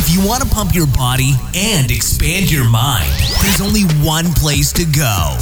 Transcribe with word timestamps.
If 0.00 0.14
you 0.14 0.24
want 0.24 0.44
to 0.44 0.48
pump 0.48 0.76
your 0.76 0.86
body 0.86 1.32
and 1.56 1.90
expand 1.90 2.52
your 2.52 2.70
mind, 2.70 3.10
there's 3.42 3.60
only 3.60 3.82
one 4.06 4.26
place 4.34 4.72
to 4.74 4.84
go 4.84 5.36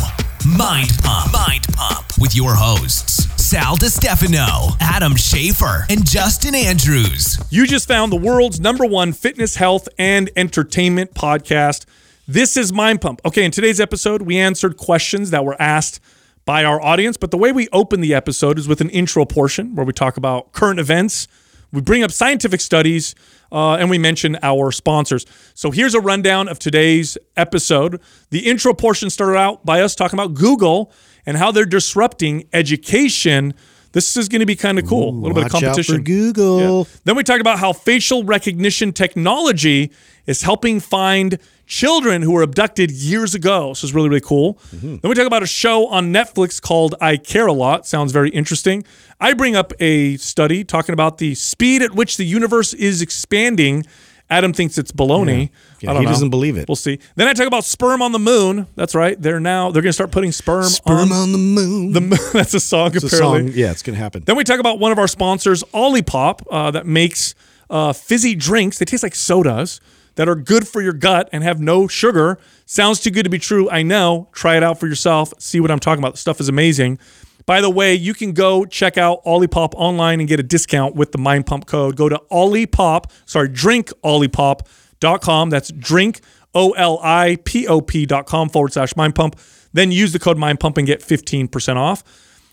Mind 0.48 0.92
Pump. 1.02 1.30
Mind 1.30 1.67
Pump 1.75 2.06
with 2.18 2.34
your 2.34 2.55
hosts, 2.55 3.27
Sal 3.37 3.77
DiStefano, 3.77 4.75
Adam 4.81 5.13
Schafer, 5.13 5.84
and 5.91 6.08
Justin 6.08 6.55
Andrews. 6.55 7.37
You 7.50 7.67
just 7.67 7.87
found 7.87 8.11
the 8.11 8.16
world's 8.16 8.59
number 8.59 8.87
one 8.87 9.12
fitness, 9.12 9.57
health, 9.57 9.91
and 9.98 10.30
entertainment 10.36 11.12
podcast. 11.12 11.84
This 12.27 12.57
is 12.57 12.73
Mind 12.73 13.02
Pump. 13.02 13.20
Okay, 13.27 13.45
in 13.45 13.50
today's 13.50 13.79
episode, 13.79 14.23
we 14.23 14.38
answered 14.38 14.79
questions 14.79 15.32
that 15.32 15.45
were 15.45 15.61
asked 15.61 16.00
by 16.46 16.64
our 16.64 16.82
audience, 16.82 17.18
but 17.18 17.30
the 17.30 17.36
way 17.36 17.52
we 17.52 17.68
open 17.75 18.00
the 18.00 18.14
episode 18.14 18.59
is 18.59 18.66
with 18.66 18.80
an 18.80 18.88
intro 18.88 19.27
portion 19.27 19.75
where 19.75 19.84
we 19.84 19.93
talk 19.93 20.16
about 20.16 20.52
current 20.52 20.80
events, 20.80 21.29
we 21.73 21.82
bring 21.82 22.02
up 22.02 22.11
scientific 22.11 22.62
studies, 22.62 23.14
uh, 23.52 23.74
and 23.74 23.90
we 23.90 23.98
mention 23.98 24.38
our 24.42 24.72
sponsors. 24.72 25.26
So 25.54 25.70
here's 25.70 25.94
a 25.94 26.00
rundown 26.00 26.48
of 26.48 26.58
today's 26.58 27.16
episode. 27.36 28.00
The 28.30 28.40
intro 28.40 28.75
portion 28.75 29.11
started 29.11 29.38
out 29.38 29.64
by 29.64 29.80
us 29.80 29.94
talking 29.94 30.18
about 30.18 30.34
Google 30.34 30.93
and 31.25 31.36
how 31.36 31.52
they're 31.52 31.64
disrupting 31.66 32.48
education. 32.52 33.55
This 33.93 34.16
is 34.16 34.29
going 34.29 34.41
to 34.41 34.47
be 34.47 34.57
kind 34.57 34.79
of 34.79 34.87
cool. 34.87 35.09
a 35.09 35.11
little 35.11 35.35
bit 35.35 35.47
of 35.47 35.52
Watch 35.52 35.55
out 35.55 35.61
for 35.61 35.66
competition. 35.66 36.05
Google. 36.05 36.79
Yeah. 36.79 36.85
Then 37.05 37.16
we 37.16 37.24
talked 37.24 37.41
about 37.41 37.59
how 37.59 37.73
facial 37.73 38.24
recognition 38.24 38.93
technology 38.93 39.91
is 40.27 40.43
helping 40.43 40.80
find 40.80 41.38
children 41.66 42.23
who 42.23 42.33
were 42.33 42.43
abducted 42.43 42.91
years 42.91 43.34
ago. 43.34 43.74
So 43.74 43.87
it's 43.87 43.95
really, 43.95 44.09
really 44.09 44.20
cool. 44.20 44.55
Mm-hmm. 44.74 44.97
Then 44.97 45.09
we 45.09 45.15
talk 45.15 45.27
about 45.27 45.43
a 45.43 45.47
show 45.48 45.87
on 45.88 46.12
Netflix 46.12 46.61
called 46.62 46.95
I 47.01 47.16
Care 47.16 47.47
a 47.47 47.52
Lot. 47.52 47.87
Sounds 47.87 48.12
very 48.12 48.30
interesting. 48.30 48.84
I 49.20 49.34
bring 49.34 49.57
up 49.57 49.73
a 49.80 50.16
study 50.19 50.65
talking 50.65 50.93
about 50.93 51.19
the 51.19 51.34
speed 51.34 51.83
at 51.83 51.93
which 51.95 52.16
the 52.16 52.24
universe 52.24 52.73
is 52.74 53.02
expanding. 53.02 53.84
Adam 54.29 54.52
thinks 54.52 54.77
it's 54.77 54.91
baloney. 54.91 55.51
Yeah, 55.80 55.91
I 55.91 55.93
don't 55.95 56.02
he 56.02 56.07
know. 56.07 56.12
doesn't 56.12 56.30
believe 56.30 56.57
it. 56.57 56.69
We'll 56.69 56.74
see. 56.74 56.98
Then 57.15 57.29
I 57.29 57.33
talk 57.33 57.47
about 57.47 57.65
sperm 57.65 58.02
on 58.02 58.10
the 58.10 58.19
moon. 58.19 58.66
That's 58.74 58.95
right. 58.95 59.21
They're 59.21 59.38
now 59.38 59.71
they're 59.71 59.82
going 59.82 59.91
to 59.91 59.93
start 59.95 60.10
putting 60.10 60.32
sperm, 60.32 60.65
Sperm 60.65 61.13
on 61.13 61.19
on 61.19 61.32
the 61.32 61.38
moon. 61.38 61.93
the 61.93 62.01
moon. 62.01 62.19
That's 62.32 62.52
a 62.54 62.59
song 62.60 62.91
It's 62.95 63.04
a 63.04 63.07
apparently. 63.07 63.52
song. 63.52 63.59
Yeah, 63.59 63.71
it's 63.71 63.82
gonna 63.85 63.98
happen. 63.98 64.24
Then 64.24 64.36
we 64.36 64.42
talk 64.42 64.58
about 64.58 64.80
one 64.80 64.91
of 64.91 64.98
our 64.98 65.06
sponsors, 65.06 65.62
Olipop, 65.74 66.42
uh, 66.50 66.72
that 66.72 66.86
makes 66.86 67.36
uh, 67.70 67.92
fizzy 67.92 68.34
drinks. 68.34 68.78
They 68.78 68.84
taste 68.84 69.04
like 69.04 69.14
sodas 69.14 69.80
that 70.17 70.28
are 70.28 70.34
good 70.34 70.67
for 70.67 70.83
your 70.83 70.92
gut 70.92 71.28
and 71.33 71.45
have 71.45 71.61
no 71.61 71.86
sugar. 71.86 72.39
Sounds 72.67 73.00
too 73.00 73.11
good 73.11 73.25
to 73.25 73.31
be 73.31 73.39
true. 73.39 73.70
I 73.70 73.83
know. 73.83 74.28
Try 74.33 74.56
it 74.56 74.62
out 74.62 74.81
for 74.81 74.86
yourself. 74.86 75.33
See 75.39 75.61
what 75.61 75.70
I'm 75.70 75.78
talking 75.78 76.03
about. 76.03 76.14
The 76.14 76.19
stuff 76.19 76.41
is 76.41 76.48
amazing. 76.48 76.98
By 77.47 77.61
the 77.61 77.70
way, 77.70 77.95
you 77.95 78.12
can 78.12 78.33
go 78.33 78.64
check 78.64 78.98
out 78.98 79.25
Olipop 79.25 79.72
online 79.77 80.19
and 80.19 80.28
get 80.28 80.41
a 80.41 80.42
discount 80.42 80.97
with 80.97 81.12
the 81.12 81.19
Mind 81.19 81.47
Pump 81.47 81.67
code. 81.67 81.97
Go 81.97 82.09
to 82.09 82.20
Olipop, 82.31 83.05
sorry, 83.25 83.48
drinkolipop.com. 83.48 85.50
That's 85.50 85.70
drink, 85.70 86.20
O 86.55 86.72
L 86.72 86.98
I 87.03 87.39
P 87.44 87.69
O 87.69 87.81
P.com 87.81 88.48
forward 88.48 88.72
slash 88.72 88.97
Mind 88.97 89.14
Pump. 89.14 89.39
Then 89.72 89.92
use 89.92 90.12
the 90.12 90.19
code 90.19 90.39
Mind 90.39 90.59
Pump 90.59 90.77
and 90.77 90.87
get 90.87 91.00
15% 91.00 91.77
off. 91.77 92.03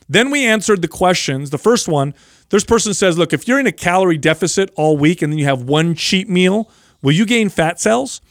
Then 0.08 0.30
we 0.30 0.46
answered 0.46 0.82
the 0.82 0.88
questions. 0.88 1.50
The 1.50 1.58
first 1.58 1.88
one, 1.88 2.14
this 2.50 2.64
person 2.64 2.94
says, 2.94 3.18
look, 3.18 3.34
if 3.34 3.48
you're 3.48 3.60
in 3.60 3.66
a 3.66 3.72
calorie 3.72 4.18
deficit 4.18 4.70
all 4.76 4.98
week 4.98 5.22
and 5.22 5.32
then 5.32 5.40
you 5.40 5.46
have 5.46 5.64
one 5.64 5.96
cheat 5.96 6.30
meal, 6.30 6.70
will 7.04 7.12
you 7.12 7.28
gain 7.28 7.50
fat 7.50 7.80
cells? 7.80 8.22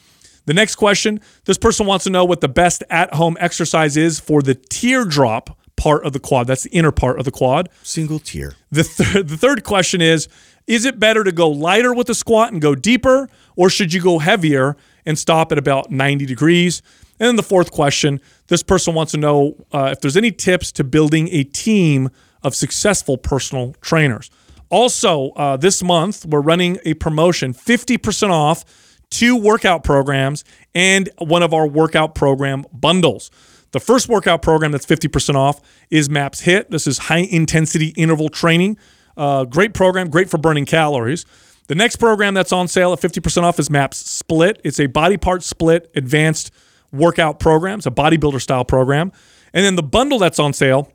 The 0.47 0.55
next 0.55 0.75
question, 0.75 1.21
this 1.45 1.57
person 1.57 1.87
wants 1.87 2.03
to 2.05 2.11
know 2.11 2.25
what 2.25 2.41
the 2.41 2.49
best 2.49 2.83
at 2.91 3.15
home 3.15 3.37
exercise 3.39 3.97
is 3.97 4.19
for 4.19 4.43
the 4.43 4.57
teardrop 4.57 5.57
part 5.77 6.05
of 6.05 6.13
the 6.13 6.21
quad. 6.21 6.47
That's 6.49 6.65
the 6.65 6.71
inner 6.71 6.91
part 6.91 7.19
of 7.19 7.25
the 7.25 7.31
quad. 7.31 7.69
Single 7.83 8.19
tier. 8.19 8.57
The, 8.71 8.83
th- 8.83 9.27
the 9.27 9.37
third 9.37 9.63
question 9.65 10.01
is 10.01 10.29
Is 10.67 10.85
it 10.85 10.99
better 10.99 11.23
to 11.23 11.33
go 11.33 11.49
lighter 11.49 11.95
with 11.95 12.09
the 12.09 12.15
squat 12.15 12.53
and 12.53 12.61
go 12.61 12.75
deeper, 12.75 13.29
or 13.57 13.71
should 13.71 13.93
you 13.93 14.01
go 14.01 14.19
heavier 14.19 14.77
and 15.07 15.19
stop 15.19 15.53
at 15.53 15.59
about 15.59 15.91
90 15.91 16.27
degrees? 16.27 16.83
And 17.21 17.29
then 17.29 17.37
the 17.37 17.43
fourth 17.43 17.71
question 17.71 18.21
this 18.49 18.63
person 18.63 18.95
wants 18.95 19.13
to 19.13 19.19
know 19.19 19.57
uh, 19.73 19.91
if 19.93 20.01
there's 20.01 20.17
any 20.17 20.33
tips 20.33 20.73
to 20.73 20.85
building 20.85 21.29
a 21.29 21.45
team 21.45 22.11
of 22.43 22.55
successful 22.55 23.17
personal 23.17 23.75
trainers. 23.81 24.31
Also, 24.73 25.33
uh, 25.33 25.57
this 25.59 25.83
month, 25.83 26.25
we're 26.25 26.41
running 26.41 26.79
a 26.87 26.95
promotion 26.95 27.53
50% 27.53 28.31
off 28.31 28.65
two 29.11 29.37
workout 29.37 29.85
programs 29.85 30.45
and 30.75 31.11
one 31.19 31.43
of 31.43 31.53
our 31.53 31.67
workout 31.67 32.15
program 32.15 32.65
bundles. 32.73 33.31
The 33.73 33.81
first 33.81 34.09
workout 34.09 34.41
program 34.41 34.73
that's 34.73 34.87
50% 34.87 35.35
off 35.35 35.61
is 35.91 36.09
MAPS 36.09 36.43
HIIT. 36.43 36.71
This 36.71 36.87
is 36.87 36.97
high 36.97 37.29
intensity 37.31 37.89
interval 37.89 38.31
training. 38.31 38.79
Uh, 39.15 39.45
great 39.45 39.75
program, 39.75 40.09
great 40.09 40.31
for 40.31 40.39
burning 40.39 40.65
calories. 40.65 41.27
The 41.69 41.75
next 41.75 41.97
program 41.97 42.33
that's 42.33 42.53
on 42.53 42.67
sale 42.67 42.95
at 42.95 43.01
50% 43.01 43.43
off 43.43 43.59
is 43.59 43.69
MAPS 43.69 43.99
Split. 43.99 44.59
It's 44.65 44.81
a 44.81 44.87
body 44.87 45.19
part 45.19 45.43
split 45.43 45.91
advanced 45.95 46.51
workout 46.93 47.39
program. 47.39 47.79
It's 47.79 47.87
a 47.87 47.91
bodybuilder 47.91 48.41
style 48.41 48.65
program. 48.65 49.13
And 49.53 49.67
then 49.67 49.77
the 49.77 49.83
bundle 49.83 50.19
that's 50.19 50.39
on 50.39 50.55
sale 50.55 50.91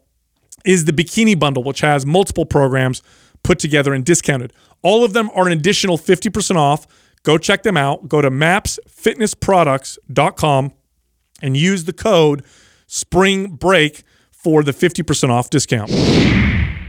is 0.65 0.85
the 0.85 0.91
Bikini 0.91 1.37
Bundle, 1.37 1.63
which 1.63 1.81
has 1.81 2.05
multiple 2.05 2.45
programs 2.45 3.01
put 3.47 3.57
together 3.59 3.93
and 3.93 4.03
discounted. 4.05 4.51
All 4.83 5.05
of 5.05 5.13
them 5.13 5.31
are 5.33 5.47
an 5.47 5.53
additional 5.53 5.97
50% 5.97 6.57
off. 6.57 6.85
Go 7.23 7.37
check 7.37 7.63
them 7.63 7.77
out. 7.77 8.09
Go 8.09 8.21
to 8.21 8.29
mapsfitnessproducts.com 8.29 10.73
and 11.41 11.57
use 11.57 11.85
the 11.85 11.93
code 11.93 12.43
spring 12.87 13.55
break 13.55 14.03
for 14.31 14.63
the 14.63 14.73
50% 14.73 15.29
off 15.29 15.49
discount. 15.49 15.89
Do 15.89 15.95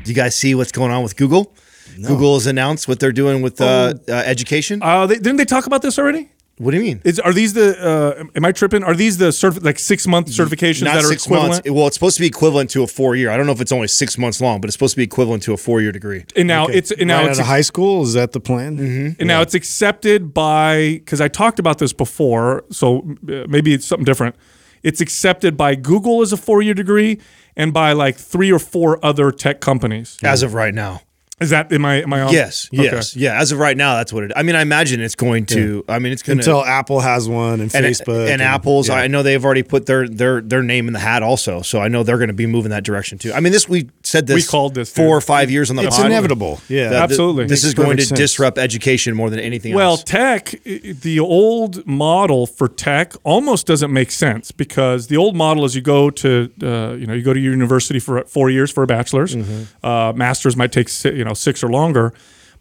you 0.04 0.14
guys 0.14 0.34
see 0.34 0.52
what's 0.54 0.72
going 0.72 0.90
on 0.90 1.04
with 1.04 1.16
Google? 1.16 1.54
Google 1.96 2.34
has 2.34 2.46
announced 2.46 2.86
what 2.88 3.00
they're 3.00 3.12
doing 3.12 3.40
with 3.40 3.58
uh, 3.60 3.94
uh, 4.08 4.12
education. 4.12 4.82
Uh, 4.82 5.06
they, 5.06 5.14
didn't 5.16 5.36
they 5.36 5.44
talk 5.44 5.66
about 5.66 5.82
this 5.82 5.98
already? 5.98 6.30
What 6.58 6.72
do 6.72 6.76
you 6.76 6.82
mean? 6.82 7.00
Is 7.04 7.18
are 7.20 7.32
these 7.32 7.52
the? 7.54 7.78
Uh, 7.78 8.24
am 8.34 8.44
I 8.44 8.52
tripping? 8.52 8.82
Are 8.84 8.94
these 8.94 9.18
the 9.18 9.26
certif- 9.28 9.64
like 9.64 9.78
six 9.78 10.06
month 10.06 10.28
certifications 10.28 10.84
Not 10.84 10.94
that 10.94 11.04
are 11.04 11.08
six 11.08 11.24
equivalent? 11.26 11.64
months. 11.64 11.70
Well, 11.70 11.86
it's 11.86 11.96
supposed 11.96 12.16
to 12.16 12.20
be 12.20 12.26
equivalent 12.26 12.70
to 12.70 12.82
a 12.82 12.86
four 12.86 13.16
year. 13.16 13.30
I 13.30 13.36
don't 13.36 13.46
know 13.46 13.52
if 13.52 13.60
it's 13.60 13.72
only 13.72 13.88
six 13.88 14.18
months 14.18 14.40
long, 14.40 14.60
but 14.60 14.68
it's 14.68 14.74
supposed 14.74 14.94
to 14.94 14.96
be 14.98 15.04
equivalent 15.04 15.42
to 15.44 15.52
a 15.52 15.56
four 15.56 15.80
year 15.80 15.92
degree. 15.92 16.24
And 16.36 16.48
now 16.48 16.66
it's 16.66 16.90
and 16.90 17.08
now 17.08 17.20
right 17.22 17.30
it's 17.30 17.38
out 17.38 17.42
of 17.42 17.48
high 17.48 17.60
school. 17.60 18.02
Is 18.02 18.14
that 18.14 18.32
the 18.32 18.40
plan? 18.40 18.78
And 19.18 19.26
now 19.26 19.40
it's 19.40 19.54
accepted 19.54 20.34
by 20.34 20.94
because 21.04 21.20
I 21.20 21.28
talked 21.28 21.58
about 21.58 21.78
this 21.78 21.92
before, 21.92 22.64
so 22.70 22.98
uh, 23.28 23.44
maybe 23.48 23.72
it's 23.72 23.86
something 23.86 24.04
different. 24.04 24.34
It's 24.82 25.00
accepted 25.00 25.56
by 25.56 25.74
Google 25.74 26.22
as 26.22 26.32
a 26.32 26.36
four-year 26.36 26.74
degree 26.74 27.18
and 27.56 27.72
by 27.72 27.92
like 27.92 28.16
three 28.16 28.52
or 28.52 28.60
four 28.60 29.04
other 29.04 29.32
tech 29.32 29.60
companies. 29.60 30.18
As 30.22 30.42
of 30.42 30.54
right 30.54 30.72
now. 30.74 31.02
Is 31.40 31.50
that 31.50 31.70
in 31.70 31.80
my 31.80 32.02
am 32.02 32.12
I 32.12 32.22
on? 32.22 32.32
Yes, 32.32 32.68
Okay. 32.74 32.82
yes, 32.84 33.14
yeah. 33.14 33.40
As 33.40 33.52
of 33.52 33.58
right 33.58 33.76
now, 33.76 33.96
that's 33.96 34.12
what 34.12 34.24
it. 34.24 34.32
I 34.34 34.42
mean, 34.42 34.56
I 34.56 34.62
imagine 34.62 35.00
it's 35.00 35.14
going 35.14 35.46
to. 35.46 35.84
I 35.88 35.98
mean, 36.00 36.12
it's 36.12 36.22
going 36.22 36.38
to. 36.38 36.42
Until. 36.42 36.64
Apple 36.64 37.00
has 37.00 37.28
one 37.28 37.60
and, 37.60 37.72
And, 37.74 37.84
Facebook 37.86 38.28
and, 38.28 38.42
Apple's, 38.42 38.88
yeah. 38.88 38.94
I 38.96 39.06
know 39.06 39.22
they've 39.22 39.44
already 39.44 39.62
put 39.62 39.86
their 39.86 40.08
their 40.08 40.40
their 40.40 40.62
name 40.62 40.88
in 40.88 40.92
the 40.94 40.98
hat 40.98 41.22
also, 41.22 41.62
so 41.62 41.80
I 41.80 41.86
know 41.88 42.02
they're 42.02 42.18
going 42.18 42.26
to 42.28 42.34
be 42.34 42.46
moving 42.46 42.70
that 42.70 42.82
direction 42.84 43.18
too. 43.18 43.32
I 43.32 43.40
mean, 43.40 43.52
this 43.52 43.68
we 43.68 43.88
said 44.02 44.26
this. 44.26 44.34
We 44.34 44.42
called 44.42 44.74
this, 44.74 44.92
four 44.92 45.04
dude. 45.04 45.12
or 45.12 45.20
five 45.20 45.50
years 45.50 45.70
on 45.70 45.76
the 45.76 45.84
It's 45.84 45.96
pod. 45.96 46.06
inevitable. 46.06 46.60
Yeah. 46.68 46.84
That- 46.84 46.90
th- 46.90 47.02
Absolutely. 47.10 47.46
This 47.46 47.62
is 47.64 47.74
going 47.74 47.96
to 47.98 48.04
sense. 48.04 48.18
disrupt 48.18 48.58
education 48.58 49.14
more 49.14 49.30
than 49.30 49.38
anything 49.40 49.74
Well, 49.74 49.90
else. 49.92 50.02
tech, 50.04 50.54
the 50.64 51.20
old 51.20 51.86
model 51.86 52.46
for 52.46 52.68
tech 52.68 53.14
almost 53.24 53.66
doesn't 53.66 53.92
make 53.92 54.10
sense 54.10 54.50
because 54.50 55.06
the 55.06 55.16
old 55.16 55.36
model 55.36 55.64
is 55.64 55.74
you 55.76 55.82
go 55.82 56.10
to, 56.10 56.50
uh, 56.62 56.92
you 56.94 57.06
know, 57.06 57.14
you 57.14 57.22
go 57.22 57.32
to 57.32 57.40
your 57.40 57.52
university 57.52 57.98
for 58.00 58.24
four 58.24 58.50
years 58.50 58.70
for 58.70 58.82
a 58.82 58.86
bachelor's, 58.86 59.34
Mm-hmm. 59.36 59.86
uh, 59.86 60.12
masters 60.14 60.56
might 60.56 60.72
take, 60.72 60.88
you 61.04 61.24
know, 61.24 61.27
six 61.34 61.62
or 61.62 61.68
longer, 61.68 62.12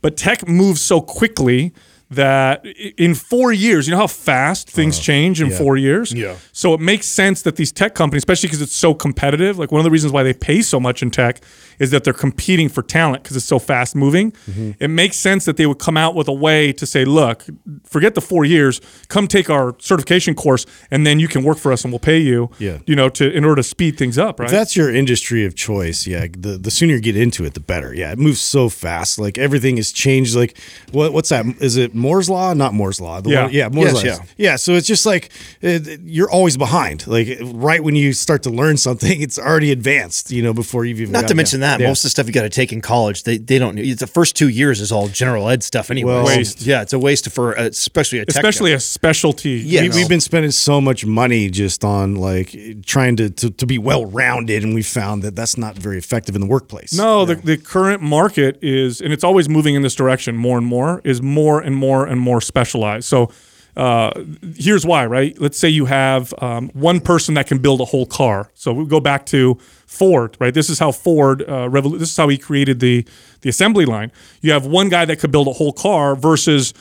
but 0.02 0.18
tech 0.18 0.48
moves 0.48 0.82
so 0.82 1.02
quickly 1.02 1.74
that 2.10 2.66
in 2.66 3.14
four 3.14 3.52
years, 3.52 3.88
you 3.88 3.92
know 3.92 3.98
how 3.98 4.08
fast 4.08 4.70
things 4.70 4.98
change 4.98 5.42
in 5.42 5.52
four 5.52 5.76
years. 5.76 6.14
Yeah. 6.14 6.38
So 6.54 6.74
it 6.74 6.80
makes 6.80 7.06
sense 7.06 7.42
that 7.42 7.58
these 7.58 7.72
tech 7.72 7.96
companies, 7.96 8.22
especially 8.22 8.48
because 8.48 8.62
it's 8.62 8.76
so 8.76 8.94
competitive, 8.94 9.60
like 9.60 9.72
one 9.72 9.80
of 9.80 9.84
the 9.84 9.92
reasons 9.92 10.14
why 10.14 10.24
they 10.24 10.34
pay 10.34 10.62
so 10.62 10.80
much 10.80 11.02
in 11.02 11.12
tech 11.12 11.42
is 11.80 11.92
that 11.92 12.04
they're 12.04 12.14
competing 12.14 12.70
for 12.70 12.82
talent 12.82 13.24
because 13.24 13.36
it's 13.36 13.46
so 13.46 13.60
fast 13.60 13.96
moving. 13.96 14.32
Mm-hmm. 14.32 14.72
It 14.80 14.88
makes 14.88 15.18
sense 15.18 15.46
that 15.46 15.58
they 15.58 15.66
would 15.66 15.80
come 15.80 15.98
out 15.98 16.16
with 16.16 16.28
a 16.28 16.34
way 16.34 16.72
to 16.74 16.86
say, 16.86 17.04
look, 17.04 17.46
forget 17.84 18.16
the 18.16 18.22
four 18.22 18.46
years, 18.46 18.80
come 19.10 19.28
take 19.28 19.50
our 19.50 19.76
certification 19.80 20.34
course, 20.34 20.66
and 20.90 21.06
then 21.06 21.20
you 21.20 21.28
can 21.28 21.44
work 21.44 21.58
for 21.58 21.74
us 21.74 21.84
and 21.84 21.92
we'll 21.92 22.00
pay 22.00 22.20
you. 22.20 22.50
Yeah. 22.58 22.80
You 22.86 22.96
know, 22.96 23.10
to 23.10 23.30
in 23.30 23.44
order 23.44 23.58
to 23.58 23.64
speed 23.64 23.98
things 23.98 24.18
up, 24.18 24.40
right? 24.40 24.46
If 24.46 24.52
that's 24.52 24.78
your 24.78 24.94
industry 24.94 25.46
of 25.46 25.56
choice, 25.56 26.08
yeah, 26.08 26.28
the, 26.32 26.58
the 26.58 26.72
sooner 26.72 26.94
you 26.94 27.02
get 27.02 27.18
into 27.18 27.44
it, 27.44 27.54
the 27.54 27.60
better. 27.60 27.94
Yeah, 27.94 28.14
it 28.14 28.18
moves 28.18 28.40
so 28.40 28.70
fast. 28.70 29.20
Like 29.20 29.38
everything 29.38 29.78
is 29.78 29.92
changed. 29.92 30.36
Like 30.36 30.58
what 30.92 31.12
what's 31.12 31.30
that? 31.30 31.46
Is 31.60 31.76
it 31.76 31.94
Moore's 31.98 32.30
law? 32.30 32.54
Not 32.54 32.74
Moore's 32.74 33.02
law. 33.02 33.22
The 33.22 33.30
Yeah. 33.30 33.44
one- 33.44 33.54
yeah, 33.54 33.70
Moore's 33.70 33.94
Yes, 34.04 34.20
law. 34.20 34.26
yeah. 34.38 34.52
yeah. 34.52 34.56
So 34.56 34.74
it's 34.74 34.88
just 34.88 35.06
like 35.06 35.30
uh, 35.64 35.80
you're 36.04 36.30
always 36.30 36.58
behind. 36.58 37.06
Like 37.08 37.38
right 37.44 37.84
when 37.84 37.96
you 37.96 38.14
start 38.14 38.44
to 38.44 38.50
learn 38.50 38.78
something, 38.78 39.22
it's 39.26 39.38
already 39.40 39.72
advanced. 39.72 40.32
You 40.32 40.42
know, 40.44 40.54
before 40.54 40.86
you've 40.86 41.02
even 41.02 41.12
Not 41.14 41.28
to 41.28 41.36
mention 41.36 41.60
there. 41.60 41.72
that 41.78 41.82
Yeah. 41.82 41.88
most 41.90 42.00
of 42.00 42.04
the 42.04 42.10
stuff 42.12 42.28
you 42.28 42.34
got 42.34 42.44
to 42.44 42.50
take 42.50 42.72
in 42.72 42.82
college, 42.82 43.24
they 43.24 43.38
they 43.38 43.60
don't. 43.60 43.78
It's 43.78 44.00
the 44.00 44.08
first 44.08 44.36
two 44.36 44.50
years 44.50 44.80
is 44.82 44.92
all 44.92 45.08
general 45.08 45.50
ed 45.50 45.64
stuff 45.64 45.90
anyway. 45.92 46.14
Well- 46.14 46.26
Waste. 46.26 46.62
Yeah, 46.62 46.82
it's 46.82 46.94
a 46.94 47.00
waste 47.00 47.30
for 47.32 47.58
uh, 47.58 47.64
especially 47.64 48.20
a 48.20 48.26
tech 48.26 48.36
especially 48.36 48.72
job. 48.72 48.78
a 48.78 48.82
specialty. 48.82 49.52
Yeah. 49.66 49.82
we, 49.82 49.90
no. 49.90 49.96
we've 49.96 50.10
been 50.10 50.22
spending 50.22 50.52
so 50.52 50.80
much 50.82 51.06
money 51.06 51.50
just 51.50 51.84
on 51.84 52.16
like 52.16 52.56
trying 52.86 53.16
to, 53.18 53.30
to, 53.30 53.50
to 53.52 53.66
be 53.66 53.78
well 53.78 54.06
rounded, 54.06 54.64
and 54.64 54.74
we 54.76 54.84
found 54.84 55.24
that 55.24 55.36
that's 55.36 55.58
not 55.58 55.76
very 55.78 55.98
effective 55.98 56.36
in 56.36 56.42
the 56.42 56.48
workplace. 56.48 56.94
No, 56.94 57.26
the, 57.26 57.36
the 57.36 57.58
current 57.58 58.02
market 58.02 58.58
is, 58.62 59.02
and 59.02 59.14
it's 59.14 59.24
always 59.24 59.48
moving 59.48 59.76
in 59.76 59.82
this 59.82 59.96
direction 59.96 60.36
more 60.36 60.58
and 60.58 60.68
more, 60.68 61.02
is 61.04 61.22
more 61.22 61.62
and 61.62 61.76
more 61.76 61.87
and 62.06 62.20
more 62.20 62.42
specialized. 62.42 63.06
So 63.06 63.32
uh, 63.78 64.12
here's 64.56 64.86
why, 64.86 65.06
right? 65.06 65.40
Let's 65.40 65.58
say 65.60 65.70
you 65.70 65.86
have 65.86 66.34
um, 66.40 66.70
one 66.70 67.00
person 67.00 67.36
that 67.36 67.46
can 67.46 67.60
build 67.60 67.80
a 67.80 67.86
whole 67.86 68.08
car. 68.08 68.50
So 68.56 68.74
we 68.74 68.86
go 68.88 69.00
back 69.00 69.28
to 69.28 69.56
Ford, 69.86 70.36
right? 70.40 70.52
This 70.54 70.70
is 70.70 70.80
how 70.80 70.92
Ford, 70.92 71.44
uh, 71.44 71.70
revolu- 71.70 72.00
this 72.00 72.10
is 72.10 72.18
how 72.18 72.28
he 72.28 72.40
created 72.40 72.80
the 72.80 73.06
the 73.42 73.50
assembly 73.50 73.86
line. 73.86 74.12
You 74.42 74.52
have 74.52 74.66
one 74.66 74.90
guy 74.90 75.06
that 75.06 75.20
could 75.20 75.32
build 75.32 75.48
a 75.48 75.54
whole 75.54 75.74
car 75.74 76.16
versus 76.16 76.74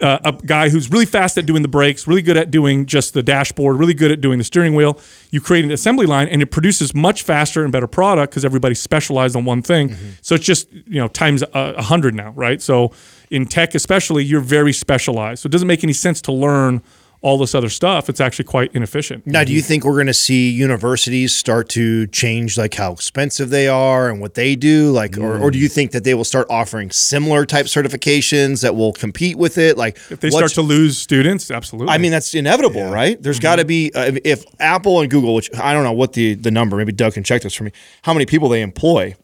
uh, 0.00 0.18
a 0.24 0.32
guy 0.32 0.68
who's 0.68 0.90
really 0.90 1.06
fast 1.06 1.36
at 1.36 1.44
doing 1.44 1.62
the 1.62 1.68
brakes, 1.68 2.06
really 2.06 2.22
good 2.22 2.36
at 2.36 2.50
doing 2.50 2.86
just 2.86 3.14
the 3.14 3.22
dashboard, 3.22 3.76
really 3.78 3.94
good 3.94 4.10
at 4.10 4.20
doing 4.20 4.38
the 4.38 4.44
steering 4.44 4.74
wheel. 4.74 4.98
You 5.30 5.40
create 5.40 5.64
an 5.64 5.70
assembly 5.70 6.06
line, 6.06 6.28
and 6.28 6.40
it 6.40 6.50
produces 6.50 6.94
much 6.94 7.22
faster 7.24 7.62
and 7.62 7.72
better 7.72 7.88
product 7.88 8.30
because 8.30 8.44
everybody's 8.44 8.80
specialized 8.80 9.36
on 9.36 9.44
one 9.44 9.60
thing. 9.60 9.88
So 10.22 10.34
it's 10.34 10.44
just 10.44 10.72
you 10.72 11.00
know 11.00 11.08
times 11.08 11.42
a 11.42 11.48
a 11.52 11.82
hundred 11.82 12.14
now, 12.14 12.30
right? 12.30 12.62
So 12.62 12.92
in 13.30 13.46
tech, 13.46 13.74
especially, 13.74 14.24
you're 14.24 14.40
very 14.40 14.72
specialized. 14.72 15.42
So 15.42 15.46
it 15.46 15.52
doesn't 15.52 15.68
make 15.68 15.84
any 15.84 15.92
sense 15.92 16.20
to 16.22 16.32
learn 16.32 16.82
all 17.20 17.36
this 17.36 17.52
other 17.52 17.68
stuff. 17.68 18.08
It's 18.08 18.20
actually 18.20 18.44
quite 18.44 18.72
inefficient. 18.76 19.26
Now, 19.26 19.42
do 19.42 19.52
you 19.52 19.60
think 19.60 19.84
we're 19.84 19.94
going 19.94 20.06
to 20.06 20.14
see 20.14 20.50
universities 20.50 21.34
start 21.34 21.68
to 21.70 22.06
change 22.06 22.56
like 22.56 22.74
how 22.74 22.92
expensive 22.92 23.50
they 23.50 23.66
are 23.66 24.08
and 24.08 24.20
what 24.20 24.34
they 24.34 24.54
do? 24.54 24.92
Like, 24.92 25.18
or, 25.18 25.36
or 25.40 25.50
do 25.50 25.58
you 25.58 25.66
think 25.68 25.90
that 25.90 26.04
they 26.04 26.14
will 26.14 26.22
start 26.22 26.46
offering 26.48 26.92
similar 26.92 27.44
type 27.44 27.66
certifications 27.66 28.62
that 28.62 28.76
will 28.76 28.92
compete 28.92 29.36
with 29.36 29.58
it? 29.58 29.76
Like, 29.76 29.96
If 30.10 30.20
they 30.20 30.30
start 30.30 30.52
to 30.52 30.62
lose 30.62 30.96
students, 30.96 31.50
absolutely. 31.50 31.92
I 31.92 31.98
mean, 31.98 32.12
that's 32.12 32.36
inevitable, 32.36 32.88
right? 32.88 33.20
There's 33.20 33.40
got 33.40 33.56
to 33.56 33.64
be 33.64 33.90
uh, 33.94 34.04
if- 34.06 34.18
if 34.24 34.44
Apple 34.60 35.00
and 35.00 35.10
Google, 35.10 35.34
which 35.34 35.52
I 35.58 35.72
don't 35.72 35.82
know 35.82 35.90
what 35.92 36.12
the 36.12 36.34
the 36.34 36.52
number, 36.52 36.76
maybe 36.76 36.92
Doug 36.92 37.14
can 37.14 37.24
check 37.24 37.42
this 37.42 37.54
for 37.54 37.64
me, 37.64 37.72
how 38.02 38.12
many 38.12 38.26
people 38.26 38.48
they 38.48 38.62
employ. 38.62 39.16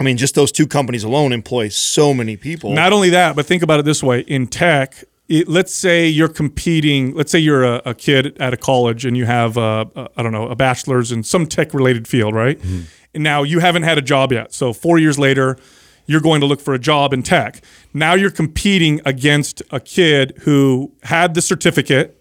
I 0.00 0.02
mean, 0.02 0.16
just 0.16 0.34
those 0.34 0.50
two 0.50 0.66
companies 0.66 1.04
alone 1.04 1.32
employ 1.32 1.68
so 1.68 2.14
many 2.14 2.36
people. 2.36 2.72
Not 2.72 2.92
only 2.92 3.10
that, 3.10 3.36
but 3.36 3.44
think 3.44 3.62
about 3.62 3.78
it 3.80 3.84
this 3.84 4.02
way: 4.02 4.20
in 4.20 4.46
tech, 4.46 5.04
it, 5.28 5.46
let's 5.46 5.72
say 5.74 6.08
you're 6.08 6.28
competing. 6.28 7.14
Let's 7.14 7.30
say 7.30 7.38
you're 7.38 7.64
a, 7.64 7.82
a 7.84 7.94
kid 7.94 8.36
at 8.40 8.52
a 8.52 8.56
college 8.56 9.04
and 9.04 9.16
you 9.16 9.26
have, 9.26 9.58
uh, 9.58 9.84
a, 9.94 10.08
I 10.16 10.22
don't 10.22 10.32
know, 10.32 10.48
a 10.48 10.56
bachelor's 10.56 11.12
in 11.12 11.22
some 11.22 11.46
tech-related 11.46 12.08
field, 12.08 12.34
right? 12.34 12.58
And 13.14 13.22
now 13.22 13.42
you 13.42 13.60
haven't 13.60 13.82
had 13.82 13.98
a 13.98 14.02
job 14.02 14.32
yet. 14.32 14.52
So 14.52 14.72
four 14.72 14.98
years 14.98 15.18
later, 15.18 15.56
you're 16.06 16.20
going 16.20 16.40
to 16.40 16.46
look 16.46 16.60
for 16.60 16.74
a 16.74 16.78
job 16.78 17.12
in 17.12 17.22
tech. 17.22 17.62
Now 17.94 18.14
you're 18.14 18.30
competing 18.30 19.00
against 19.04 19.62
a 19.70 19.80
kid 19.80 20.32
who 20.42 20.92
had 21.04 21.34
the 21.34 21.42
certificate. 21.42 22.19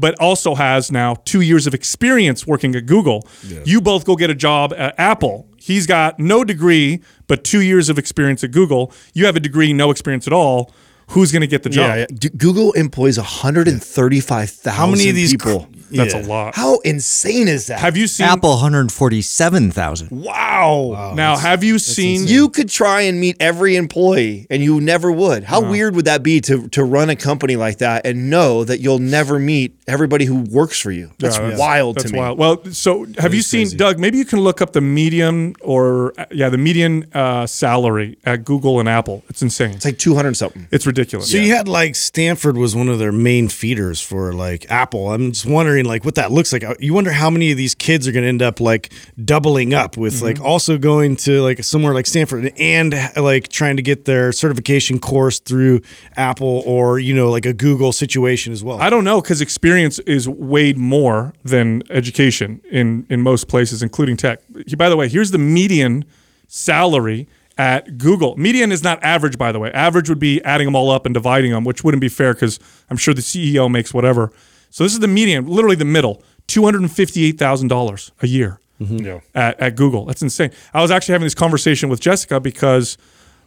But 0.00 0.14
also 0.20 0.54
has 0.54 0.92
now 0.92 1.16
two 1.24 1.40
years 1.40 1.66
of 1.66 1.74
experience 1.74 2.46
working 2.46 2.74
at 2.76 2.86
Google. 2.86 3.26
You 3.64 3.80
both 3.80 4.04
go 4.04 4.14
get 4.16 4.30
a 4.30 4.34
job 4.34 4.72
at 4.76 4.94
Apple. 4.96 5.48
He's 5.58 5.86
got 5.86 6.18
no 6.20 6.44
degree, 6.44 7.00
but 7.26 7.42
two 7.42 7.60
years 7.60 7.88
of 7.88 7.98
experience 7.98 8.44
at 8.44 8.52
Google. 8.52 8.92
You 9.12 9.26
have 9.26 9.34
a 9.34 9.40
degree, 9.40 9.72
no 9.72 9.90
experience 9.90 10.26
at 10.28 10.32
all. 10.32 10.72
Who's 11.08 11.32
going 11.32 11.40
to 11.40 11.46
get 11.48 11.62
the 11.64 11.70
job? 11.70 11.96
yeah, 11.96 12.06
yeah. 12.10 12.28
Google 12.36 12.72
employs 12.72 13.18
135,000 13.18 14.72
How 14.72 14.86
many 14.86 15.08
of 15.08 15.14
these 15.14 15.32
people? 15.32 15.68
Cr- 15.88 15.96
That's 15.96 16.14
Yeah. 16.14 16.22
a 16.22 16.26
lot. 16.26 16.54
How 16.54 16.78
insane 16.80 17.48
is 17.48 17.66
that? 17.68 17.80
Have 17.80 17.96
you 17.96 18.06
seen 18.06 18.26
Apple 18.26 18.50
147,000. 18.50 20.08
wow. 20.10 21.12
now? 21.16 21.36
Have 21.36 21.64
you 21.64 21.78
seen? 21.78 22.26
You 22.26 22.48
could 22.48 22.68
try 22.68 23.02
and 23.02 23.20
meet 23.20 23.36
every 23.40 23.76
employee 23.76 24.46
and 24.50 24.62
you 24.62 24.80
never 24.80 25.10
would. 25.12 25.44
How 25.44 25.60
weird 25.60 25.94
would 25.96 26.04
that 26.06 26.22
be 26.22 26.40
to 26.42 26.68
to 26.68 26.84
run 26.84 27.10
a 27.10 27.16
company 27.16 27.56
like 27.56 27.78
that 27.78 28.06
and 28.06 28.30
know 28.30 28.64
that 28.64 28.80
you'll 28.80 28.98
never 28.98 29.38
meet 29.38 29.76
everybody 29.86 30.24
who 30.24 30.42
works 30.50 30.78
for 30.80 30.90
you? 30.90 31.10
That's, 31.18 31.36
Yeah, 31.36 31.42
that's- 31.42 31.58
wild 31.60 31.96
That's 31.96 32.06
to 32.08 32.12
me. 32.12 32.18
wild. 32.18 32.38
Well, 32.38 32.62
so 32.72 33.06
have 33.18 33.34
you 33.34 33.42
seen 33.42 33.68
Doug? 33.76 33.98
Maybe 33.98 34.18
you 34.18 34.24
can 34.24 34.40
look 34.40 34.60
up 34.60 34.72
the 34.72 34.80
median 34.80 35.54
or 35.60 36.12
uh, 36.18 36.26
yeah, 36.30 36.48
the 36.48 36.58
median 36.58 37.06
uh, 37.14 37.46
salary 37.46 38.18
at 38.24 38.44
Google 38.44 38.80
and 38.80 38.88
Apple. 38.88 39.22
It's 39.28 39.42
insane. 39.42 39.70
It's 39.72 39.84
like 39.84 39.98
200 39.98 40.36
something. 40.36 40.66
It's 40.70 40.86
ridiculous. 40.86 41.30
So 41.30 41.38
you 41.38 41.54
had 41.54 41.68
like 41.68 41.94
Stanford 41.94 42.56
was 42.56 42.74
one 42.76 42.88
of 42.88 42.98
their 42.98 43.12
main 43.12 43.48
feeders 43.48 44.00
for 44.00 44.32
like 44.32 44.66
Apple. 44.70 45.12
I'm 45.12 45.32
just 45.32 45.46
wondering 45.46 45.77
like 45.86 46.04
what 46.04 46.14
that 46.16 46.30
looks 46.32 46.52
like. 46.52 46.64
Uh, 46.64 46.74
you 46.78 46.94
wonder 46.94 47.12
how 47.12 47.30
many 47.30 47.50
of 47.50 47.56
these 47.56 47.74
kids 47.74 48.06
are 48.08 48.12
going 48.12 48.22
to 48.22 48.28
end 48.28 48.42
up 48.42 48.60
like 48.60 48.92
doubling 49.24 49.74
up 49.74 49.96
with 49.96 50.14
mm-hmm. 50.14 50.26
like 50.26 50.40
also 50.40 50.78
going 50.78 51.16
to 51.16 51.42
like 51.42 51.62
somewhere 51.64 51.94
like 51.94 52.06
Stanford 52.06 52.52
and 52.58 52.94
like 53.16 53.48
trying 53.48 53.76
to 53.76 53.82
get 53.82 54.04
their 54.04 54.32
certification 54.32 54.98
course 54.98 55.38
through 55.38 55.80
Apple 56.16 56.62
or 56.66 56.98
you 56.98 57.14
know 57.14 57.30
like 57.30 57.46
a 57.46 57.52
Google 57.52 57.92
situation 57.92 58.52
as 58.52 58.62
well. 58.62 58.80
I 58.80 58.90
don't 58.90 59.04
know 59.04 59.20
because 59.20 59.40
experience 59.40 59.98
is 60.00 60.28
weighed 60.28 60.78
more 60.78 61.34
than 61.44 61.82
education 61.90 62.60
in 62.70 63.06
in 63.08 63.22
most 63.22 63.48
places, 63.48 63.82
including 63.82 64.16
tech. 64.16 64.40
By 64.76 64.88
the 64.88 64.96
way, 64.96 65.08
here's 65.08 65.30
the 65.30 65.38
median 65.38 66.04
salary 66.46 67.28
at 67.58 67.98
Google. 67.98 68.36
Median 68.36 68.70
is 68.70 68.82
not 68.84 69.02
average, 69.02 69.36
by 69.36 69.50
the 69.52 69.58
way. 69.58 69.72
Average 69.72 70.08
would 70.08 70.20
be 70.20 70.42
adding 70.44 70.66
them 70.66 70.76
all 70.76 70.90
up 70.90 71.04
and 71.04 71.12
dividing 71.12 71.50
them, 71.50 71.64
which 71.64 71.82
wouldn't 71.82 72.00
be 72.00 72.08
fair 72.08 72.32
because 72.32 72.60
I'm 72.88 72.96
sure 72.96 73.12
the 73.12 73.20
CEO 73.20 73.70
makes 73.70 73.92
whatever. 73.92 74.32
So 74.70 74.84
this 74.84 74.92
is 74.92 75.00
the 75.00 75.08
median, 75.08 75.46
literally 75.46 75.76
the 75.76 75.84
middle, 75.84 76.22
two 76.46 76.62
hundred 76.64 76.82
and 76.82 76.92
fifty-eight 76.92 77.38
thousand 77.38 77.68
dollars 77.68 78.12
a 78.22 78.26
year 78.26 78.60
Yeah. 78.78 79.20
at, 79.34 79.58
at 79.60 79.76
Google. 79.76 80.04
That's 80.06 80.22
insane. 80.22 80.50
I 80.74 80.80
was 80.82 80.90
actually 80.90 81.12
having 81.14 81.26
this 81.26 81.34
conversation 81.34 81.88
with 81.88 82.00
Jessica 82.00 82.38
because 82.40 82.96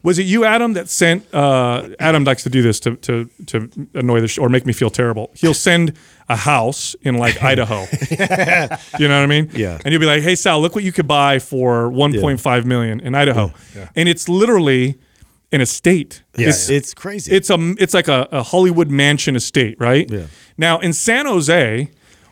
was 0.03 0.17
it 0.17 0.23
you, 0.23 0.43
Adam, 0.45 0.73
that 0.73 0.89
sent? 0.89 1.31
Uh, 1.31 1.89
Adam 1.99 2.23
likes 2.23 2.41
to 2.43 2.49
do 2.49 2.63
this 2.63 2.79
to 2.81 2.95
to 2.97 3.29
to 3.45 3.69
annoy 3.93 4.19
the 4.21 4.27
sh- 4.27 4.39
or 4.39 4.49
make 4.49 4.65
me 4.65 4.73
feel 4.73 4.89
terrible. 4.89 5.29
He'll 5.35 5.53
send 5.53 5.93
a 6.27 6.35
house 6.35 6.95
in 7.03 7.17
like 7.17 7.41
Idaho. 7.51 7.85
you 8.97 9.07
know 9.07 9.19
what 9.19 9.23
I 9.23 9.27
mean? 9.27 9.51
Yeah. 9.53 9.77
And 9.85 9.91
you'll 9.91 9.99
be 10.01 10.07
like, 10.07 10.23
"Hey, 10.23 10.33
Sal, 10.35 10.59
look 10.59 10.73
what 10.73 10.83
you 10.83 10.91
could 10.91 11.07
buy 11.07 11.37
for 11.37 11.87
1.5 11.91 12.65
million 12.65 12.99
in 12.99 13.13
Idaho," 13.13 13.53
and 13.95 14.09
it's 14.09 14.27
literally 14.27 14.97
an 15.51 15.61
estate. 15.61 16.23
it's, 16.35 16.69
it's 16.69 16.93
crazy. 16.93 17.31
it's 17.31 17.49
a 17.49 17.57
it's 17.77 17.93
like 17.93 18.07
a, 18.07 18.27
a 18.31 18.43
Hollywood 18.43 18.89
mansion 18.89 19.35
estate, 19.35 19.75
right? 19.79 20.09
Yeah. 20.09 20.27
Now 20.57 20.79
in 20.79 20.93
San 20.93 21.25
Jose, 21.25 21.89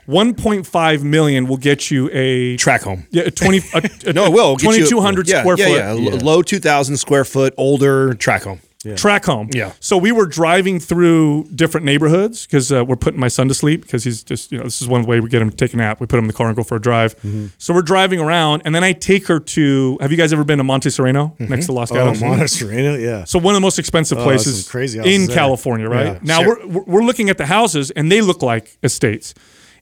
1.5 0.07 1.03
million 1.03 1.47
will 1.47 1.57
get 1.57 1.91
you 1.91 2.09
a 2.11 2.57
Track 2.57 2.81
home. 2.81 3.05
yeah, 3.11 3.23
a 3.23 3.31
20 3.31 3.57
a, 3.73 3.81
a, 4.09 4.13
No, 4.13 4.25
it 4.25 4.31
will. 4.33 4.55
get 4.55 4.75
you- 4.75 4.85
2200 4.87 5.27
yeah, 5.27 5.39
square 5.41 5.55
yeah, 5.57 5.65
foot 5.93 6.01
Yeah, 6.03 6.11
L- 6.13 6.17
Low 6.19 6.41
2,000 6.41 6.97
square 6.97 7.25
foot, 7.25 7.53
older 7.57 8.13
track 8.15 8.43
home. 8.43 8.59
Track 8.95 9.25
home. 9.25 9.49
Yeah. 9.53 9.73
So 9.79 9.97
we 9.97 10.11
were 10.11 10.25
driving 10.25 10.79
through 10.79 11.49
different 11.53 11.85
neighborhoods 11.85 12.45
because 12.45 12.71
uh, 12.71 12.85
we're 12.85 12.95
putting 12.95 13.19
my 13.19 13.27
son 13.27 13.49
to 13.49 13.53
sleep 13.53 13.81
because 13.81 14.05
he's 14.05 14.23
just, 14.23 14.51
you 14.51 14.57
know, 14.57 14.63
this 14.63 14.81
is 14.81 14.87
one 14.87 15.03
way 15.03 15.19
we 15.19 15.29
get 15.29 15.41
him 15.41 15.49
to 15.49 15.55
take 15.55 15.73
a 15.73 15.77
nap. 15.77 15.99
We 15.99 16.07
put 16.07 16.17
him 16.17 16.23
in 16.23 16.27
the 16.27 16.33
car 16.33 16.47
and 16.47 16.55
go 16.55 16.63
for 16.63 16.77
a 16.77 16.81
drive. 16.81 17.17
Mm-hmm. 17.17 17.47
So 17.57 17.73
we're 17.73 17.81
driving 17.81 18.19
around 18.21 18.61
and 18.63 18.73
then 18.73 18.83
I 18.83 18.93
take 18.93 19.27
her 19.27 19.39
to, 19.39 19.97
have 19.99 20.11
you 20.11 20.17
guys 20.17 20.31
ever 20.31 20.45
been 20.45 20.59
to 20.59 20.63
Monte 20.63 20.89
Sereno 20.91 21.35
next 21.39 21.65
to 21.65 21.73
Los 21.73 21.91
oh, 21.91 22.13
Monte 22.13 22.47
Sereno, 22.47 22.95
yeah. 22.95 23.25
So 23.25 23.37
one 23.37 23.53
of 23.53 23.57
the 23.57 23.65
most 23.65 23.79
expensive 23.79 24.17
Oh, 24.17 24.23
places 24.23 24.65
some 24.65 24.71
crazy 24.71 24.99
in 24.99 25.27
there. 25.27 25.35
California, 25.35 25.87
right? 25.87 26.13
Yeah. 26.13 26.19
Now 26.21 26.47
we're 26.47 26.65
we're 26.65 26.83
we're 26.83 27.03
looking 27.03 27.29
at 27.29 27.37
the 27.37 27.45
houses 27.45 27.91
and 27.91 28.11
they 28.11 28.21
look 28.21 28.41
like 28.41 28.77
estates. 28.81 29.33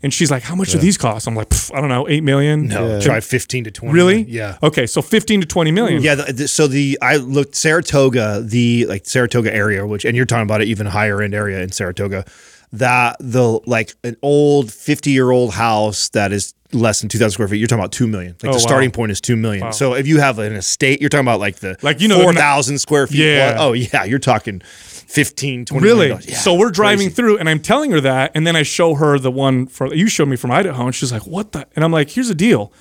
And 0.04 0.14
she's 0.14 0.30
like, 0.30 0.44
"How 0.44 0.56
much 0.56 0.72
do 0.72 0.78
these 0.78 0.98
cost?" 0.98 1.28
I'm 1.28 1.36
like, 1.36 1.48
"I 1.74 1.80
don't 1.82 1.90
know, 1.90 2.08
eight 2.08 2.24
million. 2.24 2.68
No, 2.68 3.02
try 3.02 3.20
15 3.20 3.64
to 3.66 3.72
20. 3.72 3.94
really? 3.94 4.22
Yeah. 4.24 4.58
Okay, 4.62 4.86
so 4.86 5.02
fifteen 5.02 5.42
to 5.42 5.48
twenty 5.48 5.72
million. 5.72 6.02
Yeah, 6.04 6.16
the, 6.16 6.34
the, 6.34 6.48
so 6.48 6.68
the 6.68 6.98
I 7.02 7.16
looked 7.18 7.56
Saratoga, 7.56 8.42
the 8.46 8.86
like 8.88 9.06
Saratoga 9.06 9.54
area, 9.54 9.86
which 9.88 10.06
and 10.06 10.16
you're 10.16 10.26
talking 10.26 10.44
about 10.44 10.62
an 10.62 10.68
even 10.68 10.86
higher 10.88 11.22
end 11.22 11.34
area 11.34 11.62
in 11.62 11.72
Saratoga, 11.72 12.26
that 12.74 13.18
the 13.20 13.60
like 13.66 13.94
an 14.04 14.18
old 14.22 14.72
50 14.72 15.10
year 15.12 15.32
old 15.32 15.54
house 15.54 16.10
that 16.10 16.32
is 16.32 16.54
less 16.74 17.00
than 17.00 17.08
2,000 17.08 17.32
square 17.32 17.48
feet. 17.48 17.58
You're 17.60 17.68
talking 17.68 17.80
about 17.82 17.94
two 17.94 18.08
million. 18.08 18.34
Like 18.44 18.50
Oh, 18.50 18.52
the 18.52 18.52
wow. 18.58 18.58
starting 18.58 18.92
point 18.92 19.12
is 19.14 19.22
two 19.22 19.38
million. 19.38 19.72
So 19.72 19.94
if 19.94 20.06
you 20.06 20.20
have 20.20 20.38
an 20.38 20.52
estate, 20.54 21.00
you're 21.00 21.10
talking 21.10 21.26
about 21.26 21.40
like 21.40 21.56
the 21.58 21.78
Like, 21.82 22.02
you 22.02 22.10
know, 22.10 22.18
the 22.18 22.24
4,000 22.24 22.78
square 22.80 23.08
feet. 23.08 23.20
Yeah. 23.20 23.54
plus- 23.54 23.62
Oh 23.62 23.72
yeah, 23.74 24.04
you're 24.04 24.20
talking 24.20 24.62
15, 25.08 25.66
20 25.66 25.84
Really? 25.84 26.10
Yeah, 26.10 26.38
so 26.38 26.54
we're 26.54 26.70
driving 26.72 27.08
crazy. 27.08 27.16
through, 27.16 27.38
and 27.38 27.50
I'm 27.50 27.60
telling 27.60 27.92
her 27.92 28.02
that, 28.02 28.32
and 28.36 28.46
then 28.46 28.56
I 28.56 28.64
show 28.64 28.96
her 28.96 29.18
the 29.18 29.32
one 29.32 29.66
for 29.68 29.94
you 29.94 30.08
showed 30.08 30.28
me 30.28 30.36
from 30.36 30.52
Idaho, 30.52 30.86
and 30.86 30.94
she's 30.96 31.12
like, 31.12 31.26
"What 31.26 31.52
the?" 31.54 31.66
And 31.76 31.84
I'm 31.86 31.92
like, 31.92 32.10
"Here's 32.10 32.28
the 32.28 32.36
deal." 32.36 32.72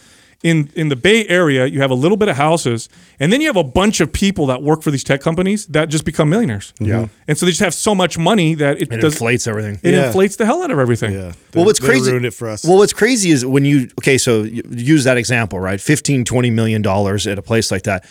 In, 0.43 0.71
in 0.77 0.91
the 0.91 0.97
Bay 0.97 1.27
Area, 1.29 1.65
you 1.67 1.81
have 1.81 1.91
a 1.91 1.95
little 1.95 2.19
bit 2.19 2.29
of 2.29 2.37
houses, 2.37 2.91
and 3.19 3.33
then 3.33 3.41
you 3.41 3.47
have 3.47 3.57
a 3.57 3.65
bunch 3.65 4.01
of 4.01 4.13
people 4.13 4.47
that 4.47 4.63
work 4.63 4.83
for 4.83 4.91
these 4.91 5.03
tech 5.03 5.23
companies 5.23 5.67
that 5.69 5.89
just 5.89 6.05
become 6.05 6.29
millionaires. 6.29 6.75
Yeah, 6.79 6.95
mm-hmm. 6.97 7.15
and 7.27 7.39
so 7.39 7.47
they 7.47 7.53
just 7.53 7.63
have 7.63 7.73
so 7.75 7.95
much 7.95 8.19
money 8.19 8.55
that 8.55 8.77
it, 8.77 8.93
It 8.93 9.01
does 9.01 9.15
inflates 9.15 9.47
everything. 9.47 9.81
it 9.83 9.95
Yeah. 9.95 10.07
inflates 10.09 10.37
the 10.37 10.45
hell 10.45 10.63
out 10.63 10.71
of 10.71 10.79
everything. 10.79 11.15
yeah. 11.15 11.33
Well, 11.55 11.65
what's 11.65 11.81
crazy? 11.81 12.11
ruined 12.11 12.27
it 12.27 12.35
for 12.35 12.49
us. 12.51 12.65
Well, 12.65 12.77
what's 12.77 12.93
crazy 12.93 13.31
is 13.31 13.47
when 13.47 13.65
you 13.65 13.89
okay, 13.99 14.19
so 14.19 14.43
you 14.43 14.63
use 14.71 15.05
that 15.05 15.17
example, 15.17 15.59
right? 15.59 15.81
15, 15.81 16.25
20 16.27 16.51
million 16.51 16.83
dollars 16.83 17.27
at 17.27 17.39
a 17.39 17.43
place 17.43 17.71
like 17.71 17.85
that. 17.85 18.05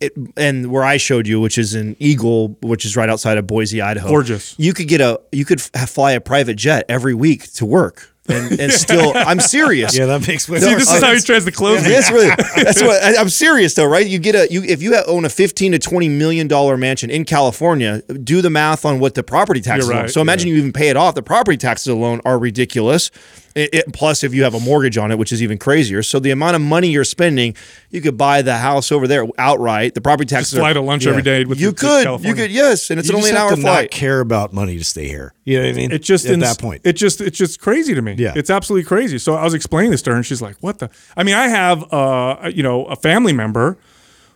It, 0.00 0.12
and 0.36 0.70
where 0.70 0.84
I 0.84 0.96
showed 0.96 1.26
you, 1.26 1.40
which 1.40 1.58
is 1.58 1.74
in 1.74 1.96
Eagle, 1.98 2.56
which 2.62 2.84
is 2.84 2.96
right 2.96 3.08
outside 3.08 3.36
of 3.36 3.46
Boise, 3.46 3.82
Idaho. 3.82 4.08
Gorgeous. 4.08 4.54
You 4.58 4.72
could 4.72 4.88
get 4.88 5.00
a, 5.00 5.20
you 5.30 5.44
could 5.44 5.60
fly 5.60 6.12
a 6.12 6.20
private 6.20 6.56
jet 6.56 6.86
every 6.88 7.14
week 7.14 7.52
to 7.54 7.66
work, 7.66 8.13
and, 8.28 8.58
and 8.58 8.72
still, 8.72 9.12
I'm 9.14 9.38
serious. 9.40 9.94
yeah, 9.96 10.06
that 10.06 10.26
makes 10.26 10.48
way 10.48 10.58
See, 10.58 10.66
more 10.70 10.78
this 10.78 10.90
is 10.90 11.02
how 11.02 11.12
he 11.12 11.20
tries 11.20 11.44
to 11.44 11.52
close 11.52 11.82
me. 11.82 11.90
That's 11.90 12.10
really 12.10 12.28
that's 12.28 12.82
what 12.82 13.02
I, 13.02 13.16
I'm 13.16 13.28
serious 13.28 13.74
though, 13.74 13.86
right? 13.86 14.06
You 14.06 14.18
get 14.18 14.34
a 14.34 14.46
you 14.50 14.62
if 14.62 14.82
you 14.82 14.96
own 15.06 15.24
a 15.24 15.28
15 15.28 15.72
to 15.72 15.78
20 15.78 16.08
million 16.08 16.48
dollar 16.48 16.76
mansion 16.76 17.10
in 17.10 17.24
California, 17.24 18.02
do 18.02 18.40
the 18.40 18.50
math 18.50 18.84
on 18.84 18.98
what 18.98 19.14
the 19.14 19.22
property 19.22 19.60
taxes 19.60 19.90
You're 19.90 20.08
So 20.08 20.20
imagine 20.20 20.48
you 20.48 20.56
even 20.56 20.72
pay 20.72 20.88
it 20.88 20.96
off. 20.96 21.14
The 21.14 21.22
property 21.22 21.56
taxes 21.56 21.88
alone 21.88 22.20
are 22.24 22.38
ridiculous. 22.38 23.10
It, 23.54 23.72
it- 23.72 23.92
plus, 23.92 24.24
if 24.24 24.34
you 24.34 24.42
have 24.44 24.54
a 24.54 24.60
mortgage 24.60 24.98
on 24.98 25.12
it, 25.12 25.18
which 25.18 25.30
is 25.30 25.40
even 25.42 25.58
crazier. 25.58 26.02
So 26.02 26.18
the 26.18 26.32
amount 26.32 26.56
of 26.56 26.62
money 26.62 26.88
you're 26.88 27.04
spending, 27.04 27.54
you 27.90 28.00
could 28.00 28.16
buy 28.16 28.42
the 28.42 28.56
house 28.56 28.90
over 28.90 29.06
there 29.06 29.26
outright. 29.38 29.94
The 29.94 30.00
property 30.00 30.26
taxes 30.26 30.50
Just 30.52 30.60
fly 30.60 30.72
are 30.72 30.74
to 30.74 30.80
lunch 30.80 31.04
yeah. 31.04 31.10
every 31.10 31.22
day 31.22 31.44
with 31.44 31.60
you 31.60 31.70
the- 31.70 31.76
to 31.76 32.16
could, 32.16 32.24
you 32.24 32.34
could, 32.34 32.50
yes, 32.50 32.90
and 32.90 32.98
it's 32.98 33.08
you 33.08 33.14
only 33.14 33.30
just 33.30 33.32
an 33.32 33.36
have 33.36 33.50
hour 33.50 33.56
to 33.56 33.62
flight. 33.62 33.82
not 33.84 33.90
care 33.92 34.18
about 34.20 34.52
money 34.52 34.76
to 34.76 34.84
stay 34.84 35.06
here. 35.06 35.34
You 35.44 35.58
know 35.58 35.66
what 35.66 35.70
I 35.74 35.76
mean? 35.76 35.92
It 35.92 36.02
just 36.02 36.24
at 36.26 36.32
ins- 36.32 36.42
that 36.42 36.58
point. 36.58 36.82
It 36.84 36.94
just 36.94 37.20
it's 37.20 37.38
just 37.38 37.60
crazy 37.60 37.94
to 37.94 38.02
me. 38.02 38.13
Yeah. 38.18 38.32
it's 38.36 38.50
absolutely 38.50 38.84
crazy. 38.86 39.18
So 39.18 39.34
I 39.34 39.44
was 39.44 39.54
explaining 39.54 39.90
this 39.90 40.02
to 40.02 40.10
her, 40.10 40.16
and 40.16 40.24
she's 40.26 40.42
like, 40.42 40.56
"What 40.60 40.78
the?" 40.78 40.90
I 41.16 41.22
mean, 41.22 41.34
I 41.34 41.48
have 41.48 41.92
uh, 41.92 42.50
you 42.52 42.62
know 42.62 42.84
a 42.86 42.96
family 42.96 43.32
member 43.32 43.78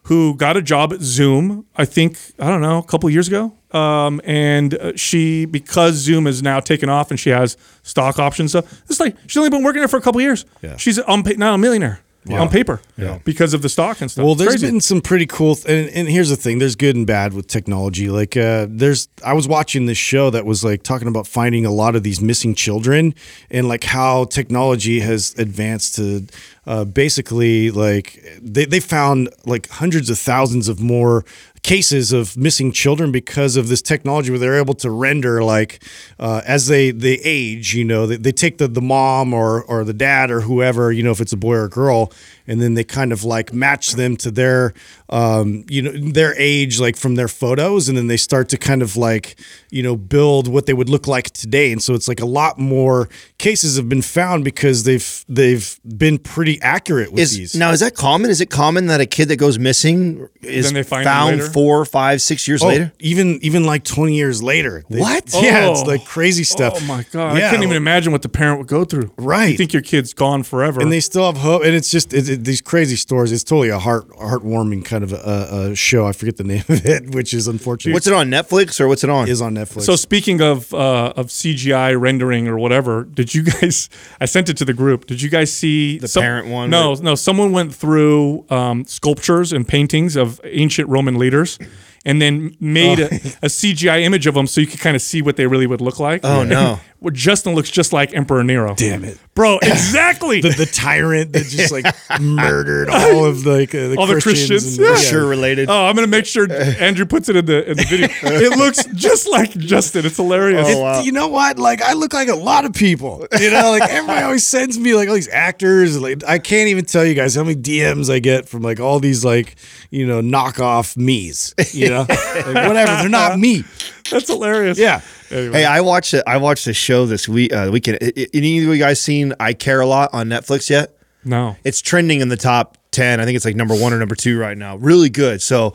who 0.04 0.34
got 0.34 0.56
a 0.56 0.62
job 0.62 0.92
at 0.92 1.00
Zoom. 1.00 1.66
I 1.76 1.84
think 1.84 2.18
I 2.38 2.48
don't 2.48 2.62
know 2.62 2.78
a 2.78 2.82
couple 2.82 3.08
years 3.10 3.28
ago. 3.28 3.54
Um, 3.70 4.22
and 4.24 4.74
uh, 4.74 4.92
she 4.96 5.44
because 5.44 5.96
Zoom 5.96 6.26
is 6.26 6.42
now 6.42 6.58
taken 6.60 6.88
off 6.88 7.10
and 7.10 7.20
she 7.20 7.28
has 7.28 7.58
stock 7.82 8.18
options 8.18 8.52
stuff. 8.52 8.82
It's 8.88 8.98
like 8.98 9.14
she's 9.26 9.36
only 9.36 9.50
been 9.50 9.62
working 9.62 9.80
there 9.80 9.88
for 9.88 9.98
a 9.98 10.00
couple 10.00 10.20
years. 10.22 10.46
Yeah. 10.62 10.76
She's 10.78 10.98
now 11.06 11.54
a 11.54 11.58
millionaire 11.58 12.00
on 12.30 12.48
paper 12.48 12.80
yeah. 12.96 13.18
because 13.24 13.54
of 13.54 13.62
the 13.62 13.68
stock 13.68 14.00
and 14.00 14.10
stuff. 14.10 14.24
Well, 14.24 14.34
there's 14.34 14.60
been 14.60 14.80
some 14.80 15.00
pretty 15.00 15.26
cool, 15.26 15.54
th- 15.54 15.66
and, 15.66 15.94
and 15.94 16.08
here's 16.08 16.28
the 16.28 16.36
thing: 16.36 16.58
there's 16.58 16.76
good 16.76 16.96
and 16.96 17.06
bad 17.06 17.32
with 17.32 17.46
technology. 17.46 18.10
Like, 18.10 18.36
uh, 18.36 18.66
there's, 18.68 19.08
I 19.24 19.32
was 19.32 19.48
watching 19.48 19.86
this 19.86 19.98
show 19.98 20.30
that 20.30 20.44
was 20.44 20.64
like 20.64 20.82
talking 20.82 21.08
about 21.08 21.26
finding 21.26 21.64
a 21.64 21.70
lot 21.70 21.96
of 21.96 22.02
these 22.02 22.20
missing 22.20 22.54
children, 22.54 23.14
and 23.50 23.68
like 23.68 23.84
how 23.84 24.24
technology 24.24 25.00
has 25.00 25.34
advanced 25.38 25.96
to, 25.96 26.26
uh, 26.66 26.84
basically 26.84 27.70
like 27.70 28.22
they 28.42 28.66
they 28.66 28.80
found 28.80 29.30
like 29.46 29.68
hundreds 29.70 30.10
of 30.10 30.18
thousands 30.18 30.68
of 30.68 30.80
more 30.80 31.24
cases 31.62 32.12
of 32.12 32.36
missing 32.36 32.72
children 32.72 33.12
because 33.12 33.56
of 33.56 33.68
this 33.68 33.82
technology 33.82 34.30
where 34.30 34.38
they're 34.38 34.58
able 34.58 34.74
to 34.74 34.90
render 34.90 35.42
like 35.42 35.82
uh, 36.18 36.40
as 36.46 36.66
they 36.66 36.90
they 36.90 37.14
age 37.24 37.74
you 37.74 37.84
know 37.84 38.06
they, 38.06 38.16
they 38.16 38.32
take 38.32 38.58
the 38.58 38.68
the 38.68 38.80
mom 38.80 39.32
or 39.32 39.62
or 39.64 39.84
the 39.84 39.92
dad 39.92 40.30
or 40.30 40.40
whoever 40.42 40.92
you 40.92 41.02
know 41.02 41.10
if 41.10 41.20
it's 41.20 41.32
a 41.32 41.36
boy 41.36 41.54
or 41.54 41.64
a 41.64 41.70
girl 41.70 42.12
and 42.48 42.60
then 42.60 42.74
they 42.74 42.84
kind 42.84 43.12
of 43.12 43.22
like 43.24 43.52
match 43.52 43.92
them 43.92 44.16
to 44.16 44.30
their 44.30 44.72
um, 45.10 45.64
you 45.68 45.82
know 45.82 45.92
their 46.12 46.34
age 46.38 46.80
like 46.80 46.96
from 46.96 47.14
their 47.14 47.28
photos 47.28 47.88
and 47.88 47.96
then 47.96 48.06
they 48.08 48.16
start 48.16 48.48
to 48.48 48.56
kind 48.58 48.82
of 48.82 48.96
like 48.96 49.38
you 49.70 49.82
know 49.82 49.96
build 49.96 50.48
what 50.48 50.66
they 50.66 50.72
would 50.74 50.88
look 50.88 51.06
like 51.06 51.30
today 51.30 51.72
and 51.72 51.82
so 51.82 51.94
it's 51.94 52.08
like 52.08 52.20
a 52.20 52.26
lot 52.26 52.58
more 52.58 53.08
cases 53.38 53.76
have 53.76 53.88
been 53.88 54.02
found 54.02 54.44
because 54.44 54.84
they've 54.84 55.24
they've 55.28 55.78
been 55.96 56.18
pretty 56.18 56.60
accurate 56.62 57.10
with 57.12 57.20
Is 57.20 57.36
these 57.36 57.54
now 57.54 57.70
is 57.70 57.80
that 57.80 57.94
common? 57.94 58.30
Is 58.30 58.40
it 58.40 58.50
common 58.50 58.86
that 58.86 59.00
a 59.00 59.06
kid 59.06 59.28
that 59.28 59.36
goes 59.36 59.58
missing 59.58 60.28
is 60.42 60.72
they 60.72 60.82
find 60.82 61.04
found 61.04 61.42
four, 61.42 61.84
five, 61.84 62.20
six 62.22 62.46
years 62.48 62.62
Oh, 62.62 62.68
later? 62.68 62.92
even 62.98 63.38
even 63.42 63.64
like 63.64 63.84
20 63.84 64.14
years 64.16 64.42
later 64.42 64.84
They- 64.90 65.00
What? 65.00 65.30
yeah 65.42 65.70
it's 65.70 65.80
Oh. 65.80 65.84
like 65.84 66.04
crazy 66.04 66.44
stuff 66.44 66.74
Oh 66.76 66.84
my 66.84 67.04
god! 67.12 67.36
I 67.36 67.40
Yeah. 67.40 67.50
can't 67.50 67.62
even 67.62 67.76
imagine 67.76 68.12
what 68.12 68.22
the 68.22 68.28
parent 68.28 68.58
would 68.58 68.68
go 68.68 68.84
through. 68.84 69.10
Right. 69.18 69.50
You 69.50 69.56
think 69.56 69.72
your 69.72 69.82
kid's 69.82 70.12
gone 70.14 70.42
forever, 70.42 70.80
and 70.80 70.90
they 70.92 71.00
still 71.00 71.26
have 71.26 71.36
hope 71.38 71.62
and 71.64 71.74
it's 71.74 71.90
just 71.90 72.12
it, 72.12 72.28
it- 72.28 72.37
these 72.44 72.60
crazy 72.60 72.96
stories 72.96 73.32
it's 73.32 73.44
totally 73.44 73.68
a 73.68 73.78
heart 73.78 74.08
heartwarming 74.10 74.84
kind 74.84 75.04
of 75.04 75.12
a, 75.12 75.70
a 75.70 75.74
show 75.74 76.06
i 76.06 76.12
forget 76.12 76.36
the 76.36 76.44
name 76.44 76.64
of 76.68 76.84
it 76.86 77.10
which 77.14 77.32
is 77.34 77.46
unfortunate 77.48 77.92
What's 77.92 78.06
it 78.06 78.12
on 78.12 78.28
Netflix 78.30 78.80
or 78.80 78.88
what's 78.88 79.04
it 79.04 79.10
on? 79.10 79.28
is 79.28 79.40
on 79.42 79.54
netflix 79.54 79.82
So 79.82 79.96
speaking 79.96 80.40
of 80.40 80.72
uh, 80.74 81.12
of 81.16 81.26
CGI 81.28 81.98
rendering 82.00 82.48
or 82.48 82.58
whatever, 82.58 83.04
did 83.04 83.34
you 83.34 83.42
guys? 83.52 83.88
I 84.20 84.26
sent 84.26 84.48
it 84.48 84.56
to 84.58 84.64
the 84.64 84.74
group. 84.74 85.06
Did 85.06 85.20
you 85.22 85.28
guys 85.30 85.52
see 85.52 85.98
the 85.98 86.08
parent 86.08 86.48
one 86.48 86.70
No, 86.70 86.92
where- 86.92 87.02
no. 87.02 87.14
Someone 87.14 87.52
went 87.52 87.74
through 87.74 88.44
um, 88.50 88.84
sculptures 88.84 89.52
and 89.52 89.66
paintings 89.66 90.16
of 90.16 90.40
ancient 90.44 90.88
Roman 90.88 91.18
leaders, 91.18 91.58
and 92.04 92.20
then 92.22 92.56
made 92.60 92.98
a, 93.00 93.06
a 93.42 93.48
CGI 93.48 94.02
image 94.02 94.26
of 94.26 94.34
them 94.34 94.46
so 94.46 94.60
you 94.60 94.66
could 94.66 94.80
kind 94.80 94.96
of 94.96 95.02
see 95.02 95.20
what 95.22 95.36
they 95.36 95.46
really 95.46 95.66
would 95.66 95.80
look 95.80 95.98
like. 95.98 96.20
Oh, 96.24 96.44
no. 96.44 96.80
Well, 97.00 97.14
Justin 97.14 97.54
looks 97.54 97.70
just 97.70 97.92
like 97.92 98.12
Emperor 98.12 98.42
Nero. 98.42 98.74
Damn 98.74 99.04
it. 99.04 99.18
Bro! 99.38 99.58
Exactly. 99.68 100.40
the, 100.40 100.50
the 100.50 100.66
tyrant 100.66 101.32
that 101.32 101.46
just 101.46 101.72
like 101.72 101.86
murdered 102.20 102.88
all 102.90 103.24
of 103.24 103.44
the, 103.44 103.50
like, 103.52 103.74
uh, 103.74 103.88
the 103.88 103.96
All 103.96 104.06
the 104.06 104.14
Christians, 104.20 104.64
Christians, 104.64 104.78
and- 104.78 104.86
yeah. 104.88 104.96
sure 104.96 105.26
related. 105.26 105.70
Oh, 105.70 105.86
I'm 105.86 105.94
gonna 105.94 106.06
make 106.08 106.26
sure 106.26 106.50
Andrew 106.52 107.06
puts 107.06 107.28
it 107.28 107.36
in 107.36 107.46
the 107.46 107.70
in 107.70 107.76
the 107.76 107.84
video. 107.84 108.08
It 108.22 108.56
looks 108.58 108.84
just 108.94 109.28
like 109.28 109.50
Justin. 109.52 110.04
It's 110.06 110.16
hilarious. 110.16 110.66
It- 110.68 111.04
You 111.06 111.12
know 111.12 111.28
what? 111.28 111.58
Like 111.58 111.80
I 111.82 111.92
look 111.94 112.12
like 112.12 112.28
a 112.28 112.34
lot 112.34 112.64
of 112.64 112.72
people. 112.74 113.26
You 113.40 113.50
know, 113.50 113.70
like 113.70 113.88
everybody 113.90 114.22
always 114.24 114.46
sends 114.46 114.78
me 114.78 114.94
like 114.94 115.08
all 115.08 115.14
these 115.14 115.28
actors. 115.28 116.00
Like 116.00 116.22
I 116.26 116.38
can't 116.38 116.68
even 116.68 116.84
tell 116.84 117.04
you 117.04 117.14
guys 117.14 117.34
how 117.34 117.44
many 117.44 117.56
DMs 117.56 118.10
I 118.12 118.18
get 118.18 118.48
from 118.48 118.62
like 118.62 118.80
all 118.80 118.98
these 119.00 119.24
like 119.24 119.54
you 119.90 120.06
know 120.06 120.20
knockoff 120.20 120.96
me's. 120.96 121.54
You 121.72 121.88
know, 121.90 122.06
like, 122.08 122.46
whatever. 122.68 122.96
They're 123.00 123.08
not 123.08 123.38
me. 123.38 123.64
That's 124.10 124.28
hilarious. 124.28 124.78
Yeah. 124.78 125.00
Anyway. 125.30 125.52
Hey, 125.58 125.64
I 125.64 125.80
watched 125.80 126.14
it. 126.14 126.22
I 126.26 126.36
watched 126.38 126.64
the 126.64 126.74
show 126.74 127.06
this 127.06 127.28
week. 127.28 127.52
Uh, 127.52 127.68
weekend. 127.72 127.98
I- 128.00 128.12
I- 128.16 128.26
Any 128.34 128.58
of 128.58 128.64
you 128.64 128.78
guys 128.78 129.00
seen 129.00 129.34
I 129.40 129.52
Care 129.52 129.80
a 129.80 129.86
Lot 129.86 130.10
on 130.12 130.28
Netflix 130.28 130.70
yet? 130.70 130.94
no. 131.24 131.56
It's 131.64 131.80
trending 131.82 132.20
in 132.20 132.28
the 132.28 132.36
top 132.36 132.78
ten. 132.90 133.20
I 133.20 133.24
think 133.24 133.36
it's 133.36 133.44
like 133.44 133.56
number 133.56 133.74
one 133.74 133.92
or 133.92 133.98
number 133.98 134.14
two 134.14 134.38
right 134.38 134.56
now. 134.56 134.76
Really 134.76 135.10
good. 135.10 135.42
So, 135.42 135.74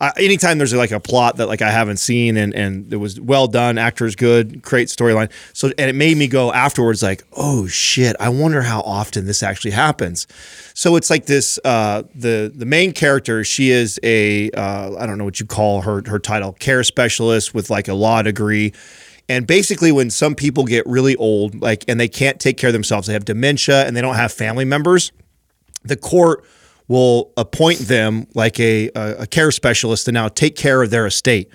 uh, 0.00 0.12
anytime 0.16 0.56
there's 0.56 0.72
like 0.72 0.92
a 0.92 1.00
plot 1.00 1.36
that 1.36 1.46
like 1.46 1.60
I 1.60 1.70
haven't 1.70 1.98
seen 1.98 2.38
and 2.38 2.54
and 2.54 2.90
it 2.90 2.96
was 2.96 3.20
well 3.20 3.46
done, 3.46 3.76
actors 3.76 4.16
good, 4.16 4.62
great 4.62 4.88
storyline. 4.88 5.30
So, 5.52 5.68
and 5.76 5.90
it 5.90 5.94
made 5.94 6.16
me 6.16 6.26
go 6.26 6.52
afterwards 6.52 7.02
like, 7.02 7.22
oh 7.34 7.66
shit, 7.66 8.16
I 8.18 8.30
wonder 8.30 8.62
how 8.62 8.80
often 8.80 9.26
this 9.26 9.42
actually 9.42 9.72
happens. 9.72 10.26
So 10.72 10.96
it's 10.96 11.10
like 11.10 11.26
this. 11.26 11.58
Uh, 11.64 12.04
the 12.14 12.50
the 12.54 12.64
main 12.64 12.92
character, 12.92 13.44
she 13.44 13.70
is 13.70 14.00
a 14.02 14.50
uh, 14.52 14.96
I 14.98 15.04
don't 15.04 15.18
know 15.18 15.24
what 15.24 15.38
you 15.38 15.46
call 15.46 15.82
her 15.82 16.02
her 16.06 16.18
title, 16.18 16.54
care 16.54 16.82
specialist 16.82 17.52
with 17.52 17.68
like 17.68 17.86
a 17.86 17.94
law 17.94 18.22
degree. 18.22 18.72
And 19.28 19.46
basically, 19.46 19.92
when 19.92 20.10
some 20.10 20.34
people 20.34 20.64
get 20.64 20.84
really 20.86 21.14
old, 21.14 21.60
like, 21.60 21.84
and 21.86 22.00
they 22.00 22.08
can't 22.08 22.40
take 22.40 22.56
care 22.56 22.68
of 22.68 22.72
themselves, 22.72 23.06
they 23.06 23.12
have 23.12 23.24
dementia 23.24 23.86
and 23.86 23.96
they 23.96 24.00
don't 24.00 24.16
have 24.16 24.32
family 24.32 24.64
members, 24.64 25.12
the 25.84 25.96
court 25.96 26.44
will 26.90 27.32
appoint 27.36 27.78
them 27.78 28.26
like 28.34 28.58
a, 28.58 28.90
a, 28.96 29.14
a 29.20 29.26
care 29.28 29.52
specialist 29.52 30.06
to 30.06 30.12
now 30.12 30.26
take 30.26 30.56
care 30.56 30.82
of 30.82 30.90
their 30.90 31.06
estate 31.06 31.48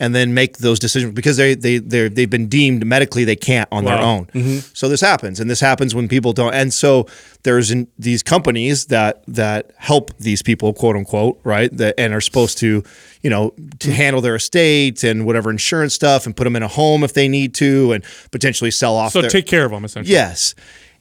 and 0.00 0.14
then 0.14 0.32
make 0.32 0.58
those 0.58 0.78
decisions 0.78 1.12
because 1.12 1.36
they 1.36 1.54
they 1.54 1.76
they 1.76 2.08
they've 2.08 2.30
been 2.30 2.48
deemed 2.48 2.86
medically 2.86 3.24
they 3.24 3.36
can't 3.36 3.68
on 3.70 3.84
their 3.84 3.96
Wow. 3.96 4.16
own. 4.16 4.26
Mm-hmm. 4.26 4.58
So 4.72 4.88
this 4.88 5.02
happens, 5.02 5.40
and 5.40 5.50
this 5.50 5.60
happens 5.60 5.94
when 5.94 6.08
people 6.08 6.32
don't. 6.32 6.54
And 6.54 6.72
so 6.72 7.06
there's 7.42 7.70
in, 7.70 7.86
these 7.98 8.22
companies 8.22 8.86
that 8.86 9.22
that 9.26 9.72
help 9.76 10.16
these 10.16 10.40
people, 10.40 10.72
quote 10.72 10.96
unquote, 10.96 11.38
right, 11.44 11.70
that 11.76 11.94
and 11.98 12.14
are 12.14 12.22
supposed 12.22 12.56
to, 12.58 12.82
you 13.22 13.28
know, 13.28 13.50
to 13.50 13.56
mm-hmm. 13.58 13.90
handle 13.90 14.22
their 14.22 14.36
estate 14.36 15.04
and 15.04 15.26
whatever 15.26 15.50
insurance 15.50 15.92
stuff, 15.92 16.24
and 16.24 16.34
put 16.34 16.44
them 16.44 16.56
in 16.56 16.62
a 16.62 16.68
home 16.68 17.04
if 17.04 17.12
they 17.12 17.28
need 17.28 17.52
to, 17.56 17.92
and 17.92 18.02
potentially 18.30 18.70
sell 18.70 18.96
off. 18.96 19.12
So 19.12 19.20
their, 19.20 19.28
take 19.28 19.46
care 19.46 19.66
of 19.66 19.70
them 19.72 19.84
essentially. 19.84 20.14
Yes. 20.14 20.54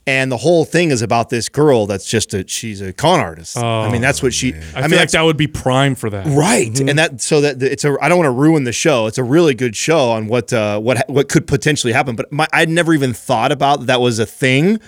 And 0.07 0.31
the 0.31 0.37
whole 0.37 0.63
thing 0.63 0.91
is 0.91 1.01
about 1.01 1.29
this 1.29 1.49
girl 1.49 1.85
that's 1.85 2.09
just 2.09 2.33
a 2.33 2.47
she's 2.47 2.79
a 2.79 2.93
con 2.93 3.19
artist. 3.19 3.57
I 3.57 3.91
mean, 3.91 4.01
that's 4.01 4.23
what 4.23 4.33
she. 4.33 4.53
I, 4.53 4.57
I, 4.57 4.61
feel 4.61 4.81
mean, 4.89 4.99
like 4.99 5.11
that 5.11 5.21
would 5.21 5.35
be 5.35 5.47
prime 5.47 5.95
for 5.95 6.09
that. 6.09 6.25
right. 6.27 6.79
And 6.79 6.97
that 6.97 7.19
so 7.19 7.41
that 7.41 7.61
it's 7.61 7.83
a. 7.83 7.97
I 8.01 8.07
don't 8.07 8.17
want 8.17 8.27
to 8.27 8.31
ruin 8.31 8.63
the 8.63 8.71
show. 8.71 9.07
It's 9.07 9.17
a 9.17 9.23
really 9.23 9.53
good 9.53 9.75
show 9.75 10.11
on 10.11 10.27
what 10.27 10.53
uh, 10.53 10.79
what 10.79 11.03
what 11.09 11.27
could 11.27 11.45
potentially 11.45 11.91
happen. 11.91 12.15
But 12.15 12.31
my, 12.31 12.47
I'd 12.53 12.69
never 12.69 12.93
even 12.93 13.13
thought 13.13 13.51
about 13.51 13.81
that, 13.81 13.87
that 13.87 14.01
was 14.01 14.17
a 14.17 14.25
thing. 14.25 14.79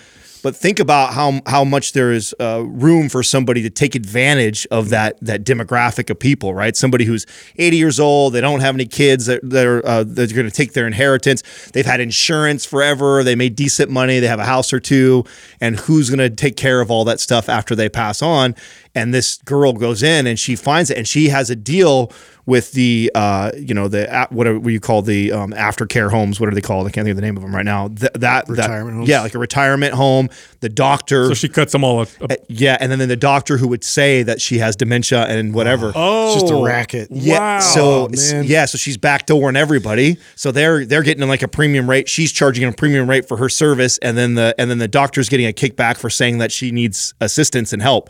But 0.42 0.56
think 0.56 0.80
about 0.80 1.14
how 1.14 1.42
how 1.46 1.64
much 1.64 1.94
there 1.94 2.12
is 2.12 2.34
uh, 2.40 2.64
room 2.64 3.10
for 3.10 3.24
somebody 3.24 3.62
to 3.64 3.70
take 3.70 3.96
advantage 3.96 4.66
of 4.72 4.90
that 4.90 5.18
that 5.22 5.44
demographic 5.44 6.10
of 6.10 6.20
people, 6.20 6.54
right? 6.54 6.76
Somebody 6.76 7.06
who's 7.06 7.26
80 7.58 7.78
years 7.78 8.00
old, 8.00 8.34
they 8.34 8.42
don't 8.42 8.62
have 8.62 8.76
any 8.76 8.86
kids 8.86 9.26
that 9.26 9.42
that 9.50 9.68
are 9.68 9.86
uh, 9.86 10.04
that 10.04 10.32
are 10.32 10.36
going 10.36 10.48
to 10.50 10.56
take 10.56 10.74
their 10.74 10.88
inheritance. 10.88 11.44
They've 11.72 11.86
had 11.86 12.00
insurance 12.00 12.66
forever. 12.66 13.24
They 13.24 13.36
made 13.36 13.56
decent 13.56 13.92
money. 13.92 14.20
They 14.20 14.28
have 14.28 14.40
a 14.40 14.46
house 14.46 14.72
or 14.72 14.80
two, 14.80 15.26
and 15.60 15.78
who's 15.78 16.10
going 16.10 16.20
to 16.20 16.30
take 16.30 16.56
care 16.56 16.82
of 16.82 16.90
all 16.90 17.04
that 17.06 17.20
stuff 17.20 17.50
after 17.50 17.76
they 17.76 17.90
pass 17.90 18.22
on? 18.22 18.56
And 19.00 19.14
this 19.14 19.38
girl 19.46 19.74
goes 19.74 20.04
in 20.04 20.28
and 20.28 20.38
she 20.38 20.56
finds 20.56 20.90
it, 20.90 20.98
and 20.98 21.08
she 21.08 21.30
has 21.30 21.50
a 21.50 21.56
deal 21.56 22.12
with 22.46 22.72
the 22.72 23.12
uh, 23.14 23.52
you 23.56 23.76
know 23.76 23.88
the 23.88 24.08
a- 24.24 24.28
what 24.34 24.48
are 24.48 24.58
what 24.60 24.74
you 24.74 24.80
call 24.80 25.04
the 25.04 25.32
um, 25.32 25.52
aftercare 25.52 26.10
homes? 26.10 26.40
What 26.40 26.50
are 26.50 26.56
they 26.56 26.62
called? 26.62 26.88
I 26.88 26.90
can't 26.90 27.06
think 27.06 27.12
of 27.12 27.16
the 27.18 27.22
name 27.22 27.38
of 27.38 27.44
them 27.44 27.54
right 27.56 27.66
now. 27.66 27.90
Th- 27.90 28.12
that 28.14 28.50
Retirement 28.50 28.88
that, 28.88 28.94
homes? 28.98 29.10
Yeah, 29.10 29.22
like 29.22 29.36
a 29.36 29.40
retirement 29.40 29.94
home. 29.94 30.30
The 30.62 30.70
doctor. 30.70 31.28
So 31.28 31.34
she 31.36 31.48
cuts 31.48 31.72
them 31.74 31.84
all. 31.84 32.02
A, 32.02 32.08
a, 32.22 32.24
Uh, 32.34 32.36
yeah, 32.48 32.76
and 32.80 32.92
then, 32.92 32.98
then 33.00 33.08
the 33.08 33.16
doctor 33.16 33.58
who 33.58 33.68
would 33.68 33.84
say 33.84 34.24
that 34.24 34.42
she 34.42 34.58
has 34.58 34.76
dementia 34.76 35.26
and 35.28 35.54
whatever. 35.54 35.92
oh, 35.96 36.34
It's 36.34 36.42
just 36.42 36.52
a 36.52 36.58
racket. 36.58 37.10
Yeah. 37.12 37.40
Wow. 37.40 37.60
So 37.60 38.08
man. 38.34 38.44
yeah, 38.46 38.66
so 38.66 38.78
she's 38.80 38.98
backdooring 38.98 39.56
everybody. 39.56 40.18
So 40.36 40.52
they're 40.52 40.86
they're 40.86 41.04
getting 41.04 41.28
like 41.28 41.44
a 41.44 41.48
premium 41.48 41.88
rate. 41.90 42.10
She's 42.10 42.32
charging 42.32 42.64
a 42.64 42.72
premium 42.74 43.08
rate 43.08 43.28
for 43.28 43.38
her 43.38 43.50
service, 43.50 44.00
and 44.00 44.18
then 44.18 44.34
the 44.34 44.56
and 44.58 44.72
then 44.72 44.80
the 44.80 44.88
doctor's 44.88 45.30
getting 45.30 45.46
a 45.46 45.54
kickback 45.54 45.98
for 45.98 46.10
saying 46.10 46.40
that 46.40 46.52
she 46.52 46.72
needs 46.72 47.14
assistance 47.22 47.74
and 47.74 47.82
help. 47.84 48.10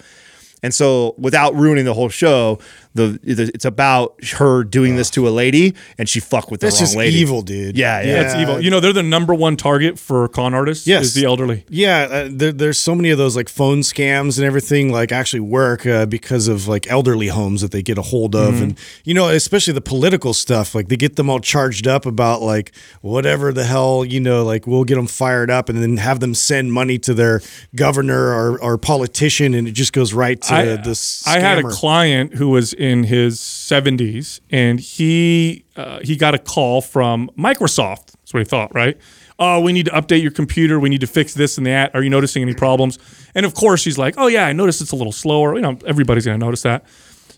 And 0.62 0.74
so, 0.74 1.16
without 1.18 1.56
ruining 1.56 1.86
the 1.86 1.94
whole 1.94 2.10
show, 2.10 2.60
the, 2.96 3.20
the 3.24 3.52
it's 3.54 3.66
about 3.66 4.16
her 4.34 4.64
doing 4.64 4.96
this 4.96 5.10
to 5.12 5.28
a 5.28 5.30
lady 5.30 5.76
and 5.98 6.10
she 6.10 6.20
fucked 6.20 6.50
with 6.50 6.60
the 6.62 6.68
That's 6.68 6.78
wrong 6.78 6.86
just 6.88 6.96
lady. 6.98 7.18
evil, 7.18 7.42
dude. 7.44 7.78
Yeah, 7.78 8.02
yeah. 8.02 8.24
That's 8.24 8.36
evil. 8.36 8.60
You 8.62 8.72
know, 8.72 8.80
they're 8.80 8.94
the 8.94 9.04
number 9.04 9.34
one 9.36 9.56
target 9.58 10.00
for 10.00 10.28
con 10.28 10.54
artists. 10.56 10.88
Yes. 10.88 11.06
is 11.06 11.14
the 11.14 11.26
elderly. 11.26 11.66
Yeah, 11.70 12.08
uh, 12.10 12.30
there, 12.32 12.52
there's 12.52 12.80
so 12.80 12.96
many 12.96 13.12
of 13.12 13.18
those 13.20 13.36
like 13.36 13.48
phone 13.48 13.82
scams 13.82 14.38
and 14.40 14.46
everything 14.46 14.92
like 14.92 15.12
actually 15.12 15.42
work 15.42 15.86
uh, 15.86 16.08
because 16.08 16.48
of 16.48 16.68
like 16.68 16.90
elderly 16.90 17.28
homes 17.28 17.62
that 17.62 17.72
they 17.72 17.84
get 17.84 17.98
a 18.00 18.02
hold 18.02 18.36
of, 18.36 18.56
Mm-hmm. 18.56 18.64
and 18.64 18.80
you 19.04 19.14
know, 19.14 19.30
especially 19.30 19.74
the 19.74 19.82
political 19.82 20.34
stuff. 20.34 20.74
Like 20.74 20.88
they 20.88 20.98
get 20.98 21.16
them 21.16 21.30
all 21.30 21.40
charged 21.40 21.86
up 21.88 22.08
about 22.08 22.42
like 22.42 22.72
whatever 23.02 23.54
the 23.54 23.66
hell, 23.66 24.04
you 24.04 24.20
know, 24.20 24.44
like 24.44 24.66
we'll 24.66 24.84
get 24.84 24.96
them 24.96 25.06
fired 25.08 25.52
up 25.52 25.70
and 25.70 25.80
then 25.82 25.98
have 25.98 26.20
them 26.22 26.34
send 26.34 26.74
money 26.74 26.98
to 27.00 27.14
their 27.14 27.42
governor 27.76 28.34
or, 28.34 28.60
or 28.62 28.78
politician, 28.80 29.54
and 29.54 29.68
it 29.68 29.74
just 29.74 29.94
goes 29.94 30.12
right 30.14 30.42
to 30.42 30.54
I, 30.54 30.76
this. 30.78 31.26
I 31.28 31.40
had 31.40 31.60
a 31.60 31.70
client 31.70 32.34
who 32.34 32.50
was 32.50 32.74
in 32.74 32.89
his 33.04 33.40
70s, 33.40 34.40
and 34.50 34.80
he 34.80 35.66
uh, 35.76 36.00
he 36.02 36.16
got 36.16 36.34
a 36.34 36.40
call 36.40 36.82
from 36.82 37.30
Microsoft. 37.38 38.12
That's 38.14 38.34
what 38.34 38.40
he 38.40 38.46
thought, 38.46 38.74
right? 38.74 38.98
Oh, 39.38 39.62
we 39.62 39.72
need 39.72 39.86
to 39.86 39.92
update 39.92 40.22
your 40.22 40.32
computer. 40.32 40.80
We 40.80 40.90
need 40.90 41.02
to 41.02 41.08
fix 41.08 41.34
this 41.34 41.58
and 41.58 41.66
that. 41.66 41.96
Are 41.96 42.04
you 42.04 42.10
noticing 42.10 42.42
any 42.42 42.54
problems? 42.54 43.00
And 43.34 43.46
of 43.46 43.54
course, 43.54 43.84
he's 43.84 43.98
like, 43.98 44.16
Oh 44.18 44.28
yeah, 44.28 44.46
I 44.46 44.54
noticed 44.54 44.82
it's 44.82 44.92
a 44.92 44.96
little 44.96 45.14
slower. 45.14 45.56
You 45.56 45.62
know, 45.62 45.78
everybody's 45.86 46.26
gonna 46.26 46.38
notice 46.38 46.62
that. 46.64 46.86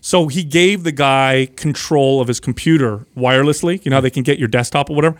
So 0.00 0.26
he 0.26 0.42
gave 0.42 0.82
the 0.82 0.90
guy 0.92 1.46
control 1.56 2.20
of 2.20 2.26
his 2.26 2.40
computer 2.40 3.06
wirelessly. 3.16 3.84
You 3.84 3.90
know 3.90 4.00
they 4.00 4.10
can 4.10 4.24
get 4.24 4.38
your 4.38 4.48
desktop 4.48 4.90
or 4.90 4.96
whatever, 4.96 5.16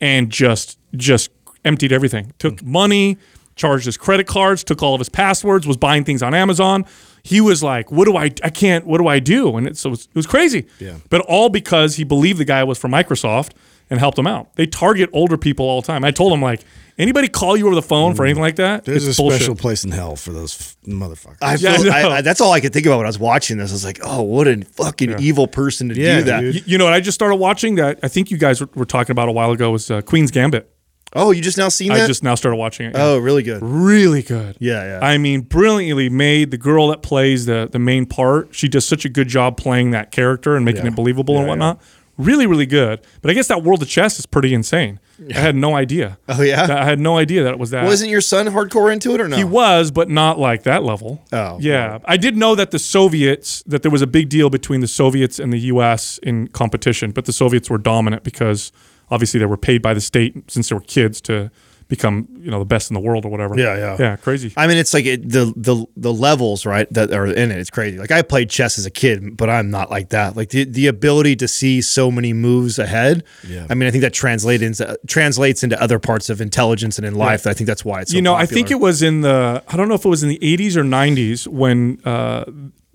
and 0.00 0.30
just 0.30 0.78
just 0.96 1.30
emptied 1.64 1.92
everything. 1.92 2.32
Took 2.38 2.62
money, 2.62 3.18
charged 3.56 3.84
his 3.84 3.98
credit 3.98 4.26
cards, 4.26 4.64
took 4.64 4.82
all 4.82 4.94
of 4.94 5.00
his 5.00 5.10
passwords, 5.10 5.66
was 5.66 5.76
buying 5.76 6.04
things 6.04 6.22
on 6.22 6.34
Amazon. 6.34 6.86
He 7.22 7.40
was 7.40 7.62
like, 7.62 7.92
"What 7.92 8.06
do 8.06 8.16
I? 8.16 8.24
I 8.42 8.50
can't. 8.50 8.86
What 8.86 8.98
do 8.98 9.06
I 9.06 9.18
do?" 9.18 9.56
And 9.56 9.66
it, 9.68 9.76
so 9.76 9.88
it 9.88 9.92
was, 9.92 10.04
it 10.06 10.14
was 10.14 10.26
crazy. 10.26 10.66
Yeah. 10.80 10.96
But 11.08 11.20
all 11.22 11.48
because 11.48 11.96
he 11.96 12.04
believed 12.04 12.38
the 12.38 12.44
guy 12.44 12.64
was 12.64 12.78
from 12.78 12.90
Microsoft 12.90 13.52
and 13.90 14.00
helped 14.00 14.18
him 14.18 14.26
out. 14.26 14.54
They 14.56 14.66
target 14.66 15.10
older 15.12 15.36
people 15.36 15.66
all 15.66 15.80
the 15.80 15.86
time. 15.86 16.04
I 16.04 16.10
told 16.10 16.32
him 16.32 16.40
like, 16.40 16.64
anybody 16.98 17.28
call 17.28 17.56
you 17.56 17.66
over 17.66 17.74
the 17.74 17.82
phone 17.82 18.14
for 18.14 18.24
anything 18.24 18.42
like 18.42 18.56
that? 18.56 18.84
There's 18.84 19.06
it's 19.06 19.18
a 19.18 19.22
bullshit. 19.22 19.40
special 19.40 19.54
place 19.54 19.84
in 19.84 19.90
hell 19.90 20.16
for 20.16 20.32
those 20.32 20.58
f- 20.58 20.76
motherfuckers. 20.90 21.36
I 21.42 21.54
Yeah, 21.56 21.72
I 21.72 21.76
feel, 21.76 21.92
I. 21.92 22.02
I, 22.02 22.20
that's 22.22 22.40
all 22.40 22.52
I 22.52 22.60
could 22.60 22.72
think 22.72 22.86
about 22.86 22.96
when 22.96 23.06
I 23.06 23.10
was 23.10 23.18
watching 23.18 23.58
this. 23.58 23.70
I 23.70 23.74
was 23.74 23.84
like, 23.84 24.00
"Oh, 24.02 24.22
what 24.22 24.48
a 24.48 24.64
fucking 24.64 25.18
evil 25.20 25.46
person 25.46 25.90
to 25.90 25.94
Yeah, 25.94 26.18
do 26.18 26.24
that!" 26.24 26.40
dude. 26.40 26.54
You, 26.54 26.60
you 26.64 26.78
know 26.78 26.84
what? 26.86 26.94
I 26.94 27.00
just 27.00 27.14
started 27.14 27.36
watching 27.36 27.74
that. 27.76 27.98
I 28.02 28.08
think 28.08 28.30
you 28.30 28.38
guys 28.38 28.60
were, 28.60 28.68
were 28.74 28.86
talking 28.86 29.12
about 29.12 29.28
a 29.28 29.32
while 29.32 29.50
ago 29.50 29.70
was 29.70 29.90
uh, 29.90 30.00
Queen's 30.02 30.30
Gambit. 30.30 30.71
Oh, 31.14 31.30
you 31.30 31.42
just 31.42 31.58
now 31.58 31.68
seen 31.68 31.88
that? 31.88 32.04
I 32.04 32.06
just 32.06 32.22
now 32.22 32.34
started 32.34 32.56
watching 32.56 32.86
it. 32.86 32.92
oh, 32.96 33.18
really 33.18 33.42
good. 33.42 33.60
really 33.62 34.22
good. 34.22 34.56
Yeah, 34.58 34.84
yeah. 35.00 35.06
I 35.06 35.18
mean, 35.18 35.42
brilliantly 35.42 36.08
made. 36.08 36.50
The 36.50 36.58
girl 36.58 36.88
that 36.88 37.02
plays 37.02 37.46
the 37.46 37.68
the 37.70 37.78
main 37.78 38.06
part, 38.06 38.54
she 38.54 38.68
does 38.68 38.86
such 38.86 39.04
a 39.04 39.08
good 39.08 39.28
job 39.28 39.56
playing 39.56 39.90
that 39.90 40.10
character 40.10 40.56
and 40.56 40.64
making 40.64 40.86
it 40.86 40.94
believable 40.94 41.38
and 41.38 41.46
whatnot. 41.48 41.80
Really, 42.18 42.46
really 42.46 42.66
good. 42.66 43.00
But 43.22 43.30
I 43.30 43.34
guess 43.34 43.48
that 43.48 43.62
world 43.62 43.82
of 43.82 43.88
chess 43.88 44.18
is 44.18 44.26
pretty 44.26 44.52
insane. 44.52 45.00
I 45.34 45.38
had 45.38 45.56
no 45.56 45.74
idea. 45.74 46.18
Oh, 46.28 46.42
yeah? 46.42 46.66
I 46.70 46.84
had 46.84 47.00
no 47.00 47.16
idea 47.16 47.42
that 47.44 47.52
it 47.54 47.58
was 47.58 47.70
that. 47.70 47.84
Wasn't 47.84 48.10
your 48.10 48.20
son 48.20 48.46
hardcore 48.48 48.92
into 48.92 49.14
it 49.14 49.20
or 49.20 49.28
no? 49.28 49.36
He 49.36 49.44
was, 49.44 49.90
but 49.90 50.08
not 50.10 50.38
like 50.38 50.62
that 50.64 50.82
level. 50.82 51.22
Oh, 51.32 51.58
yeah. 51.60 51.98
I 52.04 52.16
did 52.18 52.36
know 52.36 52.54
that 52.54 52.70
the 52.70 52.78
Soviets, 52.78 53.62
that 53.66 53.82
there 53.82 53.90
was 53.90 54.02
a 54.02 54.06
big 54.06 54.28
deal 54.28 54.50
between 54.50 54.80
the 54.80 54.88
Soviets 54.88 55.38
and 55.38 55.52
the 55.52 55.58
U.S. 55.60 56.18
in 56.22 56.48
competition, 56.48 57.12
but 57.12 57.24
the 57.24 57.32
Soviets 57.32 57.70
were 57.70 57.78
dominant 57.78 58.24
because 58.24 58.72
obviously 59.12 59.38
they 59.38 59.46
were 59.46 59.56
paid 59.58 59.82
by 59.82 59.94
the 59.94 60.00
state 60.00 60.50
since 60.50 60.70
they 60.70 60.74
were 60.74 60.80
kids 60.80 61.20
to 61.20 61.50
become, 61.92 62.26
you 62.40 62.50
know, 62.50 62.58
the 62.58 62.64
best 62.64 62.90
in 62.90 62.94
the 62.94 63.00
world 63.00 63.26
or 63.26 63.28
whatever. 63.28 63.54
Yeah, 63.58 63.76
yeah. 63.76 63.96
Yeah, 64.00 64.16
crazy. 64.16 64.50
I 64.56 64.66
mean, 64.66 64.78
it's 64.78 64.94
like 64.94 65.04
it, 65.04 65.28
the 65.28 65.52
the 65.54 65.84
the 65.94 66.12
levels 66.12 66.64
right 66.64 66.90
that 66.94 67.12
are 67.12 67.26
in 67.26 67.50
it. 67.50 67.58
It's 67.58 67.68
crazy. 67.68 67.98
Like 67.98 68.10
I 68.10 68.22
played 68.22 68.48
chess 68.48 68.78
as 68.78 68.86
a 68.86 68.90
kid, 68.90 69.36
but 69.36 69.50
I'm 69.50 69.70
not 69.70 69.90
like 69.90 70.08
that. 70.08 70.34
Like 70.34 70.48
the, 70.48 70.64
the 70.64 70.86
ability 70.86 71.36
to 71.36 71.46
see 71.46 71.82
so 71.82 72.10
many 72.10 72.32
moves 72.32 72.78
ahead. 72.78 73.24
Yeah. 73.46 73.66
I 73.68 73.74
mean, 73.74 73.86
I 73.88 73.90
think 73.90 74.00
that 74.02 74.14
translates 74.14 74.62
into 74.62 74.98
translates 75.06 75.62
into 75.62 75.80
other 75.82 75.98
parts 75.98 76.30
of 76.30 76.40
intelligence 76.40 76.96
and 76.96 77.06
in 77.06 77.14
life. 77.14 77.46
I 77.46 77.52
think 77.52 77.66
that's 77.66 77.84
why 77.84 78.00
it's. 78.00 78.12
So 78.12 78.16
you 78.16 78.22
know, 78.22 78.34
I 78.34 78.46
think 78.46 78.70
it 78.70 78.80
was 78.80 79.02
in 79.02 79.20
the 79.20 79.62
I 79.68 79.76
don't 79.76 79.88
know 79.88 79.94
if 79.94 80.06
it 80.06 80.08
was 80.08 80.22
in 80.22 80.30
the 80.30 80.38
80s 80.38 80.76
or 80.76 80.84
90s 80.84 81.46
when 81.46 82.00
uh, 82.06 82.44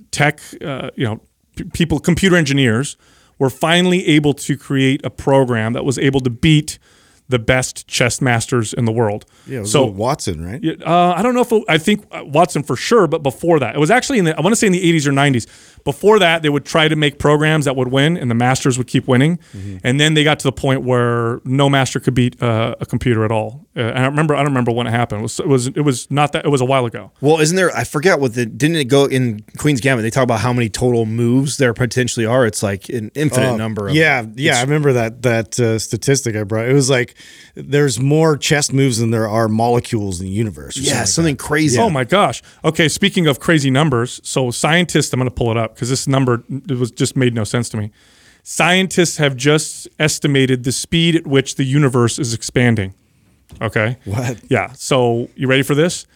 tech, 0.10 0.42
uh, 0.66 0.90
you 0.96 1.06
know, 1.06 1.22
p- 1.56 1.66
people, 1.66 2.00
computer 2.00 2.36
engineers 2.36 2.98
were 3.40 3.50
finally 3.50 4.06
able 4.08 4.34
to 4.34 4.58
create 4.58 5.06
a 5.06 5.10
program 5.10 5.74
that 5.74 5.86
was 5.86 5.98
able 5.98 6.20
to 6.22 6.30
beat 6.30 6.80
the 7.30 7.40
best 7.40 7.88
chess 7.88 8.22
masters 8.22 8.74
in 8.74 8.86
the 8.86 8.92
world. 8.92 9.26
yeah, 9.46 9.60
so 9.60 9.66
so 9.66 9.86
Watson, 9.86 10.46
right? 10.46 10.64
Uh, 10.82 11.14
I 11.18 11.22
don't 11.22 11.34
know 11.34 11.42
if 11.42 11.52
it, 11.52 11.64
I 11.68 11.78
think 11.78 12.06
uh, 12.12 12.24
Watson 12.24 12.64
for 12.64 12.76
sure, 12.76 13.06
but 13.06 13.22
before 13.22 13.60
that, 13.60 13.76
it 13.76 13.80
was 13.80 13.92
actually 13.92 14.20
in 14.20 14.26
the 14.26 14.38
I 14.38 14.42
want 14.42 14.54
to 14.54 14.56
say 14.56 14.68
in 14.68 14.74
the 14.74 14.94
80s 14.94 15.06
or 15.08 15.12
90s. 15.12 15.46
Before 15.88 16.20
that, 16.20 16.42
they 16.42 16.50
would 16.50 16.66
try 16.66 16.90
to 16.90 16.98
make 16.98 17.18
programs 17.18 17.64
that 17.64 17.78
would 17.78 17.88
win, 17.88 18.18
and 18.18 18.30
the 18.30 18.36
masters 18.36 18.78
would 18.78 18.88
keep 18.88 19.08
winning. 19.08 19.38
Mm-hmm. 19.56 19.78
And 19.86 20.02
then 20.02 20.16
they 20.16 20.26
got 20.26 20.38
to 20.40 20.44
the 20.44 20.52
point 20.52 20.82
where 20.84 21.40
no 21.46 21.70
master 21.70 22.02
could 22.02 22.14
beat 22.14 22.44
uh, 22.44 22.76
a 22.82 22.86
computer 22.86 23.24
at 23.24 23.32
all. 23.32 23.66
Uh, 23.74 23.82
and 23.82 24.00
I 24.00 24.06
remember 24.06 24.34
I 24.36 24.40
don't 24.40 24.48
remember 24.48 24.74
when 24.74 24.86
it 24.86 24.92
happened. 24.92 25.20
It 25.20 25.24
was 25.24 25.40
it 25.40 25.48
was 25.48 25.68
it 25.68 25.82
was 25.90 26.12
not 26.12 26.34
that 26.34 26.44
it 26.44 26.50
was 26.50 26.60
a 26.60 26.66
while 26.66 26.86
ago. 26.86 27.12
Well, 27.22 27.40
isn't 27.40 27.56
there? 27.56 27.74
I 27.74 27.86
forget 27.86 28.20
what 28.20 28.34
the 28.34 28.46
didn't 28.46 28.76
it 28.76 28.86
go 28.90 29.06
in 29.06 29.46
Queen's 29.58 29.80
Gambit? 29.80 30.04
They 30.04 30.10
talk 30.10 30.24
about 30.24 30.42
how 30.42 30.52
many 30.52 30.68
total 30.68 31.06
moves 31.06 31.56
there 31.58 31.74
potentially 31.74 32.26
are. 32.26 32.46
It's 32.46 32.62
like 32.62 32.90
an 32.90 33.10
infinite 33.16 33.54
Uh, 33.54 33.58
number. 33.58 33.88
Of, 33.88 33.96
yeah, 33.96 34.26
yeah, 34.36 34.58
I 34.58 34.62
remember 34.64 34.92
that 34.94 35.22
that 35.22 35.58
uh, 35.60 35.80
statistic 35.80 36.36
I 36.36 36.44
brought. 36.44 36.68
It 36.68 36.74
was 36.74 36.90
like 36.90 37.16
there's 37.56 37.98
more 37.98 38.36
chess 38.36 38.74
moves 38.74 38.98
than 38.98 39.12
there 39.12 39.30
are 39.30 39.48
molecules 39.48 40.20
in 40.20 40.26
the 40.26 40.34
universe. 40.34 40.78
or 40.78 40.82
yeah, 40.82 41.00
like 41.00 41.08
something 41.08 41.36
that. 41.38 41.44
crazy. 41.44 41.80
Oh 41.80 41.90
my 41.90 42.04
gosh. 42.04 42.44
Okay, 42.66 42.90
speaking 42.90 43.28
of 43.28 43.40
crazy 43.40 43.70
numbers, 43.72 44.20
so 44.24 44.52
scientists, 44.52 45.14
I'm 45.14 45.20
going 45.20 45.30
to 45.30 45.34
pull 45.34 45.52
it 45.52 45.58
up 45.58 45.77
because 45.78 45.90
this 45.90 46.08
number 46.08 46.44
it 46.50 46.78
was 46.80 46.90
just 46.90 47.16
made 47.16 47.36
no 47.36 47.44
sense 47.44 47.70
to 47.70 47.78
me. 47.78 47.92
Scientists 48.42 49.18
have 49.18 49.36
just 49.36 49.88
estimated 50.00 50.64
the 50.64 50.72
speed 50.72 51.16
at 51.16 51.28
which 51.28 51.56
the 51.56 51.64
universe 51.64 52.18
is 52.18 52.34
expanding. 52.34 52.96
Okay. 53.62 53.98
What? 54.06 54.40
Yeah. 54.50 54.72
So 54.74 55.30
you 55.36 55.48
ready 55.48 55.62
for 55.62 55.76
this? 55.76 56.08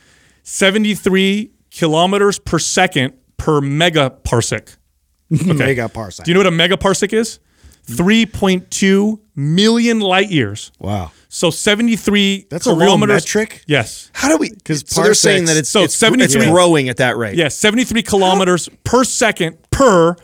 73 0.44 1.52
kilometers 1.70 2.40
per 2.40 2.58
second 2.58 3.14
per 3.38 3.62
megaparsec. 3.62 4.78
Mega 5.30 5.88
parsec. 5.88 6.24
Do 6.24 6.32
you 6.32 6.34
know 6.34 6.40
what 6.40 6.48
a 6.48 6.58
megaparsec 6.58 7.14
is? 7.14 7.40
3.2 7.88 9.20
million 9.36 10.00
light 10.00 10.30
years. 10.30 10.72
wow. 10.80 11.12
So 11.34 11.50
73 11.50 12.48
That's 12.50 12.68
a 12.68 12.72
real 12.72 12.88
kilometers. 12.88 13.24
metric? 13.24 13.64
Yes. 13.66 14.10
How 14.14 14.28
do 14.28 14.36
we? 14.36 14.50
'Cause 14.66 14.84
so 14.86 15.02
they're 15.02 15.14
saying 15.14 15.46
that 15.46 15.56
it's 15.56 15.70
So 15.70 15.84
it's, 15.84 15.96
73 15.96 16.42
it's 16.42 16.52
growing 16.52 16.90
at 16.90 16.98
that 16.98 17.16
rate. 17.16 17.38
Yeah, 17.38 17.48
73 17.48 18.04
kilometers 18.04 18.68
per 18.84 19.06
second 19.06 19.56
per 19.72 20.18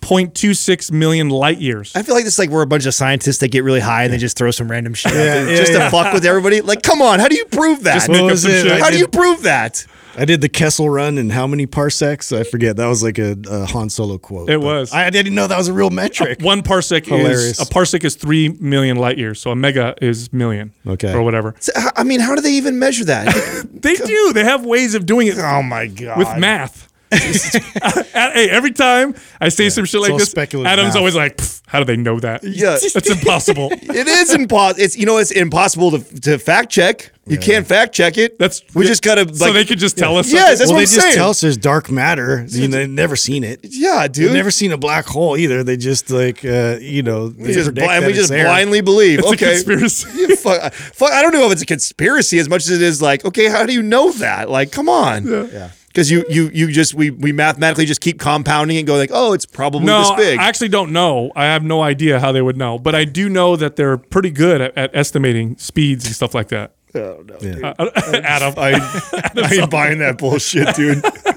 3.26 0.00 0.90
million 0.92 1.28
light 1.28 1.58
years. 1.58 1.92
I 1.94 2.02
feel 2.02 2.14
like 2.14 2.24
it's 2.26 2.38
like 2.38 2.50
we're 2.50 2.62
a 2.62 2.66
bunch 2.66 2.86
of 2.86 2.94
scientists 2.94 3.38
that 3.38 3.50
get 3.50 3.64
really 3.64 3.80
high 3.80 4.04
and 4.04 4.12
they 4.12 4.18
just 4.18 4.36
throw 4.36 4.50
some 4.50 4.70
random 4.70 4.94
shit 4.94 5.12
out 5.12 5.16
Yeah, 5.18 5.48
yeah, 5.48 5.56
just 5.56 5.72
yeah. 5.72 5.84
to 5.84 5.90
fuck 5.90 6.12
with 6.14 6.24
everybody. 6.24 6.60
Like, 6.60 6.82
come 6.82 7.02
on, 7.02 7.18
how 7.20 7.28
do 7.28 7.36
you 7.36 7.44
prove 7.46 7.84
that? 7.84 7.94
Just 7.94 8.08
What 8.08 8.22
was 8.24 8.44
it? 8.44 8.62
shit. 8.62 8.72
I 8.72 8.78
how 8.78 8.90
do 8.90 8.98
you 8.98 9.08
prove 9.08 9.42
that? 9.42 9.86
I 10.16 10.24
did 10.24 10.40
the 10.40 10.48
Kessel 10.48 10.90
run 10.90 11.16
in 11.16 11.30
how 11.30 11.46
many 11.46 11.66
parsecs? 11.66 12.32
I 12.32 12.42
forget. 12.42 12.76
That 12.76 12.88
was 12.88 13.04
like 13.04 13.18
a, 13.18 13.36
a 13.48 13.66
Han 13.66 13.88
Solo 13.88 14.18
quote. 14.18 14.50
It 14.50 14.60
was. 14.60 14.92
I 14.92 15.10
didn't 15.10 15.36
know 15.36 15.46
that 15.46 15.56
was 15.56 15.68
a 15.68 15.72
real 15.72 15.86
uh, 15.86 15.90
metric. 15.90 16.40
One 16.40 16.62
parsec 16.62 17.06
Hilarious. 17.06 17.60
is 17.60 17.60
a 17.60 17.66
parsec 17.72 18.02
is 18.04 18.16
3 18.16 18.48
million 18.58 18.96
light 18.96 19.16
years, 19.16 19.40
so 19.40 19.52
a 19.52 19.56
mega 19.56 19.94
is 20.02 20.32
million. 20.32 20.72
Okay. 20.84 21.12
Or 21.12 21.22
whatever. 21.22 21.54
So, 21.60 21.70
h- 21.76 21.92
I 21.96 22.02
mean, 22.02 22.18
how 22.18 22.34
do 22.34 22.40
they 22.40 22.54
even 22.54 22.78
measure 22.80 23.04
that? 23.04 23.64
They 23.78 23.94
do. 23.94 24.32
They 24.32 24.42
have 24.42 24.66
ways 24.66 24.96
of 24.96 25.06
doing 25.06 25.28
it 25.28 25.38
oh 25.38 25.62
my 25.62 25.86
god! 25.86 26.18
with 26.18 26.36
math. 26.36 26.87
hey, 27.12 28.48
every 28.50 28.72
time 28.72 29.14
I 29.40 29.48
say 29.48 29.70
some 29.70 29.84
shit 29.84 30.00
like 30.00 30.16
this, 30.18 30.30
speculative 30.30 30.70
Adam's 30.70 30.88
math. 30.88 30.96
always 30.96 31.14
like, 31.14 31.40
"How 31.66 31.78
do 31.78 31.84
they 31.84 31.96
know 31.96 32.20
that? 32.20 32.44
Yeah. 32.44 32.78
that's 32.92 33.10
impossible." 33.10 33.70
It 33.72 34.06
is 34.06 34.34
impossible. 34.34 34.82
It's 34.82 34.96
you 34.96 35.06
know 35.06 35.16
it's 35.16 35.30
impossible 35.30 35.92
to, 35.92 36.20
to 36.20 36.38
fact 36.38 36.70
check. 36.70 37.12
You 37.26 37.38
can't 37.38 37.66
fact 37.66 37.94
check 37.94 38.16
it. 38.16 38.38
That's 38.38 38.62
we 38.74 38.86
just 38.86 39.02
gotta 39.02 39.24
like 39.24 39.34
so 39.34 39.52
they 39.52 39.64
could 39.64 39.78
just 39.78 39.98
tell 39.98 40.16
us. 40.16 40.32
Yes, 40.32 40.58
that's 40.58 40.70
well, 40.70 40.76
what 40.76 40.78
they 40.78 40.82
I'm 40.82 40.94
just 40.94 41.00
saying. 41.00 41.14
tell 41.14 41.30
us 41.30 41.40
there's 41.40 41.56
dark 41.56 41.90
matter. 41.90 42.44
You 42.48 42.68
know, 42.68 42.78
they've 42.78 42.88
never 42.88 43.16
seen 43.16 43.44
it. 43.44 43.60
yeah, 43.62 44.08
dude. 44.08 44.26
They've 44.26 44.34
never 44.34 44.50
seen 44.50 44.72
a 44.72 44.78
black 44.78 45.06
hole 45.06 45.36
either. 45.36 45.62
They 45.62 45.76
just 45.76 46.10
like 46.10 46.44
uh, 46.44 46.78
you 46.80 47.02
know 47.02 47.28
they 47.28 47.48
we 47.48 47.52
just, 47.52 47.66
predict 47.66 47.86
blind, 47.86 48.06
we 48.06 48.12
just 48.12 48.30
there. 48.30 48.44
blindly 48.44 48.80
believe. 48.80 49.18
It's 49.20 49.28
a 49.28 49.32
okay, 49.32 49.52
conspiracy. 49.52 50.08
Yeah, 50.18 50.34
fuck, 50.36 50.72
fuck, 50.72 51.12
I 51.12 51.22
don't 51.22 51.32
know 51.32 51.46
if 51.46 51.52
it's 51.52 51.62
a 51.62 51.66
conspiracy 51.66 52.38
as 52.38 52.48
much 52.48 52.62
as 52.62 52.70
it 52.70 52.82
is 52.82 53.00
like, 53.00 53.24
okay, 53.24 53.48
how 53.48 53.66
do 53.66 53.72
you 53.72 53.82
know 53.82 54.10
that? 54.12 54.50
Like, 54.50 54.72
come 54.72 54.88
on. 54.88 55.26
Yeah. 55.26 55.70
Because 55.88 56.10
you 56.10 56.24
you 56.28 56.50
you 56.52 56.70
just 56.70 56.94
we 56.94 57.10
we 57.10 57.32
mathematically 57.32 57.86
just 57.86 58.00
keep 58.00 58.20
compounding 58.20 58.76
and 58.76 58.86
go 58.86 58.96
like, 58.96 59.10
oh, 59.12 59.32
it's 59.32 59.46
probably 59.46 59.86
No, 59.86 60.00
this 60.00 60.26
big. 60.26 60.38
I 60.38 60.46
actually 60.46 60.68
don't 60.68 60.92
know. 60.92 61.32
I 61.34 61.44
have 61.46 61.64
no 61.64 61.82
idea 61.82 62.20
how 62.20 62.30
they 62.30 62.42
would 62.42 62.56
know, 62.56 62.78
but 62.78 62.94
I 62.94 63.04
do 63.04 63.28
know 63.28 63.56
that 63.56 63.76
they're 63.76 63.96
pretty 63.96 64.30
good 64.30 64.60
at, 64.60 64.76
at 64.76 64.90
estimating 64.94 65.56
speeds 65.56 66.04
and 66.06 66.14
stuff 66.14 66.34
like 66.34 66.48
that. 66.48 66.72
oh 66.94 67.22
no, 67.26 67.36
dude. 67.38 67.62
Uh, 67.64 67.72
Adam, 68.22 68.54
I, 68.56 68.72
I 69.36 69.54
ain't 69.54 69.70
buying 69.70 69.98
that 70.00 70.18
bullshit, 70.18 70.74
dude. 70.74 71.02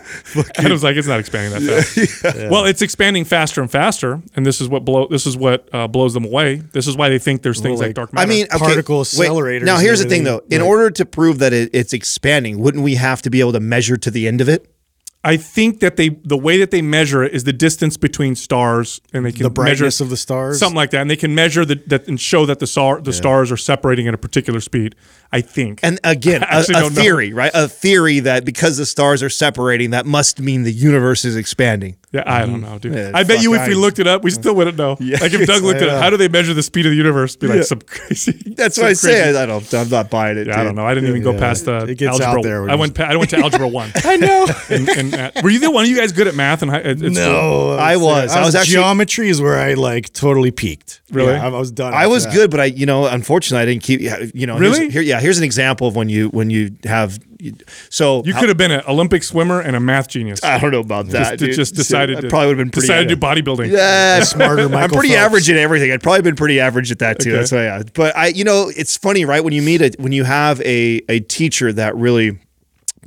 Adam's 0.58 0.84
like, 0.84 0.96
it's 0.96 1.08
not 1.08 1.20
expanding 1.20 1.66
that 1.66 1.84
fast. 1.84 2.50
Well, 2.52 2.66
it's 2.66 2.82
expanding 2.82 3.26
faster 3.26 3.62
and 3.62 3.70
faster, 3.72 4.22
and 4.36 4.46
this 4.46 4.62
is 4.62 4.68
what 4.70 4.84
blow. 4.86 5.08
This 5.08 5.26
is 5.26 5.38
what 5.38 5.70
uh, 5.74 5.88
blows 5.88 6.14
them 6.14 6.26
away. 6.26 6.56
This 6.58 6.88
is 6.88 6.96
why 6.98 7.10
they 7.10 7.20
think 7.20 7.42
there's 7.42 7.62
things 7.62 7.80
Well, 7.80 7.90
like, 7.90 7.90
like, 7.90 7.96
dark 7.96 8.14
matter. 8.14 8.26
I 8.26 8.30
mean, 8.30 8.46
okay, 8.46 8.58
Particle 8.58 9.00
wait, 9.00 9.06
accelerators 9.08 9.64
Now, 9.64 9.78
here's 9.78 10.02
the 10.04 10.10
thing, 10.10 10.24
though. 10.24 10.42
In 10.50 10.62
Right. 10.62 10.68
order 10.68 10.92
to 10.92 11.06
prove 11.06 11.40
that 11.40 11.54
it, 11.54 11.70
it's 11.74 11.94
expanding, 11.94 12.60
wouldn't 12.60 12.84
we 12.84 12.96
have 12.96 13.22
to 13.24 13.30
be 13.30 13.40
able 13.40 13.54
to 13.54 13.60
measure 13.60 13.98
to 13.98 14.12
the 14.12 14.28
end 14.28 14.42
of 14.42 14.50
it? 14.50 14.71
I 15.24 15.38
think 15.38 15.82
that 15.82 15.98
they 15.98 16.10
the 16.10 16.38
way 16.38 16.58
that 16.58 16.72
they 16.72 16.82
measure 16.82 17.24
it 17.24 17.34
is 17.34 17.44
the 17.44 17.54
distance 17.54 17.96
between 17.96 18.36
stars, 18.36 19.00
and 19.14 19.24
they 19.24 19.32
can 19.32 19.44
The 19.44 19.50
brightness 19.52 19.80
measure 20.00 20.04
of 20.04 20.10
the 20.10 20.18
stars? 20.18 20.58
something 20.58 20.76
like 20.76 20.90
that, 20.92 21.02
and 21.02 21.12
they 21.12 21.16
can 21.16 21.36
measure 21.36 21.64
the, 21.64 21.76
that 21.88 22.08
and 22.08 22.20
show 22.20 22.48
that 22.48 22.58
the 22.60 22.66
star 22.66 23.00
the 23.00 23.14
stars 23.14 23.52
are 23.52 23.58
separating 23.58 24.08
at 24.08 24.16
a 24.16 24.18
particular 24.18 24.60
speed. 24.60 24.96
I 25.32 25.42
think. 25.42 25.80
And 25.84 26.00
again, 26.04 26.44
I 26.50 26.58
a, 26.58 26.62
a 26.62 26.66
don't 26.66 26.96
know. 26.96 27.02
theory, 27.02 27.34
right? 27.34 27.52
A 27.54 27.68
theory 27.68 28.20
that 28.22 28.46
because 28.46 28.78
the 28.78 28.86
stars 28.86 29.22
are 29.22 29.30
separating, 29.30 29.92
that 29.92 30.06
must 30.08 30.40
mean 30.40 30.64
the 30.64 30.74
universe 30.74 31.24
is 31.24 31.36
expanding. 31.36 31.98
Yeah, 32.12 32.24
I 32.26 32.46
don't 32.46 32.60
know, 32.62 32.78
dude. 32.78 32.94
Yeah, 32.94 33.12
I 33.14 33.24
bet 33.24 33.42
you 33.42 33.54
if 33.56 33.68
we 33.68 33.74
I- 33.74 33.78
looked 33.78 34.00
it 34.00 34.08
up, 34.08 34.22
we 34.24 34.32
still 34.32 34.54
wouldn't 34.56 34.78
know. 34.78 34.98
Like 35.00 35.34
if 35.34 35.48
Doug 35.48 35.64
looked 35.64 35.82
it 35.82 35.88
up, 35.90 36.02
how 36.02 36.10
do 36.10 36.18
they 36.18 36.28
measure 36.28 36.54
the 36.54 36.62
speed 36.64 36.86
of 36.86 36.92
the 36.92 36.96
universe? 36.98 37.36
Be 37.38 37.48
like 37.48 37.58
Yeah. 37.58 37.64
some 37.64 37.80
crazy. 37.86 38.32
That's 38.56 38.76
some 38.76 38.84
what 38.84 38.88
I 38.88 38.96
crazy- 38.96 39.08
say. 39.34 39.42
I 39.42 39.46
don't. 39.46 39.74
I'm 39.74 39.90
not 39.90 40.10
buying 40.10 40.38
it. 40.38 40.48
Yeah, 40.48 40.60
I 40.60 40.64
don't 40.64 40.76
know. 40.76 40.86
I 40.86 40.94
didn't 40.94 41.10
even 41.10 41.24
go 41.24 41.38
past 41.38 41.66
the 41.66 41.86
It 41.86 41.98
gets 41.98 42.20
algebra. 42.20 42.40
out 42.40 42.44
there 42.44 42.70
I 42.70 42.76
went. 42.76 42.96
Pa- 42.96 43.04
I 43.04 43.16
went 43.16 43.30
to 43.30 43.38
algebra 43.44 43.68
one. 43.68 43.92
I 44.04 44.18
know. 44.18 44.46
And, 44.70 44.90
and, 44.90 45.14
uh, 45.14 45.32
were 45.44 45.50
you 45.50 45.60
the 45.60 45.72
one 45.72 45.84
of 45.86 45.90
you 45.90 45.98
guys 45.98 46.12
good 46.12 46.28
at 46.28 46.36
math? 46.36 46.62
And 46.62 46.72
high, 46.72 46.80
at, 46.80 46.86
at 46.86 46.98
school? 47.00 47.12
No, 47.12 47.72
I 47.72 47.96
was. 47.98 48.32
I 48.32 48.42
was 48.44 48.56
actually- 48.56 48.74
geometry 48.74 49.30
is 49.30 49.42
where 49.42 49.58
I 49.60 49.74
like 49.76 50.12
totally 50.14 50.52
peaked. 50.52 51.02
Really? 51.12 51.34
Yeah, 51.34 51.44
I, 51.46 51.48
I 51.48 51.60
was 51.60 51.72
done. 51.72 51.94
I 51.94 52.08
was 52.08 52.26
that. 52.26 52.34
good, 52.34 52.52
but 52.52 52.60
I, 52.60 52.66
you 52.66 52.86
know, 52.86 53.06
unfortunately, 53.06 53.62
I 53.64 53.66
didn't 53.66 53.84
keep. 53.84 54.02
You 54.36 54.48
know, 54.48 54.58
Really? 54.58 54.80
Here's, 54.82 54.94
here, 54.94 55.02
yeah. 55.02 55.20
Here's 55.22 55.38
an 55.38 55.44
example 55.44 55.88
of 55.88 55.96
when 55.96 56.10
you 56.10 56.28
when 56.30 56.50
you 56.50 56.76
have. 56.84 57.20
So 57.90 58.24
You 58.26 58.34
could 58.34 58.50
have 58.50 58.58
been 58.58 58.72
an 58.72 58.82
Olympic 58.88 59.24
swimmer 59.24 59.60
and 59.62 59.76
a 59.76 59.80
math 59.80 60.08
genius. 60.08 60.44
I 60.44 60.60
don't 60.60 60.72
know 60.72 60.80
about 60.80 61.08
that. 61.08 61.32
just, 61.32 61.40
dude. 61.40 61.56
just 61.56 61.76
decided 61.76 62.18
I 62.18 62.22
to 62.22 62.30
probably 62.30 62.48
would 62.48 62.58
have 62.58 62.66
been 62.66 62.72
pretty 62.72 62.88
decided 62.88 63.10
to 63.10 63.16
do 63.16 63.22
bodybuilding. 63.22 63.72
Yeah, 63.72 64.24
Smarter 64.24 64.64
I'm 64.76 64.90
pretty 64.90 65.10
Phelps. 65.10 65.26
average 65.26 65.50
at 65.50 65.58
everything. 65.58 65.92
I'd 65.92 66.04
probably 66.04 66.22
been 66.22 66.36
pretty 66.36 66.60
average 66.60 66.92
at 66.92 67.00
that 67.00 67.20
too. 67.20 67.32
Okay. 67.32 67.38
That's 67.38 67.52
why. 67.52 67.64
Yeah. 67.64 67.84
But 67.94 68.16
I, 68.16 68.28
you 68.28 68.44
know, 68.44 68.72
it's 68.76 68.98
funny, 68.98 69.26
right? 69.26 69.44
When 69.44 69.54
you 69.54 69.62
meet 69.62 69.82
a 69.82 69.92
when 70.00 70.12
you 70.12 70.24
have 70.24 70.62
a 70.62 71.02
a 71.10 71.20
teacher 71.22 71.72
that 71.74 71.96
really 71.96 72.40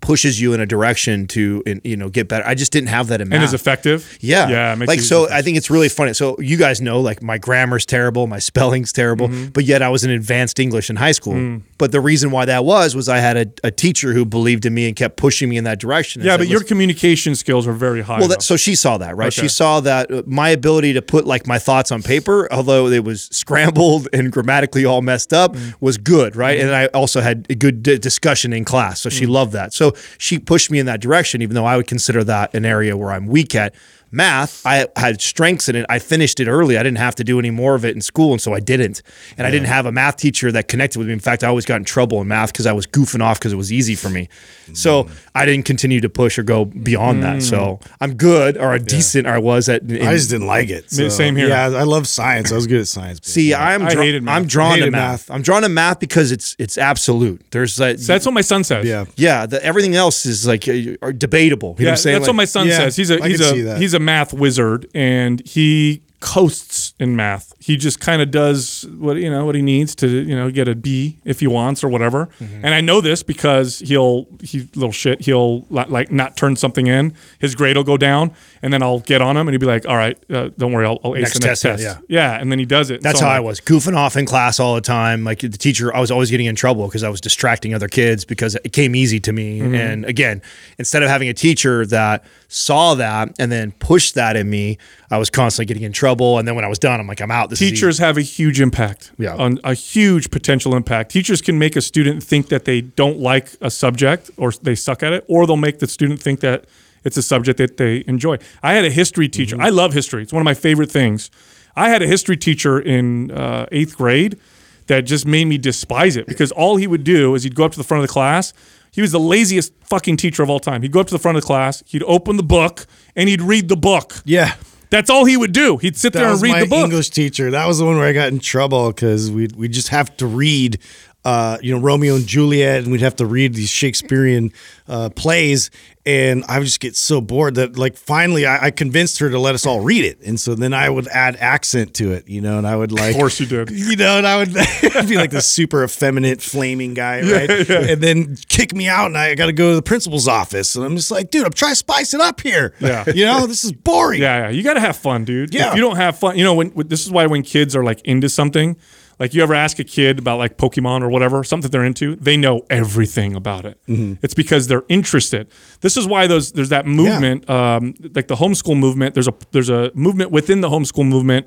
pushes 0.05 0.41
you 0.41 0.53
in 0.53 0.61
a 0.61 0.67
direction 0.67 1.27
to 1.29 1.63
in- 1.67 1.81
you 1.83 1.97
know 1.97 2.09
get 2.09 2.29
better. 2.29 2.47
I 2.47 2.55
just 2.55 2.71
didn't 2.73 2.89
have 2.91 3.09
that 3.09 3.21
in 3.21 3.29
math. 3.29 3.37
and 3.37 3.45
is 3.45 3.55
effective. 3.55 4.19
Yeah, 4.21 4.49
yeah. 4.49 4.73
it 4.73 4.77
makes 4.77 4.89
like 4.89 5.01
so. 5.01 5.29
I 5.31 5.43
think 5.43 5.57
it's 5.57 5.71
really 5.71 5.89
funny. 5.89 6.13
So 6.15 6.37
you 6.39 6.57
guys 6.57 6.81
know, 6.81 7.01
like 7.01 7.23
my 7.23 7.39
grammar's 7.39 7.87
terrible, 7.87 8.27
my 8.27 8.39
spelling's 8.39 8.93
terrible, 8.93 9.29
Mm-hmm. 9.29 9.49
but 9.49 9.65
yet 9.65 9.81
I 9.83 9.89
was 9.89 10.05
in 10.05 10.11
advanced 10.11 10.61
English 10.61 10.91
in 10.91 10.97
high 10.97 11.13
school. 11.13 11.35
Mm. 11.35 11.63
But 11.79 11.91
the 11.93 12.01
reason 12.01 12.31
why 12.31 12.45
that 12.45 12.65
was 12.65 12.95
was 12.95 13.09
I 13.09 13.19
had 13.19 13.37
a, 13.37 13.47
a 13.69 13.71
teacher 13.71 14.13
who 14.13 14.25
believed 14.25 14.67
in 14.67 14.75
me 14.75 14.87
and 14.87 14.95
kept 14.97 15.17
pushing 15.17 15.49
me 15.49 15.57
in 15.57 15.65
that 15.65 15.81
direction. 15.81 16.23
yeah, 16.23 16.33
said, 16.33 16.39
but 16.39 16.49
your 16.49 16.63
communication 16.63 17.35
skills 17.35 17.67
are 17.67 17.73
very 17.73 18.03
high. 18.03 18.19
well, 18.21 18.29
that, 18.29 18.43
so 18.43 18.57
she 18.57 18.75
saw 18.75 18.99
that, 18.99 19.17
right? 19.17 19.29
Okay. 19.37 19.43
She 19.43 19.49
saw 19.49 19.81
that 19.81 20.11
uh, 20.11 20.23
my 20.27 20.51
ability 20.51 20.93
to 20.95 21.03
put 21.03 21.27
like 21.27 21.47
my 21.47 21.59
thoughts 21.59 21.91
on 21.91 22.03
paper, 22.03 22.47
although 22.53 22.89
it 22.89 23.05
was 23.05 23.29
scrambled 23.33 24.09
and 24.13 24.31
grammatically 24.33 24.85
all 24.85 25.01
messed 25.03 25.33
up, 25.33 25.55
Mm. 25.55 25.75
was 25.81 25.99
good, 25.99 26.35
right? 26.37 26.59
Mm-hmm. 26.59 26.67
And 26.69 26.77
I 26.77 26.87
also 26.87 27.21
had 27.21 27.47
a 27.49 27.55
good 27.55 27.83
d- 27.83 27.99
discussion 27.99 28.53
in 28.53 28.65
class, 28.65 29.01
so 29.01 29.09
Mm. 29.09 29.13
she 29.19 29.27
loved 29.27 29.53
that. 29.53 29.73
So 29.73 29.94
she 30.19 30.39
pushed 30.39 30.71
me 30.71 30.79
in 30.79 30.87
that 30.87 31.01
direction, 31.01 31.43
even 31.43 31.55
though 31.55 31.65
I 31.65 31.77
would 31.77 31.87
consider 31.87 32.25
that 32.25 32.55
an 32.55 32.65
area 32.65 32.97
where 32.97 33.13
I'm 33.13 33.27
weak 33.27 33.55
at. 33.55 33.75
Math, 34.15 34.65
I 34.65 34.87
had 34.97 35.21
strengths 35.21 35.69
in 35.69 35.77
it. 35.77 35.85
I 35.89 35.99
finished 35.99 36.41
it 36.41 36.49
early. 36.49 36.79
I 36.79 36.83
didn't 36.83 36.99
have 36.99 37.15
to 37.17 37.25
do 37.25 37.39
any 37.39 37.51
more 37.51 37.75
of 37.75 37.85
it 37.85 37.95
in 37.95 38.01
school, 38.01 38.33
and 38.33 38.41
so 38.41 38.55
I 38.55 38.61
didn't. 38.61 39.03
And 39.37 39.47
I 39.47 39.51
didn't 39.51 39.67
have 39.67 39.87
a 39.87 39.93
math 39.93 40.17
teacher 40.17 40.51
that 40.53 40.69
connected 40.69 40.99
with 40.99 41.09
me. 41.09 41.13
In 41.15 41.21
fact, 41.21 41.43
I 41.45 41.49
always 41.49 41.65
got 41.67 41.77
in 41.77 41.85
trouble 41.85 42.21
in 42.21 42.29
math 42.29 42.53
because 42.53 42.67
I 42.67 42.73
was 42.73 42.87
goofing 42.87 43.21
off 43.23 43.39
because 43.39 43.53
it 43.53 43.57
was 43.57 43.73
easy 43.73 43.95
for 43.95 44.09
me. 44.11 44.29
So 44.73 45.09
I 45.35 45.45
didn't 45.47 45.65
continue 45.67 46.01
to 46.01 46.09
push 46.09 46.39
or 46.39 46.43
go 46.43 46.65
beyond 46.65 47.23
that. 47.23 47.43
So 47.43 47.81
I'm 48.01 48.15
good 48.15 48.57
or 48.57 48.73
a 48.75 48.79
decent. 48.81 49.27
Or 49.27 49.31
I 49.35 49.39
was 49.39 49.69
at. 49.69 49.83
in- 49.83 50.07
I 50.07 50.15
just 50.15 50.31
didn't 50.31 50.47
like 50.47 50.69
it. 50.71 50.91
so- 50.91 51.09
Same 51.09 51.37
here. 51.37 51.49
Yeah, 51.49 51.65
I 51.67 51.83
love 51.83 52.07
science. 52.09 52.53
I 52.53 52.55
was 52.57 52.67
good 52.67 52.81
at 52.81 52.89
science. 52.89 53.21
but- 53.21 53.29
See, 53.29 53.55
I'm 53.55 53.83
I 53.87 53.93
dra- 53.95 54.03
hated 54.03 54.23
math. 54.23 54.37
I'm 54.37 54.47
drawn 54.47 54.71
to 54.75 54.79
Hated 54.81 54.93
math. 54.93 55.29
math. 55.29 55.35
I'm 55.35 55.43
drawn 55.43 55.63
to 55.63 55.69
math 55.69 56.01
because 56.01 56.33
it's 56.33 56.57
it's 56.59 56.79
absolute. 56.79 57.43
There's 57.51 57.79
like 57.79 57.99
So 57.99 58.13
that's 58.13 58.25
what 58.27 58.33
my 58.35 58.41
son 58.41 58.65
says. 58.65 58.87
yeah. 58.87 59.05
yeah, 59.17 59.47
the, 59.47 59.65
everything 59.65 59.95
else 59.95 60.25
is 60.27 60.47
like 60.47 60.67
uh, 60.69 60.97
are 61.03 61.13
debatable. 61.13 61.77
You 61.79 61.85
know 61.85 61.89
Yeah, 61.89 61.91
what 61.91 61.91
I'm 61.93 61.97
saying? 61.99 62.15
that's 62.19 62.27
what 62.29 62.37
my 62.37 62.45
son 62.45 62.67
Yeah, 62.69 62.77
says. 62.79 62.97
He's 62.97 63.11
a 63.11 63.23
I 63.23 63.29
he's 63.29 63.41
can 63.41 63.55
see 63.55 63.61
a 63.61 63.65
that. 63.65 63.79
he's 63.81 63.95
a 63.95 63.99
math 64.05 64.33
wizard, 64.33 64.89
and 64.95 65.47
he 65.47 66.03
coasts 66.25 66.95
in 66.99 67.15
math. 67.15 67.53
He 67.61 67.77
just 67.77 68.01
kind 68.01 68.23
of 68.23 68.31
does 68.31 68.87
what 68.97 69.19
you 69.19 69.31
know 69.31 69.45
what 69.45 69.55
he 69.55 69.61
needs 69.61 69.95
to 69.97 70.09
you 70.09 70.35
know 70.35 70.51
get 70.51 70.69
a 70.69 70.75
B 70.75 71.19
if 71.23 71.41
he 71.41 71.47
wants 71.47 71.85
or 71.85 71.91
whatever. 71.91 72.31
Mm-hmm. 72.41 72.65
And 72.65 72.75
I 72.75 72.81
know 72.81 73.03
this 73.03 73.23
because 73.23 73.81
he'll 73.81 74.27
he 74.43 74.61
little 74.75 74.91
shit 74.91 75.21
he'll 75.21 75.67
like 75.69 76.11
not 76.11 76.39
turn 76.39 76.57
something 76.57 76.87
in. 76.87 77.15
His 77.39 77.55
grade 77.55 77.77
will 77.77 77.85
go 77.85 77.99
down, 77.99 78.33
and 78.63 78.73
then 78.73 78.83
I'll 78.83 79.01
get 79.01 79.21
on 79.21 79.37
him, 79.37 79.47
and 79.49 79.53
he'll 79.53 79.61
be 79.61 79.67
like, 79.67 79.87
"All 79.87 79.97
right, 79.97 80.19
uh, 80.31 80.49
don't 80.57 80.73
worry, 80.73 80.87
I'll, 80.87 80.99
I'll 81.05 81.15
ace 81.15 81.25
Next 81.25 81.41
the 81.41 81.47
next 81.47 81.61
test, 81.61 81.83
test." 81.83 82.01
yeah, 82.09 82.33
yeah, 82.33 82.41
and 82.41 82.51
then 82.51 82.59
he 82.59 82.65
does 82.65 82.91
it. 82.91 83.03
That's 83.03 83.19
So 83.19 83.27
how 83.27 83.33
I'm 83.33 83.37
I 83.37 83.41
was 83.41 83.61
goofing 83.61 83.95
off 83.95 84.17
in 84.17 84.25
class 84.25 84.59
all 84.59 84.75
the 84.77 84.81
time. 84.81 85.25
Like 85.25 85.41
the 85.41 85.51
teacher, 85.51 85.95
I 85.95 86.01
was 86.01 86.11
always 86.11 86.31
getting 86.31 86.47
in 86.47 86.57
trouble 86.57 86.87
because 86.87 87.03
I 87.03 87.11
was 87.11 87.21
distracting 87.21 87.75
other 87.75 87.89
kids 87.89 88.25
because 88.25 88.55
it 88.65 88.73
came 88.73 88.97
easy 88.97 89.21
to 89.21 89.33
me. 89.33 89.61
Mm-hmm. 89.61 89.75
And 89.75 90.05
again, 90.07 90.41
instead 90.79 91.03
of 91.03 91.11
having 91.11 91.29
a 91.29 91.35
teacher 91.35 91.85
that 91.87 92.25
saw 92.55 92.95
that 92.95 93.35
and 93.41 93.51
then 93.51 93.73
pushed 93.73 94.15
that 94.15 94.37
in 94.37 94.49
me, 94.49 94.79
I 95.11 95.19
was 95.19 95.29
constantly 95.29 95.67
getting 95.67 95.83
in 95.83 95.93
trouble. 95.93 96.39
And 96.39 96.47
then 96.47 96.55
when 96.55 96.65
I 96.65 96.69
was 96.69 96.79
done, 96.79 97.01
I'm 97.01 97.07
like, 97.09 97.21
I'm 97.21 97.33
out. 97.33 97.51
This. 97.51 97.59
Teachers 97.59 97.99
have 97.99 98.17
a 98.17 98.23
huge 98.23 98.61
impact. 98.61 99.11
Yeah. 99.19 99.35
On 99.35 99.59
a 99.65 99.75
huge 99.75 100.31
potential 100.31 100.77
impact. 100.77 101.11
Teachers 101.11 101.43
can 101.43 101.59
make 101.59 101.75
a 101.75 101.81
student 101.81 102.23
think 102.23 102.49
that 102.51 102.65
they 102.65 102.81
don't 102.81 103.19
like 103.19 103.51
a 103.61 103.71
subject 103.71 104.31
or 104.37 104.53
they 104.53 104.77
suck 104.77 105.03
at 105.03 105.13
it, 105.13 105.25
or 105.29 105.47
they'll 105.47 105.57
make 105.57 105.81
the 105.81 105.89
student 105.89 106.23
think 106.23 106.41
that 106.41 106.65
it's 107.03 107.17
a 107.17 107.23
subject 107.23 107.59
that 107.59 107.77
they 107.77 108.05
enjoy. 108.07 108.39
I 108.63 108.75
had 108.75 108.85
a 108.85 108.91
history 108.91 109.29
teacher. 109.29 109.57
Mm-hmm. 109.57 109.67
I 109.67 109.71
love 109.71 109.93
history. 109.93 110.23
It's 110.23 110.33
one 110.33 110.41
of 110.41 110.45
my 110.45 110.55
favorite 110.55 110.93
things. 110.93 111.31
I 111.75 111.89
had 111.89 112.03
a 112.03 112.07
history 112.07 112.37
teacher 112.37 112.79
in 112.79 113.33
uh, 113.33 113.67
eighth 113.73 113.97
grade 113.97 114.39
that 114.87 115.03
just 115.03 115.27
made 115.27 115.47
me 115.47 115.59
despise 115.59 116.17
it 116.17 116.27
because 116.27 116.53
all 116.53 116.77
he 116.77 116.87
would 116.87 117.03
do 117.03 117.35
is 117.35 117.43
he'd 117.43 117.57
go 117.57 117.65
up 117.65 117.73
to 117.73 117.79
the 117.79 117.85
front 117.85 118.03
of 118.03 118.09
the 118.09 118.13
class. 118.13 118.55
He 118.95 119.01
was 119.03 119.11
the 119.13 119.19
laziest 119.21 119.73
fucking 119.91 120.17
teacher 120.19 120.43
of 120.43 120.49
all 120.51 120.61
time. 120.61 120.83
He'd 120.83 120.93
go 120.93 121.01
up 121.01 121.09
to 121.09 121.15
the 121.15 121.19
front 121.19 121.37
of 121.37 121.43
the 121.43 121.47
class, 121.47 121.83
he'd 121.87 122.05
open 122.05 122.37
the 122.37 122.45
book, 122.45 122.87
and 123.17 123.29
he'd 123.29 123.43
read 123.43 123.69
the 123.69 123.77
book. 123.77 124.23
Yeah. 124.25 124.55
That's 124.91 125.11
all 125.11 125.25
he 125.25 125.37
would 125.37 125.51
do. 125.53 125.77
He'd 125.79 125.97
sit 125.97 126.13
That 126.13 126.21
there 126.21 126.29
and 126.33 126.41
read 126.41 126.63
the 126.63 126.69
book. 126.69 126.85
English 126.85 127.11
teacher. 127.11 127.51
That 127.51 127.67
was 127.67 127.79
the 127.79 127.85
one 127.85 127.97
where 127.97 128.07
I 128.07 128.13
got 128.13 128.29
in 128.29 128.39
trouble 128.39 128.93
because 128.93 129.29
we 129.33 129.49
we 129.57 129.67
just 129.69 129.89
have 129.89 130.17
to 130.19 130.27
read, 130.27 130.79
uh, 131.25 131.59
you 131.63 131.75
know, 131.75 131.81
Romeo 131.81 132.17
and 132.17 132.27
Juliet, 132.27 132.83
and 132.83 132.93
we'd 132.93 133.01
have 133.01 133.17
to 133.17 133.27
read 133.27 133.55
these 133.55 133.71
Shakespearean 133.71 134.53
uh, 134.87 135.09
plays, 135.09 135.71
and 136.05 136.45
I 136.49 136.59
would 136.59 136.67
just 136.67 136.81
get 136.81 136.97
so 136.97 137.23
bored 137.23 137.55
that 137.55 137.79
like 137.79 137.97
finally 137.97 138.45
I, 138.45 138.67
I 138.67 138.71
convinced 138.71 139.21
her 139.21 139.31
to 139.31 139.39
let 139.39 139.55
us 139.55 139.65
all 139.65 139.81
read 139.81 140.05
it, 140.05 140.21
and 140.21 140.39
so 140.39 140.55
then 140.55 140.75
I 140.75 140.91
would 140.91 141.09
add 141.09 141.37
accent 141.37 141.95
to 141.95 142.13
it, 142.13 142.29
you 142.29 142.43
know, 142.43 142.59
and 142.59 142.67
I 142.67 142.77
would 142.77 142.93
like, 142.93 143.13
Of 143.13 143.17
course 143.17 143.41
you 143.41 143.47
did. 143.47 143.71
you 143.73 143.97
know, 143.97 144.19
and 144.19 144.27
I 144.27 144.37
would 144.37 144.53
be 145.09 145.17
like 145.17 145.31
this 145.31 145.49
super 145.49 145.83
effeminate, 145.83 146.43
flaming 146.43 146.93
guy, 146.93 147.23
right? 147.23 147.71
And 147.71 148.03
then 148.03 148.37
kick 148.49 148.75
me 148.75 148.89
out, 148.89 149.07
and 149.07 149.17
I 149.17 149.35
got 149.35 149.47
to 149.47 149.53
go 149.53 149.71
to 149.71 149.77
the 149.77 149.83
principal's 149.83 150.29
office, 150.29 150.77
and 150.77 150.85
I'm 150.85 150.97
just 150.97 151.11
like, 151.11 151.31
dude, 151.31 151.47
I'm 151.47 151.53
trying 151.53 151.73
to 151.73 151.77
spice 151.77 152.13
it 152.13 152.21
up 152.21 152.43
here. 152.43 152.75
Yeah. 152.81 153.05
you 153.15 153.25
know, 153.25 153.47
this 153.47 153.65
is 153.65 153.73
boring. 153.73 154.21
Yeah, 154.21 154.45
yeah. 154.45 154.49
You 154.51 154.63
got 154.63 154.75
to 154.75 154.81
have 154.81 154.97
fun, 154.97 155.25
dude. 155.25 155.55
Yeah. 155.55 155.71
If 155.71 155.77
you 155.77 155.81
don't 155.81 155.97
have 155.97 156.19
fun, 156.19 156.37
you 156.37 156.45
know, 156.45 156.55
when, 156.55 156.69
when 156.71 156.89
this 156.89 157.07
is 157.07 157.11
why 157.11 157.27
when 157.27 157.43
kids 157.43 157.75
are 157.75 157.83
like 157.83 158.03
into 158.03 158.29
something, 158.29 158.77
like 159.19 159.33
you 159.35 159.43
ever 159.43 159.55
ask 159.55 159.79
a 159.79 159.85
kid 159.85 160.19
about 160.19 160.39
like 160.39 160.57
Pokemon 160.59 161.03
or 161.03 161.09
whatever, 161.09 161.45
something 161.45 161.71
they're 161.71 161.85
into, 161.85 162.17
they 162.17 162.37
know 162.37 162.63
everything 162.71 163.35
about 163.37 163.65
it. 163.65 163.79
Mm-hmm. 163.87 164.15
It's 164.25 164.35
because 164.35 164.67
they're 164.67 164.85
interested. 164.89 165.49
This 165.81 165.97
is 165.97 166.07
why 166.07 166.27
those 166.27 166.53
there's 166.53 166.71
that 166.71 166.87
movement, 166.87 167.49
um, 167.49 167.95
like 168.15 168.29
the 168.29 168.37
homeschool 168.37 168.79
movement. 168.79 169.15
There's 169.15 169.29
a 169.29 169.35
there's 169.53 169.71
a 169.71 169.91
movement 169.95 170.31
within 170.31 170.61
the 170.61 170.69
homeschool 170.69 171.07
movement. 171.07 171.47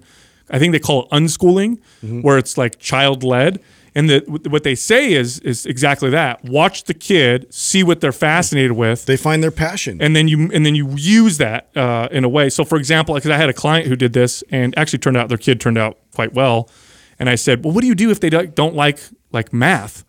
I 0.49 0.59
think 0.59 0.71
they 0.71 0.79
call 0.79 1.03
it 1.03 1.09
unschooling, 1.11 1.79
Mm-hmm. 2.03 2.21
where 2.21 2.37
it's 2.37 2.57
like 2.57 2.79
child 2.79 3.23
led. 3.23 3.59
And 3.95 4.09
the, 4.11 4.19
what 4.49 4.63
they 4.63 4.75
say 4.75 5.11
is 5.13 5.39
is 5.39 5.65
exactly 5.65 6.11
that. 6.11 6.43
Watch 6.45 6.83
the 6.83 6.93
kid, 6.93 7.51
see 7.51 7.83
what 7.83 7.99
they're 7.99 8.11
fascinated 8.11 8.73
with, 8.73 9.05
They 9.07 9.17
find 9.17 9.41
their 9.41 9.49
passion. 9.51 9.99
and 10.01 10.15
then 10.15 10.27
you 10.27 10.51
and 10.53 10.63
then 10.65 10.75
you 10.75 10.87
use 10.95 11.37
that 11.39 11.75
uh, 11.75 12.07
in 12.11 12.23
a 12.23 12.29
way. 12.29 12.49
So, 12.49 12.63
for 12.63 12.77
example, 12.77 13.15
because 13.15 13.31
I 13.31 13.37
had 13.37 13.49
a 13.49 13.53
client 13.53 13.87
who 13.87 13.95
did 13.95 14.13
this, 14.13 14.43
and 14.51 14.77
actually 14.77 14.99
turned 14.99 15.17
out 15.17 15.29
their 15.29 15.37
kid 15.39 15.59
turned 15.59 15.79
out 15.79 15.97
quite 16.13 16.33
well. 16.33 16.69
And 17.19 17.29
I 17.29 17.35
said, 17.35 17.63
"Well, 17.63 17.73
what 17.73 17.81
do 17.81 17.87
you 17.87 17.95
do 17.95 18.09
if 18.11 18.19
they 18.19 18.29
don't 18.29 18.75
like 18.75 18.99
like 19.31 19.51
math?" 19.53 20.03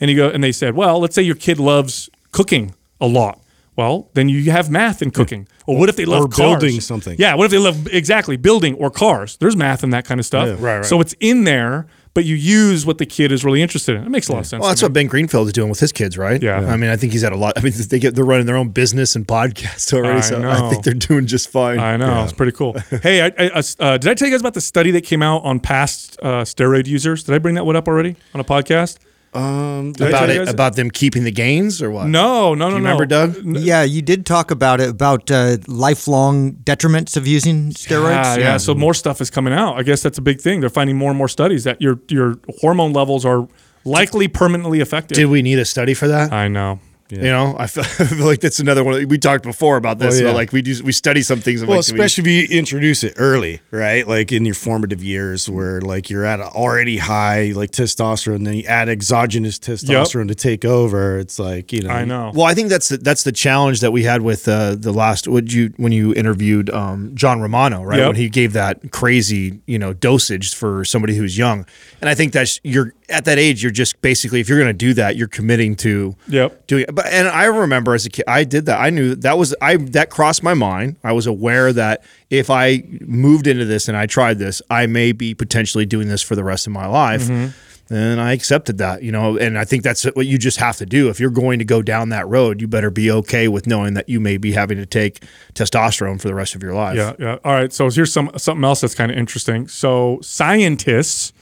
And 0.00 0.08
he 0.10 0.16
go, 0.16 0.28
and 0.28 0.42
they 0.42 0.52
said, 0.52 0.74
"Well, 0.74 1.00
let's 1.00 1.14
say 1.14 1.22
your 1.22 1.34
kid 1.36 1.58
loves 1.58 2.08
cooking 2.32 2.74
a 3.00 3.06
lot. 3.06 3.40
Well, 3.74 4.10
then 4.14 4.28
you 4.28 4.50
have 4.50 4.68
math 4.70 5.00
in 5.00 5.10
cooking. 5.10 5.48
Or 5.66 5.78
what 5.78 5.88
if 5.88 5.96
they 5.96 6.04
love 6.04 6.24
Or 6.24 6.28
cars? 6.28 6.36
building 6.60 6.80
something. 6.80 7.16
Yeah, 7.18 7.34
what 7.36 7.46
if 7.46 7.50
they 7.52 7.58
love 7.58 7.86
exactly 7.88 8.36
building 8.36 8.74
or 8.74 8.90
cars? 8.90 9.38
There's 9.38 9.56
math 9.56 9.82
in 9.82 9.90
that 9.90 10.04
kind 10.04 10.20
of 10.20 10.26
stuff. 10.26 10.46
Yeah. 10.46 10.52
Right, 10.54 10.76
right. 10.76 10.84
So 10.84 11.00
it's 11.00 11.14
in 11.20 11.44
there, 11.44 11.86
but 12.14 12.24
you 12.24 12.36
use 12.36 12.84
what 12.84 12.98
the 12.98 13.06
kid 13.06 13.32
is 13.32 13.44
really 13.44 13.62
interested 13.62 13.96
in. 13.96 14.04
It 14.04 14.10
makes 14.10 14.28
a 14.28 14.32
lot 14.32 14.40
of 14.40 14.46
sense. 14.46 14.60
Well, 14.60 14.68
that's 14.70 14.82
what 14.82 14.92
Ben 14.92 15.06
Greenfield 15.06 15.46
is 15.46 15.52
doing 15.52 15.70
with 15.70 15.80
his 15.80 15.92
kids, 15.92 16.18
right? 16.18 16.42
Yeah. 16.42 16.58
I 16.58 16.76
mean, 16.76 16.90
I 16.90 16.96
think 16.96 17.12
he's 17.12 17.22
had 17.22 17.32
a 17.32 17.36
lot. 17.36 17.54
I 17.56 17.60
mean, 17.60 17.72
they 17.88 17.98
get 17.98 18.14
they're 18.14 18.24
running 18.24 18.46
their 18.46 18.56
own 18.56 18.68
business 18.68 19.16
and 19.16 19.26
podcast 19.26 19.92
already, 19.94 20.18
I 20.18 20.20
so 20.20 20.38
know. 20.38 20.50
I 20.50 20.70
think 20.70 20.84
they're 20.84 20.94
doing 20.94 21.26
just 21.26 21.48
fine. 21.50 21.78
I 21.78 21.96
know 21.96 22.22
it's 22.24 22.32
pretty 22.32 22.52
cool. 22.52 22.78
hey, 23.02 23.22
I, 23.22 23.32
I, 23.38 23.62
uh, 23.78 23.98
did 23.98 24.10
I 24.10 24.14
tell 24.14 24.28
you 24.28 24.34
guys 24.34 24.40
about 24.40 24.54
the 24.54 24.60
study 24.60 24.90
that 24.92 25.04
came 25.04 25.22
out 25.22 25.44
on 25.44 25.60
past 25.60 26.18
uh, 26.22 26.42
steroid 26.42 26.86
users? 26.86 27.24
Did 27.24 27.34
I 27.34 27.38
bring 27.38 27.54
that 27.54 27.64
one 27.64 27.76
up 27.76 27.88
already 27.88 28.16
on 28.34 28.40
a 28.40 28.44
podcast? 28.44 28.98
Um, 29.34 29.92
about 29.98 30.28
it, 30.30 30.36
guys- 30.38 30.48
about 30.50 30.76
them 30.76 30.90
keeping 30.90 31.24
the 31.24 31.30
gains 31.30 31.80
or 31.82 31.90
what? 31.90 32.06
No, 32.06 32.54
no, 32.54 32.68
no, 32.68 32.70
Do 32.70 32.76
you 32.76 32.80
no. 32.82 32.84
remember, 32.90 33.06
Doug? 33.06 33.36
Yeah, 33.44 33.82
you 33.82 34.02
did 34.02 34.26
talk 34.26 34.50
about 34.50 34.80
it 34.80 34.90
about 34.90 35.30
uh, 35.30 35.56
lifelong 35.66 36.52
detriments 36.64 37.16
of 37.16 37.26
using 37.26 37.70
steroids. 37.70 38.36
Yeah, 38.36 38.38
yeah. 38.38 38.56
So 38.58 38.74
more 38.74 38.94
stuff 38.94 39.20
is 39.20 39.30
coming 39.30 39.52
out. 39.54 39.78
I 39.78 39.82
guess 39.82 40.02
that's 40.02 40.18
a 40.18 40.22
big 40.22 40.40
thing. 40.40 40.60
They're 40.60 40.68
finding 40.70 40.96
more 40.96 41.10
and 41.10 41.18
more 41.18 41.28
studies 41.28 41.64
that 41.64 41.80
your 41.80 41.98
your 42.08 42.36
hormone 42.60 42.92
levels 42.92 43.24
are 43.24 43.48
likely 43.84 44.28
permanently 44.28 44.80
affected. 44.80 45.14
Did 45.14 45.26
we 45.26 45.42
need 45.42 45.58
a 45.58 45.64
study 45.64 45.94
for 45.94 46.08
that? 46.08 46.32
I 46.32 46.48
know. 46.48 46.78
You 47.16 47.30
know, 47.30 47.54
I 47.58 47.66
feel, 47.66 47.84
I 47.98 48.06
feel 48.06 48.26
like 48.26 48.40
that's 48.40 48.58
another 48.58 48.82
one. 48.82 49.06
We 49.08 49.18
talked 49.18 49.44
before 49.44 49.76
about 49.76 49.98
this. 49.98 50.14
Well, 50.14 50.22
about 50.22 50.30
yeah. 50.30 50.36
like 50.36 50.52
we 50.52 50.62
do, 50.62 50.82
we 50.82 50.92
study 50.92 51.22
some 51.22 51.40
things. 51.40 51.60
and 51.60 51.68
Well, 51.68 51.78
like, 51.78 51.86
we- 51.88 51.94
especially 51.94 52.22
if 52.42 52.50
you 52.50 52.58
introduce 52.58 53.04
it 53.04 53.14
early, 53.16 53.60
right? 53.70 54.06
Like 54.06 54.32
in 54.32 54.44
your 54.46 54.54
formative 54.54 55.04
years, 55.04 55.48
where 55.48 55.80
like 55.80 56.08
you're 56.08 56.24
at 56.24 56.40
a 56.40 56.48
already 56.48 56.98
high 56.98 57.52
like 57.54 57.70
testosterone, 57.70 58.44
then 58.44 58.54
you 58.54 58.64
add 58.64 58.88
exogenous 58.88 59.58
testosterone 59.58 60.28
to 60.28 60.34
take 60.34 60.64
over. 60.64 61.18
It's 61.18 61.38
like 61.38 61.72
you 61.72 61.82
know, 61.82 61.90
I 61.90 62.04
know. 62.04 62.32
Well, 62.34 62.46
I 62.46 62.54
think 62.54 62.70
that's 62.70 62.88
the, 62.88 62.96
that's 62.96 63.24
the 63.24 63.32
challenge 63.32 63.80
that 63.80 63.92
we 63.92 64.04
had 64.04 64.22
with 64.22 64.48
uh, 64.48 64.76
the 64.76 64.92
last 64.92 65.28
would 65.28 65.52
you 65.52 65.74
when 65.76 65.92
you 65.92 66.14
interviewed 66.14 66.70
um, 66.70 67.14
John 67.14 67.40
Romano, 67.40 67.82
right? 67.82 67.98
Yep. 67.98 68.06
When 68.06 68.16
he 68.16 68.28
gave 68.28 68.54
that 68.54 68.90
crazy 68.90 69.60
you 69.66 69.78
know 69.78 69.92
dosage 69.92 70.54
for 70.54 70.84
somebody 70.84 71.14
who's 71.14 71.36
young, 71.36 71.66
and 72.02 72.08
I 72.08 72.16
think 72.16 72.32
that's 72.32 72.60
you're 72.64 72.92
at 73.08 73.26
that 73.26 73.38
age, 73.38 73.62
you're 73.62 73.70
just 73.70 74.02
basically 74.02 74.40
if 74.40 74.48
you're 74.48 74.58
going 74.58 74.68
to 74.68 74.72
do 74.72 74.92
that, 74.94 75.14
you're 75.14 75.28
committing 75.28 75.76
to 75.76 76.16
Yep. 76.26 76.66
doing 76.66 76.84
it. 76.88 76.94
But 76.94 77.06
and 77.06 77.28
I 77.28 77.44
remember 77.44 77.94
as 77.94 78.04
a 78.04 78.10
kid, 78.10 78.24
I 78.26 78.42
did 78.42 78.66
that. 78.66 78.80
I 78.80 78.90
knew 78.90 79.14
that 79.14 79.38
was 79.38 79.54
I 79.62 79.76
that 79.76 80.10
crossed 80.10 80.42
my 80.42 80.52
mind. 80.52 80.96
I 81.04 81.12
was 81.12 81.28
aware 81.28 81.72
that 81.72 82.02
if 82.28 82.50
I 82.50 82.82
moved 83.02 83.46
into 83.46 83.64
this 83.64 83.86
and 83.86 83.96
I 83.96 84.06
tried 84.06 84.40
this, 84.40 84.60
I 84.68 84.86
may 84.86 85.12
be 85.12 85.32
potentially 85.32 85.86
doing 85.86 86.08
this 86.08 86.22
for 86.22 86.34
the 86.34 86.42
rest 86.42 86.66
of 86.66 86.72
my 86.72 86.86
life. 86.86 87.22
Mm-hmm. 87.22 87.94
And 87.94 88.20
I 88.20 88.32
accepted 88.32 88.78
that, 88.78 89.02
you 89.02 89.12
know, 89.12 89.36
and 89.36 89.58
I 89.58 89.64
think 89.64 89.82
that's 89.82 90.04
what 90.04 90.26
you 90.26 90.38
just 90.38 90.56
have 90.58 90.78
to 90.78 90.86
do. 90.86 91.08
If 91.10 91.20
you're 91.20 91.30
going 91.30 91.58
to 91.58 91.64
go 91.64 91.82
down 91.82 92.08
that 92.08 92.26
road, 92.26 92.60
you 92.60 92.66
better 92.66 92.90
be 92.90 93.10
okay 93.10 93.48
with 93.48 93.66
knowing 93.66 93.94
that 93.94 94.08
you 94.08 94.18
may 94.18 94.38
be 94.38 94.52
having 94.52 94.78
to 94.78 94.86
take 94.86 95.24
testosterone 95.54 96.18
for 96.20 96.26
the 96.26 96.34
rest 96.34 96.54
of 96.54 96.62
your 96.62 96.72
life. 96.72 96.96
Yeah, 96.96 97.12
yeah. 97.18 97.38
All 97.44 97.52
right. 97.52 97.72
So 97.72 97.90
here's 97.90 98.12
some 98.12 98.30
something 98.38 98.64
else 98.64 98.80
that's 98.80 98.94
kind 98.94 99.12
of 99.12 99.18
interesting. 99.18 99.68
So 99.68 100.18
scientists 100.22 101.34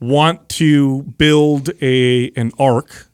want 0.00 0.48
to 0.50 1.02
build 1.18 1.70
a 1.82 2.30
an 2.36 2.52
arc 2.58 3.08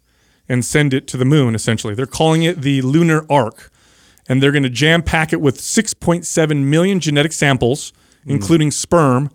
and 0.49 0.65
send 0.65 0.93
it 0.93 1.07
to 1.09 1.17
the 1.17 1.25
moon. 1.25 1.55
Essentially, 1.55 1.95
they're 1.95 2.07
calling 2.07 2.43
it 2.43 2.61
the 2.63 2.83
lunar 2.83 3.25
arc, 3.31 3.71
and 4.29 4.43
they're 4.43 4.53
going 4.53 4.63
to 4.63 4.71
jam 4.71 5.03
pack 5.03 5.33
it 5.33 5.41
with 5.41 5.59
6.7 5.59 6.65
million 6.65 7.01
genetic 7.01 7.33
samples, 7.33 7.93
hmm. 8.25 8.31
including 8.33 8.71
sperm 8.71 9.31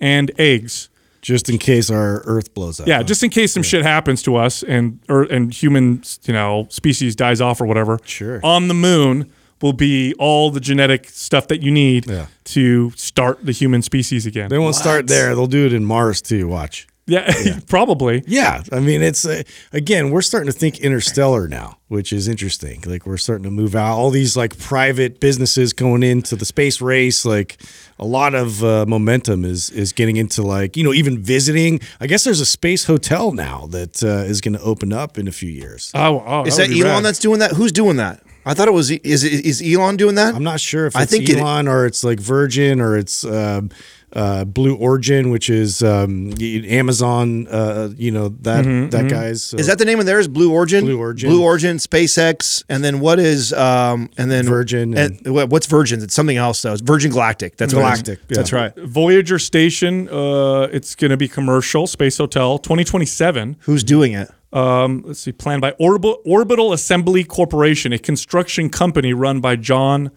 and 0.00 0.30
eggs. 0.38 0.88
just 1.20 1.48
in 1.48 1.56
case 1.58 1.88
our 1.90 2.22
Earth 2.24 2.52
blows 2.52 2.80
up. 2.80 2.86
Yeah, 2.88 3.02
just 3.04 3.22
in 3.22 3.30
case 3.30 3.52
some 3.52 3.62
shit 3.62 3.82
happens 3.82 4.22
to 4.24 4.34
us 4.36 4.62
and 4.64 4.98
or 5.08 5.22
and 5.22 5.52
human, 5.54 6.02
you 6.24 6.32
know, 6.32 6.66
species 6.68 7.14
dies 7.14 7.40
off 7.40 7.60
or 7.60 7.66
whatever. 7.66 7.98
Sure. 8.04 8.40
On 8.42 8.66
the 8.68 8.74
moon 8.74 9.30
will 9.60 9.72
be 9.72 10.12
all 10.18 10.50
the 10.50 10.58
genetic 10.58 11.08
stuff 11.08 11.46
that 11.46 11.62
you 11.62 11.70
need 11.70 12.08
Yeah. 12.10 12.26
to 12.42 12.90
start 12.96 13.46
the 13.46 13.52
human 13.52 13.80
species 13.82 14.26
again. 14.26 14.48
They 14.48 14.58
won't 14.58 14.74
start 14.74 15.06
there. 15.06 15.36
They'll 15.36 15.46
do 15.46 15.64
it 15.66 15.72
in 15.72 15.84
Mars 15.84 16.20
too. 16.20 16.48
Watch. 16.48 16.88
yeah, 17.06 17.58
probably. 17.66 18.22
Yeah, 18.28 18.62
I 18.70 18.78
mean, 18.78 19.02
it's 19.02 19.24
uh, 19.24 19.42
again, 19.72 20.10
we're 20.10 20.22
starting 20.22 20.52
to 20.52 20.56
think 20.56 20.78
interstellar 20.78 21.48
now, 21.48 21.78
which 21.88 22.12
is 22.12 22.28
interesting. 22.28 22.82
Like 22.86 23.06
we're 23.06 23.16
starting 23.16 23.42
to 23.42 23.50
move 23.50 23.74
out 23.74 23.96
all 23.96 24.10
these 24.10 24.36
like 24.36 24.56
private 24.58 25.18
businesses 25.18 25.72
going 25.72 26.04
into 26.04 26.36
the 26.36 26.44
space 26.44 26.80
race. 26.80 27.24
Like 27.24 27.60
a 27.98 28.06
lot 28.06 28.36
of 28.36 28.62
uh, 28.62 28.86
momentum 28.86 29.44
is 29.44 29.68
is 29.70 29.92
getting 29.92 30.16
into 30.16 30.42
like 30.42 30.76
you 30.76 30.84
know 30.84 30.92
even 30.92 31.18
visiting. 31.20 31.80
I 32.00 32.06
guess 32.06 32.22
there's 32.22 32.40
a 32.40 32.46
space 32.46 32.84
hotel 32.84 33.32
now 33.32 33.66
that 33.70 34.02
uh, 34.04 34.24
is 34.30 34.40
going 34.40 34.54
to 34.54 34.62
open 34.62 34.92
up 34.92 35.18
in 35.18 35.26
a 35.26 35.32
few 35.32 35.50
years. 35.50 35.90
Oh, 35.94 36.22
oh 36.24 36.44
Is 36.46 36.56
that 36.56 36.68
that 36.68 36.76
Elon 36.76 36.86
rad. 36.88 37.04
that's 37.04 37.18
doing 37.18 37.40
that? 37.40 37.50
Who's 37.52 37.72
doing 37.72 37.96
that? 37.96 38.22
I 38.46 38.54
thought 38.54 38.68
it 38.68 38.72
was 38.74 38.90
is 38.92 39.24
is 39.24 39.60
Elon 39.60 39.96
doing 39.96 40.14
that? 40.16 40.34
I'm 40.34 40.42
not 40.44 40.60
sure 40.60 40.86
if 40.86 40.94
I 40.96 41.02
it's 41.02 41.10
think 41.12 41.28
it- 41.28 41.38
Elon 41.38 41.66
or 41.68 41.84
it's 41.86 42.02
like 42.04 42.20
Virgin 42.20 42.80
or 42.80 42.96
it's 42.96 43.24
um 43.24 43.70
uh, 44.14 44.44
Blue 44.44 44.74
Origin, 44.76 45.30
which 45.30 45.48
is 45.50 45.82
um, 45.82 46.32
Amazon. 46.40 47.46
Uh, 47.48 47.90
you 47.96 48.10
know 48.10 48.28
that 48.42 48.64
that 48.90 49.08
guy's. 49.08 49.42
So 49.42 49.56
Is 49.56 49.66
that 49.66 49.78
the 49.78 49.84
name 49.84 50.00
of 50.00 50.06
theirs? 50.06 50.28
Blue 50.28 50.52
Origin. 50.52 50.84
Blue 50.84 50.98
Origin. 50.98 51.30
Blue 51.30 51.42
Origin. 51.42 51.76
SpaceX, 51.78 52.62
and 52.68 52.82
then 52.84 53.00
what 53.00 53.18
is 53.18 53.52
um 53.52 54.10
and 54.18 54.30
then 54.30 54.44
Virgin 54.46 54.96
And, 54.96 55.20
what- 55.26 55.48
what's 55.50 55.66
Virgin? 55.66 56.02
It's 56.02 56.14
something 56.14 56.36
else 56.36 56.62
though. 56.62 56.72
It's 56.72 56.82
Virgin 56.82 57.10
Galactic. 57.10 57.56
That's 57.56 57.74
what 57.74 57.80
it 57.80 57.84
is. 57.84 58.02
Galactic, 58.02 58.18
yeah. 58.28 58.36
That's 58.36 58.52
right. 58.52 58.72
Voyager 58.76 59.38
station? 59.38 60.08
Uh, 60.08 60.68
it's 60.72 60.94
going 60.94 61.10
to 61.10 61.16
be 61.16 61.28
commercial 61.28 61.86
space 61.86 62.18
hotel 62.18 62.58
2027. 62.58 63.56
Who's 63.60 63.84
doing 63.84 64.12
it? 64.12 64.30
Um, 64.52 65.02
let's 65.06 65.20
see, 65.20 65.32
planned 65.32 65.62
by 65.62 65.70
Orbital, 65.78 66.20
Orbital 66.26 66.74
Assembly 66.74 67.24
Corporation, 67.24 67.92
a 67.94 67.98
construction 67.98 68.68
company 68.68 69.14
run 69.14 69.40
by 69.40 69.56
John 69.56 70.10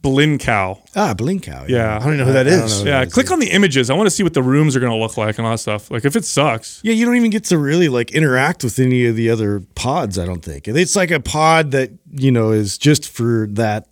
Blincow. 0.00 0.80
ah 0.96 1.14
Blincow? 1.14 1.68
Yeah. 1.68 1.96
I 1.96 1.98
don't 1.98 2.14
even 2.14 2.18
know 2.18 2.24
who 2.24 2.32
that 2.32 2.46
is. 2.46 2.54
I 2.54 2.58
don't 2.58 2.66
is. 2.66 2.84
know. 2.84 2.90
Yeah, 2.90 3.04
click 3.04 3.30
on 3.30 3.38
the 3.40 3.50
images. 3.50 3.90
I 3.90 3.94
want 3.94 4.06
to 4.06 4.10
see 4.10 4.22
what 4.22 4.34
the 4.34 4.42
rooms 4.42 4.74
are 4.74 4.80
going 4.80 4.92
to 4.92 4.98
look 4.98 5.16
like 5.16 5.36
and 5.38 5.46
all 5.46 5.52
that 5.52 5.58
stuff. 5.58 5.90
Like 5.90 6.04
if 6.04 6.16
it 6.16 6.24
sucks, 6.24 6.80
Yeah, 6.82 6.94
you 6.94 7.04
don't 7.04 7.16
even 7.16 7.30
get 7.30 7.44
to 7.44 7.58
really 7.58 7.88
like 7.88 8.10
interact 8.12 8.64
with 8.64 8.78
any 8.78 9.06
of 9.06 9.16
the 9.16 9.28
other 9.30 9.60
pods. 9.74 10.18
I 10.18 10.24
don't 10.24 10.42
think 10.44 10.66
it's 10.66 10.96
like 10.96 11.10
a 11.10 11.20
pod 11.20 11.72
that 11.72 11.90
you 12.10 12.32
know 12.32 12.50
is 12.52 12.78
just 12.78 13.08
for 13.08 13.46
that 13.52 13.88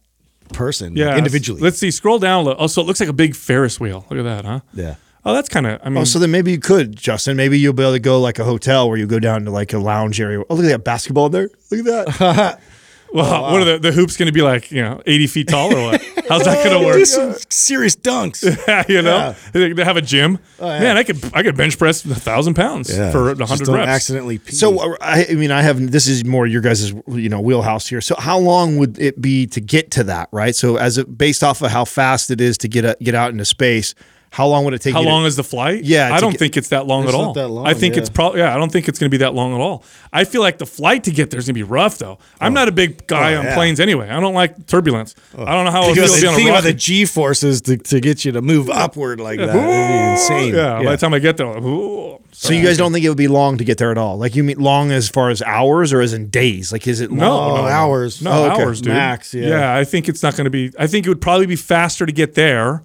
person, 0.52 0.96
yeah, 0.96 1.16
individually. 1.16 1.60
Let's 1.60 1.78
see. 1.78 1.90
Scroll 1.90 2.18
down. 2.18 2.46
Oh, 2.58 2.66
so 2.66 2.80
it 2.80 2.86
looks 2.86 3.00
like 3.00 3.08
a 3.08 3.12
big 3.14 3.36
Ferris 3.36 3.78
wheel. 3.78 4.06
Look 4.10 4.18
at 4.18 4.24
that, 4.24 4.44
huh? 4.44 4.60
yeah, 4.74 4.94
Oh, 5.24 5.34
that's 5.34 5.48
kind 5.50 5.66
of. 5.66 5.80
I 5.84 5.90
mean, 5.90 5.98
Oh, 5.98 6.04
so 6.04 6.18
then 6.18 6.30
maybe 6.30 6.50
you 6.50 6.58
could, 6.58 6.96
Justin. 6.96 7.36
Maybe 7.36 7.58
you'll 7.58 7.74
be 7.74 7.82
able 7.82 7.92
to 7.92 8.00
go 8.00 8.20
like 8.20 8.38
a 8.38 8.44
hotel 8.44 8.88
where 8.88 8.96
you 8.98 9.06
go 9.06 9.18
down 9.18 9.44
to 9.44 9.50
like 9.50 9.72
a 9.74 9.78
lounge 9.78 10.18
area. 10.20 10.42
Oh, 10.48 10.54
look 10.54 10.64
at 10.64 10.68
that 10.70 10.82
basketball 10.84 11.28
there. 11.28 11.50
Look 11.70 11.86
at 11.86 12.18
that. 12.18 12.60
well, 13.12 13.42
what 13.52 13.60
are 13.62 13.64
the, 13.64 13.78
the 13.78 13.92
hoops 13.92 14.16
going 14.16 14.26
to 14.26 14.32
be 14.32 14.42
like? 14.42 14.70
You 14.70 14.82
know, 14.82 15.02
eighty 15.06 15.26
feet 15.26 15.48
tall 15.48 15.74
or 15.74 15.82
what? 15.92 16.02
How's 16.28 16.44
that 16.44 16.64
going 16.64 16.78
to 16.80 16.86
work? 16.86 16.96
Just 16.98 17.14
some 17.14 17.34
serious 17.48 17.96
dunks. 17.96 18.42
you 18.88 19.02
know, 19.02 19.34
they 19.52 19.72
they 19.72 19.84
have 19.84 19.96
a 19.96 20.02
gym. 20.02 20.38
Man, 20.60 20.96
I 20.96 21.02
could 21.02 21.18
I 21.34 21.42
could 21.42 21.56
bench 21.56 21.78
press 21.78 22.04
a 22.04 22.14
thousand 22.14 22.54
pounds 22.54 22.96
Yeah, 22.96 23.10
for 23.10 23.30
a 23.30 23.34
Just 23.34 23.48
hundred 23.50 23.64
don't 23.66 23.76
reps. 23.76 23.88
accidentally. 23.88 24.38
Pee. 24.38 24.52
So 24.52 24.92
uh, 24.92 24.96
I, 25.00 25.26
I 25.30 25.34
mean, 25.34 25.50
I 25.50 25.62
have 25.62 25.90
this 25.90 26.06
is 26.06 26.24
more 26.24 26.46
your 26.46 26.60
guys' 26.60 26.92
you 27.08 27.28
know 27.28 27.40
wheelhouse 27.40 27.88
here. 27.88 28.00
So 28.00 28.14
how 28.18 28.38
long 28.38 28.76
would 28.76 28.98
it 28.98 29.20
be 29.20 29.46
to 29.48 29.60
get 29.60 29.90
to 29.92 30.04
that? 30.04 30.28
Right. 30.32 30.54
So 30.54 30.76
as 30.76 30.98
it, 30.98 31.18
based 31.18 31.42
off 31.42 31.62
of 31.62 31.70
how 31.70 31.84
fast 31.84 32.30
it 32.30 32.40
is 32.40 32.58
to 32.58 32.68
get 32.68 32.84
a, 32.84 32.96
get 33.02 33.14
out 33.14 33.32
into 33.32 33.44
space, 33.44 33.94
how 34.32 34.46
long 34.46 34.64
would 34.64 34.74
it 34.74 34.80
take? 34.80 34.94
How 34.94 35.00
you 35.00 35.06
to- 35.06 35.10
long 35.12 35.24
is 35.26 35.34
the 35.36 35.42
flight? 35.44 35.82
Yeah, 35.84 36.14
I 36.14 36.20
don't 36.20 36.30
get- 36.32 36.38
think 36.38 36.56
it's 36.56 36.68
that 36.68 36.86
long 36.86 37.02
It's 37.04 37.12
at 37.12 37.18
not 37.18 37.24
all. 37.26 37.32
that 37.34 37.48
long, 37.48 37.66
I 37.66 37.74
think 37.74 37.96
it's 37.96 38.08
probably 38.08 38.40
yeah. 38.40 38.54
I 38.54 38.58
don't 38.58 38.70
think 38.70 38.88
it's 38.88 38.98
going 38.98 39.10
to 39.10 39.14
be 39.14 39.18
that 39.24 39.34
long 39.34 39.52
at 39.54 39.60
all. 39.60 39.82
I 40.12 40.24
feel 40.24 40.40
like 40.40 40.58
the 40.58 40.66
flight 40.66 41.04
to 41.04 41.10
get 41.10 41.30
there 41.30 41.38
is 41.38 41.46
going 41.46 41.54
to 41.54 41.58
be 41.58 41.62
rough 41.64 41.98
though. 41.98 42.18
I'm 42.40 42.52
oh. 42.52 42.54
not 42.54 42.68
a 42.68 42.72
big 42.72 43.06
guy 43.08 43.34
Oh, 43.34 43.40
on 43.40 43.44
yeah. 43.46 43.54
planes 43.54 43.80
anyway. 43.80 44.08
I 44.08 44.20
don't 44.20 44.34
like 44.34 44.66
turbulence. 44.66 45.14
Oh. 45.36 45.44
I 45.44 45.52
don't 45.52 45.64
know 45.64 45.72
how 45.72 45.82
it 45.82 45.84
think 45.86 45.96
feels 45.98 46.10
about, 46.10 46.20
to 46.20 46.26
the, 46.30 46.36
think 46.36 46.48
about 46.50 46.62
the. 46.62 46.72
G 46.74 47.04
forces 47.04 47.60
to, 47.62 47.76
to 47.76 48.00
get 48.00 48.24
you 48.24 48.32
to 48.32 48.40
move 48.42 48.70
upward 48.70 49.20
like 49.20 49.38
that. 49.38 49.48
It'd 49.48 49.60
be 49.60 50.10
insane. 50.12 50.54
Yeah, 50.54 50.82
by 50.82 50.92
the 50.92 50.96
time 50.96 51.12
I 51.12 51.18
get 51.18 51.36
there, 51.36 51.46
like, 51.46 51.62
ooh. 51.62 52.18
So 52.32 52.52
you 52.54 52.64
guys 52.64 52.78
don't 52.78 52.92
think 52.92 53.04
it 53.04 53.08
would 53.08 53.18
be 53.18 53.28
long 53.28 53.58
to 53.58 53.64
get 53.64 53.76
there 53.78 53.90
at 53.90 53.98
all? 53.98 54.16
Like 54.16 54.34
you 54.36 54.44
mean 54.44 54.58
long 54.60 54.92
as 54.92 55.08
far 55.08 55.30
as 55.30 55.42
hours 55.42 55.92
or 55.92 56.00
as 56.00 56.12
in 56.14 56.28
days? 56.30 56.72
Like 56.72 56.86
is 56.86 57.00
it 57.00 57.10
No, 57.10 57.28
long? 57.28 57.50
Oh, 57.50 57.56
no, 57.56 57.62
no. 57.62 57.68
hours. 57.68 58.22
No, 58.22 58.30
Oh, 58.30 58.50
okay. 58.52 58.62
hours, 58.62 58.80
dude. 58.80 58.92
Max, 58.94 59.34
yeah. 59.34 59.48
Yeah, 59.48 59.76
I 59.76 59.84
think 59.84 60.08
it's 60.08 60.22
not 60.22 60.36
going 60.36 60.44
to 60.44 60.50
be. 60.50 60.70
I 60.78 60.86
think 60.86 61.04
it 61.04 61.08
would 61.08 61.20
probably 61.20 61.46
be 61.46 61.56
faster 61.56 62.06
to 62.06 62.12
get 62.12 62.34
there 62.34 62.82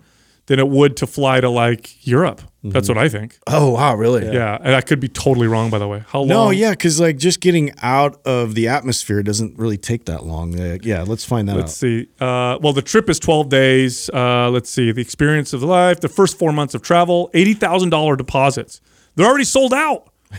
than 0.48 0.60
it 0.60 0.68
would 0.68 0.96
to 0.98 1.08
fly 1.08 1.42
to 1.42 1.50
like 1.50 2.06
Europe. 2.06 2.42
That's 2.64 2.88
Mm-hmm. 2.88 2.98
what 2.98 3.06
I 3.06 3.10
think. 3.10 3.38
Oh 3.48 3.72
wow, 3.72 3.96
really? 3.96 4.26
Yeah. 4.26 4.58
and 4.62 4.74
I 4.76 4.82
could 4.82 5.00
be 5.00 5.08
totally 5.08 5.46
wrong, 5.48 5.70
by 5.70 5.78
the 5.80 5.88
way. 5.88 6.04
How 6.08 6.20
long? 6.20 6.28
No, 6.30 6.50
yeah, 6.50 6.72
because 6.72 7.00
like 7.00 7.18
just 7.18 7.40
getting 7.40 7.72
out 7.84 8.20
of 8.26 8.56
the 8.56 8.68
atmosphere 8.68 9.22
doesn't 9.24 9.58
really 9.60 9.78
take 9.78 10.06
that 10.06 10.24
long. 10.26 10.60
Uh, 10.60 10.78
yeah, 10.82 11.04
let's 11.04 11.24
find 11.26 11.48
that 11.48 11.56
Let's 11.56 11.74
out. 11.74 11.78
see. 11.78 12.08
Uh, 12.20 12.58
well, 12.62 12.74
the 12.74 12.82
trip 12.82 13.08
is 13.10 13.20
12 13.20 13.50
days. 13.50 14.10
Uh, 14.12 14.50
let's 14.50 14.70
see. 14.72 14.92
The 14.92 15.02
experience 15.02 15.54
of 15.54 15.62
the 15.62 15.68
life, 15.68 16.00
the 16.00 16.10
first 16.10 16.40
four 16.40 16.52
months 16.52 16.74
of 16.74 16.82
travel, 16.82 17.30
$80,000 17.36 18.18
deposits. 18.18 18.82
They're 19.16 19.28
already 19.28 19.44
sold 19.46 19.74
out. 19.74 20.10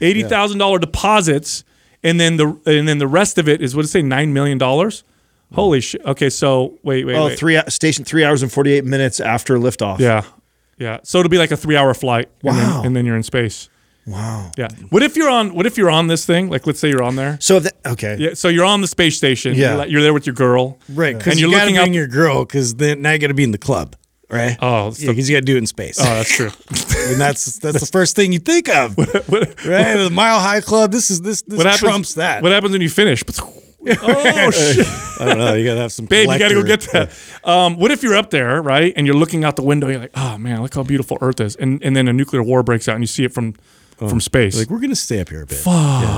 $80,000 0.00 0.80
deposits. 0.80 1.64
And 2.04 2.20
then 2.20 2.36
the 2.36 2.46
and 2.66 2.86
then 2.86 2.98
the 2.98 3.08
rest 3.08 3.38
of 3.38 3.48
it 3.48 3.60
is 3.60 3.74
what 3.74 3.82
did 3.82 3.88
it 3.88 3.92
say? 3.92 4.02
$9 4.02 4.28
million? 4.28 4.58
Holy 5.54 5.80
shit. 5.80 6.04
Okay, 6.04 6.28
so 6.30 6.78
wait, 6.82 7.06
wait, 7.06 7.16
Oh, 7.16 7.26
wait. 7.26 7.38
three 7.38 7.58
station 7.68 8.04
three 8.04 8.24
hours 8.24 8.42
and 8.42 8.52
forty 8.52 8.72
eight 8.72 8.84
minutes 8.84 9.18
after 9.20 9.56
liftoff. 9.58 9.98
Yeah. 9.98 10.22
Yeah. 10.78 10.98
So 11.02 11.18
it'll 11.18 11.30
be 11.30 11.38
like 11.38 11.50
a 11.50 11.56
three 11.56 11.76
hour 11.76 11.92
flight. 11.94 12.28
and 12.44 12.56
then- 12.56 12.70
Wow. 12.70 12.82
And 12.84 12.94
then, 12.96 13.06
you're 13.06 13.16
in 13.16 13.22
space. 13.22 13.68
Wow. 14.06 14.52
Yeah. 14.56 14.68
What 14.90 15.02
if 15.02 15.16
you're 15.16 15.28
on 15.28 15.54
what 15.54 15.66
if 15.66 15.76
you're 15.76 15.90
on 15.90 16.06
this 16.06 16.24
thing? 16.24 16.48
Like 16.50 16.66
let's 16.66 16.80
say 16.80 16.88
you're 16.88 17.02
on 17.02 17.16
there. 17.16 17.36
So 17.40 17.60
that, 17.60 17.74
okay. 17.86 18.16
Yeah. 18.18 18.34
So 18.34 18.48
you're 18.48 18.64
on 18.64 18.80
the 18.80 18.86
space 18.88 19.16
station. 19.16 19.54
Yeah. 19.54 19.76
You're, 19.76 19.86
you're 19.86 20.02
there 20.02 20.14
with 20.14 20.26
your 20.26 20.34
girl. 20.34 20.78
Right, 20.88 21.10
And 21.10 21.18
because 21.18 21.40
you're 21.40 21.50
you 21.50 21.56
looking 21.56 21.74
bring 21.76 21.88
up. 21.90 21.94
your 21.94 22.06
girl, 22.06 22.44
because 22.44 22.74
then 22.76 23.02
now 23.02 23.12
you 23.12 23.18
got 23.18 23.26
to 23.28 23.34
be 23.34 23.44
in 23.44 23.50
the 23.50 23.58
club, 23.58 23.96
right? 24.30 24.56
Oh, 24.62 24.94
yeah, 24.98 25.10
because 25.10 25.28
you 25.28 25.36
got 25.36 25.40
to 25.40 25.44
do 25.46 25.56
it 25.56 25.58
in 25.58 25.66
space. 25.66 25.98
oh, 26.00 26.04
that's 26.04 26.30
true. 26.34 26.50
and 27.10 27.20
that's 27.20 27.58
that's 27.58 27.80
the 27.80 27.86
first 27.92 28.16
thing 28.16 28.32
you 28.32 28.38
think 28.38 28.68
of, 28.70 28.96
right? 28.98 29.56
The 29.58 30.10
Mile 30.12 30.40
High 30.40 30.60
Club. 30.62 30.90
This 30.92 31.10
is 31.10 31.20
this 31.20 31.42
this 31.42 31.56
What 31.58 31.66
happens? 31.66 31.80
trumps 31.80 32.14
that. 32.14 32.42
What 32.42 32.52
happens 32.52 32.72
when 32.72 32.80
you 32.82 32.90
finish? 32.90 33.22
oh 34.02 34.50
shit, 34.50 34.86
I 35.20 35.24
don't 35.24 35.38
know. 35.38 35.54
You 35.54 35.64
got 35.64 35.74
to 35.74 35.80
have 35.80 35.92
some. 35.92 36.06
babe, 36.06 36.28
you 36.30 36.38
got 36.38 36.48
to 36.48 36.54
go 36.54 36.62
get 36.62 36.80
that. 36.92 37.10
Um, 37.44 37.76
what 37.76 37.90
if 37.90 38.02
you're 38.02 38.16
up 38.16 38.30
there, 38.30 38.60
right, 38.62 38.92
and 38.96 39.06
you're 39.06 39.16
looking 39.16 39.44
out 39.44 39.56
the 39.56 39.62
window? 39.62 39.88
You're 39.88 40.00
like, 40.00 40.12
oh 40.16 40.38
man, 40.38 40.62
look 40.62 40.74
how 40.74 40.82
beautiful 40.82 41.18
Earth 41.20 41.40
is, 41.40 41.56
and 41.56 41.82
and 41.82 41.94
then 41.96 42.08
a 42.08 42.12
nuclear 42.12 42.42
war 42.42 42.62
breaks 42.62 42.88
out, 42.88 42.94
and 42.94 43.02
you 43.02 43.06
see 43.08 43.24
it 43.24 43.32
from 43.32 43.54
from 43.96 44.20
space. 44.20 44.56
Like 44.56 44.70
we're 44.70 44.80
gonna 44.80 44.94
stay 44.94 45.20
up 45.20 45.28
here 45.28 45.42
a 45.42 45.46
bit. 45.46 45.58
Fuck. 45.58 46.08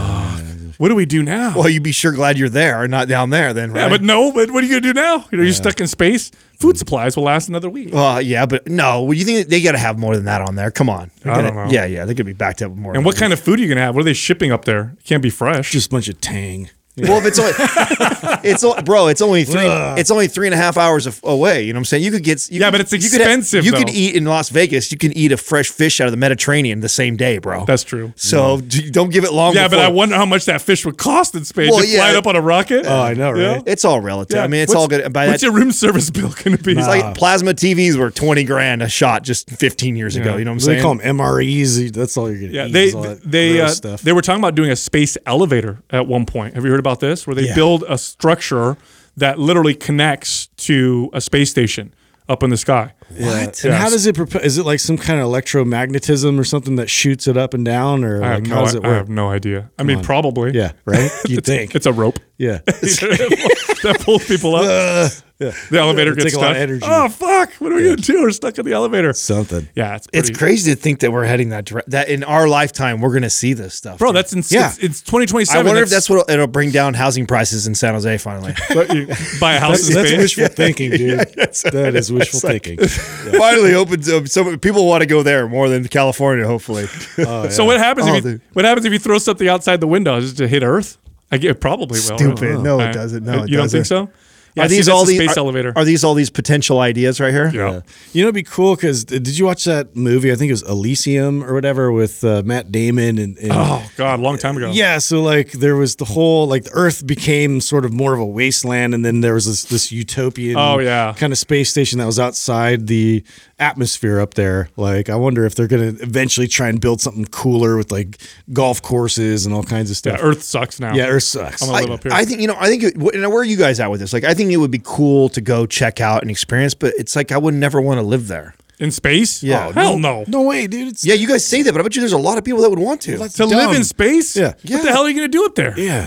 what 0.79 0.89
do 0.89 0.95
we 0.95 1.07
do 1.07 1.23
now? 1.23 1.55
Well, 1.57 1.69
you'd 1.69 1.83
be 1.83 1.93
sure 1.93 2.13
glad 2.13 2.37
you're 2.37 2.49
there, 2.51 2.87
not 2.89 3.09
down 3.09 3.31
there, 3.31 3.55
then, 3.55 3.73
right? 3.73 3.83
yeah, 3.83 3.89
but 3.89 4.03
no, 4.03 4.33
but 4.33 4.51
what 4.51 4.63
are 4.63 4.67
you 4.67 4.81
gonna 4.81 4.93
do 4.93 5.01
now? 5.01 5.25
You 5.31 5.39
know, 5.39 5.45
you're 5.45 5.53
stuck 5.55 5.81
in 5.81 5.87
space. 5.87 6.31
Food 6.59 6.77
supplies 6.77 7.17
will 7.17 7.23
last 7.25 7.49
another 7.49 7.71
week. 7.71 7.95
Well, 7.95 8.21
yeah, 8.21 8.45
but 8.45 8.67
no. 8.69 9.05
Well, 9.05 9.15
you 9.15 9.25
think 9.25 9.49
they 9.49 9.63
got 9.63 9.73
to 9.73 9.79
have 9.79 9.99
more 9.99 10.15
than 10.15 10.27
that 10.27 10.43
on 10.43 10.57
there? 10.57 10.71
Come 10.71 10.91
on. 10.91 11.11
They're 11.23 11.33
I 11.33 11.41
don't 11.41 11.55
know. 11.55 11.69
Yeah, 11.71 11.87
yeah, 11.87 12.05
they're 12.05 12.15
gonna 12.15 12.27
be 12.27 12.33
backed 12.35 12.61
up 12.61 12.71
with 12.71 12.79
more. 12.79 12.95
And 12.95 13.03
what 13.03 13.17
kind 13.17 13.33
of 13.33 13.41
food 13.41 13.59
are 13.59 13.63
you 13.63 13.69
gonna 13.69 13.81
have? 13.81 13.95
What 13.95 14.03
are 14.03 14.05
they 14.05 14.13
shipping 14.13 14.53
up 14.53 14.67
there? 14.67 14.95
It 14.99 15.05
can't 15.07 15.23
be 15.23 15.31
fresh. 15.31 15.71
Just 15.73 15.87
a 15.87 15.91
bunch 15.91 16.09
of 16.09 16.21
tang. 16.21 16.69
Well, 17.09 17.19
if 17.19 17.27
it's 17.27 17.39
only, 17.39 17.53
it's 18.51 18.65
o- 18.65 18.81
bro, 18.83 19.09
it's 19.09 19.21
only 19.23 19.45
three, 19.45 19.61
it's 19.67 20.11
only 20.11 20.29
three 20.29 20.47
and 20.47 20.55
a 20.55 20.57
half 20.57 20.77
hours 20.77 21.07
of, 21.07 21.21
away. 21.25 21.63
You 21.65 21.73
know 21.73 21.79
what 21.79 21.81
I'm 21.81 21.85
saying? 21.87 22.03
You 22.05 22.11
could 22.11 22.25
get, 22.25 22.51
you 22.51 22.61
Yeah, 22.61 22.67
could- 22.67 22.73
but 22.73 22.81
it's 22.83 22.93
you 22.93 22.99
could 23.11 23.21
have- 23.21 23.29
expensive, 23.29 23.65
You 23.65 23.73
could 23.73 23.89
though. 23.89 23.93
eat 23.93 24.15
in 24.17 24.25
Las 24.25 24.49
Vegas. 24.51 24.91
You 24.93 24.99
can 24.99 25.13
eat 25.17 25.33
a 25.33 25.37
fresh 25.37 25.69
fish 25.71 26.01
out 26.01 26.07
of 26.07 26.11
the 26.13 26.17
Mediterranean 26.17 26.81
the 26.81 26.89
same 26.89 27.17
day, 27.17 27.39
bro. 27.39 27.65
That's 27.65 27.85
true. 27.85 28.13
so 28.17 28.61
d- 28.61 28.91
don't 28.91 29.11
give 29.11 29.25
it 29.25 29.33
long. 29.33 29.55
Yeah, 29.55 29.65
but 29.65 29.71
before- 29.77 29.85
I 29.85 29.89
wonder 29.89 30.17
how 30.17 30.27
much 30.27 30.45
that 30.47 30.61
fish 30.63 30.85
would 30.85 30.99
cost 30.99 31.35
in 31.35 31.45
space. 31.45 31.71
Well, 31.71 31.81
Just 31.81 31.95
fly 31.95 32.07
yeah. 32.07 32.11
it 32.13 32.17
up 32.17 32.27
on 32.27 32.37
a 32.37 32.41
rocket. 32.41 32.87
Oh, 32.87 33.01
I 33.03 33.15
know, 33.15 33.33
right? 33.33 33.63
It's 33.67 33.85
all 33.85 34.01
relative. 34.01 34.39
I 34.39 34.47
mean, 34.47 34.61
it's 34.63 34.71
What's- 34.71 34.81
all 34.81 34.89
good. 34.89 35.13
By 35.13 35.29
what's 35.29 35.41
that, 35.41 35.47
your 35.47 35.55
room 35.55 35.73
service 35.73 36.11
bill 36.11 36.31
going 36.31 36.57
to 36.57 36.63
be? 36.63 36.73
it's 36.73 36.87
like 36.89 37.15
plasma 37.17 37.53
TVs 37.55 37.97
were 37.97 38.11
20 38.11 38.45
grand 38.45 38.83
a 38.83 38.89
shot 38.89 39.23
just 39.23 39.51
15 39.51 39.97
years 39.97 40.17
ago. 40.17 40.37
You 40.37 40.45
know 40.45 40.51
what 40.53 40.55
I'm 40.57 40.61
saying? 40.61 40.79
They 40.79 40.83
call 40.83 40.95
them 40.97 41.17
MREs. 41.17 41.93
That's 41.93 42.17
all 42.17 42.31
you're 42.31 42.41
gonna 42.41 42.53
Yeah, 42.53 42.67
eat. 42.67 42.73
they 42.73 42.85
is 42.87 42.95
all 42.95 43.03
that 43.03 43.23
they 43.23 43.57
gross 43.57 43.71
uh, 43.71 43.75
stuff. 43.75 44.03
they 44.03 44.13
were 44.13 44.23
talking 44.23 44.41
about 44.41 44.55
doing 44.55 44.71
a 44.71 44.77
space 44.77 45.17
elevator 45.27 45.79
at 45.91 46.07
one 46.07 46.27
point. 46.27 46.55
Have 46.55 46.65
you 46.65 46.71
heard 46.71 46.81
about 46.81 46.89
this? 46.98 47.26
Where 47.26 47.37
they 47.37 47.46
Yeah. 47.46 47.55
build 47.55 47.85
a 47.88 47.96
structure 47.96 48.76
that 49.16 49.38
literally 49.38 49.74
connects 49.74 50.48
to 50.57 51.11
a 51.12 51.20
space 51.20 51.50
station 51.50 51.94
up 52.29 52.42
in 52.42 52.50
the 52.50 52.57
sky. 52.57 52.94
What? 53.18 53.64
And 53.64 53.75
how 53.75 53.90
does 53.90 54.07
it? 54.07 54.14
Propo- 54.14 54.42
is 54.42 54.59
it 54.59 54.64
like 54.64 54.81
some 54.81 54.96
kind 54.96 55.20
of 55.20 55.27
electromagnetism 55.27 56.38
or 56.38 56.44
something 56.44 56.77
that 56.77 56.88
shoots 56.88 57.27
it 57.27 57.37
up 57.37 57.55
and 57.55 57.64
down, 57.64 58.05
or 58.05 58.23
I 58.23 58.29
have, 58.29 58.38
like 58.40 58.49
no, 58.49 58.55
how 58.55 58.61
does 58.62 58.75
it 58.75 58.83
work? 58.83 58.92
I 58.92 58.96
have 58.96 59.09
no 59.09 59.29
idea. 59.31 59.70
I 59.79 59.83
mean, 59.83 60.03
probably. 60.03 60.53
Yeah, 60.53 60.73
right. 60.85 61.11
You 61.29 61.38
think? 61.38 61.75
It's 61.75 61.87
a 61.87 61.92
rope 61.92 62.18
yeah. 62.40 62.61
that 62.64 63.99
pulls 64.03 64.27
people 64.27 64.57
up. 64.57 65.12
The 65.40 65.79
elevator 65.79 66.12
It'd 66.12 66.23
gets 66.23 66.35
take 66.35 66.38
a 66.38 66.44
lot 66.44 66.49
stuck. 66.49 66.57
of 66.57 66.62
energy. 66.62 66.87
Oh 66.87 67.09
fuck! 67.09 67.55
What 67.55 67.73
are 67.73 67.77
we 67.77 67.85
gonna 67.85 67.96
do? 67.96 68.20
We're 68.20 68.31
stuck 68.31 68.59
in 68.59 68.66
the 68.66 68.75
elevator. 68.75 69.11
Something. 69.14 69.70
Yeah, 69.75 69.96
it's 69.96 70.07
it's 70.12 70.38
crazy 70.38 70.75
to 70.75 70.79
think 70.79 71.01
that 71.01 71.12
we're 71.12 71.25
heading 71.25 71.49
that 71.49 71.64
direction. 71.64 71.90
That 71.92 72.11
in 72.11 72.25
our 72.25 72.46
lifetime, 72.46 73.01
we're 73.01 73.09
going 73.09 73.23
to 73.23 73.31
see 73.31 73.55
this 73.55 73.73
stuff. 73.75 73.99
bro. 74.01 74.09
dude. 74.09 74.16
That's 74.16 74.35
insane. 74.35 74.61
Yeah. 74.61 74.68
it's, 74.68 74.79
it's 74.81 75.01
2027. 75.01 75.59
I 75.59 75.66
wonder 75.66 75.83
if 75.83 75.88
that's 75.88 76.11
what 76.11 76.29
it'll 76.29 76.46
bring 76.46 76.73
down 76.73 76.92
housing 76.92 77.27
prices 77.27 77.66
in 77.66 77.75
San 77.75 77.94
Jose 77.94 78.18
finally. 78.18 78.53
what 78.73 78.92
you 78.94 79.07
buy 79.40 79.55
a 79.55 79.61
house 79.61 79.79
That's, 79.79 79.88
in 79.88 79.94
that's 79.94 80.09
space. 80.11 80.37
wishful 80.37 80.49
thinking, 80.49 80.90
dude. 80.90 81.18
that 81.20 81.92
is 81.96 82.12
wishful 82.12 82.40
thinking. 82.40 82.79
finally 83.39 83.75
opens 83.75 84.09
up. 84.09 84.29
So 84.29 84.57
people 84.57 84.87
want 84.87 85.03
to 85.03 85.07
go 85.07 85.23
there 85.23 85.49
more 85.49 85.69
than 85.69 85.87
California, 85.89 86.47
hopefully. 86.47 86.87
So 87.51 87.65
what 87.65 87.79
happens 87.79 88.07
Oh, 88.09 88.15
if 88.15 88.25
you 88.25 88.31
dude. 88.33 88.41
what 88.55 88.65
happens 88.65 88.87
if 88.87 88.93
you 88.93 88.99
throw 88.99 89.19
something 89.19 89.47
outside 89.49 89.81
the 89.81 89.87
window? 89.87 90.19
Does 90.21 90.41
it 90.41 90.49
hit 90.49 90.63
Earth? 90.63 90.97
I 91.31 91.39
get 91.39 91.51
it 91.53 91.61
probably 91.61 92.01
will. 92.01 92.19
Stupid. 92.19 92.61
No, 92.61 92.81
it 92.81 92.93
doesn't. 92.93 93.25
No, 93.25 93.45
it 93.45 93.51
you 93.51 93.57
don't 93.57 93.69
think 93.71 93.87
so? 93.87 94.09
Yeah, 94.55 94.65
are 94.65 94.69
these 94.69 94.89
all 94.89 95.05
the 95.05 95.13
these 95.13 95.21
space 95.29 95.37
are, 95.37 95.41
elevator? 95.41 95.73
Are 95.77 95.85
these 95.85 96.03
all 96.05 96.15
these 96.15 96.31
potential 96.31 96.81
ideas 96.81 97.21
right 97.21 97.33
here? 97.33 97.51
yeah. 97.55 97.81
You 98.13 98.23
know, 98.23 98.29
it'd 98.29 98.35
be 98.35 98.43
cool 98.43 98.75
because 98.75 99.05
did 99.05 99.39
you 99.39 99.45
watch 99.45 99.65
that 99.65 99.95
movie? 99.95 100.33
I 100.33 100.35
think 100.37 100.49
it 100.49 100.53
was 100.53 100.63
Elysium 100.69 101.45
or 101.45 101.55
whatever 101.55 101.93
with 101.93 102.25
uh, 102.25 102.43
Matt 102.45 102.73
Damon 102.73 103.19
and, 103.19 103.39
and 103.39 103.53
Oh 103.53 103.89
God, 103.97 104.21
long 104.21 104.39
time 104.39 104.57
ago. 104.57 104.71
Yeah, 104.73 104.99
so 104.99 105.23
like 105.23 105.53
there 105.53 105.77
was 105.77 105.97
the 105.97 106.05
whole 106.05 106.47
like 106.49 106.65
the 106.65 106.71
Earth 106.75 107.07
became 107.07 107.61
sort 107.61 107.85
of 107.85 107.93
more 107.93 108.13
of 108.15 108.21
a 108.21 108.27
wasteland, 108.27 108.95
and 108.95 109.05
then 109.05 109.21
there 109.21 109.35
was 109.35 109.47
this 109.47 109.65
this 109.65 109.93
utopian 109.93 110.57
Oh, 110.59 110.79
yeah. 110.79 111.15
kind 111.17 111.33
of 111.33 111.39
space 111.39 111.71
station 111.71 111.99
that 111.99 112.07
was 112.07 112.19
outside 112.19 112.87
the 112.87 113.23
atmosphere 113.59 114.21
up 114.21 114.35
there. 114.35 114.69
Like 114.77 115.09
I 115.09 115.17
wonder 115.17 115.45
if 115.45 115.55
they're 115.55 115.67
gonna 115.69 115.95
eventually 116.01 116.49
try 116.49 116.69
and 116.69 116.81
build 116.81 117.01
something 117.01 117.27
cooler 117.27 117.77
with 117.77 117.93
like 117.93 118.17
golf 118.53 118.83
courses 118.83 119.47
and 119.47 119.55
all 119.55 119.63
kinds 119.63 119.91
of 119.91 119.95
Yeah, 120.05 120.17
stuff. 120.17 120.21
Earth 120.27 120.43
sucks 120.43 120.81
now. 120.81 120.95
Yeah, 120.95 121.07
Earth 121.07 121.23
sucks. 121.25 121.63
I'm 121.63 121.69
gonna 121.69 121.79
I, 121.79 121.83
live 121.83 121.91
up 121.93 122.03
here. 122.03 122.13
I 122.13 122.25
think 122.25 122.41
you 122.41 122.47
know. 122.47 122.57
I 122.59 122.67
think. 122.69 122.83
It, 122.83 122.97
now, 122.97 123.29
where 123.31 123.41
are 123.41 123.45
you 123.45 123.57
guys 123.57 123.79
at 123.81 123.91
with 123.91 124.01
this? 124.01 124.13
Like, 124.13 124.25
I 124.25 124.35
think 124.40 124.53
it 124.53 124.57
would 124.57 124.70
be 124.70 124.81
cool 124.83 125.29
to 125.31 125.40
go 125.42 125.66
check 125.66 126.00
out 126.00 126.22
and 126.22 126.31
experience, 126.31 126.72
but 126.74 126.94
it's 126.96 127.14
like 127.14 127.31
I 127.31 127.37
would 127.38 127.53
never 127.55 127.79
want 127.81 127.98
to 127.98 128.03
live 128.03 128.26
there. 128.26 128.55
in 128.79 128.90
space? 128.90 129.42
Yeah. 129.42 129.66
Oh, 129.68 129.72
hell 129.72 129.98
no. 129.98 130.24
no 130.26 130.42
way, 130.42 130.66
dude. 130.66 130.88
It's 130.88 131.05
Yeah, 131.05 131.14
you 131.14 131.29
guys 131.29 131.44
say 131.46 131.61
that, 131.62 131.72
but 131.72 131.81
I 131.81 131.83
bet 131.83 131.94
you 131.94 132.00
there's 132.00 132.12
a 132.14 132.18
lot 132.18 132.38
of 132.38 132.44
people 132.44 132.62
that 132.62 132.70
would 132.70 132.79
want 132.79 133.03
to. 133.03 133.18
that's 133.18 133.35
To 133.35 133.44
live 133.44 133.74
in 133.76 133.85
space? 133.85 134.35
Yeah. 134.37 134.55
What 134.68 134.83
the 134.83 134.90
hell 134.90 135.03
are 135.05 135.09
you 135.11 135.14
gonna 135.14 135.29
do 135.29 135.44
up 135.44 135.55
there? 135.55 135.79
yeah. 135.79 136.07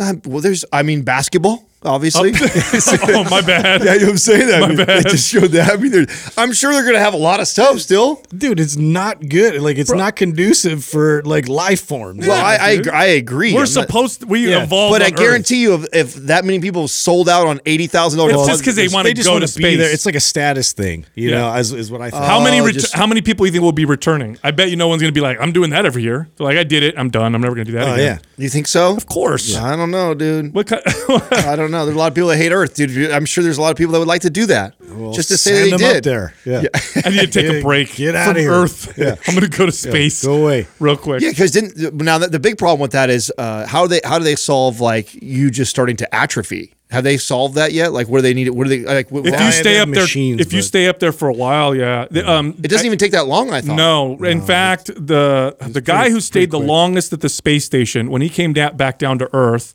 Uh, 0.00 0.14
well, 0.24 0.40
there's. 0.40 0.64
I 0.72 0.82
mean, 0.82 1.02
basketball, 1.02 1.68
obviously. 1.84 2.32
oh 3.14 3.24
my 3.30 3.40
bad. 3.40 3.64
Yeah, 3.84 3.94
you 3.94 4.00
know 4.00 4.06
what 4.06 4.10
I'm 4.12 4.18
saying? 4.18 4.62
I 4.62 4.66
mean, 4.68 4.76
bad. 4.78 5.04
They 5.04 5.10
just 5.10 5.30
showed 5.30 5.50
that. 5.52 5.72
I 5.72 5.76
mean, 5.76 5.92
there's- 5.92 6.32
I'm 6.38 6.52
sure 6.52 6.72
they're 6.72 6.82
going 6.82 6.94
to 6.94 7.00
have 7.00 7.14
a 7.14 7.18
lot 7.18 7.40
of 7.40 7.48
stuff 7.48 7.78
still. 7.80 8.22
Dude, 8.36 8.60
it's 8.60 8.76
not 8.76 9.28
good. 9.28 9.60
Like 9.60 9.76
it's 9.78 9.92
not 9.92 10.16
conducive 10.16 10.84
for 10.84 11.22
like 11.24 11.48
life 11.48 11.82
forms. 11.84 12.26
Well, 12.26 12.44
I, 12.44 12.56
I, 12.56 12.82
I 12.92 13.04
agree. 13.06 13.52
We're 13.52 13.60
I'm 13.60 13.62
not- 13.64 13.68
supposed 13.86 14.24
we 14.24 14.48
Yeah, 14.50 14.62
evolved, 14.64 14.94
but 14.94 15.02
I 15.02 15.06
on 15.06 15.12
Earth. 15.12 15.18
guarantee 15.18 15.62
you, 15.62 15.74
if, 15.74 15.86
if 15.92 16.14
that 16.26 16.44
many 16.44 16.60
people 16.60 16.88
sold 16.88 17.28
out 17.28 17.46
on 17.46 17.60
eighty 17.66 17.86
thousand 17.86 18.18
dollars, 18.18 18.34
It's 18.34 18.46
just 18.46 18.64
'cause 18.64 18.76
they 18.76 18.88
go 18.88 19.02
to 19.02 19.14
to 19.14 19.40
be 19.40 19.46
space. 19.46 19.78
there. 19.78 19.92
It's 19.92 20.06
like 20.06 20.14
a 20.14 20.20
status 20.20 20.72
thing, 20.72 21.04
you 21.14 21.30
Yeah. 21.30 21.38
know, 21.38 21.52
as 21.52 21.72
is 21.72 21.90
what 21.90 22.00
I 22.00 22.10
think. 22.10 22.22
How 22.24 22.42
many 22.42 22.60
Oh, 22.60 22.64
ret- 22.66 22.74
just- 22.74 22.94
how 22.94 23.06
many 23.06 23.20
people 23.22 23.46
you 23.46 23.52
think 23.52 23.62
will 23.62 23.72
be 23.72 23.84
returning? 23.84 24.38
I 24.42 24.50
bet 24.52 24.70
you 24.70 24.76
no 24.76 24.88
one's 24.88 25.02
gonna 25.02 25.12
be 25.12 25.20
like, 25.20 25.38
I'm 25.40 25.52
doing 25.52 25.70
that 25.70 25.84
every 25.86 26.02
year. 26.02 26.28
They're 26.36 26.46
like, 26.46 26.56
I 26.56 26.64
did 26.64 26.82
it. 26.82 26.94
I'm 26.96 27.10
done. 27.10 27.34
I'm 27.34 27.40
never 27.40 27.54
gonna 27.54 27.64
do 27.64 27.72
that 27.72 27.88
Oh 27.88 27.94
again. 27.94 28.20
yeah. 28.38 28.42
you 28.44 28.48
think 28.48 28.68
so? 28.68 28.96
Of 28.96 29.06
course. 29.06 29.56
I 29.56 29.76
don't 29.76 29.90
know, 29.90 30.14
dude. 30.14 30.54
What 30.54 30.66
kind, 30.68 30.82
I 31.32 31.56
don't 31.56 31.70
know. 31.70 31.73
There's 31.84 31.96
a 31.96 31.98
lot 31.98 32.08
of 32.08 32.14
people 32.14 32.28
that 32.28 32.36
hate 32.36 32.52
Earth, 32.52 32.74
dude. 32.74 33.10
I'm 33.10 33.24
sure 33.26 33.42
there's 33.42 33.58
a 33.58 33.62
lot 33.62 33.70
of 33.70 33.76
people 33.76 33.92
that 33.92 33.98
would 33.98 34.08
like 34.08 34.22
to 34.22 34.30
do 34.30 34.46
that, 34.46 34.74
just 35.14 35.28
to 35.30 35.36
say 35.36 35.64
they 35.64 35.70
them 35.70 35.78
did. 35.78 35.96
up 35.98 36.02
there. 36.04 36.34
Yeah. 36.44 36.62
I 37.04 37.10
need 37.10 37.20
to 37.20 37.26
take 37.26 37.46
Get- 37.50 37.56
a 37.56 37.62
break 37.62 37.94
get 37.94 38.12
from 38.12 38.30
outta 38.30 38.40
here. 38.40 38.52
Earth. 38.52 38.96
Yeah. 38.96 39.16
I'm 39.26 39.34
gonna 39.34 39.48
go 39.48 39.66
to 39.66 39.72
space. 39.72 40.24
Go 40.24 40.42
away. 40.42 40.66
real 40.78 40.96
quick. 40.96 41.22
Yeah, 41.22 41.30
because 41.30 41.50
didn't 41.50 41.94
now 41.94 42.18
the, 42.18 42.28
the 42.28 42.38
big 42.40 42.58
problem 42.58 42.80
with 42.80 42.92
that 42.92 43.10
is 43.10 43.32
uh, 43.38 43.66
how 43.66 43.82
do 43.82 43.88
they 43.88 44.00
how 44.04 44.18
do 44.18 44.24
they 44.24 44.36
solve 44.36 44.80
like 44.80 45.14
you 45.20 45.50
just 45.50 45.70
starting 45.70 45.96
to 45.96 46.14
atrophy? 46.14 46.72
Have 46.90 47.02
they 47.02 47.16
solved 47.16 47.56
that 47.56 47.72
yet? 47.72 47.92
Like 47.92 48.06
where 48.08 48.22
they 48.22 48.34
need 48.34 48.46
it? 48.46 48.54
Where 48.54 48.68
do 48.68 48.70
they 48.82 48.84
like? 48.86 49.10
What, 49.10 49.26
If 49.26 49.32
Well, 49.32 49.46
you 49.46 49.50
stay 49.52 49.74
have 49.76 49.88
up 49.88 49.94
there, 49.94 50.04
machines, 50.04 50.40
if 50.40 50.52
you 50.52 50.62
stay 50.62 50.86
up 50.86 51.00
there 51.00 51.10
for 51.12 51.28
a 51.28 51.32
while, 51.32 51.74
yeah. 51.74 52.06
The, 52.08 52.30
um, 52.30 52.50
it 52.62 52.68
doesn't 52.68 52.86
even 52.86 52.98
take 52.98 53.10
that 53.12 53.26
long. 53.26 53.50
I 53.52 53.62
thought. 53.62 53.74
No, 53.74 54.14
in 54.22 54.40
fact, 54.40 54.86
the 54.94 55.56
the 55.60 55.80
guy 55.80 56.10
who 56.10 56.20
stayed 56.20 56.52
the 56.52 56.60
longest 56.60 57.12
at 57.12 57.20
the 57.20 57.28
space 57.28 57.64
station 57.64 58.10
when 58.10 58.22
he 58.22 58.28
came 58.28 58.52
da- 58.52 58.70
back 58.70 58.98
down 59.00 59.18
to 59.18 59.28
Earth, 59.34 59.74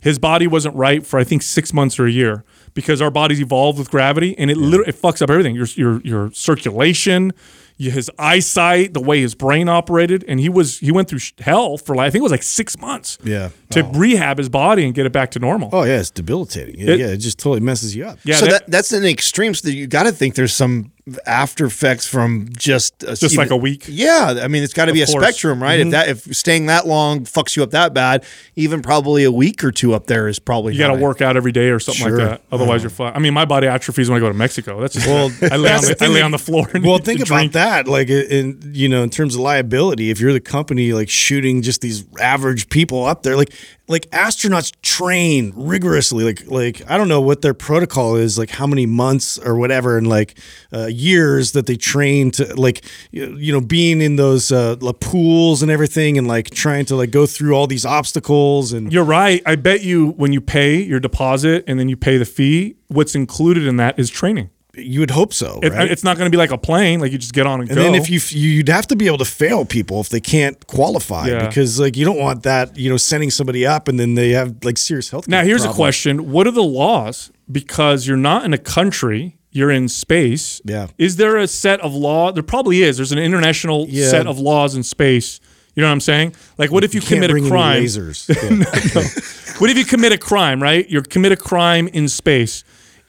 his 0.00 0.18
body 0.18 0.46
wasn't 0.46 0.74
right 0.76 1.04
for 1.06 1.18
I 1.18 1.24
think 1.24 1.42
six 1.42 1.72
months 1.72 1.98
or 1.98 2.06
a 2.06 2.10
year 2.10 2.44
because 2.74 3.02
our 3.02 3.10
bodies 3.10 3.40
evolved 3.40 3.78
with 3.78 3.90
gravity 3.90 4.36
and 4.38 4.50
it 4.50 4.56
literally 4.56 4.90
it 4.90 4.94
fucks 5.00 5.20
up 5.22 5.30
everything. 5.30 5.54
Your 5.56 5.66
your 5.74 6.00
your 6.02 6.30
circulation, 6.32 7.32
his 7.78 8.10
eyesight, 8.18 8.92
the 8.94 9.00
way 9.00 9.20
his 9.20 9.34
brain 9.34 9.68
operated, 9.68 10.24
and 10.28 10.38
he 10.40 10.48
was 10.48 10.78
he 10.78 10.92
went 10.92 11.08
through 11.08 11.20
hell 11.38 11.76
for 11.78 11.94
like 11.94 12.06
I 12.06 12.10
think 12.10 12.20
it 12.20 12.24
was 12.24 12.32
like 12.32 12.42
six 12.42 12.78
months. 12.78 13.18
Yeah. 13.24 13.50
to 13.70 13.82
rehab 13.84 14.38
his 14.38 14.48
body 14.48 14.84
and 14.84 14.94
get 14.94 15.06
it 15.06 15.12
back 15.12 15.30
to 15.32 15.38
normal. 15.38 15.70
Oh 15.72 15.82
yeah, 15.84 15.98
it's 16.00 16.10
debilitating. 16.10 16.78
Yeah, 16.78 16.90
It- 16.94 17.00
yeah, 17.00 17.06
it 17.06 17.18
just 17.18 17.38
totally 17.38 17.60
messes 17.60 17.94
you 17.94 18.04
up. 18.06 18.18
yeah, 18.24 18.36
so 18.36 18.46
that- 18.46 18.52
that, 18.66 18.70
that's 18.70 18.92
an 18.92 19.04
extreme. 19.04 19.54
So 19.54 19.68
you 19.68 19.86
got 19.86 20.04
to 20.04 20.12
think 20.12 20.34
there's 20.34 20.52
some 20.54 20.92
after 21.26 21.66
effects 21.66 22.06
from 22.06 22.48
just 22.56 23.02
a, 23.02 23.16
Just 23.16 23.36
like 23.36 23.50
a 23.50 23.56
week? 23.56 23.84
Yeah, 23.88 24.40
I 24.42 24.48
mean 24.48 24.62
it's 24.62 24.72
got 24.74 24.86
to 24.86 24.92
be 24.92 25.02
a 25.02 25.06
course. 25.06 25.14
Mm-hmm. 25.16 25.24
spectrum, 25.24 25.62
right? 25.62 25.80
If 25.80 25.90
that 25.92 26.08
if 26.08 26.36
staying 26.36 26.66
that 26.66 26.86
long 26.86 27.20
fucks 27.24 27.56
you 27.56 27.62
up 27.62 27.70
that 27.70 27.94
bad, 27.94 28.24
even 28.56 28.82
probably 28.82 29.24
a 29.24 29.32
week 29.32 29.62
or 29.64 29.70
two 29.72 29.94
up 29.94 30.06
there 30.06 30.28
is 30.28 30.38
probably 30.38 30.72
you 30.74 30.78
got 30.78 30.94
to 30.94 31.02
work 31.02 31.20
out 31.22 31.36
every 31.36 31.52
day 31.52 31.68
or 31.70 31.78
something 31.80 32.06
Sure. 32.06 32.18
like 32.18 32.28
that. 32.28 32.42
Otherwise, 32.52 32.82
you're 32.82 32.90
fine. 32.90 33.12
I 33.14 33.18
mean, 33.18 33.34
my 33.34 33.44
body 33.44 33.66
atrophies 33.66 34.08
when 34.10 34.16
I 34.16 34.20
go 34.20 34.28
to 34.28 34.34
Mexico. 34.34 34.80
That's 34.80 34.94
just 34.94 35.06
Well, 35.06 35.30
I 35.52 35.56
lay 35.56 35.72
on 35.72 35.80
the, 35.82 35.94
the 35.98 36.04
I 36.04 36.08
lay 36.08 36.22
on 36.22 36.30
the 36.30 36.38
floor. 36.38 36.68
And 36.74 36.84
Well, 36.84 36.98
think 36.98 37.20
about 37.20 37.36
drink. 37.36 37.52
that. 37.52 37.88
Like, 37.88 38.08
in 38.10 38.60
you 38.74 38.88
know, 38.88 39.02
in 39.02 39.10
terms 39.10 39.34
of 39.34 39.40
liability, 39.40 40.10
if 40.10 40.20
you're 40.20 40.32
the 40.32 40.40
company 40.40 40.92
like 40.92 41.08
shooting 41.08 41.62
just 41.62 41.80
these 41.80 42.04
average 42.20 42.68
people 42.68 43.04
up 43.04 43.22
there, 43.22 43.36
like 43.36 43.52
like 43.90 44.08
astronauts 44.10 44.72
train 44.82 45.52
rigorously. 45.56 46.22
Like 46.24 46.46
like 46.46 46.82
I 46.90 46.96
don't 46.98 47.08
know 47.08 47.20
what 47.20 47.40
their 47.42 47.54
protocol 47.54 48.16
is, 48.16 48.36
like 48.38 48.50
how 48.50 48.66
many 48.66 48.84
months 48.86 49.38
or 49.38 49.56
whatever, 49.56 49.96
and 49.96 50.06
like 50.06 50.38
uh, 50.72 50.86
years 50.98 51.52
that 51.52 51.66
they 51.66 51.76
train 51.76 52.30
to 52.32 52.54
like 52.56 52.84
you 53.12 53.52
know 53.52 53.60
being 53.60 54.00
in 54.00 54.16
those 54.16 54.50
uh, 54.52 54.76
pools 55.00 55.62
and 55.62 55.70
everything, 55.70 56.18
and 56.18 56.26
like 56.28 56.50
trying 56.50 56.84
to 56.86 56.96
like 56.96 57.10
go 57.10 57.26
through 57.26 57.54
all 57.54 57.66
these 57.66 57.84
obstacles 57.86 58.72
and 58.72 58.92
You're 58.92 59.04
right. 59.04 59.42
I 59.46 59.56
bet 59.56 59.82
you 59.82 60.10
when 60.12 60.32
you 60.32 60.40
pay 60.40 60.82
your 60.82 61.00
deposit 61.00 61.64
and 61.66 61.78
then 61.78 61.88
you 61.88 61.96
pay 61.96 62.18
the 62.18 62.24
fee, 62.24 62.76
what's 62.88 63.14
included 63.14 63.66
in 63.66 63.76
that 63.76 63.98
is 63.98 64.10
training. 64.10 64.50
you 64.74 65.00
would 65.00 65.10
hope 65.10 65.32
so, 65.34 65.58
It- 65.62 65.72
right? 65.72 65.90
It's 65.90 66.04
not 66.04 66.16
going 66.18 66.30
to 66.30 66.30
be 66.30 66.36
like 66.36 66.52
a 66.52 66.58
plane, 66.58 67.00
like 67.00 67.10
you 67.10 67.18
just 67.18 67.32
get 67.34 67.46
on 67.46 67.60
and, 67.60 67.68
And 67.70 67.76
go. 67.76 67.84
And 67.84 67.94
then 67.94 68.00
if 68.00 68.08
you 68.10 68.20
you'd 68.38 68.68
have 68.68 68.86
to 68.88 68.96
be 68.96 69.06
able 69.08 69.18
to 69.18 69.24
fail 69.24 69.64
people 69.64 70.00
if 70.00 70.08
they 70.08 70.20
can't 70.20 70.56
qualify 70.68 71.26
Yeah. 71.28 71.46
because 71.48 71.80
like 71.80 71.96
you 71.96 72.04
don't 72.04 72.18
want 72.18 72.42
that 72.44 72.76
you 72.76 72.88
know 72.90 72.96
sending 72.96 73.30
somebody 73.30 73.66
up 73.66 73.88
and 73.88 73.98
then 73.98 74.14
they 74.14 74.30
have 74.30 74.54
like 74.64 74.78
serious 74.78 75.10
health. 75.10 75.26
now 75.26 75.42
here's 75.42 75.64
a 75.64 75.70
question: 75.72 76.30
What 76.30 76.46
are 76.46 76.52
the 76.52 76.62
laws? 76.62 77.32
Because 77.50 78.06
you're 78.06 78.18
not 78.30 78.44
in 78.44 78.52
a 78.52 78.58
country, 78.58 79.37
you're 79.58 79.70
in 79.70 79.88
space. 79.88 80.60
Yeah. 80.64 80.86
Is 80.96 81.16
there 81.16 81.36
a 81.36 81.46
set 81.46 81.80
of 81.80 81.92
law? 81.94 82.32
There 82.32 82.42
probably 82.42 82.82
is. 82.82 82.96
There's 82.96 83.12
an 83.12 83.18
international 83.18 83.86
Yeah. 83.88 84.08
set 84.08 84.26
of 84.26 84.38
laws 84.38 84.74
in 84.76 84.82
space. 84.82 85.40
You 85.74 85.82
know 85.82 85.88
what 85.88 85.92
I'm 85.92 86.00
saying? 86.00 86.34
Like, 86.56 86.70
what 86.72 86.82
if 86.84 86.94
you, 86.94 87.00
You 87.00 87.06
can't 87.06 87.16
commit 87.22 87.30
bring 87.30 87.46
a 87.46 87.50
crime? 87.50 87.82
lasers. 87.82 88.28
Yeah. 88.94 89.58
What 89.60 89.70
if 89.70 89.76
you 89.76 89.84
commit 89.84 90.12
a 90.12 90.18
crime? 90.18 90.62
Right? 90.62 90.88
You 90.88 91.02
commit 91.02 91.32
a 91.32 91.36
crime 91.36 91.88
in 91.88 92.08
space. 92.08 92.64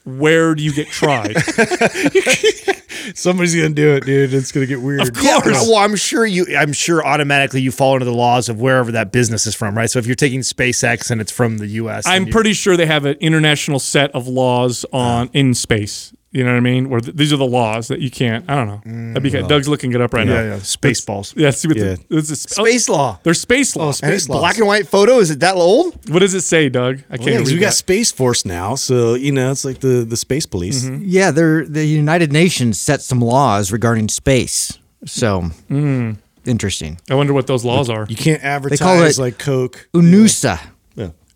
Where 0.05 0.55
do 0.55 0.63
you 0.63 0.73
get 0.73 0.87
tried? 0.87 1.35
Somebody's 3.15 3.55
gonna 3.55 3.69
do 3.69 3.95
it, 3.95 4.05
dude. 4.05 4.33
It's 4.33 4.51
gonna 4.51 4.65
get 4.65 4.81
weird. 4.81 5.01
Of 5.01 5.11
Yeah, 5.21 5.39
course. 5.41 5.67
well, 5.67 5.77
I'm 5.77 5.95
sure 5.95 6.25
you. 6.25 6.45
I'm 6.57 6.73
sure 6.73 7.05
automatically 7.05 7.61
you 7.61 7.71
fall 7.71 7.93
into 7.93 8.05
the 8.05 8.13
laws 8.13 8.49
of 8.49 8.59
wherever 8.59 8.91
that 8.91 9.11
business 9.11 9.45
is 9.47 9.55
from, 9.55 9.75
right? 9.77 9.89
So 9.89 9.99
if 9.99 10.05
you're 10.05 10.15
taking 10.15 10.41
SpaceX 10.41 11.09
and 11.11 11.19
it's 11.21 11.31
from 11.31 11.57
the 11.57 11.67
U.S., 11.67 12.05
I'm 12.07 12.27
pretty 12.27 12.53
sure 12.53 12.77
they 12.77 12.85
have 12.85 13.05
an 13.05 13.17
international 13.19 13.79
set 13.79 14.11
of 14.11 14.27
laws 14.27 14.85
on 14.91 15.29
in 15.33 15.53
space. 15.53 16.13
You 16.31 16.43
know 16.43 16.51
what 16.51 16.57
I 16.57 16.59
mean? 16.59 16.89
Where 16.89 16.99
th- 16.99 17.15
these 17.17 17.33
are 17.33 17.37
the 17.37 17.45
laws 17.45 17.87
that 17.87 18.01
you 18.01 18.11
can't. 18.11 18.47
I 18.47 18.53
don't 18.55 18.67
know. 18.67 19.13
That'd 19.13 19.23
be 19.23 19.31
kind- 19.31 19.47
Doug's 19.49 19.67
looking 19.67 19.93
it 19.93 19.99
up 20.01 20.13
right 20.13 20.27
Yeah, 20.27 20.33
now. 20.35 20.41
yeah. 20.55 20.59
Space 20.59 21.01
balls. 21.01 21.33
Yeah, 21.35 21.49
see 21.49 21.67
what 21.67 21.77
Yeah. 21.77 21.95
the, 22.07 22.15
this 22.17 22.29
is 22.29 22.41
Space 22.43 22.87
law. 22.87 23.17
There's 23.23 23.41
space 23.41 23.75
law. 23.75 23.85
Oh, 23.85 23.87
And 23.87 23.95
space 23.95 24.13
it's 24.13 24.27
black 24.27 24.59
and 24.59 24.67
white 24.67 24.87
photo. 24.87 25.17
Is 25.17 25.31
it 25.31 25.39
that 25.39 25.55
old? 25.55 25.95
what 26.11 26.19
does 26.19 26.35
it 26.35 26.41
say, 26.41 26.69
Doug? 26.69 26.99
I 27.09 27.17
can't 27.17 27.29
Yeah, 27.29 27.37
'cause 27.39 27.47
read 27.47 27.55
we 27.55 27.59
got 27.59 27.67
that. 27.69 27.73
Space 27.73 28.11
Force 28.11 28.45
now, 28.45 28.75
so 28.75 29.15
you 29.15 29.31
know 29.31 29.49
it's 29.51 29.65
like 29.65 29.79
the 29.79 30.05
the 30.07 30.15
space 30.17 30.45
police. 30.45 30.83
Mm-hmm. 30.85 31.03
Yeah, 31.07 31.31
they're, 31.31 31.65
the 31.65 31.83
United 31.85 32.31
Nations 32.31 32.79
set 32.79 33.01
some 33.01 33.21
laws 33.21 33.71
regarding 33.71 34.07
space. 34.09 34.77
So 35.07 35.49
Mm. 35.71 36.17
interesting. 36.45 36.99
I 37.09 37.15
wonder 37.15 37.33
what 37.33 37.47
those 37.47 37.65
laws 37.65 37.89
are. 37.89 38.05
You 38.07 38.15
can't 38.15 38.41
call 38.41 38.51
advertise 38.51 39.17
it- 39.17 39.21
like 39.21 39.39
Coke. 39.39 39.89
UNOOSA. 39.95 40.59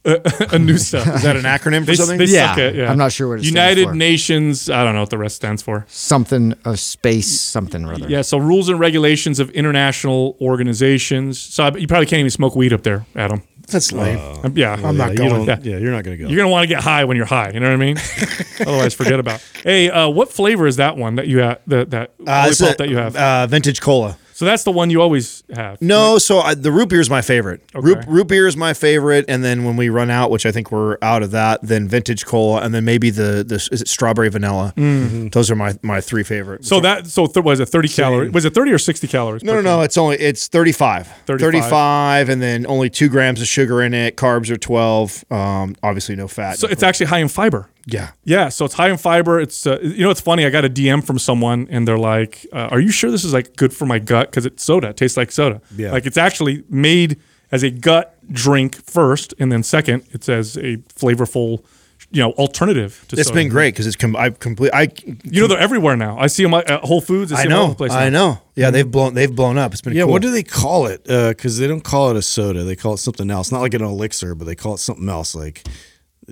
Anusa. 0.04 1.16
Is 1.16 1.24
that 1.24 1.36
an 1.36 1.44
acronym 1.44 1.82
for 1.82 1.86
They, 1.88 1.96
something? 1.96 2.18
they 2.18 2.26
Yeah, 2.26 2.50
suck 2.50 2.58
it. 2.60 2.76
Yeah. 2.76 2.92
I'm 2.92 2.98
not 2.98 3.12
sure 3.12 3.28
what 3.30 3.36
it 3.36 3.44
stands 3.44 3.52
United 3.56 3.86
for. 3.90 3.96
Nations. 3.96 4.70
I 4.70 4.84
don't 4.84 4.94
know 4.94 5.00
what 5.02 5.10
the 5.10 5.18
rest 5.18 5.36
stands 5.38 5.62
for. 5.62 5.86
Something 5.90 6.54
of 6.66 6.80
space, 6.80 7.40
something 7.40 7.86
or 7.86 7.94
other. 7.94 8.10
Yeah. 8.10 8.22
So 8.22 8.38
rules 8.38 8.70
and 8.70 8.80
regulations 8.80 9.40
of 9.40 9.50
international 9.52 10.38
organizations. 10.42 11.40
So 11.40 11.64
I, 11.66 11.76
you 11.78 11.88
probably 11.88 12.06
can't 12.06 12.20
even 12.20 12.32
smoke 12.32 12.56
weed 12.56 12.74
up 12.74 12.84
there, 12.84 13.06
Adam. 13.16 13.44
That's 13.68 13.94
lame. 13.94 14.20
Um, 14.44 14.58
yeah. 14.58 14.74
I'm 14.84 14.98
not 14.98 15.16
going. 15.16 15.46
Yeah. 15.48 15.58
yeah. 15.62 15.78
you're 15.78 15.92
not 15.94 16.04
gonna 16.04 16.18
go. 16.18 16.28
You're 16.28 16.38
gonna 16.38 16.50
want 16.52 16.64
to 16.64 16.68
get 16.68 16.84
high 16.84 17.06
when 17.06 17.16
you're 17.16 17.26
high. 17.26 17.52
You 17.52 17.62
know 17.62 17.68
what 17.68 17.82
I 17.82 17.86
mean? 17.86 17.98
Otherwise, 18.60 18.94
forget 18.94 19.20
about. 19.22 19.42
Hey, 19.64 19.90
uh, 19.90 20.10
what 20.10 20.34
flavor 20.34 20.68
is 20.68 20.76
that 20.76 20.98
one 20.98 21.16
that 21.16 21.28
you 21.28 21.40
have? 21.40 21.60
That 21.68 21.90
that 21.92 22.12
Uh, 22.28 22.48
it's 22.50 22.60
lollipop 22.60 22.78
that 22.80 22.90
you 22.90 22.98
have? 22.98 23.16
uh, 23.16 23.48
vintage 23.48 23.80
cola. 23.80 24.18
So 24.44 24.46
that's 24.46 24.64
the 24.64 24.72
one 24.72 24.90
you 24.90 25.02
always 25.02 25.44
have. 25.56 25.82
No, 25.82 26.18
so 26.18 26.40
I, 26.40 26.54
the 26.54 26.72
root 26.72 26.90
beer 26.90 27.00
is 27.00 27.10
my 27.10 27.22
favorite. 27.22 27.62
Root, 27.74 28.00
Okay. 28.00 28.08
root 28.12 28.28
beer 28.28 28.46
is 28.46 28.58
my 28.58 28.74
favorite, 28.74 29.24
and 29.30 29.44
then 29.44 29.64
when 29.64 29.78
we 29.78 29.88
run 29.88 30.10
out, 30.10 30.32
which 30.32 30.46
I 30.46 30.52
think 30.52 30.70
we're 30.72 30.98
out 31.02 31.24
of 31.24 31.32
that, 31.32 31.62
then 31.64 31.88
vintage 31.88 32.26
cola, 32.26 32.62
and 32.62 32.74
then 32.74 32.84
maybe 32.84 33.10
the 33.10 33.44
the 33.48 33.56
is 33.72 33.82
it 33.82 33.88
strawberry 33.88 34.30
vanilla. 34.30 34.74
Those 34.76 35.50
are 35.50 35.56
my 35.56 35.76
my 35.82 36.02
three 36.02 36.24
favorite. 36.24 36.66
So 36.66 36.80
that 36.82 37.08
so 37.08 37.26
th- 37.28 37.44
was 37.44 37.60
it 37.62 37.68
30 37.70 37.88
calories? 37.88 38.32
Was 38.34 38.46
it 38.46 38.54
30 38.54 38.72
or 38.74 38.78
60 38.78 39.08
calories? 39.08 39.44
no, 39.44 39.54
no, 39.56 39.62
no. 39.62 39.82
It's 39.82 39.98
only 39.98 40.18
it's 40.18 40.48
35. 40.48 41.08
35. 41.26 41.40
35, 41.40 42.30
and 42.30 42.42
then 42.42 42.66
only 42.68 42.90
two 42.90 43.08
grams 43.10 43.40
of 43.42 43.48
sugar 43.48 43.82
in 43.82 43.94
it. 43.94 44.18
Carbs 44.18 44.50
are 44.50 44.58
12. 44.58 45.26
Um, 45.32 45.76
obviously 45.82 46.16
no 46.16 46.28
fat. 46.28 46.60
So 46.60 46.68
it's 46.68 46.84
actually 46.84 47.06
high 47.08 47.20
in 47.20 47.30
fiber. 47.30 47.70
Yeah. 47.86 48.12
Yeah, 48.24 48.50
so 48.50 48.66
it's 48.66 48.74
high 48.76 48.90
in 48.90 48.98
fiber. 48.98 49.40
It's 49.40 49.68
uh, 49.68 49.80
you 49.82 50.04
know 50.04 50.10
it's 50.10 50.22
funny. 50.22 50.46
I 50.46 50.50
got 50.50 50.66
a 50.66 50.70
DM 50.70 51.04
from 51.06 51.20
someone 51.20 51.68
and 51.70 51.88
they're 51.88 51.98
like, 51.98 52.46
uh, 52.54 52.70
"Are 52.72 52.80
you 52.80 52.92
sure 52.92 53.12
this 53.12 53.24
is 53.26 53.34
like 53.34 53.56
good 53.56 53.74
for 53.74 53.86
my 53.86 54.00
gut? 54.00 54.30
Because 54.32 54.46
it's 54.46 54.64
soda. 54.64 54.90
It 54.90 54.98
tastes 54.98 55.18
like 55.18 55.32
soda. 55.32 55.62
Yeah. 55.76 55.92
Like 55.92 56.06
it's 56.06 56.18
actually 56.18 56.64
made 56.70 57.20
as 57.52 57.64
a 57.64 57.70
gut 57.70 58.16
drink 58.32 58.76
first, 58.86 59.34
and 59.40 59.52
then 59.52 59.64
second, 59.64 60.04
it's 60.12 60.28
as 60.30 60.56
a 60.58 60.78
flavorful, 60.98 61.64
you 62.10 62.22
know, 62.24 62.32
alternative 62.32 63.04
to 63.10 63.16
It's 63.20 63.28
soda. 63.28 63.36
been 63.40 63.50
great 63.50 63.74
because 63.74 63.86
it's 63.86 63.96
com- 63.98 64.16
I've 64.16 64.40
complete. 64.40 64.72
I 64.74 64.88
You 65.24 65.42
know, 65.42 65.48
they're 65.48 65.60
everywhere 65.60 65.96
now. 65.98 66.18
I 66.18 66.28
see 66.28 66.44
them 66.44 66.54
at 66.54 66.70
Whole 66.86 67.02
Foods. 67.02 67.32
I, 67.34 67.44
see 67.44 67.50
I 67.50 67.52
'em 67.52 67.52
all 67.52 67.58
over 67.60 67.68
know. 67.68 67.74
the 67.74 67.76
place 67.78 67.92
I 67.92 68.10
know. 68.10 68.40
Yeah, 68.56 68.72
they've 68.72 68.90
blown 68.90 69.14
they've 69.14 69.36
blown 69.36 69.58
up. 69.58 69.74
It's 69.74 69.82
been 69.82 69.94
yeah, 69.94 70.04
cool. 70.04 70.14
what 70.14 70.22
do 70.22 70.32
they 70.32 70.42
call 70.44 70.88
it? 70.88 71.04
Because 71.04 71.58
they 71.60 71.68
don't 71.68 71.84
call 71.84 72.10
it 72.12 72.16
a 72.18 72.22
soda; 72.22 72.64
they 72.64 72.76
call 72.78 72.94
it 72.94 73.00
something 73.00 73.30
else. 73.30 73.52
Not 73.52 73.60
like 73.62 73.74
an 73.74 73.84
elixir, 73.84 74.36
but 74.36 74.46
they 74.46 74.56
call 74.56 74.74
it 74.76 74.80
something 74.80 75.10
else, 75.10 75.36
like 75.36 75.64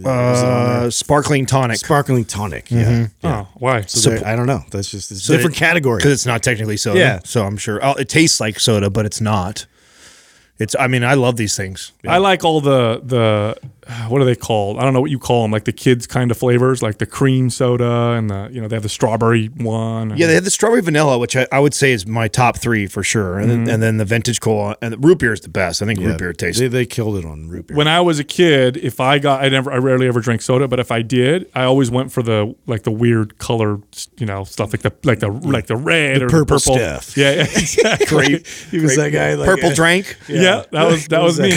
uh, 0.05 0.89
sparkling 0.89 1.45
tonic. 1.45 1.77
sparkling 1.77 2.25
tonic. 2.25 2.69
Yeah, 2.71 3.07
Oh, 3.23 3.47
why? 3.55 3.81
So 3.81 4.09
they're- 4.11 4.25
I 4.25 4.35
don't 4.35 4.45
know. 4.47 4.63
That's 4.71 4.89
just 4.89 5.11
it's 5.11 5.23
So 5.23 5.33
different 5.35 5.55
it- 5.55 5.59
category. 5.59 5.97
because 5.97 6.11
it's 6.13 6.25
not 6.25 6.41
technically 6.43 6.77
soda. 6.77 6.99
Yeah. 6.99 7.19
So 7.23 7.45
I'm 7.45 7.57
sure 7.57 7.79
oh, 7.83 7.93
it 7.95 8.09
tastes 8.09 8.39
like 8.39 8.59
soda, 8.59 8.89
but 8.89 9.05
it's 9.05 9.21
not. 9.21 9.65
It's. 10.59 10.75
I 10.79 10.87
mean, 10.87 11.03
I 11.03 11.15
love 11.15 11.37
these 11.37 11.55
things. 11.55 11.91
I 12.07 12.19
like 12.19 12.43
all 12.43 12.61
the 12.61 13.01
the 13.03 13.57
what 14.09 14.21
are 14.21 14.25
they 14.25 14.35
called? 14.35 14.77
I 14.77 14.83
don't 14.83 14.93
know 14.93 15.01
what 15.01 15.11
you 15.11 15.19
call 15.19 15.41
them. 15.43 15.51
Like 15.51 15.63
the 15.65 15.71
kids 15.73 16.05
kind 16.07 16.29
of 16.31 16.37
flavors, 16.37 16.81
like 16.81 16.97
the 16.99 17.05
cream 17.05 17.49
soda 17.49 18.11
and 18.11 18.29
the 18.29 18.49
you 18.51 18.61
know 18.61 18.67
they 18.67 18.75
have 18.75 18.83
the 18.83 18.89
strawberry 18.89 19.47
one. 19.47 20.15
Yeah, 20.17 20.27
they 20.27 20.35
have 20.35 20.43
the 20.43 20.51
strawberry 20.51 20.81
vanilla, 20.81 21.17
which 21.17 21.35
I, 21.35 21.47
I 21.51 21.59
would 21.59 21.73
say 21.73 21.91
is 21.91 22.05
my 22.05 22.27
top 22.27 22.57
three 22.57 22.87
for 22.87 23.03
sure, 23.03 23.37
and, 23.39 23.51
Mm-hmm. 23.51 23.65
then, 23.65 23.73
and 23.73 23.83
then 23.83 23.97
the 23.97 24.05
vintage 24.05 24.39
cola 24.39 24.75
and 24.81 24.93
the 24.93 24.97
root 24.97 25.19
beer 25.19 25.33
is 25.33 25.41
the 25.41 25.49
best. 25.49 25.81
I 25.81 25.85
think 25.85 25.99
Yeah, 25.99 26.07
root 26.09 26.19
beer 26.19 26.33
tastes. 26.33 26.59
They, 26.59 26.67
they 26.67 26.85
killed 26.85 27.17
it 27.17 27.25
on 27.25 27.47
root 27.49 27.67
beer. 27.67 27.77
when 27.77 27.87
I 27.87 28.01
was 28.01 28.19
a 28.19 28.23
kid, 28.23 28.77
if 28.77 28.99
I 28.99 29.19
got, 29.19 29.43
I 29.43 29.49
never, 29.49 29.71
I 29.71 29.77
rarely 29.77 30.07
ever 30.07 30.19
drank 30.21 30.41
soda, 30.41 30.67
but 30.67 30.79
if 30.79 30.91
I 30.91 31.01
did, 31.01 31.49
I 31.55 31.63
always 31.63 31.89
went 31.91 32.11
for 32.11 32.21
the 32.23 32.55
like 32.67 32.83
the 32.83 32.91
weird 32.91 33.37
color, 33.39 33.79
you 34.17 34.25
know, 34.25 34.43
stuff 34.43 34.73
like 34.73 34.81
the 34.83 34.93
like 35.03 35.19
the 35.19 35.29
like 35.31 35.67
the 35.67 35.75
red 35.75 36.21
The 36.21 36.25
or 36.25 36.29
purple 36.29 36.57
the 36.57 36.61
purple 36.69 36.77
stuff. 37.01 37.17
Yeah, 37.17 37.31
yeah, 37.31 37.41
exactly. 37.57 38.43
he 38.69 38.79
was 38.79 38.95
that 38.95 39.09
guy. 39.11 39.33
Like, 39.33 39.47
Purple 39.47 39.69
uh, 39.71 39.75
drink. 39.75 40.17
yeah, 40.27 40.63
that 40.71 40.85
was 40.87 41.07
that 41.07 41.21
was 41.21 41.39
me. 41.39 41.51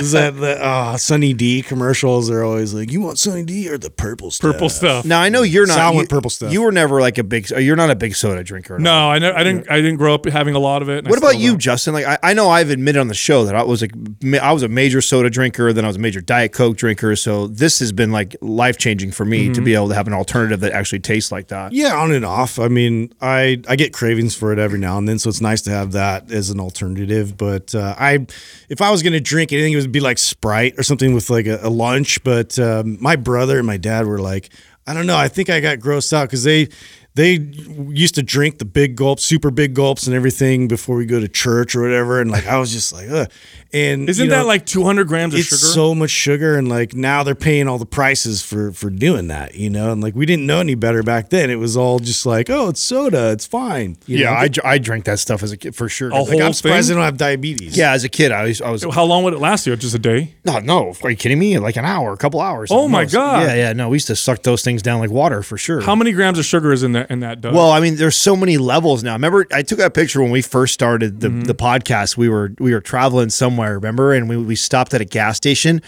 Is 0.00 0.12
that 0.18 0.36
the 0.36 0.62
uh, 0.62 0.96
Sunny 0.96 1.32
D 1.32 1.43
commercials? 1.62 2.28
They're 2.28 2.44
always 2.44 2.74
like, 2.74 2.90
"You 2.92 3.00
want 3.00 3.18
Sunny 3.18 3.44
D 3.44 3.68
or 3.68 3.78
the 3.78 3.90
purple 3.90 4.30
stuff?" 4.30 4.52
Purple 4.52 4.68
stuff. 4.68 5.04
Now 5.04 5.20
I 5.20 5.28
know 5.28 5.42
you're 5.42 5.66
not. 5.66 5.74
Sal 5.74 5.92
you, 5.92 5.96
went 5.98 6.08
purple 6.08 6.30
stuff. 6.30 6.52
You 6.52 6.62
were 6.62 6.72
never 6.72 7.00
like 7.00 7.18
a 7.18 7.24
big. 7.24 7.50
You're 7.50 7.76
not 7.76 7.90
a 7.90 7.96
big 7.96 8.14
soda 8.16 8.42
drinker. 8.44 8.74
at 8.74 8.78
all. 8.80 8.84
No, 8.84 9.10
I, 9.10 9.18
ne- 9.18 9.32
I 9.32 9.42
didn't. 9.44 9.70
I 9.70 9.76
didn't 9.76 9.96
grow 9.96 10.14
up 10.14 10.24
having 10.26 10.54
a 10.54 10.58
lot 10.58 10.82
of 10.82 10.88
it. 10.88 10.98
and 10.98 11.08
I 11.08 11.10
What 11.10 11.18
about 11.18 11.38
you, 11.38 11.50
don't. 11.52 11.58
Justin? 11.60 11.94
Like 11.94 12.06
I, 12.06 12.18
I 12.22 12.34
know 12.34 12.48
I've 12.50 12.70
admitted 12.70 12.98
on 13.00 13.08
the 13.08 13.14
show 13.14 13.44
that 13.44 13.54
I 13.54 13.62
was 13.62 13.82
like 13.82 13.92
I 14.40 14.52
was 14.52 14.62
a 14.62 14.68
major 14.68 15.00
soda 15.00 15.30
drinker, 15.30 15.72
then 15.72 15.84
I 15.84 15.88
was 15.88 15.96
a 15.96 16.00
major 16.00 16.20
Diet 16.20 16.52
Coke 16.52 16.76
drinker. 16.76 17.16
So 17.16 17.46
this 17.46 17.78
has 17.80 17.92
been 17.92 18.12
like 18.12 18.36
life 18.40 18.78
changing 18.78 19.12
for 19.12 19.24
me 19.24 19.52
to 19.52 19.60
be 19.60 19.74
able 19.74 19.88
to 19.88 19.94
have 19.94 20.06
an 20.06 20.12
alternative 20.14 20.60
that 20.60 20.72
actually 20.72 21.00
tastes 21.00 21.30
like 21.32 21.48
that. 21.48 21.72
Yeah, 21.72 21.94
on 21.96 22.12
and 22.12 22.24
off. 22.24 22.58
I 22.58 22.68
mean, 22.68 23.12
I 23.20 23.60
I 23.68 23.76
get 23.76 23.92
cravings 23.92 24.34
for 24.36 24.52
it 24.52 24.58
every 24.58 24.78
now 24.78 24.98
and 24.98 25.08
then, 25.08 25.18
so 25.18 25.28
it's 25.28 25.40
nice 25.40 25.62
to 25.62 25.70
have 25.70 25.92
that 25.92 26.30
as 26.30 26.50
an 26.50 26.60
alternative. 26.60 27.36
But 27.36 27.74
uh, 27.74 27.94
I, 27.98 28.26
if 28.68 28.80
I 28.80 28.90
was 28.90 29.02
gonna 29.02 29.20
drink 29.20 29.52
anything, 29.52 29.72
it 29.72 29.76
would 29.76 29.92
be 29.92 30.00
like 30.00 30.18
Sprite 30.18 30.74
or 30.78 30.82
something 30.82 31.14
with 31.14 31.30
like 31.34 31.46
a, 31.46 31.58
a 31.62 31.70
lunch. 31.70 32.22
But 32.24 32.58
um, 32.58 32.98
my 33.00 33.16
brother 33.16 33.58
and 33.58 33.66
my 33.66 33.76
dad 33.76 34.06
were 34.06 34.20
like, 34.20 34.50
I 34.86 34.94
don't 34.94 35.06
know. 35.06 35.16
I 35.16 35.28
think 35.28 35.50
I 35.50 35.60
got 35.60 35.78
grossed 35.78 36.12
out 36.12 36.28
because 36.28 36.44
they 36.44 36.68
they 37.16 37.34
used 37.34 38.16
to 38.16 38.22
drink 38.22 38.58
the 38.58 38.64
big 38.64 38.96
gulps, 38.96 39.24
super 39.24 39.50
big 39.52 39.72
gulps, 39.74 40.06
and 40.06 40.16
everything 40.16 40.66
before 40.66 40.96
we 40.96 41.06
go 41.06 41.20
to 41.20 41.28
church 41.28 41.76
or 41.76 41.82
whatever. 41.82 42.20
And 42.20 42.30
like 42.30 42.46
I 42.46 42.58
was 42.58 42.72
just 42.72 42.92
like, 42.92 43.08
Ugh. 43.08 43.30
and 43.72 44.08
Isn't 44.08 44.24
you 44.24 44.30
know, 44.30 44.38
that 44.38 44.46
like 44.46 44.66
200 44.66 45.06
grams 45.06 45.32
of 45.34 45.38
sugar? 45.40 45.54
it's 45.54 45.60
sugar? 45.62 45.72
so 45.72 45.94
much 45.94 46.10
sugar 46.10 46.56
and 46.58 46.68
like 46.68 46.94
now 46.94 47.22
they're 47.22 47.34
paying 47.36 47.68
all 47.68 47.78
the 47.78 47.86
prices 47.86 48.42
for 48.42 48.72
for 48.72 48.90
doing 48.90 49.28
that 49.28 49.54
you 49.54 49.70
know 49.70 49.92
and 49.92 50.02
like 50.02 50.14
we 50.16 50.26
didn't 50.26 50.46
know 50.46 50.58
any 50.60 50.74
better 50.74 51.02
back 51.04 51.30
then 51.30 51.50
it 51.50 51.56
was 51.56 51.76
all 51.76 51.98
just 52.00 52.24
like 52.26 52.50
oh 52.50 52.68
it's 52.68 52.80
soda 52.80 53.30
it's 53.32 53.46
fine 53.46 53.96
you 54.06 54.18
Yeah, 54.18 54.30
know? 54.30 54.36
I, 54.36 54.48
dr- 54.48 54.66
I 54.66 54.78
drank 54.78 55.04
that 55.04 55.18
stuff 55.20 55.42
as 55.42 55.52
a 55.52 55.56
kid 55.56 55.74
for 55.76 55.88
sure. 55.88 56.10
A 56.10 56.14
Like, 56.22 56.28
whole 56.30 56.42
i'm 56.42 56.52
surprised 56.52 56.88
thing? 56.88 56.96
they 56.96 57.00
don't 57.00 57.04
have 57.04 57.16
diabetes 57.16 57.76
yeah, 57.76 57.92
as 57.92 58.02
a 58.04 58.08
kid, 58.08 58.32
I 58.32 58.44
was 58.44 58.60
I 58.60 58.70
was 58.70 58.82
How 58.92 59.04
long 59.04 59.22
would 59.24 59.34
it 59.34 59.38
last 59.40 59.66
you? 59.66 59.74
Just 59.76 59.94
a 59.94 59.98
day? 60.00 60.34
no 60.44 60.58
no. 60.58 60.94
Are 61.02 61.10
you 61.10 61.16
kidding 61.16 61.38
me? 61.38 61.58
Like 61.58 61.76
an 61.76 61.84
hour, 61.84 62.12
a 62.12 62.16
couple 62.16 62.40
hours. 62.40 62.70
Oh 62.72 62.88
my 62.88 63.02
most. 63.02 63.12
God. 63.12 63.46
Yeah, 63.46 63.54
yeah. 63.54 63.72
No, 63.72 63.88
we 63.88 63.96
used 63.96 64.06
to 64.08 64.16
suck 64.16 64.42
those 64.42 64.62
things 64.62 64.82
down 64.82 64.98
like 65.00 65.10
water 65.10 65.42
for 65.42 65.56
sure. 65.58 65.80
How 65.80 65.94
many 65.94 66.12
grams 66.12 66.38
of 66.38 66.44
sugar 66.44 66.72
is 66.72 66.82
in 66.82 66.92
that 67.08 67.12
in 67.12 67.20
that 67.20 67.40
dough? 67.40 67.52
Well, 67.52 67.70
I 67.70 67.80
mean, 67.80 67.96
there's 67.96 68.16
so 68.16 68.34
many 68.36 68.58
levels 68.58 69.02
now. 69.02 69.12
Remember, 69.12 69.46
I 69.52 69.62
took 69.62 69.78
that 69.78 69.94
picture 69.94 70.20
when 70.22 70.30
we 70.30 70.42
first 70.42 70.74
started 70.74 71.20
the, 71.20 71.28
Mm-hmm. 71.28 71.40
the 71.42 71.54
podcast. 71.54 72.16
We 72.16 72.28
were 72.28 72.52
we 72.58 72.72
were 72.74 72.80
traveling 72.80 73.30
somewhere, 73.30 73.74
remember, 73.74 74.12
and 74.12 74.28
we, 74.28 74.36
we 74.36 74.56
stopped 74.56 74.94
at 74.94 75.00
a 75.00 75.04
gas 75.04 75.36
station, 75.36 75.80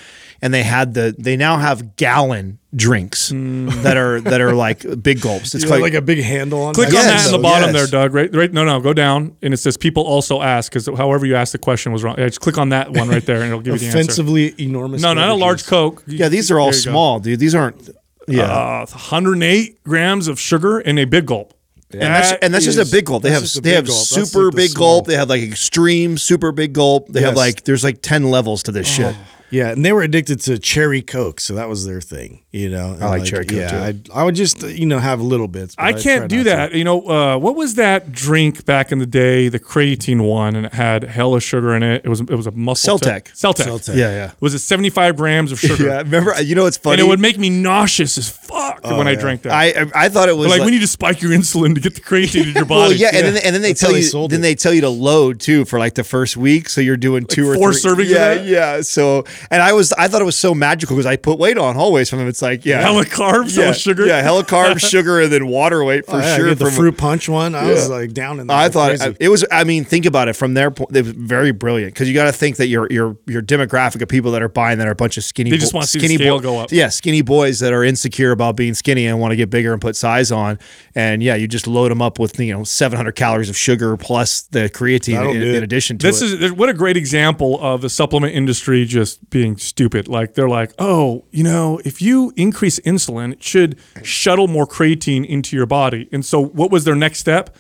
and 0.42 0.52
they 0.54 0.62
had 0.62 0.94
the 0.94 1.14
they 1.18 1.36
now 1.36 1.56
have 1.58 1.96
gallon 1.96 2.58
drinks 2.74 3.28
that 3.30 3.96
are 3.96 4.20
that 4.20 4.40
are 4.40 4.54
like 4.54 4.84
big 5.02 5.20
gulps. 5.20 5.54
It's 5.54 5.64
You 5.64 5.70
like 5.78 5.94
a 5.94 6.02
big 6.02 6.22
handle 6.22 6.62
on 6.62 6.74
Click 6.74 6.88
that. 6.90 6.96
on 6.98 7.04
that 7.04 7.12
Yes. 7.14 7.26
in 7.26 7.32
the 7.32 7.38
bottom 7.38 7.74
Yes. 7.74 7.90
there, 7.90 8.00
Doug. 8.02 8.14
Right, 8.14 8.34
right. 8.34 8.52
No, 8.52 8.64
no, 8.64 8.80
go 8.80 8.92
down, 8.92 9.36
and 9.42 9.54
it 9.54 9.58
says 9.58 9.76
people 9.76 10.02
also 10.02 10.42
ask 10.42 10.70
because 10.72 10.86
however 10.86 11.24
you 11.26 11.36
asked 11.36 11.52
the 11.52 11.58
question 11.58 11.92
was 11.92 12.02
wrong. 12.04 12.16
Yeah, 12.18 12.26
just 12.26 12.40
click 12.40 12.58
on 12.58 12.68
that 12.70 12.90
one 12.92 13.08
right 13.08 13.24
there, 13.24 13.36
and 13.36 13.46
it'll 13.46 13.60
give 13.60 13.74
you 13.74 13.78
the 13.80 13.86
answer. 13.86 13.98
offensively 13.98 14.54
enormous 14.60 15.00
No, 15.02 15.14
not 15.14 15.28
a 15.30 15.34
large. 15.34 15.64
Coke. 15.66 16.02
yeah. 16.06 16.28
These 16.28 16.50
are 16.50 16.58
all 16.60 16.70
There 16.70 16.78
you 16.78 16.84
go. 16.86 16.90
small, 16.90 17.20
dude. 17.20 17.38
These 17.40 17.54
aren't. 17.54 17.88
Yeah, 18.28 18.44
Uh, 18.44 18.86
108 18.86 19.82
grams 19.84 20.28
of 20.28 20.38
sugar 20.40 20.80
in 20.80 20.98
a 20.98 21.04
big 21.04 21.26
gulp. 21.26 21.54
and 21.92 22.02
that's 22.02 22.32
and 22.42 22.52
that's 22.52 22.64
just 22.64 22.78
a 22.78 22.90
big 22.90 23.04
gulp. 23.06 23.22
They 23.22 23.30
have 23.30 23.44
they 23.62 23.70
have 23.74 23.86
gulp. 23.86 23.98
Super 23.98 24.44
like 24.46 24.52
the 24.52 24.56
big 24.56 24.70
small. 24.70 24.96
gulp. 24.98 25.06
They 25.06 25.14
have 25.16 25.28
like 25.28 25.42
extreme 25.42 26.18
super 26.18 26.50
big 26.52 26.72
gulp. 26.72 27.08
They 27.08 27.20
have 27.22 27.36
like 27.36 27.62
there's 27.64 27.84
like 27.84 28.02
ten 28.02 28.30
levels 28.30 28.62
to 28.64 28.72
this 28.72 28.88
shit. 28.88 29.14
Yeah 29.51 29.70
and 29.70 29.84
they 29.84 29.92
were 29.92 30.03
addicted 30.03 30.40
to 30.42 30.59
cherry 30.59 31.03
coke 31.03 31.40
so 31.40 31.55
that 31.55 31.68
was 31.68 31.86
their 31.86 32.01
thing 32.01 32.42
you 32.51 32.68
know 32.68 32.92
And, 32.94 33.05
I 33.05 33.09
like 33.18 33.24
cherry 33.24 33.44
Coke, 33.47 33.57
yeah 33.59 33.90
too. 33.92 34.11
I, 34.12 34.20
I 34.20 34.24
would 34.24 34.34
just 34.34 34.62
uh, 34.64 34.66
you 34.68 34.86
know 34.86 34.99
have 34.99 35.20
little 35.20 35.49
bits 35.49 35.76
but 35.76 35.84
I 35.84 35.92
try 35.92 36.01
can't 36.03 36.28
do 36.28 36.38
not 36.38 36.42
to. 36.44 36.51
that. 36.51 36.74
You 36.74 36.84
know, 36.84 37.01
uh, 37.09 37.38
what 37.38 37.55
was 37.57 37.74
that 37.74 38.12
drink 38.12 38.64
back 38.64 38.90
in 38.92 38.99
the 38.99 39.07
day? 39.07 39.49
The 39.49 39.59
creatine 39.61 40.26
one, 40.26 40.57
and 40.57 40.66
it 40.66 40.74
had 40.74 41.05
hella 41.05 41.40
sugar 41.40 41.74
in 41.74 41.82
it. 41.82 42.03
It 42.05 42.09
was 42.09 42.20
it 42.20 42.30
was 42.30 42.47
a 42.47 42.51
muscle. 42.51 42.99
Cell-Tech. 42.99 43.30
Cell-Tech. 43.34 43.66
Cell-Tech. 43.66 43.94
Yeah, 43.97 44.11
yeah. 44.11 44.32
Was 44.40 44.55
it 44.55 44.61
75 44.61 45.16
grams 45.16 45.53
of 45.53 45.61
sugar? 45.61 45.86
Yeah, 45.86 45.99
remember? 45.99 46.40
You 46.42 46.55
know, 46.55 46.66
it's 46.66 46.76
funny. 46.76 46.94
And 46.94 47.01
it 47.03 47.09
would 47.09 47.20
make 47.20 47.38
me 47.38 47.51
nauseous 47.51 48.16
as 48.18 48.28
fuck 48.28 48.82
when 48.84 49.07
I 49.07 49.14
drank 49.14 49.42
that. 49.42 49.53
I 49.53 49.86
I 49.94 50.09
thought 50.09 50.28
it 50.28 50.36
was 50.36 50.49
like, 50.49 50.62
we 50.62 50.70
need 50.70 50.80
to 50.80 50.86
spike 50.86 51.20
your 51.22 51.32
insulin 51.32 51.74
to 51.74 51.80
get 51.80 51.94
the 51.94 52.01
creatine 52.01 52.49
in 52.49 52.55
your 52.55 52.64
body. 52.74 52.90
Well, 52.90 52.92
yeah, 52.94 53.11
and 53.12 53.26
then 53.26 53.36
and 53.44 53.55
then 53.55 53.62
they 53.62 53.70
That's 53.72 53.80
tell 53.80 53.97
you 53.97 54.28
then 54.28 54.40
it. 54.40 54.42
they 54.42 54.55
tell 54.55 54.72
you 54.74 54.80
to 54.82 54.88
load 54.90 55.40
too 55.40 55.64
for 55.66 55.78
like 55.78 55.94
the 55.94 56.05
first 56.05 56.36
week, 56.36 56.68
so 56.68 56.80
you're 56.80 56.97
doing 56.97 57.26
two 57.26 57.49
or 57.51 57.55
four 57.55 57.72
three. 57.72 57.82
servings 57.82 58.03
of 58.05 58.09
Yeah, 58.11 58.34
that? 58.34 58.47
yeah. 58.47 58.80
So 58.82 59.24
and 59.51 59.62
I 59.62 59.72
was 59.72 59.93
I 59.95 60.09
thought 60.09 60.22
it 60.22 60.26
was 60.26 60.39
so 60.39 60.55
magical 60.55 60.97
because 60.97 61.07
I 61.07 61.16
put 61.16 61.39
weight 61.39 61.59
on 61.59 61.76
always 61.76 62.09
from 62.11 62.20
him. 62.20 62.28
It's 62.28 62.43
like 62.43 62.64
yeah, 62.64 62.80
Hella 62.80 63.05
carbs, 63.05 63.57
yeah, 63.57 63.64
hella 63.64 63.74
sugar. 63.74 64.07
yeah, 64.07 64.22
hella 64.22 64.45
carbs, 64.45 64.80
sugar, 64.91 65.20
and 65.20 65.32
then 65.32 65.47
water 65.47 65.84
weight 65.84 66.07
for 66.07 66.16
Oh, 66.16 66.18
yeah, 66.18 66.37
sure. 66.37 66.49
get 66.49 66.59
the 66.59 66.66
from- 66.66 66.74
fruit 66.74 66.97
punch 66.99 67.28
one. 67.28 67.55
I 67.55 67.68
was 67.70 67.89
like 67.89 68.12
down 68.12 68.41
in. 68.41 68.47
There 68.47 68.57
I 68.57 68.68
thought 68.68 68.99
crazy. 68.99 69.16
it 69.20 69.28
was. 69.28 69.45
I 69.51 69.64
mean, 69.64 69.84
think 69.84 70.07
about 70.07 70.28
it 70.28 70.34
from 70.34 70.55
their 70.55 70.70
point. 70.70 70.97
It 70.97 71.05
was 71.05 71.12
very 71.12 71.53
brilliant 71.53 71.95
because 71.95 72.09
you 72.09 72.14
got 72.14 72.24
to 72.24 72.32
think 72.32 72.57
that 72.57 72.68
your 72.68 72.87
your 72.91 73.16
your 73.26 73.43
demographic 73.43 74.03
of 74.03 74.09
people 74.09 74.32
that 74.32 74.43
are 74.43 74.49
buying 74.49 74.78
that 74.78 74.87
are 74.89 74.93
a 74.93 74.97
bunch 74.97 75.16
of 75.16 75.24
skinny. 75.24 75.51
They 75.51 75.59
just 75.59 75.72
bo- 75.72 75.78
wanna 75.78 75.87
see 75.87 75.99
the 75.99 76.07
skinny 76.07 76.18
scale 76.18 76.41
go 76.41 76.59
up. 76.59 76.72
Yeah, 76.72 76.89
skinny 76.89 77.22
boys 77.22 77.61
that 77.61 77.72
are 77.72 77.84
insecure 77.84 78.30
about 78.32 78.57
being 78.57 78.74
skinny 78.74 79.07
and 79.07 79.20
want 79.20 79.32
to 79.32 79.37
get 79.37 79.51
bigger 79.51 79.72
and 79.72 79.80
put 79.80 79.97
size 79.97 80.32
on. 80.32 80.59
And 80.95 81.22
yeah, 81.22 81.34
you 81.34 81.47
just 81.49 81.66
load 81.66 81.91
them 81.91 82.01
up 82.03 82.18
with 82.18 82.39
you 82.41 82.53
know 82.53 82.64
700 82.64 83.12
calories 83.12 83.49
of 83.51 83.57
sugar 83.57 83.97
plus 83.97 84.43
the 84.43 84.68
creatine 84.70 85.34
in, 85.34 85.43
in 85.43 85.62
addition 85.62 85.99
to 85.99 86.07
it. 86.07 86.11
This 86.11 86.22
it. 86.22 86.43
is 86.43 86.53
what 86.53 86.68
a 86.68 86.74
great 86.74 86.97
example 86.97 87.59
of 87.61 87.80
the 87.82 87.91
supplement 87.91 88.34
industry 88.34 88.84
just 88.84 89.25
being 89.30 89.56
stupid. 89.56 90.08
Like 90.08 90.34
they're 90.34 90.48
like, 90.48 90.72
oh, 90.78 91.24
you 91.30 91.44
know, 91.44 91.80
if 91.84 92.00
you 92.00 92.32
increase 92.36 92.78
insulin, 92.80 93.32
it 93.32 93.42
should 93.42 93.78
shuttle 94.02 94.48
more 94.48 94.66
creatine 94.66 95.26
into 95.26 95.56
your 95.56 95.66
body. 95.66 96.08
And 96.12 96.24
so, 96.24 96.40
what 96.40 96.70
was 96.70 96.84
their 96.84 96.94
next 96.94 97.18
step? 97.18 97.56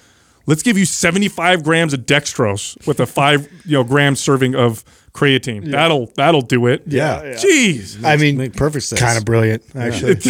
Let's 0.46 0.62
give 0.62 0.78
you 0.78 0.84
75 0.84 1.64
grams 1.64 1.92
of 1.92 2.00
dextrose 2.00 2.86
with 2.86 3.00
a 3.00 3.06
five, 3.06 3.48
you 3.64 3.72
know, 3.72 3.84
gram 3.84 4.16
serving 4.16 4.54
of 4.54 4.84
creatine. 5.12 5.70
That'll 5.70 6.06
that'll 6.16 6.42
do 6.42 6.66
it. 6.66 6.82
Yeah. 6.86 7.22
Yeah. 7.22 7.34
Jeez. 7.34 8.04
I 8.04 8.16
mean, 8.16 8.36
make 8.36 8.54
perfect 8.54 8.84
sense. 8.84 9.00
kind 9.00 9.16
of 9.18 9.24
brilliant 9.24 9.62
actually. 9.74 10.16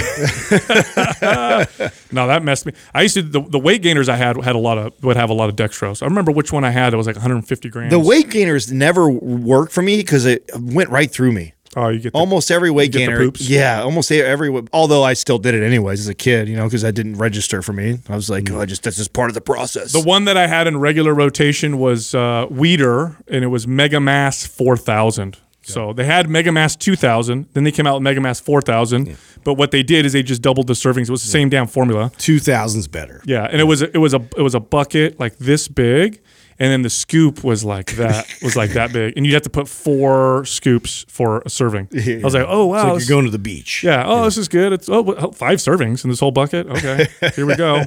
No, 2.12 2.28
that 2.28 2.42
messed 2.44 2.66
me. 2.66 2.72
I 2.94 3.02
used 3.02 3.14
to 3.14 3.22
the, 3.22 3.40
the 3.40 3.58
weight 3.58 3.82
gainers 3.82 4.08
I 4.08 4.16
had 4.16 4.42
had 4.42 4.54
a 4.54 4.58
lot 4.60 4.78
of 4.78 4.92
would 5.02 5.16
have 5.16 5.28
a 5.28 5.34
lot 5.34 5.48
of 5.50 5.56
dextrose. 5.56 6.02
I 6.02 6.06
remember 6.06 6.30
which 6.32 6.52
one 6.52 6.64
I 6.64 6.70
had. 6.70 6.94
It 6.94 6.96
was 6.96 7.06
like 7.06 7.16
150 7.16 7.68
grams. 7.68 7.90
the 7.90 7.98
weight 7.98 8.30
gainers 8.30 8.72
never 8.72 9.10
worked 9.10 9.72
for 9.72 9.82
me 9.82 9.96
because 9.98 10.24
it 10.24 10.48
went 10.58 10.88
right 10.90 11.10
through 11.10 11.32
me. 11.32 11.52
Oh, 11.78 11.88
you 11.88 11.98
get 12.00 12.12
the, 12.14 12.18
Almost 12.18 12.50
every 12.50 12.70
weight 12.70 12.90
get 12.90 13.00
the 13.00 13.06
gainer, 13.06 13.18
poops? 13.18 13.48
yeah, 13.48 13.82
almost 13.82 14.10
every. 14.10 14.50
Although 14.72 15.02
I 15.02 15.12
still 15.12 15.38
did 15.38 15.54
it 15.54 15.62
anyways 15.62 16.00
as 16.00 16.08
a 16.08 16.14
kid, 16.14 16.48
you 16.48 16.56
know, 16.56 16.64
because 16.64 16.84
I 16.84 16.90
didn't 16.90 17.16
register 17.16 17.60
for 17.60 17.72
me. 17.74 17.98
I 18.08 18.16
was 18.16 18.30
like, 18.30 18.50
oh, 18.50 18.60
I 18.60 18.64
just 18.64 18.82
that's 18.82 18.96
just 18.96 19.12
part 19.12 19.28
of 19.30 19.34
the 19.34 19.40
process. 19.42 19.92
The 19.92 20.00
one 20.00 20.24
that 20.24 20.36
I 20.38 20.46
had 20.46 20.66
in 20.66 20.78
regular 20.78 21.12
rotation 21.14 21.78
was 21.78 22.14
uh, 22.14 22.46
Weider, 22.50 23.16
and 23.28 23.44
it 23.44 23.48
was 23.48 23.66
Mega 23.68 24.00
Mass 24.00 24.46
4000. 24.46 25.36
So 25.68 25.92
they 25.92 26.04
had 26.04 26.30
Mega 26.30 26.52
Mass 26.52 26.76
2000, 26.76 27.48
then 27.52 27.64
they 27.64 27.72
came 27.72 27.88
out 27.88 27.94
with 27.94 28.04
Mega 28.04 28.20
Mass 28.20 28.38
4000. 28.38 29.16
But 29.42 29.54
what 29.54 29.72
they 29.72 29.82
did 29.82 30.06
is 30.06 30.12
they 30.12 30.22
just 30.22 30.40
doubled 30.40 30.68
the 30.68 30.74
servings. 30.74 31.08
It 31.08 31.10
was 31.10 31.24
the 31.24 31.28
same 31.30 31.48
damn 31.48 31.66
formula. 31.66 32.12
Two 32.18 32.38
thousands 32.38 32.86
better. 32.86 33.20
Yeah, 33.26 33.46
and 33.50 33.60
it 33.60 33.64
was 33.64 33.82
it 33.82 33.98
was 33.98 34.14
a 34.14 34.24
it 34.36 34.42
was 34.42 34.54
a 34.54 34.60
bucket 34.60 35.18
like 35.18 35.38
this 35.38 35.66
big, 35.66 36.20
and 36.58 36.72
then 36.72 36.82
the 36.82 36.90
scoop 36.90 37.44
was 37.44 37.64
like 37.64 37.96
that 37.96 38.26
was 38.42 38.56
like 38.56 38.70
that 38.72 38.92
big, 38.92 39.14
and 39.16 39.26
you'd 39.26 39.34
have 39.34 39.42
to 39.42 39.50
put 39.50 39.68
four 39.68 40.44
scoops 40.44 41.04
for 41.08 41.42
a 41.44 41.50
serving. 41.50 41.88
I 41.94 42.20
was 42.22 42.34
like, 42.34 42.46
oh 42.48 42.66
wow, 42.66 42.76
It's 42.76 42.84
like 42.84 42.94
this- 42.98 43.08
you're 43.08 43.16
going 43.16 43.24
to 43.26 43.30
the 43.30 43.38
beach. 43.38 43.82
yeah, 43.84 44.04
oh 44.06 44.24
this 44.24 44.36
is 44.38 44.48
good. 44.48 44.72
It's 44.72 44.88
oh 44.88 45.02
what- 45.02 45.22
oh, 45.22 45.32
five 45.32 45.58
servings 45.58 46.04
in 46.04 46.10
this 46.10 46.20
whole 46.20 46.30
bucket. 46.32 46.66
Okay, 46.68 47.06
here 47.34 47.46
we 47.46 47.56
go. 47.56 47.82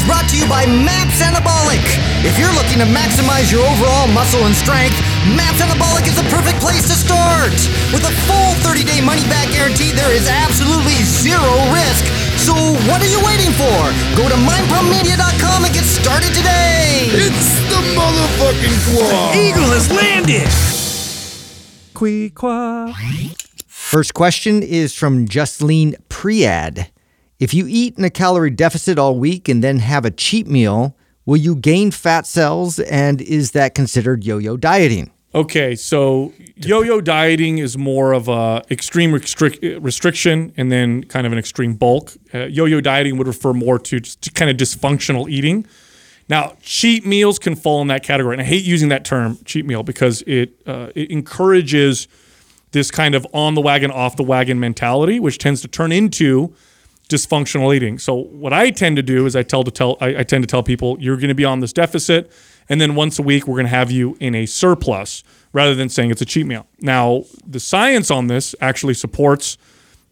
is 0.00 0.06
brought 0.08 0.28
to 0.32 0.36
you 0.36 0.48
by 0.48 0.64
MAPS 0.64 1.20
Anabolic. 1.20 1.84
If 2.24 2.38
you're 2.40 2.52
looking 2.56 2.80
to 2.80 2.88
maximize 2.88 3.52
your 3.52 3.60
overall 3.68 4.08
muscle 4.08 4.44
and 4.48 4.56
strength, 4.56 4.96
MAPS 5.36 5.60
Anabolic 5.60 6.08
is 6.08 6.16
the 6.16 6.24
perfect 6.32 6.60
place 6.60 6.88
to 6.88 6.96
start. 6.96 7.52
With 7.92 8.04
a 8.08 8.14
full 8.24 8.52
30-day 8.64 9.04
money-back 9.04 9.52
guarantee, 9.52 9.92
there 9.92 10.12
is 10.12 10.28
absolutely 10.28 10.96
zero 11.04 11.52
risk. 11.76 12.04
So 12.40 12.54
what 12.88 13.04
are 13.04 13.10
you 13.10 13.20
waiting 13.24 13.52
for? 13.52 13.76
Go 14.16 14.24
to 14.28 14.38
mindpumpmedia.com 14.40 15.68
and 15.68 15.72
get 15.74 15.84
started 15.84 16.32
today. 16.32 17.12
It's 17.12 17.60
the 17.68 17.80
motherfucking 17.92 18.76
Quah. 18.88 19.36
Eagle 19.36 19.68
has 19.76 19.90
landed. 19.92 20.48
First 23.66 24.14
question 24.14 24.62
is 24.62 24.94
from 24.94 25.28
Justine 25.28 25.96
Priad. 26.08 26.88
If 27.40 27.54
you 27.54 27.64
eat 27.66 27.96
in 27.96 28.04
a 28.04 28.10
calorie 28.10 28.50
deficit 28.50 28.98
all 28.98 29.18
week 29.18 29.48
and 29.48 29.64
then 29.64 29.78
have 29.78 30.04
a 30.04 30.10
cheat 30.10 30.46
meal, 30.46 30.94
will 31.24 31.38
you 31.38 31.56
gain 31.56 31.90
fat 31.90 32.26
cells 32.26 32.78
and 32.78 33.22
is 33.22 33.52
that 33.52 33.74
considered 33.74 34.24
yo-yo 34.24 34.58
dieting? 34.58 35.10
Okay, 35.34 35.74
so 35.74 36.34
yo-yo 36.56 37.00
dieting 37.00 37.56
is 37.56 37.78
more 37.78 38.12
of 38.12 38.28
a 38.28 38.62
extreme 38.70 39.12
restric- 39.12 39.82
restriction 39.82 40.52
and 40.58 40.70
then 40.70 41.02
kind 41.04 41.26
of 41.26 41.32
an 41.32 41.38
extreme 41.38 41.74
bulk. 41.74 42.12
Uh, 42.34 42.40
yo-yo 42.40 42.82
dieting 42.82 43.16
would 43.16 43.26
refer 43.26 43.54
more 43.54 43.78
to 43.78 44.00
kind 44.34 44.50
of 44.50 44.58
dysfunctional 44.58 45.30
eating. 45.30 45.66
Now, 46.28 46.56
cheat 46.60 47.06
meals 47.06 47.38
can 47.38 47.56
fall 47.56 47.80
in 47.80 47.88
that 47.88 48.02
category, 48.02 48.34
and 48.34 48.42
I 48.42 48.44
hate 48.44 48.64
using 48.64 48.90
that 48.90 49.04
term 49.04 49.38
cheat 49.46 49.64
meal 49.64 49.82
because 49.82 50.22
it 50.26 50.60
uh, 50.66 50.90
it 50.94 51.10
encourages 51.10 52.06
this 52.72 52.90
kind 52.90 53.14
of 53.14 53.26
on 53.32 53.54
the 53.54 53.60
wagon, 53.60 53.90
off 53.90 54.16
the 54.16 54.22
wagon 54.22 54.60
mentality, 54.60 55.18
which 55.18 55.38
tends 55.38 55.60
to 55.62 55.68
turn 55.68 55.90
into 55.90 56.54
dysfunctional 57.10 57.74
eating. 57.74 57.98
So 57.98 58.14
what 58.14 58.52
I 58.52 58.70
tend 58.70 58.96
to 58.96 59.02
do 59.02 59.26
is 59.26 59.36
I 59.36 59.42
tell 59.42 59.64
to 59.64 59.70
tell 59.70 59.98
I, 60.00 60.18
I 60.18 60.22
tend 60.22 60.42
to 60.42 60.46
tell 60.46 60.62
people 60.62 60.96
you're 61.00 61.16
going 61.16 61.28
to 61.28 61.34
be 61.34 61.44
on 61.44 61.60
this 61.60 61.72
deficit, 61.72 62.32
and 62.68 62.80
then 62.80 62.94
once 62.94 63.18
a 63.18 63.22
week 63.22 63.46
we're 63.46 63.56
going 63.56 63.66
to 63.66 63.76
have 63.76 63.90
you 63.90 64.16
in 64.20 64.34
a 64.34 64.46
surplus 64.46 65.22
rather 65.52 65.74
than 65.74 65.88
saying 65.88 66.10
it's 66.10 66.22
a 66.22 66.24
cheat 66.24 66.46
meal. 66.46 66.66
Now 66.80 67.24
the 67.46 67.60
science 67.60 68.10
on 68.10 68.28
this 68.28 68.54
actually 68.60 68.94
supports 68.94 69.58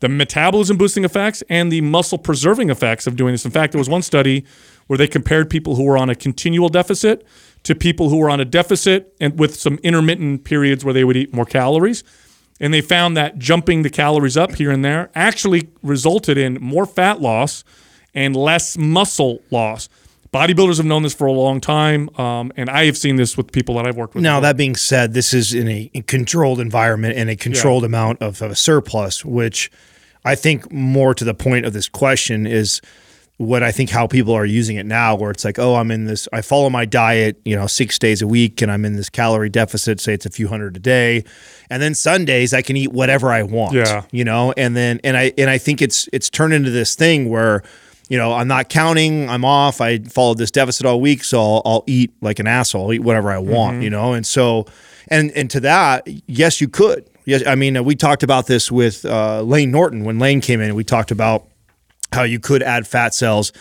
the 0.01 0.09
metabolism 0.09 0.77
boosting 0.77 1.05
effects 1.05 1.43
and 1.49 1.73
the 1.73 1.81
muscle 1.81 2.19
preserving 2.19 2.71
effects 2.71 3.07
of 3.07 3.17
doing 3.17 3.33
this. 3.33 3.45
In 3.45 3.51
fact, 3.51 3.73
there 3.73 3.81
was 3.81 3.89
one 3.89 4.03
study 4.03 4.45
where 4.87 4.97
they 4.97 5.09
compared 5.09 5.51
people 5.51 5.75
who 5.77 5.85
were 5.85 5.99
on 5.99 6.11
a 6.11 6.15
continual 6.15 6.69
deficit 6.69 7.27
to 7.65 7.75
people 7.75 8.09
who 8.09 8.19
were 8.19 8.31
on 8.31 8.41
a 8.41 8.45
deficit 8.45 9.15
and 9.21 9.39
with 9.39 9.57
some 9.57 9.79
intermittent 9.83 10.45
periods 10.45 10.85
where 10.85 10.95
they 10.95 11.05
would 11.05 11.17
eat 11.17 11.35
more 11.35 11.45
calories. 11.45 12.05
And 12.61 12.75
they 12.75 12.81
found 12.81 13.17
that 13.17 13.39
jumping 13.39 13.83
the 13.83 13.91
calories 13.91 14.37
up 14.37 14.55
here 14.57 14.71
and 14.71 14.85
there 14.85 15.11
actually 15.15 15.69
resulted 15.83 16.37
in 16.37 16.59
more 16.61 16.87
fat 16.87 17.21
loss 17.21 17.65
and 18.15 18.35
less 18.35 18.77
muscle 18.77 19.41
loss. 19.51 19.89
Bodybuilders 20.33 20.77
have 20.77 20.85
known 20.85 21.05
this 21.05 21.15
for 21.15 21.27
a 21.27 21.33
long 21.33 21.59
time, 21.61 22.11
um, 22.19 22.53
and 22.55 22.69
I 22.69 22.85
have 22.85 22.99
seen 22.99 23.17
this 23.17 23.37
with 23.37 23.51
people 23.51 23.77
that 23.77 23.87
I've 23.87 23.97
worked 23.97 24.15
with. 24.15 24.23
Now, 24.23 24.41
that 24.41 24.59
being 24.59 24.77
said, 24.77 25.15
this 25.15 25.33
is 25.33 25.55
in 25.55 25.69
a 25.69 25.89
controlled 26.07 26.61
environment 26.61 27.17
and 27.17 27.31
a 27.31 27.37
controlled 27.37 27.85
amount 27.85 28.21
of, 28.21 28.43
of 28.43 28.51
a 28.51 28.57
surplus, 28.57 29.25
which 29.25 29.71
I 30.25 30.35
think 30.35 30.71
more 30.71 31.15
to 31.15 31.25
the 31.25 31.33
point 31.33 31.65
of 31.65 31.73
this 31.73 31.89
question 31.89 32.47
is 32.47 32.83
what 33.39 33.63
I 33.63 33.71
think 33.71 33.91
how 33.91 34.09
people 34.09 34.35
are 34.35 34.45
using 34.45 34.77
it 34.77 34.85
now, 34.85 35.15
where 35.15 35.31
it's 35.31 35.45
like, 35.45 35.61
oh, 35.61 35.77
I'm 35.77 35.93
in 35.93 36.07
this, 36.07 36.27
I 36.33 36.43
follow 36.43 36.69
my 36.71 36.85
diet, 36.85 37.41
you 37.45 37.55
know, 37.55 37.69
six 37.69 37.97
days 37.97 38.21
a 38.21 38.27
week, 38.27 38.61
and 38.61 38.71
I'm 38.71 38.85
in 38.85 38.97
this 38.97 39.09
calorie 39.09 39.49
deficit, 39.49 40.01
say 40.01 40.13
it's 40.13 40.27
a 40.27 40.31
few 40.31 40.49
hundred 40.49 40.77
a 40.77 40.81
day. 40.81 41.25
And 41.71 41.81
then 41.81 41.95
Sundays 41.95 42.53
I 42.53 42.63
can 42.63 42.77
eat 42.77 42.93
whatever 42.93 43.31
I 43.31 43.45
want. 43.45 43.75
Yeah. 43.75 44.03
You 44.11 44.25
know, 44.25 44.53
and 44.57 44.77
then 44.77 45.01
and 45.05 45.17
I 45.17 45.33
and 45.39 45.49
I 45.49 45.59
think 45.59 45.81
it's 45.81 46.09
it's 46.13 46.29
turned 46.29 46.53
into 46.53 46.71
this 46.71 46.97
thing 46.97 47.29
where 47.31 47.63
you 48.09 48.17
know, 48.17 48.33
I'm 48.33 48.49
not 48.49 48.71
counting. 48.71 49.29
I'm 49.29 49.45
off. 49.45 49.83
I 49.83 49.99
followed 49.99 50.39
this 50.39 50.51
deficit 50.51 50.87
all 50.87 50.99
week, 50.99 51.23
so 51.23 51.41
I'll, 51.41 51.63
I'll 51.65 51.85
eat 51.87 52.11
like 52.23 52.39
an 52.39 52.47
asshole. 52.47 52.85
I'll 52.85 52.93
eat 52.95 53.03
whatever 53.03 53.31
I 53.31 53.37
want, 53.39 53.83
you 53.83 53.91
know. 53.91 54.15
And 54.15 54.27
so, 54.27 54.65
and 55.09 55.31
and 55.33 55.51
to 55.51 55.61
that, 55.61 56.09
yes, 56.27 56.61
you 56.61 56.69
could. 56.69 57.09
Yes, 57.27 57.47
I 57.47 57.55
mean, 57.55 57.85
we 57.85 57.95
talked 57.95 58.23
about 58.23 58.47
this 58.47 58.73
with 58.73 59.05
uh, 59.05 59.43
Layne 59.43 59.71
Norton 59.71 60.05
when 60.05 60.19
Layne 60.19 60.41
came 60.41 60.63
in. 60.63 60.75
We 60.75 60.85
talked 60.85 61.11
about 61.11 61.47
how 62.13 62.23
you 62.23 62.41
could 62.41 62.63
add 62.63 62.87
fat 62.87 63.15
cells. 63.15 63.53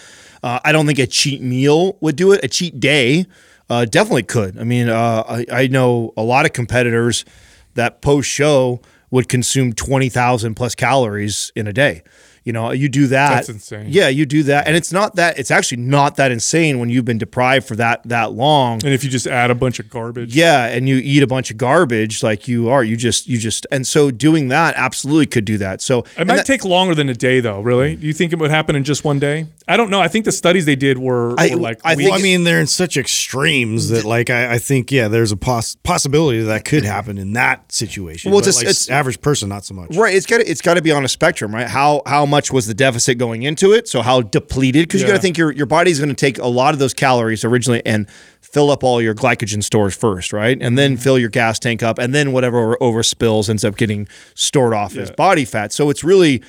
Uh, 0.43 0.59
I 0.63 0.71
don't 0.71 0.85
think 0.85 0.99
a 0.99 1.07
cheat 1.07 1.41
meal 1.41 1.97
would 2.01 2.15
do 2.15 2.31
it. 2.31 2.43
A 2.43 2.47
cheat 2.47 2.79
day 2.79 3.25
uh, 3.69 3.85
definitely 3.85 4.23
could. 4.23 4.57
I 4.57 4.63
mean, 4.63 4.89
uh, 4.89 5.23
I, 5.27 5.45
I 5.51 5.67
know 5.67 6.13
a 6.15 6.23
lot 6.23 6.45
of 6.45 6.53
competitors 6.53 7.25
that 7.73 8.01
post 8.01 8.29
show 8.29 8.81
would 9.09 9.29
consume 9.29 9.73
20,000 9.73 10.55
plus 10.55 10.75
calories 10.75 11.51
in 11.55 11.67
a 11.67 11.73
day. 11.73 12.03
You 12.47 12.53
know, 12.53 12.71
you 12.71 12.87
do 12.87 13.07
that. 13.07 13.29
That's 13.35 13.49
insane. 13.49 13.87
Yeah, 13.89 14.07
you 14.07 14.25
do 14.25 14.41
that. 14.43 14.67
And 14.67 14.77
it's 14.77 14.93
not 14.93 15.17
that, 15.17 15.37
it's 15.37 15.51
actually 15.51 15.81
not 15.81 16.15
that 16.15 16.31
insane 16.31 16.79
when 16.79 16.87
you've 16.89 17.03
been 17.03 17.17
deprived 17.17 17.67
for 17.67 17.75
that, 17.75 18.01
that 18.07 18.31
long. 18.31 18.75
and 18.85 18.93
if 18.93 19.03
you 19.03 19.09
just 19.09 19.27
add 19.27 19.51
a 19.51 19.55
bunch 19.55 19.79
of 19.79 19.89
garbage, 19.89 20.33
Yeah, 20.33 20.67
and 20.67 20.87
you 20.87 20.95
eat 21.03 21.21
a 21.23 21.27
bunch 21.27 21.51
of 21.51 21.57
garbage 21.57 22.23
like 22.23 22.47
you 22.47 22.69
are. 22.69 22.85
You 22.85 22.95
just 22.95 23.27
you 23.27 23.37
just 23.37 23.67
and 23.69 23.85
so 23.85 24.11
doing 24.11 24.47
that 24.47 24.75
absolutely 24.77 25.25
could 25.25 25.43
do 25.43 25.57
that. 25.57 25.81
So 25.81 26.05
It 26.17 26.25
might 26.25 26.37
that- 26.37 26.45
take 26.45 26.63
longer 26.63 26.95
than 26.95 27.09
a 27.09 27.13
day, 27.13 27.41
though. 27.41 27.59
Really? 27.59 27.97
Do 27.97 28.07
you 28.07 28.13
think 28.13 28.31
it 28.31 28.39
would 28.39 28.49
happen 28.49 28.77
in 28.77 28.85
just 28.85 29.03
one 29.03 29.19
day? 29.19 29.47
I 29.67 29.75
don't 29.75 29.89
know. 29.89 29.99
I 29.99 30.07
think 30.07 30.25
the 30.25 30.31
studies 30.31 30.65
they 30.65 30.75
did 30.75 30.97
were, 30.97 31.35
I- 31.37 31.49
were 31.49 31.57
like 31.57 31.79
I 31.83 31.95
weeks. 31.95 32.09
Well, 32.09 32.19
I 32.19 32.21
mean, 32.21 32.43
they're 32.45 32.61
in 32.61 32.67
such 32.67 32.95
extremes 32.95 33.89
that, 33.89 34.05
like, 34.05 34.29
I, 34.29 34.53
I 34.53 34.57
think, 34.59 34.91
yeah, 34.91 35.07
there's 35.09 35.31
a 35.31 35.37
poss- 35.37 35.75
possibility 35.83 36.41
that 36.41 36.63
could 36.63 36.85
happen 36.85 37.17
in 37.17 37.33
that 37.33 37.71
situation. 37.71 38.31
Well, 38.31 38.39
Well, 38.39 38.47
it's 38.47 38.57
like, 38.57 38.63
it's- 38.63 38.89
average 38.89 39.19
person, 39.19 39.49
not 39.49 39.65
so 39.65 39.73
much. 39.73 39.95
Right, 39.95 40.15
it's 40.15 40.25
got 40.25 40.37
to 40.37 40.49
it's 40.49 40.61
got 40.61 40.75
to 40.75 40.81
be 40.81 40.91
on 40.91 41.03
a 41.03 41.07
spectrum, 41.07 41.53
right? 41.53 41.67
How 41.67 42.01
how 42.05 42.25
much 42.25 42.51
was 42.51 42.67
the 42.67 42.73
deficit 42.73 43.17
going 43.17 43.43
into 43.43 43.73
it? 43.73 43.87
So 43.87 44.01
how 44.01 44.21
depleted? 44.21 44.87
Because 44.87 45.01
you 45.01 45.07
got 45.07 45.13
to 45.13 45.19
think 45.19 45.37
your 45.37 45.51
your 45.51 45.65
body's 45.65 45.99
going 45.99 46.09
to 46.09 46.15
take 46.15 46.37
a 46.37 46.47
lot 46.47 46.73
of 46.73 46.79
those 46.79 46.93
calories 46.93 47.43
originally 47.43 47.85
and 47.85 48.09
fill 48.41 48.71
up 48.71 48.83
all 48.83 49.01
your 49.01 49.13
glycogen 49.13 49.61
stores 49.61 49.95
first, 49.95 50.31
right? 50.31 50.57
And 50.61 50.77
then 50.77 50.93
mm-hmm. 50.93 51.01
fill 51.01 51.19
your 51.19 51.29
gas 51.29 51.59
tank 51.59 51.83
up, 51.83 51.99
and 51.99 52.15
then 52.15 52.31
whatever 52.31 52.59
over, 52.59 52.77
overspills 53.01 53.49
ends 53.49 53.65
up 53.65 53.75
getting 53.75 54.07
stored 54.35 54.73
off 54.73 54.95
as 54.95 55.11
body 55.11 55.43
fat. 55.43 55.73
So 55.73 55.89
it's 55.89 56.03
really 56.03 56.41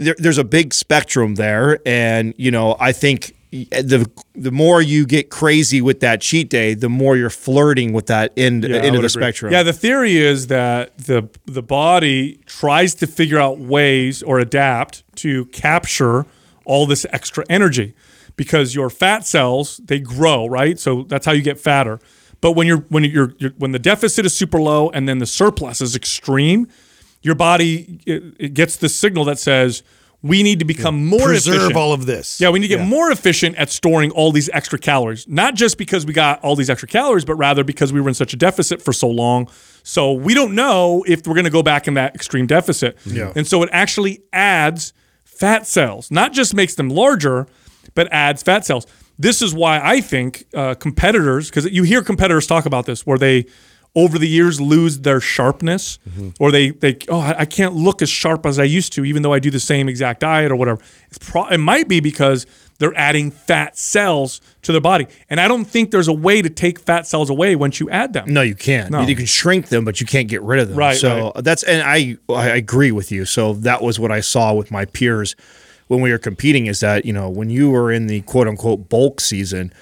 there, 0.00 0.16
there's 0.18 0.38
a 0.38 0.44
big 0.44 0.74
spectrum 0.74 1.36
there, 1.36 1.78
and 1.86 2.34
you 2.36 2.50
know, 2.50 2.76
I 2.80 2.92
think 2.92 3.36
the 3.50 4.08
the 4.34 4.50
more 4.50 4.80
you 4.80 5.06
get 5.06 5.28
crazy 5.30 5.80
with 5.80 6.00
that 6.00 6.20
cheat 6.20 6.48
day, 6.50 6.74
the 6.74 6.88
more 6.88 7.16
you're 7.16 7.30
flirting 7.30 7.92
with 7.92 8.06
that 8.06 8.32
end 8.36 8.64
Yeah, 8.64 8.76
end 8.76 8.86
of 8.96 9.02
the 9.02 9.08
agree. 9.08 9.08
spectrum. 9.08 9.52
Yeah, 9.52 9.62
the 9.62 9.72
theory 9.72 10.16
is 10.16 10.46
that 10.48 10.96
the 10.98 11.28
the 11.46 11.62
body 11.62 12.40
tries 12.46 12.94
to 12.96 13.06
figure 13.06 13.38
out 13.38 13.58
ways 13.58 14.22
or 14.22 14.38
adapt 14.38 15.02
to 15.16 15.46
capture 15.46 16.26
all 16.64 16.86
this 16.86 17.04
extra 17.10 17.44
energy 17.50 17.94
because 18.36 18.74
your 18.74 18.88
fat 18.88 19.26
cells 19.26 19.78
they 19.84 19.98
grow, 19.98 20.46
right? 20.46 20.78
So 20.78 21.02
that's 21.02 21.26
how 21.26 21.32
you 21.32 21.42
get 21.42 21.58
fatter. 21.58 21.98
But 22.40 22.52
when 22.52 22.66
you're 22.66 22.84
when 22.88 23.04
you're, 23.04 23.34
you're 23.38 23.50
when 23.58 23.72
the 23.72 23.78
deficit 23.80 24.24
is 24.24 24.34
super 24.36 24.60
low 24.60 24.90
and 24.90 25.08
then 25.08 25.18
the 25.18 25.26
surplus 25.26 25.80
is 25.80 25.94
extreme, 25.96 26.68
your 27.22 27.34
body 27.34 28.00
it, 28.06 28.22
it 28.38 28.54
gets 28.54 28.76
the 28.76 28.88
signal 28.88 29.24
that 29.24 29.38
says 29.38 29.82
we 30.22 30.42
need 30.42 30.58
to 30.58 30.64
become 30.64 31.06
more 31.06 31.20
Preserve 31.20 31.54
efficient. 31.54 31.76
all 31.76 31.92
of 31.94 32.04
this. 32.04 32.40
Yeah, 32.40 32.50
we 32.50 32.58
need 32.58 32.68
to 32.68 32.76
get 32.76 32.86
more 32.86 33.10
efficient 33.10 33.56
at 33.56 33.70
storing 33.70 34.10
all 34.10 34.32
these 34.32 34.50
extra 34.52 34.78
calories. 34.78 35.26
Not 35.26 35.54
just 35.54 35.78
because 35.78 36.04
we 36.04 36.12
got 36.12 36.42
all 36.44 36.56
these 36.56 36.68
extra 36.68 36.86
calories, 36.86 37.24
but 37.24 37.36
rather 37.36 37.64
because 37.64 37.90
we 37.90 38.02
were 38.02 38.08
in 38.08 38.14
such 38.14 38.34
a 38.34 38.36
deficit 38.36 38.82
for 38.82 38.92
so 38.92 39.08
long. 39.08 39.48
So 39.82 40.12
we 40.12 40.34
don't 40.34 40.54
know 40.54 41.04
if 41.08 41.26
we're 41.26 41.34
going 41.34 41.44
to 41.44 41.50
go 41.50 41.62
back 41.62 41.88
in 41.88 41.94
that 41.94 42.14
extreme 42.14 42.46
deficit. 42.46 42.98
Yeah. 43.06 43.32
And 43.34 43.46
so 43.46 43.62
it 43.62 43.70
actually 43.72 44.22
adds 44.30 44.92
fat 45.24 45.66
cells, 45.66 46.10
not 46.10 46.34
just 46.34 46.52
makes 46.52 46.74
them 46.74 46.90
larger, 46.90 47.46
but 47.94 48.06
adds 48.12 48.42
fat 48.42 48.66
cells. 48.66 48.86
This 49.18 49.40
is 49.40 49.54
why 49.54 49.80
I 49.82 50.02
think 50.02 50.44
uh, 50.54 50.74
competitors, 50.74 51.48
because 51.48 51.64
you 51.64 51.82
hear 51.82 52.02
competitors 52.02 52.46
talk 52.46 52.66
about 52.66 52.84
this, 52.84 53.06
where 53.06 53.18
they 53.18 53.46
over 53.94 54.18
the 54.18 54.28
years 54.28 54.60
lose 54.60 55.00
their 55.00 55.20
sharpness 55.20 55.98
mm-hmm. 56.08 56.30
or 56.38 56.50
they 56.50 56.70
they 56.70 56.96
oh 57.08 57.20
I 57.20 57.44
can't 57.44 57.74
look 57.74 58.02
as 58.02 58.08
sharp 58.08 58.46
as 58.46 58.58
I 58.58 58.64
used 58.64 58.92
to 58.94 59.04
even 59.04 59.22
though 59.22 59.32
I 59.32 59.40
do 59.40 59.50
the 59.50 59.60
same 59.60 59.88
exact 59.88 60.20
diet 60.20 60.52
or 60.52 60.56
whatever. 60.56 60.80
It's 61.08 61.18
pro- 61.18 61.48
it 61.48 61.58
might 61.58 61.88
be 61.88 62.00
because 62.00 62.46
they're 62.80 62.96
adding 62.96 63.30
fat 63.30 63.76
cells 63.76 64.40
to 64.62 64.72
their 64.72 64.80
body. 64.80 65.06
And 65.28 65.38
I 65.38 65.48
don't 65.48 65.66
think 65.66 65.90
there's 65.90 66.08
a 66.08 66.14
way 66.14 66.40
to 66.40 66.48
take 66.48 66.78
fat 66.80 67.06
cells 67.06 67.28
away 67.28 67.54
once 67.54 67.78
you 67.78 67.90
add 67.90 68.14
them. 68.14 68.32
No, 68.32 68.40
you 68.40 68.54
can't. 68.54 68.90
No. 68.90 69.02
You 69.02 69.14
can 69.14 69.26
shrink 69.26 69.68
them, 69.68 69.84
but 69.84 70.00
you 70.00 70.06
can't 70.06 70.28
get 70.28 70.40
rid 70.42 70.60
of 70.60 70.70
them. 70.70 70.78
Right, 70.78 70.96
So 70.96 71.32
that's 71.36 71.62
and 71.62 71.82
I 71.82 72.16
I 72.32 72.48
agree 72.48 72.90
with 72.90 73.12
you. 73.12 73.26
So 73.26 73.52
that 73.54 73.82
was 73.82 74.00
what 74.00 74.10
I 74.10 74.20
saw 74.20 74.54
with 74.54 74.70
my 74.70 74.86
peers 74.86 75.36
when 75.88 76.00
we 76.00 76.10
were 76.10 76.18
competing. 76.18 76.66
Is 76.66 76.80
that 76.80 77.04
you 77.04 77.12
know 77.12 77.28
when 77.28 77.50
you 77.50 77.70
were 77.70 77.92
in 77.92 78.06
the 78.06 78.22
quote 78.22 78.48
unquote 78.48 78.88
bulk 78.88 79.20
season, 79.20 79.72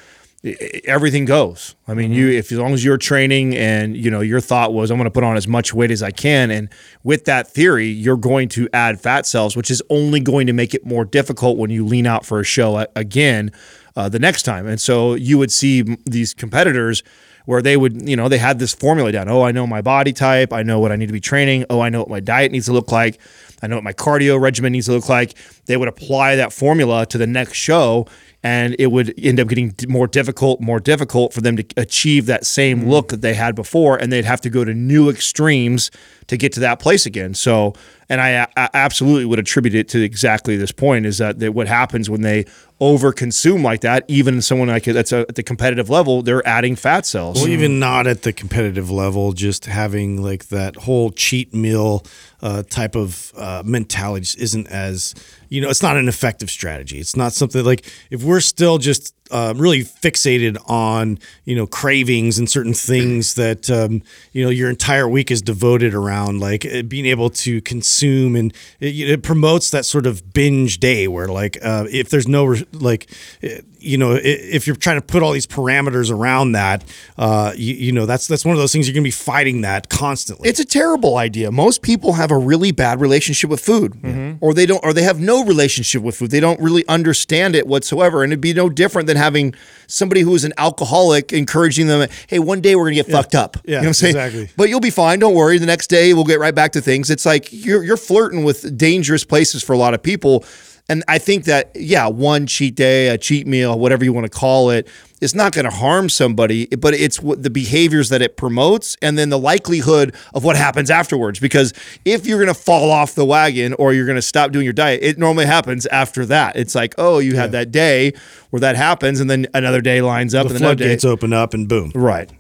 everything 0.85 1.25
goes. 1.25 1.75
I 1.87 1.95
mean, 1.95 2.13
you 2.13 2.29
if 2.29 2.53
as 2.53 2.59
long 2.59 2.73
as 2.73 2.85
you're 2.85 2.99
training 2.99 3.57
and 3.57 3.97
you 3.97 4.11
know 4.11 4.21
your 4.21 4.41
thought 4.41 4.73
was 4.73 4.91
I'm 4.91 4.97
going 4.97 5.05
to 5.05 5.11
put 5.11 5.25
on 5.25 5.37
as 5.37 5.49
much 5.49 5.75
weight 5.75 5.91
as 5.91 6.03
I 6.03 6.11
can, 6.11 6.51
and 6.51 6.69
with 7.03 7.25
that 7.25 7.49
theory, 7.49 7.89
you're 7.89 8.17
going 8.17 8.49
to 8.51 8.69
add 8.73 9.01
fat 9.01 9.27
cells, 9.27 9.57
which 9.57 9.71
is 9.71 9.83
only 9.91 10.21
going 10.21 10.47
to 10.47 10.53
make 10.53 10.75
it 10.75 10.85
more 10.85 11.05
difficult 11.05 11.59
when 11.59 11.71
you 11.71 11.85
lean 11.85 12.07
out 12.07 12.25
for 12.25 12.41
a 12.41 12.45
show 12.45 12.87
again 12.95 13.51
uh, 13.97 14.09
the 14.09 14.19
next 14.19 14.43
time. 14.45 14.67
And 14.67 14.81
so 14.81 15.15
you 15.15 15.39
would 15.39 15.51
see 15.53 15.83
these 16.05 16.35
competitors 16.35 17.03
where 17.47 17.63
they 17.63 17.79
would, 17.79 18.07
you 18.07 18.15
know, 18.15 18.29
they 18.29 18.37
had 18.37 18.59
this 18.59 18.75
formula 18.75 19.11
down. 19.11 19.27
Oh, 19.27 19.41
I 19.41 19.53
know 19.53 19.67
my 19.67 19.81
body 19.81 20.13
type. 20.13 20.53
I 20.53 20.63
know 20.63 20.81
what 20.81 20.93
I 20.93 20.97
need 20.97 21.07
to 21.07 21.15
be 21.15 21.21
training. 21.21 21.65
Oh, 21.71 21.81
I 21.81 21.89
know 21.89 22.01
what 22.01 22.11
my 22.11 22.21
diet 22.21 22.53
needs 22.53 22.67
to 22.67 22.75
look 22.75 22.93
like. 22.93 23.19
I 23.63 23.67
know 23.67 23.77
what 23.77 23.85
my 23.85 23.95
cardio 23.95 24.39
regimen 24.39 24.73
needs 24.73 24.85
to 24.85 24.93
look 24.93 25.09
like. 25.09 25.35
They 25.65 25.79
would 25.79 25.89
apply 25.89 26.37
that 26.37 26.53
formula 26.53 27.07
to 27.07 27.17
the 27.17 27.27
next 27.27 27.55
show, 27.55 28.07
and 28.49 28.75
it 28.79 28.87
would 28.87 29.13
end 29.19 29.39
up 29.39 29.47
getting 29.47 29.75
more 29.89 30.07
difficult, 30.07 30.59
more 30.59 30.81
difficult 30.81 31.35
for 31.35 31.43
them 31.43 31.57
to 31.59 31.65
achieve 31.77 32.25
that 32.25 32.47
same 32.47 32.89
look 32.89 33.09
that 33.09 33.21
they 33.21 33.35
had 33.35 33.55
before, 33.55 33.99
and 33.99 34.11
they'd 34.11 34.25
have 34.25 34.41
to 34.41 34.49
go 34.49 34.65
to 34.65 34.73
new 34.73 35.11
extremes 35.11 35.91
to 36.29 36.39
get 36.39 36.55
to 36.55 36.61
that 36.61 36.79
place 36.79 37.05
again. 37.05 37.35
So, 37.35 37.75
and 38.09 38.23
I, 38.23 38.47
I 38.57 38.71
absolutely 38.73 39.27
would 39.27 39.39
attribute 39.39 39.75
it 39.75 39.87
to 39.89 40.03
exactly 40.03 40.57
this 40.57 40.73
point: 40.73 41.05
is 41.05 41.19
that, 41.19 41.41
that 41.41 41.53
what 41.53 41.69
happens 41.69 42.09
when 42.09 42.23
they 42.23 42.47
overconsume 42.81 43.63
like 43.63 43.83
that, 43.83 44.05
even 44.09 44.41
someone 44.41 44.69
like 44.69 44.85
that's 44.85 45.13
a, 45.13 45.21
at 45.29 45.35
the 45.35 45.43
competitive 45.43 45.91
level, 45.91 46.23
they're 46.23 46.47
adding 46.49 46.75
fat 46.75 47.05
cells. 47.05 47.37
Well, 47.37 47.49
even 47.49 47.79
not 47.79 48.07
at 48.07 48.23
the 48.23 48.33
competitive 48.33 48.91
level, 48.91 49.33
just 49.33 49.67
having 49.67 50.23
like 50.23 50.49
that 50.49 50.77
whole 50.77 51.11
cheat 51.11 51.53
meal 51.53 52.03
uh, 52.41 52.63
type 52.63 52.97
of 52.97 53.33
uh, 53.37 53.63
mentality 53.67 54.41
isn't 54.41 54.69
as 54.69 55.15
you 55.49 55.61
know. 55.61 55.69
It's 55.69 55.83
not 55.83 55.97
an 55.97 56.09
effective 56.09 56.51
strategy. 56.51 56.99
It's 56.99 57.17
not 57.17 57.33
something 57.33 57.65
like 57.65 57.85
if 58.11 58.23
we're 58.23 58.41
still 58.41 58.79
just 58.79 59.15
uh, 59.31 59.55
really 59.57 59.83
fixated 59.85 60.57
on 60.69 61.19
you 61.45 61.55
know 61.57 61.67
cravings 61.67 62.39
and 62.39 62.49
certain 62.49 62.75
things 62.75 63.35
that 63.43 63.69
um, 63.71 64.03
you 64.33 64.43
know 64.45 64.51
your 64.51 64.71
entire 64.71 65.09
week 65.09 65.31
is 65.31 65.43
devoted 65.43 65.95
around 65.95 66.41
like 66.41 66.65
uh, 66.67 66.83
being 66.83 67.07
able 67.07 67.31
to 67.31 67.61
consume 67.63 68.37
and 68.37 68.53
it, 68.81 68.95
it 69.11 69.23
promotes 69.23 69.71
that 69.71 69.85
sort 69.85 70.07
of 70.07 70.33
binge 70.33 70.79
day 70.81 71.09
where 71.09 71.29
like 71.29 71.59
uh, 71.63 71.85
if 71.91 72.09
there's 72.11 72.29
no 72.29 72.55
like 72.73 73.11
uh, 73.45 73.49
you 73.81 73.97
know 73.97 74.19
if 74.21 74.67
you're 74.67 74.75
trying 74.77 74.97
to 75.01 75.07
put 75.07 75.23
all 75.23 75.33
these 75.33 75.47
parameters 75.47 76.11
around 76.11 76.53
that 76.53 76.85
uh, 77.17 77.53
you, 77.57 77.75
you 77.75 77.93
know 77.93 78.07
that's 78.07 78.27
that's 78.27 78.45
one 78.45 78.53
of 78.55 78.59
those 78.59 78.73
things 78.73 78.89
you're 78.89 78.95
gonna 78.95 79.05
be 79.05 79.11
fighting 79.11 79.61
that 79.63 79.89
constantly 79.89 80.49
It's 80.49 80.61
a 80.61 80.65
terrible 80.65 81.17
idea. 81.17 81.51
Most 81.53 81.83
people 81.83 82.15
have 82.15 82.31
a 82.31 82.39
really 82.39 82.73
bad 82.73 83.01
relationship 83.01 83.51
with 83.51 83.61
food, 83.61 83.93
Mm-hmm. 83.93 84.37
or 84.45 84.55
they 84.55 84.67
don't, 84.67 84.83
or 84.85 84.93
they 84.93 85.03
have 85.03 85.21
no 85.21 85.45
relationship 85.45 86.03
with 86.03 86.17
food. 86.17 86.31
They 86.31 86.41
don't 86.41 86.61
really 86.61 86.87
understand 86.89 87.55
it 87.55 87.67
whatsoever, 87.67 88.23
and 88.23 88.33
it'd 88.33 88.41
be 88.41 88.53
no 88.55 88.69
different 88.69 89.07
than 89.07 89.17
having 89.19 89.55
somebody 89.87 90.23
who 90.23 90.35
is 90.35 90.45
an 90.45 90.53
alcoholic 90.57 91.33
encouraging 91.33 91.87
them. 91.87 92.09
Hey, 92.27 92.39
one 92.39 92.61
day 92.61 92.75
we're 92.75 92.85
gonna 92.85 92.95
get 92.95 93.07
fucked 93.07 93.35
up. 93.35 93.57
Yeah, 93.65 93.71
you 93.71 93.73
know 93.73 93.81
what 93.81 93.87
I'm 93.89 93.95
saying? 93.95 94.17
exactly. 94.17 94.51
But 94.57 94.71
you'll 94.71 94.81
be 94.81 94.91
fine. 94.91 95.19
Don't 95.19 95.35
worry. 95.35 95.59
The 95.59 95.67
next 95.67 95.89
day 95.89 96.15
we'll 96.15 96.25
get 96.25 96.41
right 96.41 96.55
back 96.55 96.73
to 96.73 96.81
things. 96.81 97.11
It's 97.11 97.27
like 97.27 97.53
you're 97.53 97.83
you're 97.83 97.97
flirting 97.97 98.45
with 98.45 98.77
dangerous 98.79 99.25
places 99.25 99.63
for 99.63 99.75
a 99.75 99.79
lot 99.79 99.95
of 99.95 100.03
people. 100.03 100.45
And 100.91 101.05
I 101.07 101.19
think 101.19 101.45
that, 101.45 101.73
yeah, 101.75 102.07
one 102.07 102.47
cheat 102.47 102.75
day, 102.75 103.09
a 103.09 103.19
cheat 103.19 103.47
meal, 103.47 103.79
whatever 103.79 104.05
you 104.05 104.13
want 104.15 104.25
to 104.25 104.31
call 104.31 104.71
it, 104.71 104.89
is 105.21 105.35
not 105.35 105.53
going 105.53 105.65
to 105.65 105.71
harm 105.71 106.09
somebody, 106.09 106.67
but 106.67 106.95
it's 106.95 107.21
what 107.21 107.43
the 107.43 107.51
behaviors 107.51 108.09
that 108.09 108.23
it 108.23 108.37
promotes 108.37 108.97
and 109.03 109.19
then 109.19 109.31
the 109.31 109.39
likelihood 109.39 110.15
of 110.35 110.45
what 110.45 110.57
happens 110.57 110.91
afterwards. 110.91 111.41
Because 111.41 111.73
if 112.05 112.27
you're 112.27 112.39
going 112.39 112.55
to 112.55 112.61
fall 112.61 112.91
off 112.91 113.15
the 113.15 113.25
wagon 113.25 113.75
or 113.75 113.93
you're 113.93 114.07
going 114.07 114.17
to 114.17 114.23
stop 114.23 114.53
doing 114.53 114.65
your 114.65 114.73
diet, 114.73 115.01
it 115.03 115.19
normally 115.19 115.47
happens 115.47 115.87
after 115.87 116.25
that. 116.27 116.57
It's 116.57 116.75
like, 116.75 116.95
oh, 116.99 117.19
you 117.19 117.37
had 117.37 117.53
that 117.53 117.71
day 117.71 118.13
where 118.51 118.61
that 118.61 118.77
happens, 118.77 119.21
and 119.21 119.29
then 119.29 119.47
another 119.55 119.81
day 119.81 120.01
lines 120.01 120.35
up, 120.35 120.47
the 120.49 120.55
and 120.55 120.63
another 120.63 120.75
day. 120.77 120.85
floodgates 120.85 121.05
open 121.05 121.33
up 121.33 121.55
and 121.55 121.69
boom 121.69 121.93
Right. 121.95 122.31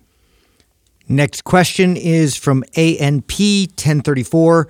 Next 1.08 1.44
question 1.44 1.96
is 1.96 2.36
from 2.36 2.64
ANP 2.74 3.68
1034. 3.68 4.68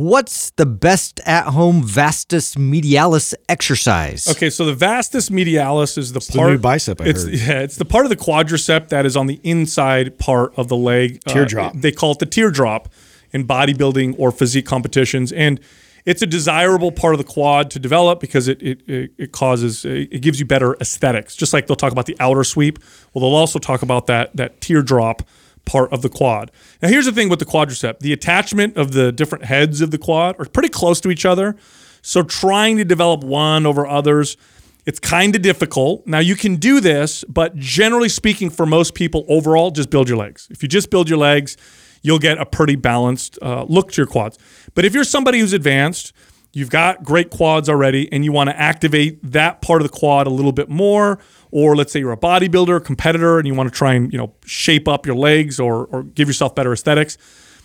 What's 0.00 0.48
the 0.52 0.64
best 0.64 1.20
at 1.26 1.48
home 1.48 1.82
vastus 1.82 2.54
medialis 2.54 3.34
exercise? 3.50 4.26
Okay, 4.26 4.48
so 4.48 4.64
the 4.64 4.72
vastus 4.72 5.28
medialis 5.28 5.98
is 5.98 6.14
the 6.14 6.20
the 6.20 6.38
part 6.38 6.52
new 6.52 6.58
bicep, 6.58 7.02
I 7.02 7.04
it's 7.04 7.24
heard. 7.24 7.34
yeah, 7.34 7.60
it's 7.60 7.76
the 7.76 7.84
part 7.84 8.06
of 8.06 8.08
the 8.08 8.16
quadricep 8.16 8.88
that 8.88 9.04
is 9.04 9.14
on 9.14 9.26
the 9.26 9.38
inside 9.44 10.18
part 10.18 10.54
of 10.56 10.68
the 10.68 10.76
leg. 10.76 11.20
Uh, 11.26 11.34
Teardrop. 11.34 11.74
they 11.74 11.92
call 11.92 12.12
it 12.12 12.18
the 12.18 12.24
teardrop 12.24 12.88
in 13.32 13.46
bodybuilding 13.46 14.14
or 14.16 14.32
physique 14.32 14.64
competitions, 14.64 15.32
and 15.32 15.60
it's 16.06 16.22
a 16.22 16.26
desirable 16.26 16.92
part 16.92 17.12
of 17.12 17.18
the 17.18 17.30
quad 17.30 17.70
to 17.72 17.78
develop 17.78 18.20
because 18.20 18.48
it 18.48 18.62
it, 18.62 18.80
it, 18.88 19.12
it 19.18 19.32
causes 19.32 19.84
it 19.84 20.22
gives 20.22 20.40
you 20.40 20.46
better 20.46 20.78
aesthetics. 20.80 21.36
Just 21.36 21.52
like 21.52 21.66
they'll 21.66 21.76
talk 21.76 21.92
about 21.92 22.06
the 22.06 22.16
outer 22.20 22.42
sweep, 22.42 22.78
well, 23.12 23.20
they'll 23.20 23.38
also 23.38 23.58
talk 23.58 23.82
about 23.82 24.06
that 24.06 24.34
that 24.34 24.62
teardrop 24.62 25.28
part 25.70 25.92
of 25.92 26.02
the 26.02 26.08
quad. 26.08 26.50
Now, 26.82 26.88
here's 26.88 27.06
the 27.06 27.12
thing 27.12 27.28
with 27.28 27.38
the 27.38 27.44
quadricep: 27.46 28.00
the 28.00 28.12
attachment 28.12 28.76
of 28.76 28.92
the 28.92 29.12
different 29.12 29.44
heads 29.44 29.80
of 29.80 29.92
the 29.92 29.98
quad 29.98 30.34
are 30.40 30.44
pretty 30.46 30.68
close 30.68 31.00
to 31.02 31.10
each 31.10 31.24
other. 31.24 31.56
So, 32.02 32.22
trying 32.22 32.76
to 32.78 32.84
develop 32.84 33.22
one 33.22 33.66
over 33.66 33.86
others, 33.86 34.36
it's 34.84 34.98
kind 34.98 35.36
of 35.36 35.42
difficult. 35.42 36.06
Now, 36.06 36.18
you 36.18 36.34
can 36.34 36.56
do 36.56 36.80
this, 36.80 37.24
but 37.28 37.54
generally 37.54 38.08
speaking, 38.08 38.50
for 38.50 38.66
most 38.66 38.94
people, 38.94 39.24
overall, 39.28 39.70
just 39.70 39.90
build 39.90 40.08
your 40.08 40.18
legs. 40.18 40.48
If 40.50 40.62
you 40.62 40.68
just 40.68 40.90
build 40.90 41.08
your 41.08 41.18
legs, 41.18 41.56
you'll 42.02 42.18
get 42.18 42.38
a 42.38 42.46
pretty 42.46 42.76
balanced 42.76 43.38
uh, 43.42 43.64
look 43.68 43.92
to 43.92 43.96
your 43.98 44.06
quads. 44.06 44.38
But 44.74 44.84
if 44.84 44.94
you're 44.94 45.04
somebody 45.04 45.38
who's 45.38 45.52
advanced, 45.52 46.12
you've 46.52 46.70
got 46.70 47.04
great 47.04 47.30
quads 47.30 47.68
already, 47.68 48.10
and 48.12 48.24
you 48.24 48.32
want 48.32 48.50
to 48.50 48.58
activate 48.58 49.20
that 49.22 49.62
part 49.62 49.82
of 49.82 49.90
the 49.90 49.96
quad 49.96 50.26
a 50.26 50.30
little 50.30 50.52
bit 50.52 50.68
more, 50.68 51.18
or 51.50 51.76
let's 51.76 51.92
say 51.92 52.00
you're 52.00 52.12
a 52.12 52.16
bodybuilder, 52.16 52.84
competitor, 52.84 53.38
and 53.38 53.46
you 53.46 53.54
want 53.54 53.72
to 53.72 53.76
try 53.76 53.94
and 53.94 54.12
you 54.12 54.18
know 54.18 54.32
shape 54.44 54.88
up 54.88 55.06
your 55.06 55.16
legs 55.16 55.58
or 55.58 55.86
or 55.86 56.02
give 56.02 56.28
yourself 56.28 56.54
better 56.54 56.72
aesthetics. 56.72 57.18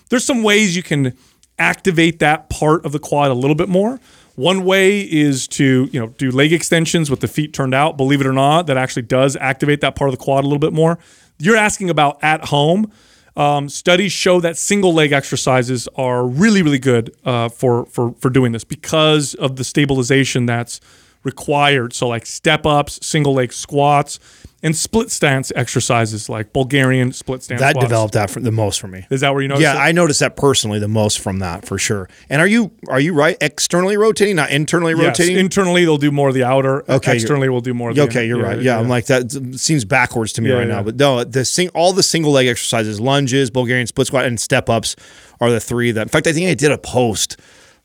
There's 0.09 0.23
some 0.23 0.43
ways 0.43 0.75
you 0.75 0.83
can 0.83 1.17
activate 1.57 2.19
that 2.19 2.49
part 2.49 2.86
of 2.86 2.91
the 2.91 2.99
quad 2.99 3.31
a 3.31 3.33
little 3.33 3.55
bit 3.55 3.69
more. 3.69 3.99
One 4.36 4.65
way 4.65 4.99
is 4.99 5.47
to 5.49 5.88
you 5.91 5.99
know 5.99 6.07
do 6.07 6.31
leg 6.31 6.51
extensions 6.51 7.09
with 7.09 7.21
the 7.21 7.27
feet 7.27 7.53
turned 7.53 7.73
out. 7.73 7.97
Believe 7.97 8.21
it 8.21 8.27
or 8.27 8.33
not, 8.33 8.67
that 8.67 8.77
actually 8.77 9.03
does 9.03 9.36
activate 9.38 9.81
that 9.81 9.95
part 9.95 10.09
of 10.09 10.17
the 10.17 10.23
quad 10.23 10.43
a 10.43 10.47
little 10.47 10.59
bit 10.59 10.73
more. 10.73 10.99
You're 11.38 11.57
asking 11.57 11.89
about 11.89 12.23
at 12.23 12.45
home. 12.45 12.91
Um, 13.38 13.67
studies 13.67 14.13
show 14.13 14.39
that 14.39 14.57
single 14.57 14.93
leg 14.93 15.11
exercises 15.11 15.89
are 15.95 16.25
really 16.25 16.61
really 16.61 16.79
good 16.79 17.15
uh, 17.25 17.49
for 17.49 17.86
for 17.88 18.13
for 18.13 18.29
doing 18.29 18.51
this 18.51 18.63
because 18.63 19.33
of 19.36 19.57
the 19.57 19.63
stabilization 19.63 20.45
that's 20.45 20.79
required. 21.26 21.91
So 21.93 22.07
like 22.07 22.26
step 22.26 22.65
ups, 22.65 23.05
single 23.05 23.34
leg 23.34 23.51
squats, 23.51 24.19
and 24.63 24.76
split 24.76 25.11
stance 25.11 25.51
exercises 25.55 26.28
like 26.30 26.51
Bulgarian 26.53 27.11
split 27.11 27.43
stance. 27.43 27.59
That 27.61 27.71
squats. 27.71 27.86
developed 27.86 28.13
that 28.13 28.30
for 28.32 28.39
the 28.39 28.51
most 28.51 28.80
for 28.80 28.88
me. 28.88 29.05
Is 29.11 29.21
that 29.21 29.34
where 29.34 29.41
you 29.41 29.47
noticed? 29.47 29.61
Yeah, 29.63 29.76
it? 29.76 29.80
I 29.80 29.91
noticed 29.91 30.21
that 30.21 30.36
personally 30.38 30.80
the 30.80 30.88
most 30.88 31.19
from 31.19 31.39
that 31.39 31.65
for 31.65 31.78
sure. 31.78 32.09
And 32.30 32.41
are 32.41 32.47
you 32.47 32.71
are 32.88 32.99
you 32.99 33.13
right? 33.13 33.38
Externally 33.41 33.97
rotating, 33.97 34.36
not 34.38 34.51
internally 34.51 34.93
Yes, 34.93 35.19
rotating. 35.19 35.38
internally 35.38 35.84
they'll 35.84 35.97
do 35.97 36.11
more 36.11 36.30
of 36.30 36.34
the 36.36 36.43
outer. 36.43 36.89
Okay, 36.89 37.13
externally 37.15 37.49
we'll 37.49 37.61
do 37.61 37.73
more. 37.73 37.89
Of 37.89 37.95
the 37.95 38.03
okay, 38.03 38.26
you're 38.26 38.41
right. 38.41 38.61
Yeah, 38.61 38.80
I'm 38.80 38.88
like 38.89 39.07
that 39.07 39.32
seems 39.57 39.84
backwards 39.86 40.34
to 40.34 40.41
me 40.41 40.49
Yeah, 40.49 40.55
right 40.55 40.67
yeah. 40.67 40.76
now. 40.76 40.84
But 40.84 40.95
no, 40.95 41.23
the 41.23 41.43
sing, 41.45 41.69
all 41.69 41.93
the 41.93 42.03
single 42.03 42.32
leg 42.32 42.47
exercises, 42.47 42.99
lunges, 42.99 43.49
Bulgarian 43.51 43.88
split 43.88 44.07
squat, 44.07 44.26
and 44.26 44.39
step 44.39 44.69
ups 44.69 44.95
are 45.41 45.51
the 45.51 45.59
three 45.59 45.91
that. 45.91 46.01
In 46.03 46.09
fact, 46.09 46.28
I 46.28 46.34
think 46.34 46.49
I 46.49 46.53
did 46.53 46.71
a 46.71 46.78
post 46.78 47.38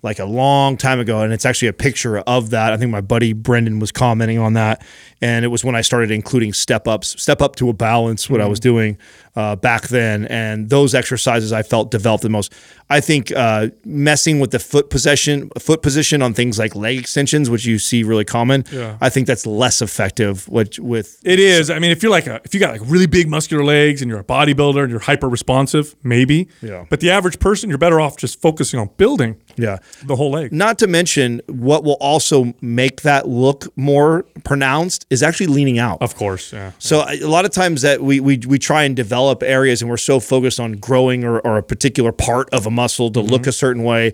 like 0.02 0.18
a 0.18 0.24
long 0.24 0.76
time 0.76 0.98
ago, 0.98 1.20
and 1.20 1.32
it's 1.32 1.44
actually 1.44 1.68
a 1.68 1.72
picture 1.74 2.18
of 2.18 2.50
that. 2.50 2.72
I 2.72 2.76
think 2.76 2.90
my 2.90 3.00
buddy 3.02 3.32
Brendan 3.32 3.78
was 3.78 3.92
commenting 3.92 4.38
on 4.38 4.54
that, 4.54 4.82
and 5.20 5.44
it 5.44 5.48
was 5.48 5.62
when 5.64 5.74
I 5.74 5.82
started 5.82 6.10
including 6.10 6.52
step 6.54 6.88
ups, 6.88 7.20
step 7.22 7.42
up 7.42 7.56
to 7.56 7.68
a 7.68 7.72
balance, 7.74 8.30
what 8.30 8.40
I 8.40 8.44
Mm-hmm. 8.44 8.50
was 8.50 8.60
doing 8.60 8.98
uh, 9.36 9.56
back 9.56 9.88
then, 9.88 10.26
and 10.26 10.68
those 10.68 10.94
exercises 10.94 11.52
I 11.52 11.62
felt 11.62 11.90
developed 11.90 12.22
the 12.22 12.28
most. 12.28 12.52
I 12.88 13.00
think 13.00 13.30
uh, 13.30 13.68
messing 13.84 14.40
with 14.40 14.50
the 14.50 14.58
foot 14.58 14.90
position, 14.90 15.48
foot 15.58 15.80
position 15.80 16.22
on 16.22 16.34
things 16.34 16.58
like 16.58 16.74
leg 16.74 16.98
extensions, 16.98 17.48
which 17.48 17.64
you 17.64 17.78
see 17.78 18.02
really 18.02 18.24
common. 18.24 18.64
Yeah. 18.72 18.98
I 19.00 19.08
think 19.10 19.28
that's 19.28 19.46
less 19.46 19.80
effective. 19.80 20.48
Which 20.48 20.80
with 20.80 21.20
It 21.24 21.38
is. 21.38 21.70
I 21.70 21.78
mean, 21.78 21.92
if 21.92 22.02
you're 22.02 22.10
like 22.10 22.26
a 22.26 22.40
if 22.44 22.52
you 22.52 22.60
got 22.60 22.72
like 22.72 22.82
really 22.90 23.06
big 23.06 23.28
muscular 23.28 23.64
legs 23.64 24.02
and 24.02 24.10
you're 24.10 24.20
a 24.20 24.24
bodybuilder 24.24 24.82
and 24.82 24.90
you're 24.90 24.98
hyper 24.98 25.28
responsive, 25.28 25.94
maybe. 26.02 26.48
Yeah. 26.60 26.86
But 26.90 26.98
the 26.98 27.10
average 27.10 27.38
person, 27.38 27.68
you're 27.68 27.78
better 27.78 28.00
off 28.00 28.16
just 28.16 28.42
focusing 28.42 28.80
on 28.80 28.90
building 28.96 29.40
yeah. 29.56 29.78
the 30.04 30.16
whole 30.16 30.32
leg. 30.32 30.52
Not 30.52 30.78
to 30.80 30.88
mention 30.88 31.40
what 31.46 31.84
will 31.84 31.98
also 32.00 32.54
make 32.60 33.02
that 33.02 33.28
look 33.28 33.68
more 33.76 34.24
pronounced 34.42 35.06
is 35.10 35.22
actually 35.22 35.46
leaning 35.46 35.78
out. 35.78 36.02
Of 36.02 36.16
course. 36.16 36.52
Yeah. 36.52 36.72
So 36.78 37.02
a 37.06 37.20
a 37.22 37.28
lot 37.30 37.44
of 37.44 37.52
times 37.52 37.82
that 37.82 38.02
we, 38.02 38.18
we 38.18 38.38
we 38.38 38.58
try 38.58 38.82
and 38.82 38.96
develop 38.96 39.19
areas 39.42 39.82
and 39.82 39.90
we're 39.90 39.96
so 39.96 40.20
focused 40.20 40.60
on 40.60 40.72
growing 40.72 41.24
or, 41.24 41.40
or 41.40 41.58
a 41.58 41.62
particular 41.62 42.12
part 42.12 42.48
of 42.50 42.66
a 42.66 42.70
muscle 42.70 43.10
to 43.10 43.20
look 43.20 43.42
mm-hmm. 43.42 43.50
a 43.50 43.52
certain 43.52 43.82
way. 43.82 44.12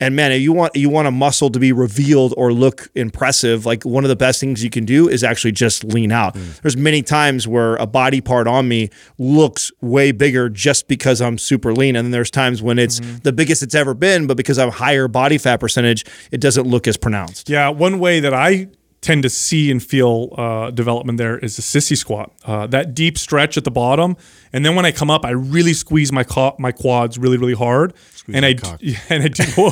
And 0.00 0.16
man, 0.16 0.32
if 0.32 0.42
you 0.42 0.52
want 0.52 0.74
you 0.74 0.90
want 0.90 1.06
a 1.06 1.12
muscle 1.12 1.50
to 1.50 1.58
be 1.60 1.72
revealed 1.72 2.34
or 2.36 2.52
look 2.52 2.88
impressive, 2.96 3.64
like 3.64 3.84
one 3.84 4.04
of 4.04 4.08
the 4.08 4.16
best 4.16 4.40
things 4.40 4.64
you 4.64 4.70
can 4.70 4.84
do 4.84 5.08
is 5.08 5.22
actually 5.22 5.52
just 5.52 5.84
lean 5.84 6.10
out. 6.10 6.34
Mm. 6.34 6.60
There's 6.62 6.76
many 6.76 7.00
times 7.00 7.46
where 7.46 7.76
a 7.76 7.86
body 7.86 8.20
part 8.20 8.48
on 8.48 8.66
me 8.66 8.90
looks 9.18 9.70
way 9.80 10.10
bigger 10.10 10.48
just 10.48 10.88
because 10.88 11.20
I'm 11.20 11.38
super 11.38 11.72
lean. 11.72 11.94
And 11.94 12.06
then 12.06 12.10
there's 12.10 12.30
times 12.30 12.60
when 12.60 12.78
it's 12.78 12.98
mm-hmm. 12.98 13.18
the 13.18 13.32
biggest 13.32 13.62
it's 13.62 13.74
ever 13.74 13.94
been, 13.94 14.26
but 14.26 14.36
because 14.36 14.58
I'm 14.58 14.70
higher 14.70 15.06
body 15.06 15.38
fat 15.38 15.60
percentage, 15.60 16.04
it 16.32 16.40
doesn't 16.40 16.66
look 16.66 16.88
as 16.88 16.96
pronounced. 16.96 17.48
Yeah, 17.48 17.68
one 17.68 18.00
way 18.00 18.18
that 18.18 18.34
I 18.34 18.68
tend 19.04 19.22
to 19.22 19.28
see 19.28 19.70
and 19.70 19.82
feel 19.82 20.30
uh, 20.38 20.70
development 20.70 21.18
there 21.18 21.38
is 21.38 21.56
the 21.56 21.62
sissy 21.62 21.96
squat. 21.96 22.32
Uh, 22.44 22.66
that 22.68 22.94
deep 22.94 23.18
stretch 23.18 23.58
at 23.58 23.64
the 23.64 23.70
bottom, 23.70 24.16
and 24.52 24.64
then 24.64 24.74
when 24.74 24.86
I 24.86 24.92
come 24.92 25.10
up, 25.10 25.24
I 25.24 25.30
really 25.30 25.74
squeeze 25.74 26.10
my 26.10 26.24
co- 26.24 26.56
my 26.58 26.72
quads 26.72 27.18
really 27.18 27.36
really 27.36 27.54
hard, 27.54 27.92
and 28.32 28.44
I 28.44 28.54
cock. 28.54 28.80
and 29.10 29.22
I 29.22 29.28
do 29.28 29.42
whoa, 29.56 29.70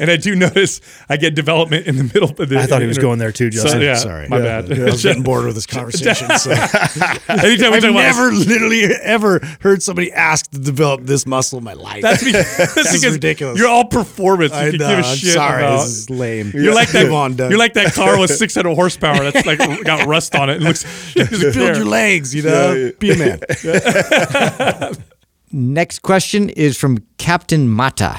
and 0.00 0.10
I 0.10 0.16
do 0.16 0.36
notice 0.36 0.80
I 1.08 1.16
get 1.16 1.34
development 1.34 1.86
in 1.86 1.96
the 1.96 2.04
middle. 2.04 2.30
Of 2.30 2.36
the, 2.48 2.58
I 2.58 2.66
thought 2.66 2.80
he 2.82 2.86
was 2.86 2.98
going 2.98 3.18
there 3.18 3.32
too, 3.32 3.50
So, 3.50 3.62
Justin. 3.64 3.82
yeah, 3.82 3.94
Sorry. 3.94 4.28
my 4.28 4.38
Yeah. 4.38 4.62
bad. 4.62 4.80
I 4.80 4.84
was 4.84 5.02
getting 5.02 5.22
bored 5.22 5.44
with 5.46 5.54
this 5.56 5.66
conversation. 5.78 6.28
So. 6.38 6.50
Anytime 6.52 7.72
I've 7.72 7.84
about 7.84 7.94
never 7.94 8.30
literally 8.32 8.84
ever 8.84 9.40
heard 9.60 9.82
somebody 9.82 10.12
ask 10.12 10.50
to 10.52 10.58
develop 10.58 11.02
this 11.02 11.26
muscle 11.26 11.58
in 11.58 11.64
my 11.64 11.72
life. 11.72 12.02
that's 12.02 12.22
because, 12.22 12.56
that's 12.56 12.92
because 12.92 13.14
ridiculous. 13.14 13.58
You're 13.58 13.68
all 13.68 13.84
performance. 13.86 14.52
You 14.52 14.58
I 14.58 14.70
can 14.70 14.78
know. 14.78 14.88
give 14.96 14.98
a 15.04 15.08
I'm 15.08 15.16
shit 15.16 15.34
sorry. 15.34 15.62
about. 15.64 15.82
This 15.82 15.98
is 15.98 16.10
lame. 16.10 16.52
You're 16.54 16.74
like 16.74 16.90
that. 16.92 17.10
On, 17.10 17.36
You're 17.36 17.58
like 17.58 17.74
that 17.74 17.92
car 17.94 18.18
with 18.20 18.30
600 18.30 18.74
horsepower 18.74 19.30
that's 19.30 19.44
like 19.46 19.58
got 19.84 20.06
rust 20.06 20.34
on 20.36 20.48
it. 20.50 20.56
It 20.56 20.62
looks 20.62 20.84
Just 21.14 21.30
build 21.56 21.76
your 21.76 21.84
legs, 21.84 22.34
you 22.34 22.42
know? 22.42 22.92
Be 22.98 23.10
a 23.12 23.16
man. 23.16 23.40
Next 25.52 26.00
question 26.02 26.48
is 26.48 26.78
from 26.78 26.98
Captain 27.18 27.68
Mata. 27.68 28.18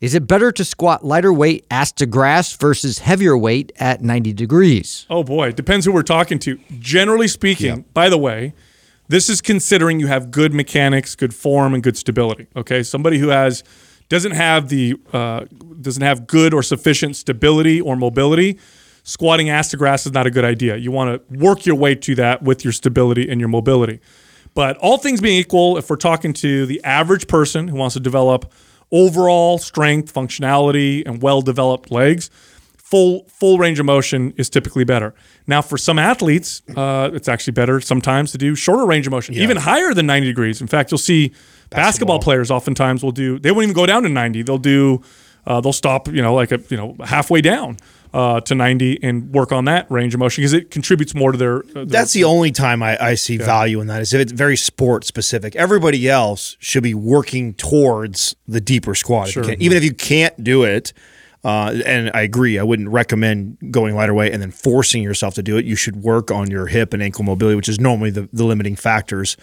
Is 0.00 0.14
it 0.14 0.28
better 0.28 0.52
to 0.52 0.64
squat 0.64 1.04
lighter 1.04 1.32
weight 1.32 1.66
ass 1.68 1.90
to 1.92 2.06
grass 2.06 2.52
versus 2.54 3.00
heavier 3.00 3.36
weight 3.36 3.72
at 3.80 4.02
90 4.02 4.32
degrees? 4.32 5.04
Oh 5.10 5.24
boy, 5.24 5.50
depends 5.50 5.84
who 5.84 5.92
we're 5.92 6.02
talking 6.02 6.38
to. 6.40 6.58
Generally 6.78 7.28
speaking, 7.28 7.84
by 7.92 8.08
the 8.08 8.16
way, 8.16 8.54
this 9.08 9.28
is 9.28 9.40
considering 9.40 9.98
you 9.98 10.06
have 10.06 10.30
good 10.30 10.54
mechanics, 10.54 11.16
good 11.16 11.34
form, 11.34 11.74
and 11.74 11.82
good 11.82 11.96
stability. 11.96 12.46
Okay, 12.54 12.84
somebody 12.84 13.18
who 13.18 13.28
has 13.28 13.64
doesn't 14.08 14.32
have 14.32 14.68
the 14.68 14.94
uh, 15.12 15.46
doesn't 15.80 16.04
have 16.04 16.28
good 16.28 16.54
or 16.54 16.62
sufficient 16.62 17.16
stability 17.16 17.80
or 17.80 17.96
mobility. 17.96 18.58
Squatting 19.02 19.50
ass 19.50 19.70
to 19.70 19.76
grass 19.76 20.06
is 20.06 20.12
not 20.12 20.26
a 20.26 20.30
good 20.30 20.44
idea. 20.44 20.76
You 20.76 20.92
want 20.92 21.28
to 21.28 21.38
work 21.38 21.66
your 21.66 21.74
way 21.74 21.96
to 21.96 22.14
that 22.14 22.42
with 22.42 22.64
your 22.64 22.72
stability 22.72 23.28
and 23.28 23.40
your 23.40 23.48
mobility. 23.48 24.00
But 24.54 24.76
all 24.78 24.98
things 24.98 25.20
being 25.20 25.38
equal, 25.38 25.76
if 25.78 25.88
we're 25.88 25.96
talking 25.96 26.32
to 26.34 26.66
the 26.66 26.82
average 26.84 27.28
person 27.28 27.68
who 27.68 27.76
wants 27.76 27.94
to 27.94 28.00
develop 28.00 28.52
overall 28.90 29.58
strength, 29.58 30.12
functionality, 30.12 31.02
and 31.06 31.22
well-developed 31.22 31.90
legs, 31.90 32.30
full 32.76 33.24
full 33.28 33.56
range 33.58 33.78
of 33.78 33.86
motion 33.86 34.34
is 34.36 34.50
typically 34.50 34.82
better. 34.84 35.14
Now, 35.46 35.62
for 35.62 35.78
some 35.78 35.98
athletes, 35.98 36.62
uh, 36.76 37.10
it's 37.12 37.28
actually 37.28 37.52
better 37.52 37.80
sometimes 37.80 38.32
to 38.32 38.38
do 38.38 38.54
shorter 38.56 38.84
range 38.84 39.06
of 39.06 39.12
motion, 39.12 39.34
even 39.36 39.56
higher 39.56 39.94
than 39.94 40.06
90 40.06 40.26
degrees. 40.26 40.60
In 40.60 40.66
fact, 40.66 40.90
you'll 40.90 40.98
see 40.98 41.32
basketball, 41.70 42.18
players 42.18 42.50
oftentimes 42.50 43.02
will 43.04 43.12
do. 43.12 43.38
They 43.38 43.52
won't 43.52 43.64
even 43.64 43.74
go 43.74 43.86
down 43.86 44.02
to 44.02 44.08
90. 44.08 44.42
They'll 44.42 44.58
do. 44.58 45.02
Uh, 45.46 45.60
they'll 45.60 45.72
stop, 45.72 46.08
you 46.08 46.22
know, 46.22 46.34
like 46.34 46.52
a 46.52 46.60
you 46.68 46.76
know 46.76 46.96
halfway 47.04 47.40
down 47.40 47.76
uh, 48.12 48.40
to 48.40 48.54
90 48.54 49.02
and 49.02 49.32
work 49.32 49.52
on 49.52 49.64
that 49.66 49.90
range 49.90 50.14
of 50.14 50.20
motion 50.20 50.42
because 50.42 50.52
it 50.52 50.70
contributes 50.70 51.14
more 51.14 51.32
to 51.32 51.38
their. 51.38 51.58
Uh, 51.58 51.62
their 51.74 51.84
That's 51.86 52.12
the 52.12 52.24
only 52.24 52.50
time 52.50 52.82
I, 52.82 53.02
I 53.02 53.14
see 53.14 53.36
value 53.36 53.80
in 53.80 53.86
that 53.86 54.02
is 54.02 54.12
if 54.12 54.20
it's 54.20 54.32
very 54.32 54.56
sport 54.56 55.04
specific. 55.04 55.56
Everybody 55.56 56.08
else 56.08 56.56
should 56.60 56.82
be 56.82 56.94
working 56.94 57.54
towards 57.54 58.34
the 58.46 58.60
deeper 58.60 58.94
squat. 58.94 59.28
if 59.28 59.34
Sure. 59.34 59.44
can. 59.44 59.62
Even 59.62 59.76
if 59.76 59.84
you 59.84 59.94
can't 59.94 60.42
do 60.42 60.64
it, 60.64 60.92
uh, 61.42 61.80
and 61.86 62.10
I 62.12 62.22
agree, 62.22 62.58
I 62.58 62.62
wouldn't 62.62 62.90
recommend 62.90 63.56
going 63.70 63.94
lighter 63.94 64.12
weight 64.12 64.32
and 64.32 64.42
then 64.42 64.50
forcing 64.50 65.02
yourself 65.02 65.34
to 65.34 65.42
do 65.42 65.56
it. 65.56 65.64
You 65.64 65.76
should 65.76 65.96
work 65.96 66.30
on 66.30 66.50
your 66.50 66.66
hip 66.66 66.92
and 66.92 67.02
ankle 67.02 67.24
mobility, 67.24 67.56
which 67.56 67.68
is 67.68 67.80
normally 67.80 68.10
the, 68.10 68.28
the 68.32 68.44
limiting 68.44 68.76
factors. 68.76 69.36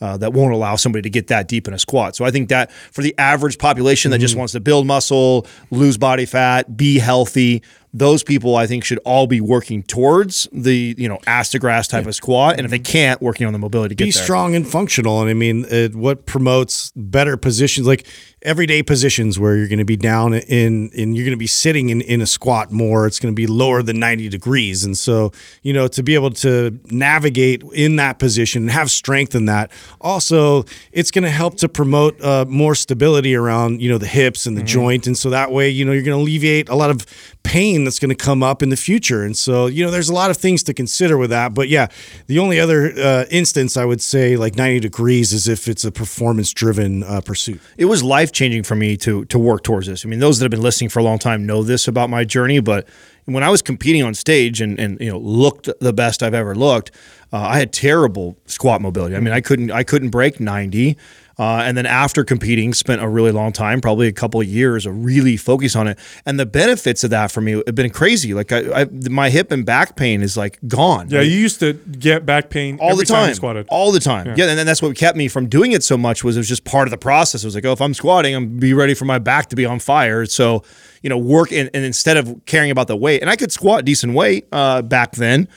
Uh, 0.00 0.16
that 0.16 0.32
won't 0.32 0.54
allow 0.54 0.76
somebody 0.76 1.02
to 1.02 1.10
get 1.10 1.26
that 1.26 1.46
deep 1.46 1.68
in 1.68 1.74
a 1.74 1.78
squat. 1.78 2.16
So 2.16 2.24
I 2.24 2.30
think 2.30 2.48
that 2.48 2.72
for 2.72 3.02
the 3.02 3.14
average 3.18 3.58
population 3.58 4.10
that 4.12 4.18
just 4.18 4.34
wants 4.34 4.54
to 4.54 4.60
build 4.60 4.86
muscle, 4.86 5.46
lose 5.70 5.98
body 5.98 6.24
fat, 6.24 6.74
be 6.74 6.98
healthy, 6.98 7.62
those 7.92 8.22
people 8.22 8.56
I 8.56 8.66
think 8.66 8.84
should 8.84 8.98
all 9.04 9.26
be 9.26 9.40
working 9.40 9.82
towards 9.82 10.48
the 10.52 10.94
you 10.96 11.08
know 11.08 11.18
ass 11.26 11.50
to 11.50 11.58
grass 11.58 11.88
type 11.88 12.06
of 12.06 12.14
squat, 12.14 12.56
and 12.56 12.64
if 12.64 12.70
they 12.70 12.78
can't, 12.78 13.20
working 13.20 13.46
on 13.46 13.52
the 13.52 13.58
mobility 13.58 13.94
to 13.94 13.98
get 13.98 14.04
be 14.04 14.10
strong 14.12 14.54
and 14.54 14.66
functional. 14.66 15.20
And 15.20 15.28
I 15.28 15.34
mean, 15.34 15.66
it, 15.68 15.94
what 15.94 16.26
promotes 16.26 16.92
better 16.94 17.36
positions, 17.36 17.86
like 17.86 18.06
everyday 18.42 18.82
positions 18.82 19.38
where 19.38 19.56
you're 19.56 19.68
going 19.68 19.78
to 19.78 19.84
be 19.84 19.96
down 19.96 20.34
in, 20.34 20.90
and 20.96 21.16
you're 21.16 21.24
going 21.24 21.36
to 21.36 21.36
be 21.36 21.46
sitting 21.46 21.90
in, 21.90 22.00
in 22.00 22.20
a 22.20 22.26
squat 22.26 22.72
more. 22.72 23.06
It's 23.06 23.18
going 23.18 23.32
to 23.32 23.36
be 23.36 23.46
lower 23.46 23.82
than 23.82 23.98
90 23.98 24.28
degrees. 24.28 24.84
And 24.84 24.96
so, 24.96 25.32
you 25.62 25.72
know, 25.72 25.88
to 25.88 26.02
be 26.02 26.14
able 26.14 26.30
to 26.30 26.78
navigate 26.86 27.62
in 27.74 27.96
that 27.96 28.18
position 28.18 28.62
and 28.62 28.70
have 28.70 28.90
strength 28.90 29.34
in 29.34 29.44
that, 29.46 29.70
also, 30.00 30.64
it's 30.92 31.10
going 31.10 31.24
to 31.24 31.30
help 31.30 31.56
to 31.58 31.68
promote 31.68 32.20
uh, 32.22 32.46
more 32.48 32.74
stability 32.74 33.34
around, 33.34 33.82
you 33.82 33.90
know, 33.90 33.98
the 33.98 34.06
hips 34.06 34.46
and 34.46 34.56
the 34.56 34.62
joint. 34.62 35.06
And 35.06 35.16
so 35.16 35.30
that 35.30 35.52
way, 35.52 35.68
you 35.68 35.84
know, 35.84 35.92
you're 35.92 36.02
going 36.02 36.16
to 36.16 36.22
alleviate 36.22 36.68
a 36.68 36.74
lot 36.74 36.90
of 36.90 37.06
pain 37.42 37.84
that's 37.84 37.98
going 37.98 38.10
to 38.10 38.14
come 38.14 38.42
up 38.42 38.62
in 38.62 38.68
the 38.68 38.76
future. 38.76 39.22
And 39.22 39.36
so, 39.36 39.66
you 39.66 39.84
know, 39.84 39.90
there's 39.90 40.08
a 40.08 40.14
lot 40.14 40.30
of 40.30 40.36
things 40.36 40.62
to 40.64 40.74
consider 40.74 41.16
with 41.16 41.30
that. 41.30 41.54
But 41.54 41.68
yeah, 41.68 41.88
the 42.26 42.38
only 42.38 42.60
other 42.60 42.92
uh, 42.96 43.24
instance 43.30 43.76
I 43.76 43.84
would 43.84 44.00
say 44.00 44.36
like 44.36 44.56
90 44.56 44.80
degrees 44.80 45.32
is 45.32 45.48
if 45.48 45.68
it's 45.68 45.84
a 45.84 45.92
performance 45.92 46.52
driven 46.52 47.02
uh, 47.02 47.20
pursuit. 47.20 47.60
it 47.76 47.86
was 47.86 48.02
life 48.02 48.29
changing 48.30 48.62
for 48.62 48.74
me 48.74 48.96
to 48.98 49.24
to 49.26 49.38
work 49.38 49.62
towards 49.62 49.86
this. 49.86 50.04
I 50.04 50.08
mean, 50.08 50.20
those 50.20 50.38
that 50.38 50.44
have 50.44 50.50
been 50.50 50.62
listening 50.62 50.90
for 50.90 50.98
a 50.98 51.02
long 51.02 51.18
time 51.18 51.46
know 51.46 51.62
this 51.62 51.88
about 51.88 52.10
my 52.10 52.24
journey, 52.24 52.60
but 52.60 52.86
when 53.24 53.42
I 53.42 53.50
was 53.50 53.62
competing 53.62 54.02
on 54.02 54.14
stage 54.14 54.60
and 54.60 54.78
and 54.78 55.00
you 55.00 55.10
know 55.10 55.18
looked 55.18 55.68
the 55.80 55.92
best 55.92 56.22
I've 56.22 56.34
ever 56.34 56.54
looked, 56.54 56.90
uh, 57.32 57.38
I 57.38 57.58
had 57.58 57.72
terrible 57.72 58.36
squat 58.46 58.80
mobility. 58.80 59.16
I 59.16 59.20
mean, 59.20 59.32
I 59.32 59.40
couldn't 59.40 59.70
I 59.70 59.82
couldn't 59.82 60.10
break 60.10 60.40
ninety. 60.40 60.96
Uh, 61.38 61.62
and 61.64 61.74
then 61.74 61.86
after 61.86 62.22
competing, 62.22 62.74
spent 62.74 63.00
a 63.00 63.08
really 63.08 63.30
long 63.30 63.50
time, 63.50 63.80
probably 63.80 64.06
a 64.06 64.12
couple 64.12 64.42
of 64.42 64.46
years, 64.46 64.84
of 64.84 65.02
really 65.02 65.38
focus 65.38 65.74
on 65.74 65.88
it. 65.88 65.98
And 66.26 66.38
the 66.38 66.44
benefits 66.44 67.02
of 67.02 67.08
that 67.10 67.32
for 67.32 67.40
me 67.40 67.62
have 67.66 67.74
been 67.74 67.88
crazy. 67.88 68.34
Like 68.34 68.52
I, 68.52 68.82
I 68.82 68.84
my 69.08 69.30
hip 69.30 69.50
and 69.50 69.64
back 69.64 69.96
pain 69.96 70.20
is 70.20 70.36
like 70.36 70.58
gone. 70.68 71.08
Yeah, 71.08 71.22
you 71.22 71.38
used 71.38 71.58
to 71.60 71.72
get 71.72 72.26
back 72.26 72.50
pain 72.50 72.76
all 72.78 72.90
every 72.90 73.06
the 73.06 73.12
time, 73.14 73.28
you 73.30 73.34
squatted. 73.34 73.66
all 73.70 73.90
the 73.90 74.00
time. 74.00 74.26
Yeah. 74.26 74.50
and 74.50 74.58
then 74.58 74.66
that's 74.66 74.82
what 74.82 74.94
kept 74.96 75.16
me 75.16 75.28
from 75.28 75.48
doing 75.48 75.72
it 75.72 75.82
so 75.82 75.96
much 75.96 76.22
was 76.22 76.36
it 76.36 76.40
was 76.40 76.48
just 76.48 76.64
part 76.64 76.86
of 76.86 76.90
the 76.90 76.98
process. 76.98 77.42
It 77.42 77.46
was 77.46 77.54
like, 77.54 77.64
oh, 77.64 77.72
if 77.72 77.80
I'm 77.80 77.94
squatting, 77.94 78.34
I'm 78.34 78.58
be 78.58 78.74
ready 78.74 78.92
for 78.92 79.06
my 79.06 79.18
back 79.18 79.48
to 79.48 79.56
be 79.56 79.64
on 79.64 79.78
fire. 79.78 80.26
So, 80.26 80.62
you 81.02 81.08
know, 81.08 81.16
work 81.16 81.52
and, 81.52 81.70
and 81.72 81.86
instead 81.86 82.18
of 82.18 82.42
caring 82.44 82.70
about 82.70 82.86
the 82.86 82.96
weight, 82.96 83.22
and 83.22 83.30
I 83.30 83.36
could 83.36 83.50
squat 83.50 83.86
decent 83.86 84.12
weight 84.12 84.46
uh, 84.52 84.82
back 84.82 85.12
then. 85.12 85.48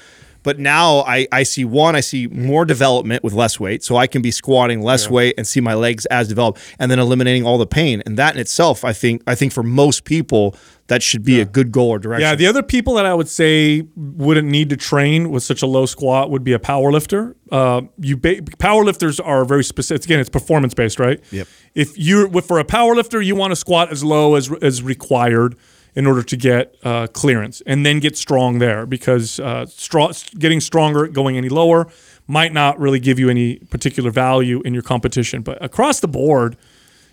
But 0.43 0.59
now 0.59 0.99
I, 0.99 1.27
I 1.31 1.43
see 1.43 1.65
one, 1.65 1.95
I 1.95 2.01
see 2.01 2.27
more 2.27 2.65
development 2.65 3.23
with 3.23 3.33
less 3.33 3.59
weight. 3.59 3.83
So 3.83 3.95
I 3.95 4.07
can 4.07 4.21
be 4.21 4.31
squatting 4.31 4.81
less 4.81 5.09
weight 5.09 5.35
and 5.37 5.47
see 5.47 5.61
my 5.61 5.73
legs 5.73 6.05
as 6.07 6.27
developed 6.27 6.59
and 6.79 6.91
then 6.91 6.99
eliminating 6.99 7.45
all 7.45 7.57
the 7.57 7.65
pain. 7.65 8.03
And 8.05 8.17
that 8.17 8.35
in 8.35 8.41
itself, 8.41 8.83
I 8.83 8.93
think, 8.93 9.23
I 9.25 9.35
think 9.35 9.53
for 9.53 9.63
most 9.63 10.03
people, 10.03 10.55
that 10.87 11.01
should 11.01 11.23
be 11.23 11.39
a 11.39 11.45
good 11.45 11.71
goal 11.71 11.89
or 11.89 11.99
direction. 11.99 12.27
Yeah, 12.27 12.35
the 12.35 12.45
other 12.47 12.61
people 12.61 12.95
that 12.95 13.05
I 13.05 13.13
would 13.13 13.29
say 13.29 13.87
wouldn't 13.95 14.47
need 14.49 14.69
to 14.69 14.77
train 14.77 15.31
with 15.31 15.41
such 15.41 15.61
a 15.61 15.65
low 15.65 15.85
squat 15.85 16.29
would 16.29 16.43
be 16.43 16.51
a 16.51 16.59
power 16.59 16.91
lifter. 16.91 17.37
Uh, 17.51 17.83
you 17.99 18.17
ba- 18.17 18.41
power 18.59 18.83
lifters 18.83 19.19
are 19.19 19.45
very 19.45 19.63
specific. 19.63 20.03
Again, 20.03 20.19
it's 20.19 20.29
performance 20.29 20.73
based, 20.73 20.99
right? 20.99 21.21
Yep. 21.31 21.47
If 21.73 21.97
you're 21.97 22.29
for 22.41 22.59
a 22.59 22.65
power 22.65 22.95
lifter, 22.95 23.21
you 23.21 23.35
want 23.35 23.51
to 23.51 23.55
squat 23.55 23.91
as 23.91 24.03
low 24.03 24.35
as 24.35 24.51
as 24.61 24.83
required 24.83 25.55
in 25.95 26.07
order 26.07 26.23
to 26.23 26.35
get 26.35 26.75
uh, 26.83 27.07
clearance, 27.07 27.61
and 27.65 27.85
then 27.85 27.99
get 27.99 28.17
strong 28.17 28.59
there 28.59 28.85
because 28.85 29.39
uh, 29.39 29.65
strong, 29.67 30.13
getting 30.39 30.59
stronger 30.59 31.07
going 31.07 31.37
any 31.37 31.49
lower 31.49 31.87
might 32.27 32.53
not 32.53 32.79
really 32.79 32.99
give 32.99 33.19
you 33.19 33.29
any 33.29 33.57
particular 33.57 34.09
value 34.09 34.61
in 34.63 34.73
your 34.73 34.83
competition. 34.83 35.41
But 35.41 35.63
across 35.63 35.99
the 35.99 36.07
board, 36.07 36.57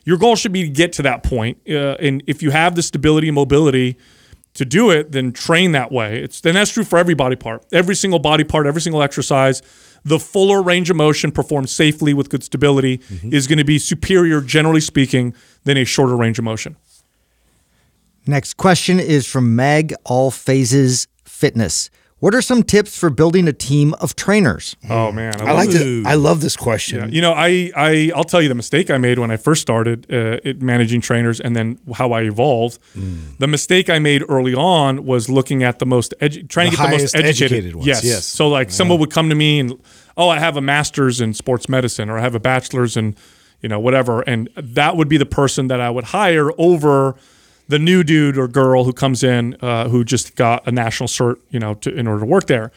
your 0.04 0.16
goal 0.16 0.36
should 0.36 0.52
be 0.52 0.62
to 0.62 0.68
get 0.68 0.92
to 0.94 1.02
that 1.02 1.22
point. 1.22 1.58
Uh, 1.68 1.96
and 2.00 2.22
if 2.26 2.42
you 2.42 2.50
have 2.50 2.74
the 2.74 2.82
stability 2.82 3.28
and 3.28 3.34
mobility 3.34 3.96
to 4.54 4.64
do 4.64 4.90
it, 4.90 5.12
then 5.12 5.32
train 5.32 5.72
that 5.72 5.92
way. 5.92 6.22
It's 6.22 6.40
then 6.40 6.54
that's 6.54 6.70
true 6.70 6.84
for 6.84 6.98
every 6.98 7.14
body 7.14 7.36
part, 7.36 7.64
every 7.72 7.94
single 7.94 8.18
body 8.18 8.44
part, 8.44 8.66
every 8.66 8.80
single 8.80 9.02
exercise. 9.02 9.62
The 10.04 10.18
fuller 10.18 10.62
range 10.62 10.88
of 10.88 10.96
motion 10.96 11.30
performed 11.30 11.68
safely 11.68 12.14
with 12.14 12.30
good 12.30 12.42
stability 12.42 13.00
is 13.30 13.46
going 13.46 13.58
to 13.58 13.64
be 13.64 13.78
superior, 13.78 14.40
generally 14.40 14.80
speaking, 14.80 15.34
than 15.64 15.76
a 15.76 15.84
shorter 15.84 16.16
range 16.16 16.38
of 16.38 16.44
motion. 16.44 16.76
Next 18.26 18.54
question 18.56 19.00
is 19.00 19.26
from 19.26 19.56
Meg 19.56 19.94
All 20.04 20.30
Phases 20.30 21.08
Fitness. 21.24 21.90
What 22.18 22.34
are 22.34 22.42
some 22.42 22.62
tips 22.62 22.98
for 22.98 23.08
building 23.08 23.48
a 23.48 23.52
team 23.52 23.94
of 23.94 24.14
trainers? 24.14 24.76
Oh 24.90 25.10
man, 25.10 25.40
I 25.40 25.52
like 25.52 25.70
to. 25.70 26.02
I 26.06 26.16
love 26.16 26.42
this 26.42 26.54
question. 26.54 26.98
Yeah, 26.98 27.06
you 27.06 27.22
know, 27.22 27.32
I, 27.32 27.72
I 27.74 28.12
I'll 28.14 28.24
tell 28.24 28.42
you 28.42 28.48
the 28.50 28.54
mistake 28.54 28.90
I 28.90 28.98
made 28.98 29.18
when 29.18 29.30
I 29.30 29.38
first 29.38 29.62
started 29.62 30.06
uh, 30.12 30.38
it, 30.44 30.60
managing 30.60 31.00
trainers, 31.00 31.40
and 31.40 31.56
then 31.56 31.78
how 31.94 32.12
I 32.12 32.24
evolved. 32.24 32.78
Mm. 32.94 33.38
The 33.38 33.46
mistake 33.46 33.88
I 33.88 33.98
made 34.00 34.22
early 34.28 34.54
on 34.54 35.06
was 35.06 35.30
looking 35.30 35.62
at 35.62 35.78
the 35.78 35.86
most 35.86 36.12
edu- 36.20 36.46
trying 36.46 36.72
The 36.72 36.76
to 36.76 36.82
get 36.82 36.90
the 36.90 36.98
most 36.98 37.14
educated, 37.14 37.42
educated 37.52 37.74
ones, 37.76 37.86
Yes. 37.86 38.04
yes. 38.04 38.26
So 38.26 38.48
like 38.50 38.70
someone 38.70 38.98
would 39.00 39.10
come 39.10 39.30
to 39.30 39.34
me 39.34 39.58
and 39.58 39.80
oh, 40.18 40.28
I 40.28 40.38
have 40.40 40.58
a 40.58 40.60
master's 40.60 41.22
in 41.22 41.32
sports 41.32 41.70
medicine, 41.70 42.10
or 42.10 42.18
I 42.18 42.20
have 42.20 42.34
a 42.34 42.40
bachelor's 42.40 42.98
in 42.98 43.16
you 43.62 43.70
know 43.70 43.80
whatever, 43.80 44.20
and 44.20 44.50
that 44.56 44.94
would 44.94 45.08
be 45.08 45.16
the 45.16 45.24
person 45.24 45.68
that 45.68 45.80
I 45.80 45.88
would 45.88 46.04
hire 46.04 46.50
over 46.58 47.16
the 47.70 47.78
new 47.78 48.02
dude 48.02 48.36
or 48.36 48.48
girl 48.48 48.84
who 48.84 48.92
comes 48.92 49.22
in 49.22 49.56
uh, 49.62 49.88
who 49.88 50.04
just 50.04 50.34
got 50.36 50.66
a 50.66 50.72
national 50.72 51.08
cert, 51.08 51.36
you 51.50 51.60
know, 51.60 51.74
to, 51.74 51.88
in 51.94 52.06
order 52.06 52.20
to 52.20 52.26
work 52.26 52.46
there. 52.46 52.72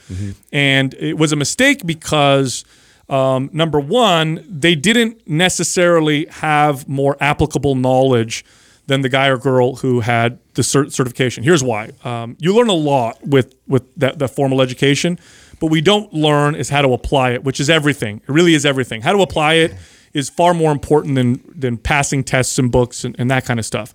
And 0.51 0.93
it 0.93 1.17
was 1.17 1.31
a 1.31 1.35
mistake 1.35 1.85
because 1.85 2.63
um, 3.09 3.49
number 3.51 3.79
one, 3.79 4.45
they 4.47 4.75
didn't 4.75 5.27
necessarily 5.27 6.27
have 6.27 6.87
more 6.87 7.17
applicable 7.19 7.75
knowledge 7.75 8.45
than 8.85 9.01
the 9.01 9.09
guy 9.09 9.27
or 9.27 9.37
girl 9.37 9.75
who 9.77 10.01
had 10.01 10.39
the 10.53 10.61
cert- 10.61 10.91
certification. 10.91 11.43
Here's 11.43 11.63
why: 11.63 11.91
um, 12.03 12.37
you 12.39 12.55
learn 12.55 12.69
a 12.69 12.73
lot 12.93 13.25
with 13.25 13.55
with 13.67 13.83
that, 13.95 14.19
that 14.19 14.29
formal 14.29 14.61
education, 14.61 15.17
but 15.59 15.67
we 15.71 15.81
don't 15.81 16.13
learn 16.13 16.55
is 16.55 16.69
how 16.69 16.81
to 16.81 16.93
apply 16.93 17.31
it, 17.31 17.43
which 17.43 17.59
is 17.59 17.69
everything. 17.69 18.17
It 18.17 18.29
really 18.29 18.53
is 18.53 18.65
everything. 18.65 19.01
How 19.01 19.13
to 19.13 19.21
apply 19.21 19.53
it 19.55 19.73
is 20.13 20.29
far 20.29 20.53
more 20.53 20.71
important 20.71 21.15
than 21.15 21.41
than 21.55 21.77
passing 21.77 22.23
tests 22.23 22.59
and 22.59 22.71
books 22.71 23.03
and, 23.05 23.15
and 23.19 23.29
that 23.31 23.45
kind 23.45 23.59
of 23.59 23.65
stuff. 23.65 23.93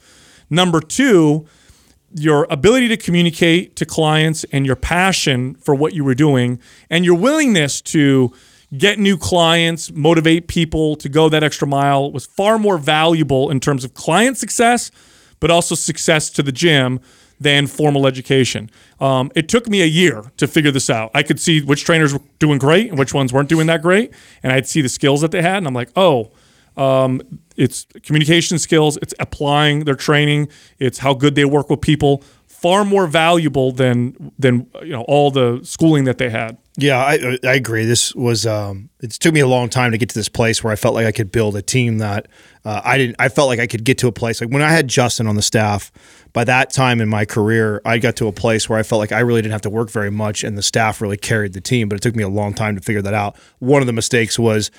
Number 0.51 0.80
two, 0.80 1.46
your 2.14 2.46
ability 2.51 2.88
to 2.88 2.96
communicate 2.96 3.76
to 3.76 3.84
clients 3.84 4.44
and 4.51 4.64
your 4.64 4.76
passion 4.76 5.55
for 5.57 5.74
what 5.74 5.92
you 5.92 6.05
were 6.05 6.14
doing 6.14 6.59
and 6.88 7.05
your 7.05 7.16
willingness 7.16 7.80
to 7.82 8.32
get 8.76 8.99
new 8.99 9.16
clients, 9.16 9.90
motivate 9.92 10.46
people 10.49 10.96
to 10.96 11.09
go 11.09 11.28
that 11.28 11.42
extra 11.42 11.66
mile 11.66 12.11
was 12.11 12.26
far 12.26 12.59
more 12.59 12.78
valuable 12.78 13.51
in 13.51 13.61
terms 13.61 13.84
of 13.84 13.94
client 13.94 14.36
success, 14.36 14.90
but 15.40 15.51
also 15.51 15.74
success 15.74 16.30
to 16.30 16.42
the 16.42 16.53
gym 16.53 17.01
than 17.40 17.66
formal 17.66 18.07
education. 18.07 18.70
Um, 19.01 19.30
it 19.34 19.49
took 19.49 19.68
me 19.68 19.80
a 19.82 19.86
year 19.86 20.24
to 20.38 20.46
figure 20.49 20.70
this 20.72 20.90
out. 20.90 21.11
I 21.14 21.22
could 21.22 21.38
see 21.38 21.62
which 21.62 21.84
trainers 21.84 22.12
were 22.12 22.20
doing 22.38 22.59
great 22.59 22.90
and 22.90 22.99
which 22.99 23.14
ones 23.14 23.32
weren't 23.32 23.49
doing 23.49 23.68
that 23.68 23.80
great, 23.80 24.12
and 24.42 24.53
I'd 24.53 24.66
see 24.66 24.80
the 24.80 24.88
skills 24.88 25.20
that 25.20 25.30
they 25.30 25.40
had, 25.40 25.59
and 25.59 25.66
I'm 25.66 25.74
like, 25.74 25.90
oh, 25.94 26.32
um, 26.79 27.20
it's 27.57 27.87
communication 28.05 28.59
skills, 28.59 28.97
it's 29.03 29.12
applying 29.18 29.85
their 29.85 29.97
training, 29.97 30.49
it's 30.79 30.99
how 30.99 31.12
good 31.12 31.35
they 31.35 31.45
work 31.45 31.68
with 31.68 31.81
people. 31.81 32.22
Far 32.47 32.85
more 32.85 33.07
valuable 33.07 33.70
than 33.70 34.33
than 34.37 34.68
you 34.83 34.89
know 34.89 35.03
all 35.03 35.31
the 35.31 35.61
schooling 35.62 36.05
that 36.05 36.18
they 36.18 36.29
had. 36.29 36.59
Yeah, 36.76 36.99
I, 36.99 37.39
I 37.45 37.55
agree. 37.55 37.85
This 37.85 38.14
was 38.14 38.47
um, 38.47 38.89
it 39.01 39.11
took 39.12 39.33
me 39.35 39.41
a 39.41 39.47
long 39.47 39.68
time 39.68 39.93
to 39.93 39.99
get 39.99 40.09
to 40.09 40.14
this 40.14 40.29
place 40.29 40.62
where 40.62 40.72
I 40.72 40.76
felt 40.76 40.95
like 40.95 41.07
I 41.07 41.12
could 41.12 41.31
build 41.31 41.55
a 41.55 41.62
team 41.62 41.99
that 41.99 42.26
uh, 42.64 42.81
I 42.85 42.99
didn't. 42.99 43.16
I 43.18 43.29
felt 43.29 43.49
like 43.49 43.61
I 43.61 43.66
could 43.68 43.85
get 43.85 43.99
to 43.99 44.09
a 44.09 44.12
place 44.12 44.41
like 44.41 44.51
when 44.51 44.62
I 44.62 44.70
had 44.70 44.89
Justin 44.89 45.26
on 45.26 45.37
the 45.37 45.43
staff. 45.43 45.93
By 46.33 46.45
that 46.45 46.70
time 46.70 47.01
in 47.01 47.09
my 47.09 47.24
career, 47.24 47.81
I 47.85 47.99
got 47.99 48.14
to 48.16 48.29
a 48.29 48.33
place 48.33 48.68
where 48.68 48.79
I 48.79 48.83
felt 48.83 49.01
like 49.01 49.12
I 49.12 49.20
really 49.20 49.41
didn't 49.41 49.53
have 49.53 49.62
to 49.62 49.70
work 49.70 49.91
very 49.91 50.11
much, 50.11 50.45
and 50.45 50.59
the 50.59 50.62
staff 50.62 51.01
really 51.01 51.16
carried 51.16 51.53
the 51.53 51.61
team. 51.61 51.89
But 51.89 51.97
it 51.97 52.03
took 52.03 52.14
me 52.14 52.22
a 52.22 52.29
long 52.29 52.55
time 52.55 52.76
to 52.76 52.83
figure 52.83 53.03
that 53.03 53.14
out. 53.14 53.37
One 53.61 53.83
of 53.83 53.87
the 53.87 53.93
mistakes 53.93 54.39
was 54.39 54.70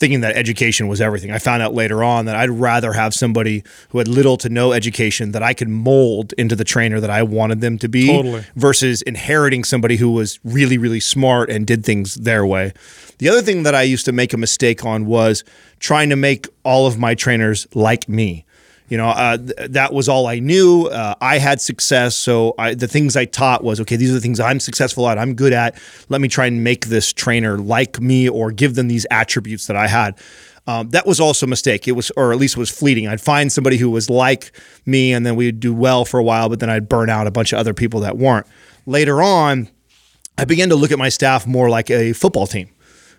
thinking 0.00 0.20
that 0.20 0.36
education 0.36 0.86
was 0.86 1.00
everything. 1.00 1.30
I 1.30 1.38
found 1.38 1.62
out 1.62 1.74
later 1.74 2.04
on 2.04 2.26
that 2.26 2.36
I'd 2.36 2.50
rather 2.50 2.92
have 2.92 3.14
somebody 3.14 3.64
who 3.88 3.98
had 3.98 4.06
little 4.06 4.36
to 4.38 4.48
no 4.48 4.72
education 4.72 5.32
that 5.32 5.42
I 5.42 5.54
could 5.54 5.68
mold 5.68 6.32
into 6.38 6.54
the 6.54 6.64
trainer 6.64 7.00
that 7.00 7.10
I 7.10 7.22
wanted 7.22 7.60
them 7.60 7.78
to 7.78 7.88
be 7.88 8.06
Totally. 8.06 8.44
versus 8.54 9.02
inheriting 9.02 9.64
somebody 9.64 9.96
who 9.96 10.12
was 10.12 10.38
really, 10.44 10.78
really 10.78 11.00
smart 11.00 11.50
and 11.50 11.66
did 11.66 11.84
things 11.84 12.14
their 12.14 12.46
way. 12.46 12.72
The 13.18 13.28
other 13.28 13.42
thing 13.42 13.64
that 13.64 13.74
I 13.74 13.82
used 13.82 14.04
to 14.04 14.12
make 14.12 14.32
a 14.32 14.36
mistake 14.36 14.84
on 14.84 15.06
was 15.06 15.42
trying 15.80 16.10
to 16.10 16.16
make 16.16 16.46
all 16.64 16.86
of 16.86 16.98
my 16.98 17.14
trainers 17.14 17.66
like 17.74 18.08
me. 18.08 18.44
You 18.88 18.96
know, 18.96 19.08
uh, 19.08 19.36
th- 19.36 19.70
that 19.70 19.92
was 19.92 20.08
all 20.08 20.26
I 20.26 20.38
knew. 20.38 20.86
Uh, 20.86 21.14
I 21.20 21.38
had 21.38 21.60
success, 21.60 22.16
so 22.16 22.54
I, 22.58 22.74
the 22.74 22.88
things 22.88 23.16
I 23.16 23.26
taught 23.26 23.62
was 23.62 23.80
okay. 23.82 23.96
These 23.96 24.10
are 24.10 24.14
the 24.14 24.20
things 24.20 24.40
I'm 24.40 24.60
successful 24.60 25.08
at. 25.08 25.18
I'm 25.18 25.34
good 25.34 25.52
at. 25.52 25.78
Let 26.08 26.20
me 26.20 26.28
try 26.28 26.46
and 26.46 26.64
make 26.64 26.86
this 26.86 27.12
trainer 27.12 27.58
like 27.58 28.00
me, 28.00 28.28
or 28.28 28.50
give 28.50 28.74
them 28.74 28.88
these 28.88 29.06
attributes 29.10 29.66
that 29.66 29.76
I 29.76 29.88
had. 29.88 30.18
Um, 30.66 30.90
that 30.90 31.06
was 31.06 31.18
also 31.18 31.46
a 31.46 31.48
mistake. 31.48 31.88
It 31.88 31.92
was, 31.92 32.10
or 32.16 32.32
at 32.32 32.38
least 32.38 32.56
was 32.56 32.68
fleeting. 32.68 33.08
I'd 33.08 33.20
find 33.20 33.50
somebody 33.50 33.78
who 33.78 33.90
was 33.90 34.10
like 34.10 34.52
me, 34.84 35.12
and 35.12 35.24
then 35.24 35.36
we'd 35.36 35.60
do 35.60 35.72
well 35.74 36.04
for 36.04 36.18
a 36.18 36.22
while, 36.22 36.48
but 36.48 36.60
then 36.60 36.68
I'd 36.68 36.88
burn 36.88 37.08
out 37.08 37.26
a 37.26 37.30
bunch 37.30 37.52
of 37.52 37.58
other 37.58 37.74
people 37.74 38.00
that 38.00 38.18
weren't. 38.18 38.46
Later 38.84 39.22
on, 39.22 39.68
I 40.36 40.44
began 40.44 40.68
to 40.68 40.76
look 40.76 40.92
at 40.92 40.98
my 40.98 41.08
staff 41.08 41.46
more 41.46 41.68
like 41.68 41.90
a 41.90 42.12
football 42.12 42.46
team. 42.46 42.68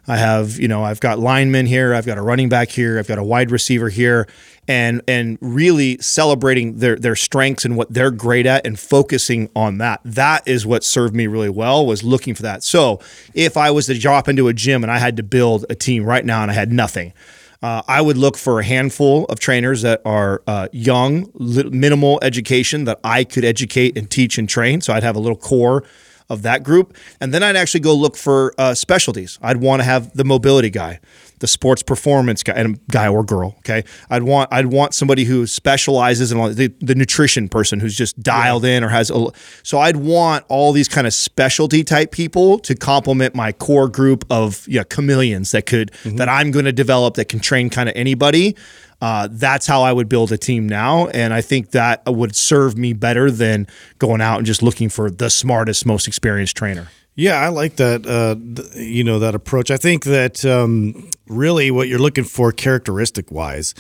I 0.07 0.17
have, 0.17 0.59
you 0.59 0.67
know, 0.67 0.83
I've 0.83 0.99
got 0.99 1.19
linemen 1.19 1.65
here, 1.65 1.93
I've 1.93 2.05
got 2.05 2.17
a 2.17 2.21
running 2.21 2.49
back 2.49 2.69
here, 2.69 2.97
I've 2.97 3.07
got 3.07 3.19
a 3.19 3.23
wide 3.23 3.51
receiver 3.51 3.89
here, 3.89 4.27
and 4.67 5.01
and 5.07 5.37
really 5.41 5.97
celebrating 5.99 6.77
their 6.77 6.95
their 6.95 7.15
strengths 7.15 7.65
and 7.65 7.75
what 7.75 7.93
they're 7.93 8.11
great 8.11 8.45
at 8.45 8.65
and 8.65 8.79
focusing 8.79 9.49
on 9.55 9.77
that. 9.79 10.01
That 10.03 10.47
is 10.47 10.65
what 10.65 10.83
served 10.83 11.15
me 11.15 11.27
really 11.27 11.49
well 11.49 11.85
was 11.85 12.03
looking 12.03 12.35
for 12.35 12.43
that. 12.43 12.63
So 12.63 12.99
if 13.33 13.57
I 13.57 13.71
was 13.71 13.85
to 13.87 13.97
drop 13.97 14.27
into 14.27 14.47
a 14.47 14.53
gym 14.53 14.83
and 14.83 14.91
I 14.91 14.97
had 14.97 15.17
to 15.17 15.23
build 15.23 15.65
a 15.69 15.75
team 15.75 16.03
right 16.03 16.25
now 16.25 16.41
and 16.41 16.51
I 16.51 16.53
had 16.53 16.71
nothing, 16.71 17.13
uh, 17.61 17.81
I 17.87 18.01
would 18.01 18.17
look 18.17 18.37
for 18.37 18.59
a 18.59 18.63
handful 18.63 19.25
of 19.25 19.39
trainers 19.39 19.81
that 19.81 20.01
are 20.05 20.41
uh, 20.47 20.69
young, 20.71 21.29
minimal 21.35 22.19
education 22.21 22.85
that 22.85 22.99
I 23.03 23.25
could 23.25 23.43
educate 23.43 23.97
and 23.97 24.09
teach 24.09 24.37
and 24.37 24.47
train. 24.47 24.81
So 24.81 24.93
I'd 24.93 25.03
have 25.03 25.15
a 25.15 25.19
little 25.19 25.37
core 25.37 25.83
of 26.29 26.41
that 26.43 26.63
group. 26.63 26.95
And 27.19 27.33
then 27.33 27.43
I'd 27.43 27.55
actually 27.55 27.79
go 27.81 27.93
look 27.95 28.15
for 28.15 28.53
uh, 28.57 28.73
specialties. 28.73 29.39
I'd 29.41 29.57
want 29.57 29.79
to 29.81 29.83
have 29.83 30.13
the 30.13 30.23
mobility 30.23 30.69
guy, 30.69 30.99
the 31.39 31.47
sports 31.47 31.81
performance 31.81 32.43
guy, 32.43 32.53
and 32.53 32.79
guy 32.87 33.07
or 33.07 33.23
girl. 33.23 33.55
Okay, 33.59 33.83
I'd 34.09 34.23
want 34.23 34.51
I'd 34.53 34.67
want 34.67 34.93
somebody 34.93 35.23
who 35.23 35.47
specializes 35.47 36.31
in 36.31 36.37
all- 36.39 36.49
the, 36.49 36.67
the 36.79 36.95
nutrition 36.95 37.49
person 37.49 37.79
who's 37.79 37.95
just 37.95 38.19
dialed 38.21 38.65
in 38.65 38.83
or 38.83 38.89
has. 38.89 39.09
A, 39.09 39.27
so 39.63 39.79
I'd 39.79 39.97
want 39.97 40.45
all 40.49 40.71
these 40.71 40.87
kind 40.87 41.07
of 41.07 41.13
specialty 41.13 41.83
type 41.83 42.11
people 42.11 42.59
to 42.59 42.75
complement 42.75 43.33
my 43.35 43.51
core 43.51 43.89
group 43.89 44.25
of 44.29 44.67
yeah 44.67 44.83
chameleons 44.83 45.51
that 45.51 45.65
could 45.65 45.91
that 46.05 46.29
I'm 46.29 46.51
going 46.51 46.65
to 46.65 46.73
develop 46.73 47.15
that 47.15 47.25
can 47.25 47.39
train 47.39 47.69
kind 47.69 47.89
of 47.89 47.95
anybody. 47.95 48.55
Uh, 49.01 49.29
that's 49.31 49.65
how 49.65 49.81
I 49.83 49.93
would 49.93 50.09
build 50.09 50.31
a 50.31 50.37
team 50.37 50.67
now, 50.67 51.07
and 51.07 51.33
I 51.33 51.41
think 51.41 51.71
that 51.71 52.01
would 52.05 52.35
serve 52.35 52.77
me 52.77 52.93
better 52.93 53.31
than 53.31 53.67
going 53.97 54.21
out 54.21 54.37
and 54.37 54.45
just 54.45 54.61
looking 54.61 54.89
for 54.89 55.09
the 55.09 55.29
smartest, 55.29 55.85
most 55.85 56.07
experienced 56.07 56.57
trainer. 56.57 56.89
Yeah, 57.15 57.35
I 57.35 57.49
like 57.49 57.75
that. 57.77 58.05
Uh, 58.07 58.35
you 58.79 59.03
know 59.03 59.19
that 59.19 59.35
approach. 59.35 59.71
I 59.71 59.77
think 59.77 60.05
that 60.05 60.45
um, 60.45 61.09
really 61.29 61.71
what 61.71 61.87
you're 61.87 61.99
looking 61.99 62.23
for, 62.23 62.51
characteristic 62.51 63.31
wise, 63.31 63.73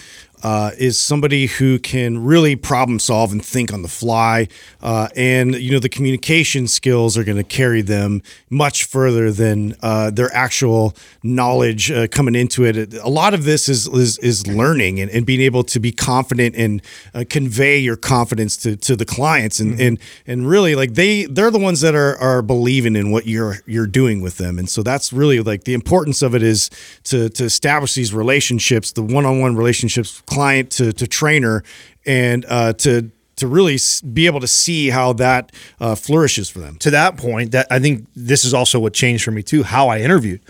uh, 0.43 0.71
is 0.77 0.97
somebody 0.97 1.47
who 1.47 1.77
can 1.79 2.23
really 2.23 2.55
problem 2.55 2.97
solve 2.99 3.31
and 3.31 3.43
think 3.43 3.73
on 3.73 3.81
the 3.81 3.89
fly, 3.89 4.47
uh, 4.81 5.09
and 5.15 5.55
you 5.55 5.71
know 5.71 5.79
the 5.79 5.89
communication 5.89 6.67
skills 6.67 7.17
are 7.17 7.23
going 7.23 7.37
to 7.37 7.43
carry 7.43 7.81
them 7.81 8.21
much 8.49 8.85
further 8.85 9.31
than 9.31 9.75
uh, 9.81 10.09
their 10.09 10.33
actual 10.33 10.95
knowledge 11.23 11.91
uh, 11.91 12.07
coming 12.07 12.35
into 12.35 12.63
it. 12.63 12.93
A 12.93 13.09
lot 13.09 13.33
of 13.33 13.43
this 13.43 13.67
is 13.67 13.87
is, 13.87 14.17
is 14.19 14.47
learning 14.47 14.99
and, 14.99 15.11
and 15.11 15.25
being 15.25 15.41
able 15.41 15.63
to 15.63 15.79
be 15.79 15.91
confident 15.91 16.55
and 16.55 16.81
uh, 17.13 17.25
convey 17.29 17.77
your 17.77 17.97
confidence 17.97 18.55
to, 18.57 18.77
to 18.77 18.95
the 18.95 19.05
clients 19.05 19.59
and, 19.59 19.79
and 19.79 19.99
and 20.25 20.47
really 20.47 20.73
like 20.73 20.93
they 20.93 21.25
they're 21.25 21.51
the 21.51 21.59
ones 21.59 21.81
that 21.81 21.95
are 21.95 22.17
are 22.17 22.41
believing 22.41 22.95
in 22.95 23.11
what 23.11 23.27
you're 23.27 23.57
you're 23.65 23.87
doing 23.87 24.21
with 24.21 24.37
them 24.37 24.57
and 24.57 24.69
so 24.69 24.81
that's 24.81 25.11
really 25.11 25.41
like 25.41 25.65
the 25.65 25.73
importance 25.73 26.21
of 26.21 26.33
it 26.33 26.43
is 26.43 26.69
to 27.03 27.29
to 27.39 27.45
establish 27.45 27.93
these 27.95 28.13
relationships 28.13 28.91
the 28.93 29.01
one-on-one 29.03 29.55
relationships 29.55 30.21
client 30.27 30.69
to, 30.71 30.93
to 30.93 31.05
trainer 31.07 31.63
and 32.05 32.45
uh, 32.47 32.73
to 32.73 33.11
to 33.37 33.47
really 33.47 33.77
be 34.13 34.25
able 34.25 34.41
to 34.41 34.47
see 34.47 34.89
how 34.89 35.13
that 35.13 35.51
uh, 35.79 35.95
flourishes 35.95 36.49
for 36.49 36.59
them. 36.59 36.75
to 36.77 36.91
that 36.91 37.15
point, 37.15 37.51
that 37.53 37.65
I 37.71 37.79
think 37.79 38.05
this 38.13 38.43
is 38.43 38.53
also 38.53 38.79
what 38.81 38.93
changed 38.93 39.23
for 39.23 39.31
me 39.31 39.41
too, 39.43 39.63
how 39.63 39.87
I 39.87 39.99
interviewed. 40.01 40.41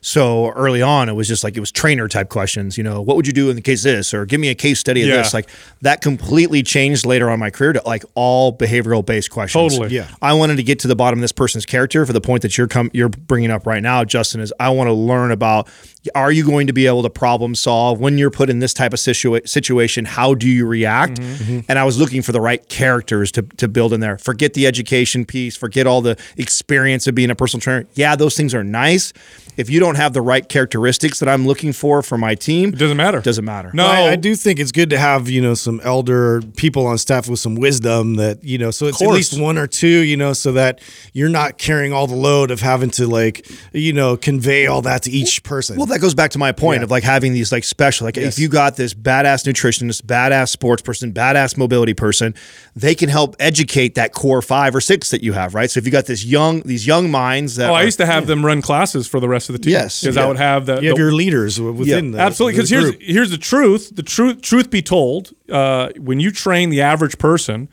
So 0.00 0.50
early 0.52 0.80
on, 0.82 1.08
it 1.08 1.14
was 1.14 1.26
just 1.26 1.42
like 1.42 1.56
it 1.56 1.60
was 1.60 1.72
trainer 1.72 2.06
type 2.06 2.28
questions. 2.28 2.78
You 2.78 2.84
know, 2.84 3.02
what 3.02 3.16
would 3.16 3.26
you 3.26 3.32
do 3.32 3.50
in 3.50 3.56
the 3.56 3.62
case 3.62 3.84
of 3.84 3.90
this, 3.96 4.14
or 4.14 4.24
give 4.24 4.40
me 4.40 4.48
a 4.50 4.54
case 4.54 4.78
study 4.78 5.02
of 5.02 5.08
Yeah. 5.08 5.16
this. 5.16 5.34
Like 5.34 5.48
that 5.80 6.00
completely 6.00 6.62
changed 6.62 7.04
later 7.04 7.26
on 7.28 7.34
in 7.34 7.40
my 7.40 7.50
career 7.50 7.72
to 7.72 7.82
like 7.84 8.04
all 8.14 8.56
behavioral 8.56 9.04
based 9.04 9.32
questions. 9.32 9.72
Totally. 9.76 9.96
Yeah. 9.96 10.06
I 10.22 10.32
wanted 10.34 10.56
to 10.58 10.62
get 10.62 10.78
to 10.80 10.88
the 10.88 10.94
bottom 10.94 11.18
of 11.18 11.22
this 11.22 11.32
person's 11.32 11.66
character 11.66 12.06
for 12.06 12.12
the 12.12 12.20
point 12.20 12.42
that 12.42 12.56
you're 12.56 12.68
come 12.68 12.88
you're 12.94 13.08
bringing 13.08 13.50
up 13.50 13.66
right 13.66 13.82
now, 13.82 14.04
Justin. 14.04 14.40
Is 14.40 14.52
I 14.60 14.68
want 14.68 14.86
to 14.86 14.94
learn 14.94 15.32
about 15.32 15.68
are 16.14 16.32
you 16.32 16.44
going 16.44 16.66
to 16.66 16.72
be 16.72 16.86
able 16.86 17.02
to 17.02 17.10
problem 17.10 17.54
solve 17.54 18.00
when 18.00 18.18
you're 18.18 18.30
put 18.30 18.50
in 18.50 18.58
this 18.58 18.74
type 18.74 18.92
of 18.92 18.98
situa- 18.98 19.48
situation? 19.48 20.04
How 20.04 20.34
do 20.34 20.48
you 20.48 20.66
react? 20.66 21.20
Mm-hmm. 21.20 21.52
Mm-hmm. 21.52 21.60
And 21.68 21.78
I 21.78 21.84
was 21.84 21.98
looking 21.98 22.22
for 22.22 22.32
the 22.32 22.40
right 22.40 22.66
characters 22.68 23.32
to 23.32 23.42
to 23.42 23.68
build 23.68 23.92
in 23.92 24.00
there. 24.00 24.18
Forget 24.18 24.54
the 24.54 24.66
education 24.66 25.24
piece. 25.24 25.56
Forget 25.56 25.86
all 25.86 26.00
the 26.00 26.16
experience 26.36 27.06
of 27.06 27.14
being 27.14 27.30
a 27.30 27.34
personal 27.34 27.60
trainer. 27.60 27.86
Yeah, 27.94 28.16
those 28.16 28.36
things 28.36 28.54
are 28.54 28.64
nice. 28.64 29.12
If 29.56 29.70
you 29.70 29.80
don't 29.80 29.94
have 29.94 30.12
the 30.12 30.20
right 30.20 30.46
characteristics 30.46 31.18
that 31.20 31.28
I'm 31.30 31.46
looking 31.46 31.72
for 31.72 32.02
for 32.02 32.18
my 32.18 32.34
team, 32.34 32.70
it 32.70 32.78
doesn't 32.78 32.96
matter. 32.96 33.20
Doesn't 33.20 33.44
matter. 33.44 33.70
No, 33.72 33.86
I, 33.86 34.10
I 34.10 34.16
do 34.16 34.34
think 34.36 34.60
it's 34.60 34.72
good 34.72 34.90
to 34.90 34.98
have 34.98 35.30
you 35.30 35.40
know 35.40 35.54
some 35.54 35.80
elder 35.82 36.42
people 36.56 36.86
on 36.86 36.98
staff 36.98 37.28
with 37.28 37.38
some 37.38 37.54
wisdom 37.54 38.16
that 38.16 38.44
you 38.44 38.58
know 38.58 38.70
so 38.70 38.86
it's 38.86 39.00
at 39.00 39.08
least 39.08 39.40
one 39.40 39.56
or 39.56 39.66
two 39.66 39.86
you 39.88 40.16
know 40.16 40.32
so 40.34 40.52
that 40.52 40.80
you're 41.12 41.30
not 41.30 41.56
carrying 41.56 41.92
all 41.92 42.06
the 42.06 42.14
load 42.14 42.50
of 42.50 42.60
having 42.60 42.90
to 42.90 43.06
like 43.06 43.46
you 43.72 43.92
know 43.92 44.16
convey 44.16 44.66
all 44.66 44.82
that 44.82 45.02
to 45.02 45.10
each 45.10 45.42
person. 45.42 45.76
Well, 45.76 45.86
that 45.96 46.02
goes 46.02 46.14
back 46.14 46.30
to 46.32 46.38
my 46.38 46.52
point 46.52 46.80
Yeah. 46.80 46.84
of 46.84 46.90
like 46.90 47.02
having 47.04 47.32
these 47.32 47.50
like 47.50 47.64
special, 47.64 48.04
like 48.04 48.16
if 48.18 48.38
you 48.38 48.48
got 48.48 48.76
this 48.76 48.92
badass 48.94 49.44
nutritionist, 49.50 50.02
badass 50.02 50.50
sports 50.50 50.82
person, 50.82 51.12
badass 51.12 51.56
mobility 51.56 51.94
person, 51.94 52.34
they 52.74 52.94
can 52.94 53.08
help 53.08 53.34
educate 53.40 53.94
that 53.94 54.12
core 54.12 54.42
five 54.42 54.74
or 54.74 54.80
six 54.80 55.10
that 55.10 55.22
you 55.22 55.32
have, 55.32 55.54
right? 55.54 55.70
So 55.70 55.78
if 55.78 55.86
you 55.86 55.92
got 55.92 56.06
this 56.06 56.24
young, 56.24 56.60
these 56.60 56.86
young 56.86 57.10
minds 57.10 57.56
that 57.56 57.70
Oh, 57.70 57.74
I 57.74 57.82
used 57.82 57.98
to 57.98 58.06
have 58.06 58.26
them 58.26 58.44
run 58.44 58.60
classes 58.62 59.06
for 59.08 59.20
the 59.20 59.28
rest 59.28 59.48
of 59.48 59.54
the 59.54 59.58
team. 59.58 59.72
Yes. 59.72 60.00
because 60.02 60.16
I 60.16 60.26
would 60.26 60.36
have 60.36 60.66
the, 60.66 60.80
you 60.82 60.88
have 60.88 60.96
the- 60.96 61.02
your 61.02 61.12
leaders 61.12 61.56
w- 61.56 61.74
within 61.74 62.10
the 62.10 62.18
absolutely. 62.18 62.54
Because 62.56 62.70
here's 62.70 62.94
here's 63.00 63.30
the 63.30 63.38
truth. 63.38 63.94
The 63.96 64.02
truth 64.02 64.42
truth 64.42 64.70
be 64.70 64.82
told, 64.82 65.32
uh, 65.50 65.88
when 65.98 66.20
you 66.20 66.30
train 66.30 66.70
the 66.70 66.82
average 66.82 67.18
person, 67.18 67.68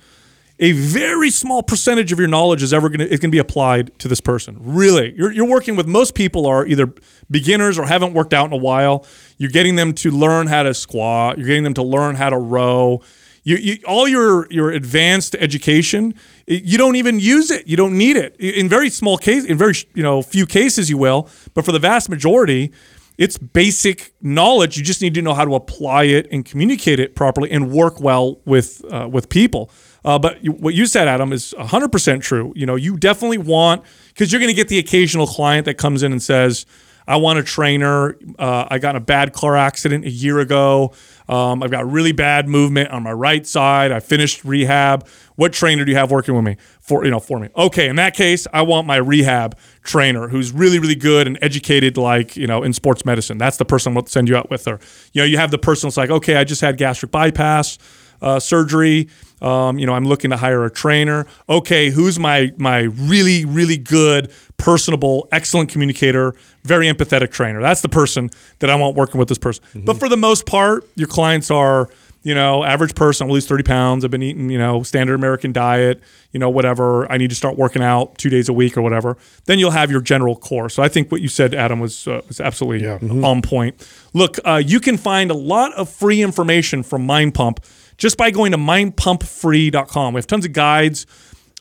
a 0.63 0.71
very 0.71 1.29
small 1.29 1.61
percentage 1.61 2.13
of 2.13 2.19
your 2.19 2.29
knowledge 2.29 2.63
is 2.63 2.73
ever 2.73 2.87
gonna 2.87 3.07
be 3.29 3.37
applied 3.37 3.91
to 3.99 4.07
this 4.07 4.21
person. 4.21 4.55
Really, 4.61 5.13
you're 5.13 5.29
you're 5.29 5.47
working 5.47 5.75
with 5.75 5.87
most 5.87 6.15
people 6.15 6.47
are 6.47 6.65
either 6.65 6.93
beginners 7.29 7.77
or 7.77 7.85
haven't 7.85 8.13
worked 8.13 8.33
out 8.33 8.47
in 8.47 8.53
a 8.53 8.57
while. 8.57 9.05
You're 9.37 9.51
getting 9.51 9.75
them 9.75 9.93
to 9.95 10.09
learn 10.09 10.47
how 10.47 10.63
to 10.63 10.73
squat. 10.73 11.37
You're 11.37 11.47
getting 11.47 11.65
them 11.65 11.73
to 11.73 11.83
learn 11.83 12.15
how 12.15 12.29
to 12.29 12.37
row. 12.37 13.01
You, 13.43 13.57
you, 13.57 13.77
all 13.85 14.07
your 14.07 14.47
your 14.51 14.71
advanced 14.71 15.35
education, 15.35 16.13
you 16.47 16.77
don't 16.77 16.95
even 16.95 17.19
use 17.19 17.51
it. 17.51 17.67
You 17.67 17.75
don't 17.75 17.97
need 17.97 18.15
it. 18.15 18.37
In 18.37 18.69
very 18.69 18.89
small 18.89 19.17
case, 19.17 19.43
in 19.43 19.57
very 19.57 19.73
you 19.93 20.01
know 20.01 20.21
few 20.21 20.45
cases, 20.45 20.89
you 20.89 20.97
will. 20.97 21.27
But 21.53 21.65
for 21.65 21.73
the 21.73 21.79
vast 21.79 22.07
majority, 22.07 22.71
it's 23.17 23.37
basic 23.37 24.13
knowledge. 24.21 24.77
You 24.77 24.83
just 24.83 25.01
need 25.01 25.13
to 25.15 25.21
know 25.21 25.33
how 25.33 25.43
to 25.43 25.55
apply 25.55 26.03
it 26.05 26.27
and 26.31 26.45
communicate 26.45 27.01
it 27.01 27.15
properly 27.15 27.51
and 27.51 27.69
work 27.69 27.99
well 27.99 28.39
with 28.45 28.81
uh, 28.89 29.09
with 29.11 29.27
people. 29.27 29.69
Uh, 30.05 30.19
but 30.19 30.43
you, 30.43 30.51
what 30.51 30.73
you 30.73 30.85
said, 30.85 31.07
Adam, 31.07 31.31
is 31.31 31.53
100% 31.57 32.21
true. 32.21 32.53
You 32.55 32.65
know, 32.65 32.75
you 32.75 32.97
definitely 32.97 33.37
want 33.37 33.83
because 34.09 34.31
you're 34.31 34.39
going 34.39 34.51
to 34.51 34.55
get 34.55 34.67
the 34.67 34.79
occasional 34.79 35.27
client 35.27 35.65
that 35.65 35.75
comes 35.75 36.03
in 36.03 36.11
and 36.11 36.21
says, 36.21 36.65
"I 37.07 37.15
want 37.17 37.39
a 37.39 37.43
trainer. 37.43 38.17
Uh, 38.37 38.67
I 38.69 38.79
got 38.79 38.91
in 38.91 39.01
a 39.01 39.05
bad 39.05 39.33
car 39.33 39.55
accident 39.55 40.05
a 40.05 40.09
year 40.09 40.39
ago. 40.39 40.93
Um, 41.29 41.63
I've 41.63 41.71
got 41.71 41.89
really 41.89 42.11
bad 42.11 42.49
movement 42.49 42.89
on 42.89 43.03
my 43.03 43.13
right 43.13 43.47
side. 43.47 43.93
I 43.93 44.01
finished 44.01 44.43
rehab. 44.43 45.07
What 45.35 45.53
trainer 45.53 45.85
do 45.85 45.91
you 45.91 45.97
have 45.97 46.11
working 46.11 46.35
with 46.35 46.43
me 46.43 46.57
for 46.81 47.05
you 47.05 47.11
know 47.11 47.21
for 47.21 47.39
me? 47.39 47.47
Okay, 47.55 47.87
in 47.87 47.95
that 47.95 48.13
case, 48.13 48.45
I 48.51 48.61
want 48.63 48.85
my 48.85 48.97
rehab 48.97 49.57
trainer 49.83 50.27
who's 50.27 50.51
really 50.51 50.79
really 50.79 50.95
good 50.95 51.27
and 51.27 51.37
educated, 51.41 51.95
like 51.95 52.35
you 52.35 52.45
know 52.45 52.61
in 52.61 52.73
sports 52.73 53.05
medicine. 53.05 53.37
That's 53.37 53.55
the 53.55 53.65
person 53.65 53.95
I'll 53.95 54.05
send 54.05 54.27
you 54.27 54.35
out 54.35 54.49
with. 54.49 54.67
Or 54.67 54.81
you 55.13 55.21
know 55.21 55.25
you 55.25 55.37
have 55.37 55.51
the 55.51 55.57
person 55.57 55.87
that's 55.87 55.95
like, 55.95 56.09
okay, 56.09 56.35
I 56.35 56.43
just 56.43 56.59
had 56.59 56.77
gastric 56.77 57.11
bypass 57.11 57.77
uh, 58.23 58.39
surgery. 58.39 59.09
Um, 59.41 59.77
you 59.77 59.85
know, 59.85 59.93
I'm 59.93 60.05
looking 60.05 60.31
to 60.31 60.37
hire 60.37 60.63
a 60.63 60.71
trainer. 60.71 61.27
Okay, 61.49 61.89
who's 61.89 62.17
my 62.17 62.51
my 62.57 62.83
really 62.83 63.45
really 63.45 63.77
good, 63.77 64.31
personable, 64.57 65.27
excellent 65.31 65.69
communicator, 65.69 66.33
very 66.63 66.87
empathetic 66.87 67.31
trainer? 67.31 67.61
That's 67.61 67.81
the 67.81 67.89
person 67.89 68.29
that 68.59 68.69
I 68.69 68.75
want 68.75 68.95
working 68.95 69.19
with 69.19 69.27
this 69.27 69.37
person. 69.37 69.63
But 69.75 69.99
for 69.99 70.07
the 70.07 70.17
most 70.17 70.45
part, 70.45 70.87
your 70.95 71.09
clients 71.09 71.51
are 71.51 71.89
you 72.23 72.33
know 72.33 72.63
average 72.63 72.95
person, 72.95 73.27
I 73.27 73.31
lose 73.31 73.45
30 73.45 73.63
pounds. 73.63 74.05
I've 74.05 74.11
been 74.11 74.23
eating 74.23 74.49
you 74.49 74.57
know 74.57 74.81
standard 74.81 75.15
American 75.15 75.51
diet. 75.51 76.01
You 76.31 76.39
know 76.39 76.49
whatever. 76.49 77.11
I 77.11 77.17
need 77.17 77.29
to 77.29 77.35
start 77.35 77.57
working 77.57 77.83
out 77.83 78.17
two 78.17 78.29
days 78.29 78.47
a 78.47 78.53
week 78.53 78.77
or 78.77 78.81
whatever. 78.81 79.17
Then 79.45 79.59
you'll 79.59 79.71
have 79.71 79.91
your 79.91 80.01
general 80.01 80.37
core. 80.37 80.69
So 80.69 80.81
I 80.81 80.87
think 80.87 81.11
what 81.11 81.19
you 81.21 81.27
said, 81.27 81.53
Adam, 81.53 81.81
was 81.81 82.07
uh, 82.07 82.21
was 82.29 82.39
absolutely 82.39 82.87
on 82.87 83.41
point. 83.41 83.85
Look, 84.13 84.39
uh, 84.45 84.61
you 84.65 84.79
can 84.79 84.95
find 84.95 85.31
a 85.31 85.35
lot 85.35 85.73
of 85.73 85.89
free 85.89 86.21
information 86.21 86.81
from 86.81 87.05
Mind 87.05 87.33
Pump 87.33 87.59
just 88.03 88.17
by 88.17 88.31
going 88.31 88.51
to 88.51 88.57
mindpumpfree.com. 88.57 90.13
We 90.13 90.17
have 90.17 90.27
tons 90.27 90.43
of 90.43 90.51
guides 90.51 91.05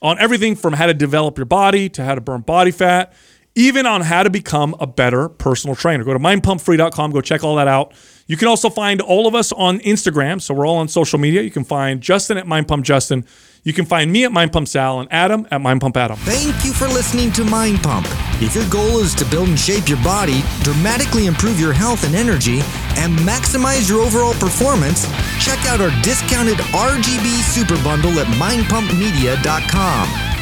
on 0.03 0.19
everything 0.19 0.57
from 0.57 0.73
how 0.73 0.87
to 0.87 0.93
develop 0.93 1.39
your 1.39 1.45
body 1.45 1.89
to 1.91 2.05
how 2.05 2.17
to 2.17 2.21
burn 2.21 2.41
body 2.41 2.73
fat, 2.73 3.13
even 3.55 3.87
on 3.87 4.01
how 4.01 4.25
to 4.25 4.29
become 4.29 4.75
a 4.81 4.87
better 4.89 5.29
personal 5.29 5.77
trainer. 5.77 6.03
Go 6.03 6.13
to 6.13 6.19
mindpumpfree.com, 6.19 7.13
go 7.13 7.21
check 7.21 7.45
all 7.45 7.55
that 7.55 7.69
out. 7.69 7.95
You 8.27 8.37
can 8.37 8.49
also 8.49 8.71
find 8.71 9.01
all 9.01 9.29
of 9.29 9.37
us 9.37 9.53
on 9.53 9.79
Instagram. 9.81 10.43
So 10.43 10.53
we're 10.53 10.67
all 10.67 10.79
on 10.79 10.89
social 10.89 11.21
media. 11.21 11.43
You 11.43 11.51
can 11.53 11.63
find 11.63 12.01
Justin 12.01 12.39
at 12.39 12.47
Mind 12.49 12.67
Pump 12.67 12.85
Justin. 12.85 13.25
You 13.65 13.73
can 13.73 13.85
find 13.85 14.11
me 14.11 14.25
at 14.25 14.33
Mind 14.33 14.53
Pump 14.53 14.67
Sal 14.67 14.99
and 14.99 15.13
Adam 15.13 15.47
at 15.53 15.61
Mind 15.61 15.81
Pump 15.81 15.97
Adam. 15.97 16.17
Thank 16.19 16.65
you 16.65 16.73
for 16.73 16.89
listening 16.89 17.31
to 17.33 17.45
Mind 17.45 17.81
Pump. 17.81 18.09
If 18.43 18.57
your 18.57 18.69
goal 18.69 18.99
is 18.99 19.15
to 19.15 19.25
build 19.25 19.49
and 19.49 19.59
shape 19.59 19.89
your 19.89 20.03
body, 20.03 20.43
dramatically 20.63 21.27
improve 21.27 21.61
your 21.61 21.73
health 21.73 22.05
and 22.05 22.17
energy, 22.17 22.59
and 22.99 23.17
maximize 23.21 23.89
your 23.89 24.01
overall 24.01 24.35
performance, 24.35 25.07
check 25.39 25.65
out 25.67 25.81
our 25.81 25.93
discounted 26.03 26.59
RGB 26.75 27.43
Super 27.43 27.81
Bundle 27.85 28.19
at 28.19 28.27
mindpumpmedia.com. 28.35 30.42